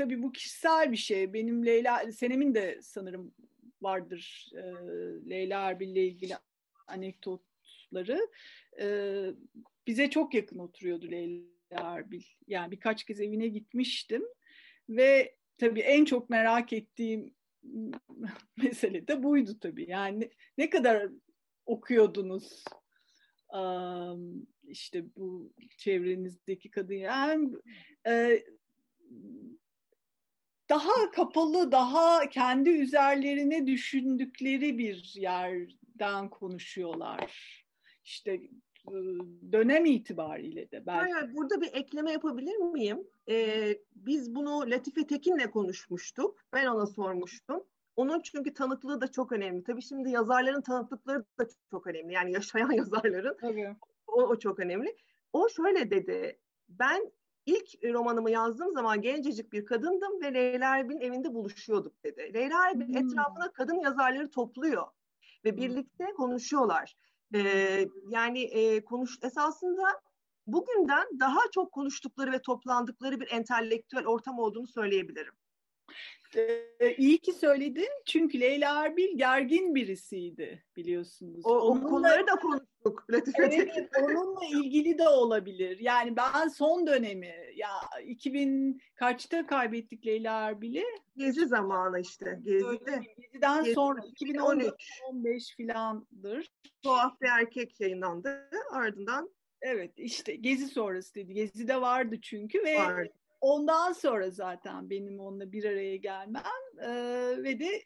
[0.00, 1.32] tabii bu kişisel bir şey.
[1.32, 3.34] Benim Leyla, Senem'in de sanırım
[3.82, 4.62] vardır e,
[5.30, 6.34] Leyla Erbil'le ilgili
[6.86, 8.28] anekdotları.
[8.80, 8.86] E,
[9.86, 12.22] bize çok yakın oturuyordu Leyla Erbil.
[12.46, 14.24] Yani birkaç kez evine gitmiştim
[14.88, 17.34] ve tabii en çok merak ettiğim
[18.56, 19.90] mesele de buydu tabii.
[19.90, 21.08] Yani ne, kadar
[21.66, 22.64] okuyordunuz
[23.54, 27.50] um, işte bu çevrenizdeki kadın yani
[28.06, 28.42] e,
[30.70, 37.34] daha kapalı, daha kendi üzerlerine düşündükleri bir yerden konuşuyorlar.
[38.04, 38.40] İşte
[39.52, 41.12] dönem itibariyle de belki.
[41.12, 42.98] Hayır, burada bir ekleme yapabilir miyim?
[43.28, 46.44] Ee, biz bunu Latife Tekin'le konuşmuştuk.
[46.52, 47.64] Ben ona sormuştum.
[47.96, 49.64] Onun çünkü tanıklığı da çok önemli.
[49.64, 52.12] Tabii şimdi yazarların tanıklıkları da çok önemli.
[52.12, 53.36] Yani yaşayan yazarların.
[53.40, 53.76] Tabii.
[54.06, 54.96] O, o çok önemli.
[55.32, 56.38] O şöyle dedi.
[56.68, 57.12] Ben
[57.46, 62.30] ilk romanımı yazdığım zaman gencecik bir kadındım ve Leyla Erbil'in evinde buluşuyorduk dedi.
[62.34, 62.96] Leyla Erbil hmm.
[62.96, 64.86] etrafına kadın yazarları topluyor
[65.44, 65.56] ve hmm.
[65.58, 66.96] birlikte konuşuyorlar.
[67.34, 70.00] Ee, yani e, konuş esasında
[70.46, 75.34] bugünden daha çok konuştukları ve toplandıkları bir entelektüel ortam olduğunu söyleyebilirim.
[76.36, 81.40] Ee, iyi ki söyledin çünkü Leyla Erbil gergin birisiydi biliyorsunuz.
[81.44, 83.06] O, o konuları da konuştuk.
[83.38, 85.78] evet, onunla ilgili de olabilir.
[85.78, 87.68] Yani ben son dönemi ya
[88.04, 90.84] 2000 kaçta kaybettik Leyla Erbil'i?
[91.16, 92.40] Gezi zamanı işte.
[92.42, 93.02] Gezi'de.
[93.18, 94.72] Gezi'den Gezi, sonra 2013
[95.08, 96.50] 15 filandır.
[96.82, 98.50] Tuhaf bir erkek yayınlandı.
[98.70, 99.30] Ardından
[99.62, 101.34] Evet işte Gezi sonrası dedi.
[101.34, 106.44] Gezi'de vardı çünkü ve vardı ondan sonra zaten benim onunla bir araya gelmem
[106.82, 106.90] e,
[107.42, 107.82] ve de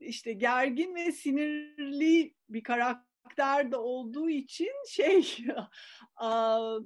[0.00, 5.46] işte gergin ve sinirli bir karakter de olduğu için şey
[6.16, 6.78] a,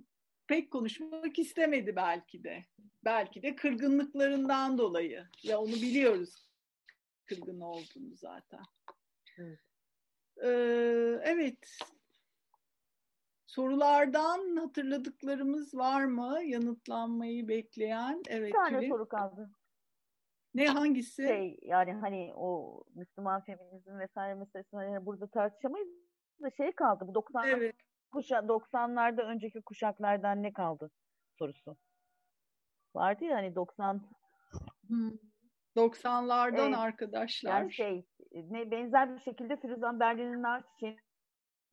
[0.46, 2.64] pek konuşmak istemedi belki de.
[3.04, 6.48] Belki de kırgınlıklarından dolayı ve onu biliyoruz
[7.26, 8.62] kırgın olduğunu zaten.
[9.38, 9.58] Evet.
[10.42, 11.78] Ee, evet,
[13.54, 16.38] Sorulardan hatırladıklarımız var mı?
[16.44, 18.22] Yanıtlanmayı bekleyen.
[18.28, 18.48] Evet.
[18.48, 18.88] Bir tane Tülin.
[18.88, 19.50] soru kaldı.
[20.54, 21.22] Ne hangisi?
[21.22, 25.88] Şey yani hani o Müslüman feminizm vesaire meselesini hani burada tartışamayız
[26.42, 27.04] da şey kaldı.
[27.08, 27.76] Bu 90 evet.
[28.12, 30.90] kuşa 90'larda önceki kuşaklardan ne kaldı
[31.38, 31.76] sorusu.
[32.94, 34.02] Vardı ya hani 90
[34.86, 35.12] hmm.
[35.76, 36.78] 90'lardan evet.
[36.78, 37.60] arkadaşlar.
[37.60, 40.62] Yani şey ne benzer bir şekilde Firuzan Berlin'in Nar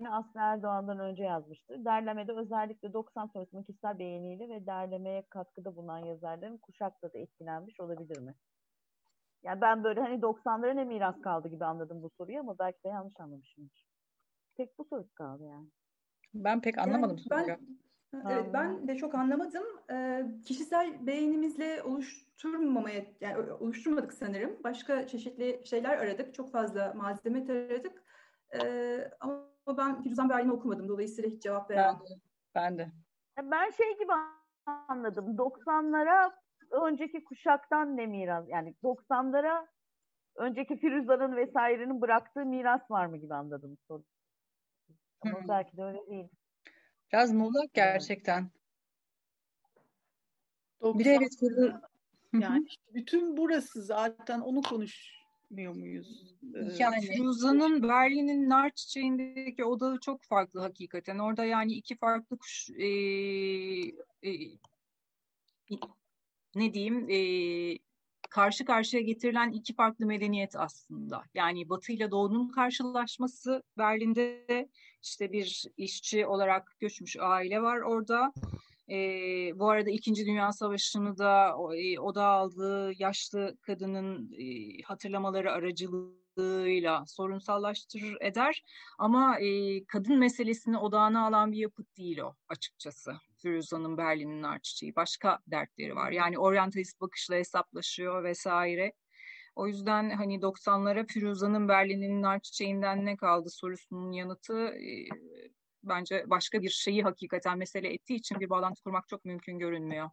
[0.09, 1.85] Aslı Erdoğan'dan önce yazmıştır.
[1.85, 8.17] Derlemede özellikle 90 sonrasının kişisel beğeniyle ve derlemeye katkıda bulunan yazarların kuşakla da etkilenmiş olabilir
[8.17, 8.35] mi?
[9.43, 12.87] Yani ben böyle hani 90'lara ne miras kaldı gibi anladım bu soruyu ama belki de
[12.87, 13.85] yanlış anlamışımdır.
[14.57, 15.67] Tek bu soru kaldı yani.
[16.33, 17.59] Ben pek anlamadım yani ben,
[18.13, 19.63] Evet, ben de çok anlamadım.
[19.91, 24.57] Ee, kişisel beğenimizle oluşturmamaya, yani oluşturmadık sanırım.
[24.63, 26.33] Başka çeşitli şeyler aradık.
[26.33, 28.03] Çok fazla malzeme taradık.
[28.53, 30.87] Ee, ama ben Firuzan Berlin'i okumadım.
[30.87, 32.21] Dolayısıyla hiç cevap veremedim.
[32.55, 32.91] Ben de.
[33.41, 34.11] Ben şey gibi
[34.65, 35.37] anladım.
[35.37, 36.31] 90'lara
[36.71, 38.45] önceki kuşaktan ne miras?
[38.49, 39.67] Yani 90'lara
[40.35, 44.03] önceki Firuzan'ın vesairenin bıraktığı miras var mı gibi anladım soru.
[45.21, 45.47] Ama hmm.
[45.47, 46.27] belki de öyle değil.
[47.13, 48.49] Biraz muğlak gerçekten.
[50.83, 51.31] Bir de evet
[52.33, 54.61] yani bütün burası zaten onu
[55.51, 56.35] konuşmuyor muyuz?
[56.79, 61.19] Yani Firuza'nın Berlin'in nar çiçeğindeki odağı çok farklı hakikaten.
[61.19, 62.87] Orada yani iki farklı kuş e,
[64.23, 64.31] e,
[66.55, 67.19] ne diyeyim e,
[68.29, 71.23] karşı karşıya getirilen iki farklı medeniyet aslında.
[71.33, 74.69] Yani Batı ile Doğu'nun karşılaşması Berlin'de
[75.03, 78.33] işte bir işçi olarak göçmüş aile var orada.
[78.91, 78.97] E,
[79.59, 87.05] bu arada İkinci Dünya Savaşı'nı da e, o da aldığı yaşlı kadının e, hatırlamaları aracılığıyla
[87.07, 88.63] sorunsallaştırır eder.
[88.97, 93.13] Ama e, kadın meselesini odağına alan bir yapıt değil o açıkçası.
[93.41, 94.95] Firuza'nın Berlin'in Arçiçeği.
[94.95, 96.11] Başka dertleri var.
[96.11, 98.93] Yani oryantalist bakışla hesaplaşıyor vesaire.
[99.55, 105.07] O yüzden hani 90'lara Firuza'nın Berlin'in nar ne kaldı sorusunun yanıtı e,
[105.83, 110.09] bence başka bir şeyi hakikaten mesele ettiği için bir bağlantı kurmak çok mümkün görünmüyor.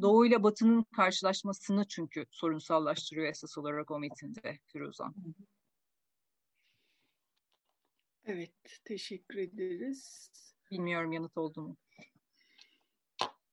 [0.00, 5.14] Doğu ile Batı'nın karşılaşmasını çünkü sorunsallaştırıyor esas olarak o metinde Firuzan.
[8.24, 8.52] Evet,
[8.84, 10.30] teşekkür ederiz.
[10.70, 11.76] Bilmiyorum yanıt oldu mu?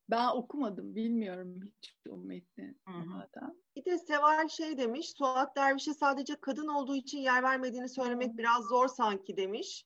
[0.10, 2.76] Ben okumadım, bilmiyorum hiç o metni.
[3.76, 8.64] Bir de Seval şey demiş, Suat Derviş'e sadece kadın olduğu için yer vermediğini söylemek biraz
[8.64, 9.86] zor sanki demiş.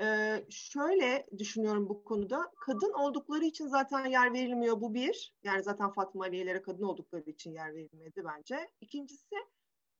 [0.00, 2.52] Ee, şöyle düşünüyorum bu konuda.
[2.56, 5.34] Kadın oldukları için zaten yer verilmiyor bu bir.
[5.42, 8.70] Yani zaten Fatma Aliye'lere kadın oldukları için yer verilmedi bence.
[8.80, 9.36] İkincisi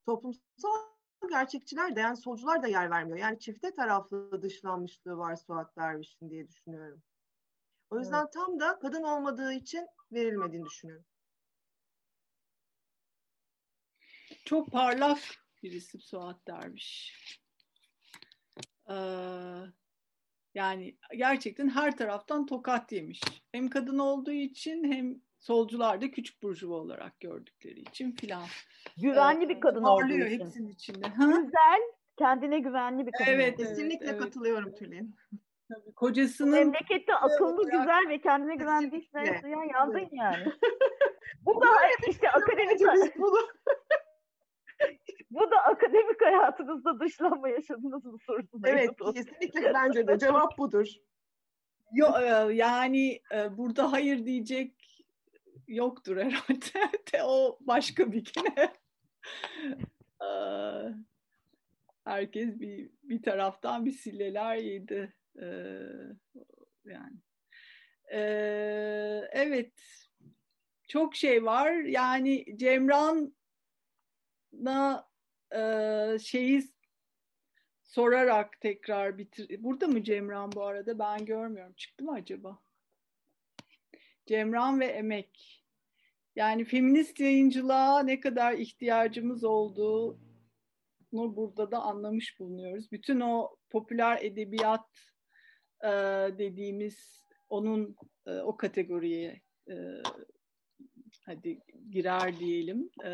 [0.06, 0.94] toplumsal
[1.28, 3.18] gerçekçiler de yani solcular da yer vermiyor.
[3.18, 7.02] Yani çifte taraflı dışlanmışlığı var Suat Derviş'in diye düşünüyorum.
[7.90, 8.32] O yüzden evet.
[8.32, 11.06] tam da kadın olmadığı için verilmediğini düşünüyorum.
[14.44, 15.18] Çok parlak
[15.62, 17.14] birisi Suat Derviş.
[18.90, 18.94] Ee,
[20.54, 23.20] yani gerçekten her taraftan tokat yemiş.
[23.52, 28.44] Hem kadın olduğu için hem solcular da küçük burjuva olarak gördükleri için filan.
[28.96, 30.38] Güvenli ee, bir kadın olduğu için.
[30.44, 31.06] hepsinin içinde.
[31.18, 31.80] Güzel,
[32.18, 33.30] kendine güvenli bir kadın.
[33.30, 35.14] Evet, kesinlikle evet, katılıyorum Tülin.
[35.68, 37.72] Tabii, kocasının memlekette akıllı, olarak...
[37.72, 40.52] güzel ve kendine güvendiyse ya yandın yani.
[41.40, 41.66] bu da
[42.08, 42.80] işte akademik
[45.30, 48.68] bu da akademik hayatınızda dışlanma yaşadınız mı sorusunda.
[48.68, 50.86] Evet, kesinlikle bence de cevap budur.
[51.92, 55.04] Yo, e, yani e, burada hayır diyecek
[55.68, 57.22] yoktur herhalde.
[57.24, 58.72] o başka bir kere.
[60.22, 60.26] E,
[62.04, 65.14] herkes bir bir taraftan bir silleler yedi.
[66.84, 67.16] Yani
[69.32, 69.72] evet
[70.88, 71.72] çok şey var.
[71.72, 72.44] Yani
[75.54, 76.62] Cemran'a şeyi
[77.82, 79.62] sorarak tekrar bitir.
[79.62, 80.98] Burada mı Cemran bu arada?
[80.98, 81.74] Ben görmüyorum.
[81.76, 82.58] Çıktı mı acaba?
[84.26, 85.60] Cemran ve emek.
[86.36, 90.16] Yani feminist yayıncılığa ne kadar ihtiyacımız olduğunu
[91.12, 92.92] burada da anlamış bulunuyoruz.
[92.92, 94.88] Bütün o popüler edebiyat
[95.84, 95.88] e,
[96.38, 99.74] dediğimiz onun e, o kategoriye e,
[101.26, 102.90] hadi girer diyelim.
[103.04, 103.10] E,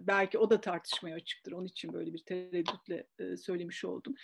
[0.00, 1.52] belki o da tartışmaya açıktır.
[1.52, 4.14] Onun için böyle bir tereddütle e, söylemiş oldum.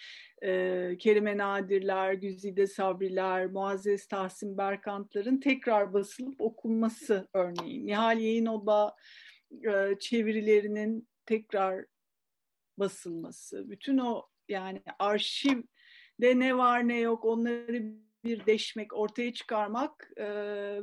[0.42, 7.86] E, Kerime Nadirler, Güzide Sabriler, Muazzez Tahsin Berkantların tekrar basılıp okunması örneğin.
[7.86, 8.96] Nihal Yayınoba
[9.52, 11.84] e, çevirilerinin tekrar
[12.78, 13.70] basılması.
[13.70, 20.24] Bütün o yani arşivde ne var ne yok onları bir deşmek, ortaya çıkarmak e,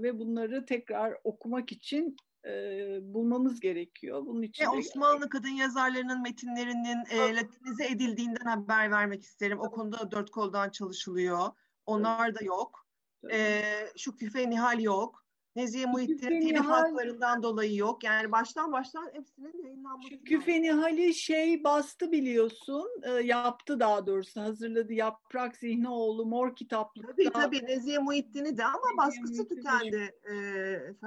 [0.02, 2.16] ve bunları tekrar okumak için
[2.48, 4.26] e, bulmamız gerekiyor.
[4.26, 9.60] Bunun için e, Osmanlı kadın yazarlarının metinlerinin e, latinize edildiğinden haber vermek isterim.
[9.60, 11.48] O konuda dört koldan çalışılıyor.
[11.86, 12.88] Onlar da yok.
[13.32, 13.62] E,
[13.98, 15.27] şu küfe Nihal yok.
[15.58, 18.04] Nezihe Muhittin'in telif haklarından dolayı yok.
[18.04, 22.90] Yani baştan baştan hepsinin yayınlanması Çünkü Fenihali şey bastı biliyorsun.
[23.04, 24.42] E, yaptı daha doğrusu.
[24.42, 24.94] Hazırladı.
[24.94, 27.12] Yaprak Zihnioğlu Mor Kitaplık'ta.
[27.12, 30.16] Tabii tabii Nezihe Muhittin'i de ama Nezihe baskısı Muhittin tükendi.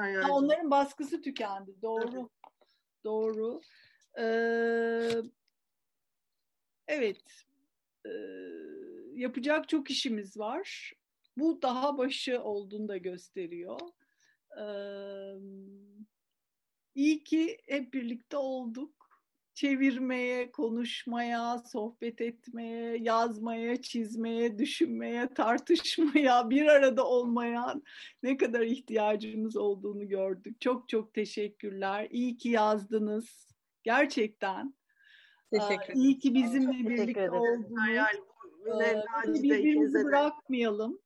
[0.04, 1.74] E, onların baskısı tükendi.
[1.82, 2.10] Doğru.
[2.10, 2.28] Tabii.
[3.04, 3.60] Doğru.
[4.18, 5.10] Ee,
[6.88, 7.22] evet.
[8.06, 8.10] Ee,
[9.14, 10.92] yapacak çok işimiz var.
[11.36, 13.80] Bu daha başı olduğunu da gösteriyor.
[16.94, 19.00] İyi ki hep birlikte olduk.
[19.54, 27.74] Çevirmeye, konuşmaya, sohbet etmeye, yazmaya, çizmeye, düşünmeye, tartışmaya, bir arada olmaya
[28.22, 30.60] ne kadar ihtiyacımız olduğunu gördük.
[30.60, 32.08] Çok çok teşekkürler.
[32.10, 33.48] İyi ki yazdınız.
[33.82, 34.74] Gerçekten.
[35.52, 36.00] Teşekkür ederim.
[36.00, 37.70] İyi ki bizimle birlikte oldunuz.
[39.42, 40.98] Birbirimizi bırakmayalım.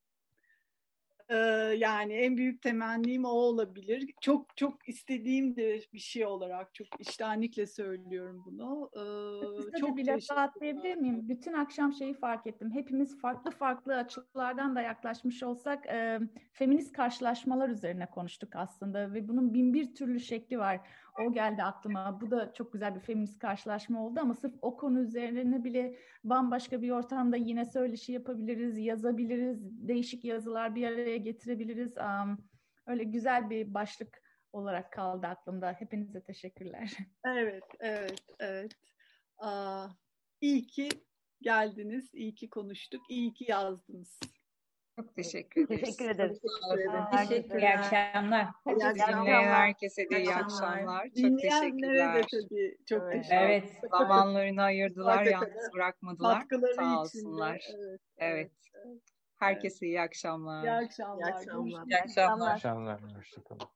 [1.29, 1.37] Ee,
[1.79, 4.11] yani en büyük temennim o olabilir.
[4.21, 8.91] Çok çok istediğim de bir şey olarak çok iştenlikle söylüyorum bunu.
[8.95, 11.29] Ee, çok bir laf atlayabilir miyim?
[11.29, 12.71] Bütün akşam şeyi fark ettim.
[12.75, 16.21] Hepimiz farklı farklı açılardan da yaklaşmış olsak e,
[16.53, 20.81] feminist karşılaşmalar üzerine konuştuk aslında ve bunun bin bir türlü şekli var.
[21.21, 22.21] O geldi aklıma.
[22.21, 26.83] Bu da çok güzel bir feminist karşılaşma oldu ama sırf o konu üzerine bile bambaşka
[26.83, 31.97] bir ortamda yine söyleşi yapabiliriz, yazabiliriz, değişik yazılar bir araya getirebiliriz.
[31.97, 32.49] Um,
[32.87, 35.73] öyle güzel bir başlık olarak kaldı aklımda.
[35.73, 36.93] Hepinize teşekkürler.
[37.27, 38.73] Evet, evet, evet.
[39.39, 39.89] Aa,
[40.41, 40.89] iyi ki
[41.41, 44.21] geldiniz, iyi ki konuştuk, iyi ki yazdınız.
[44.97, 45.81] Çok teşekkür ederiz.
[45.81, 46.41] Teşekkür ederiz.
[47.29, 48.47] Teşekkür İyi akşamlar.
[48.67, 49.45] İyi akşamlar.
[49.45, 51.05] Herkese de iyi akşamlar.
[51.05, 52.15] Çok teşekkürler.
[52.15, 53.13] de tabii çok evet.
[53.13, 53.81] teşekkür Evet.
[53.91, 56.41] Zamanlarını ayırdılar, yalnız bırakmadılar.
[56.41, 57.61] Katkıları Sağ olsunlar.
[57.75, 58.01] Evet.
[58.19, 58.53] evet.
[58.75, 59.03] evet.
[59.39, 60.65] Herkese iyi akşamlar.
[60.65, 61.29] İyi akşamlar.
[61.29, 61.87] İyi akşamlar.
[61.87, 62.47] İyi akşamlar.
[62.47, 63.01] İyi akşamlar.
[63.17, 63.69] Hoşçakalın.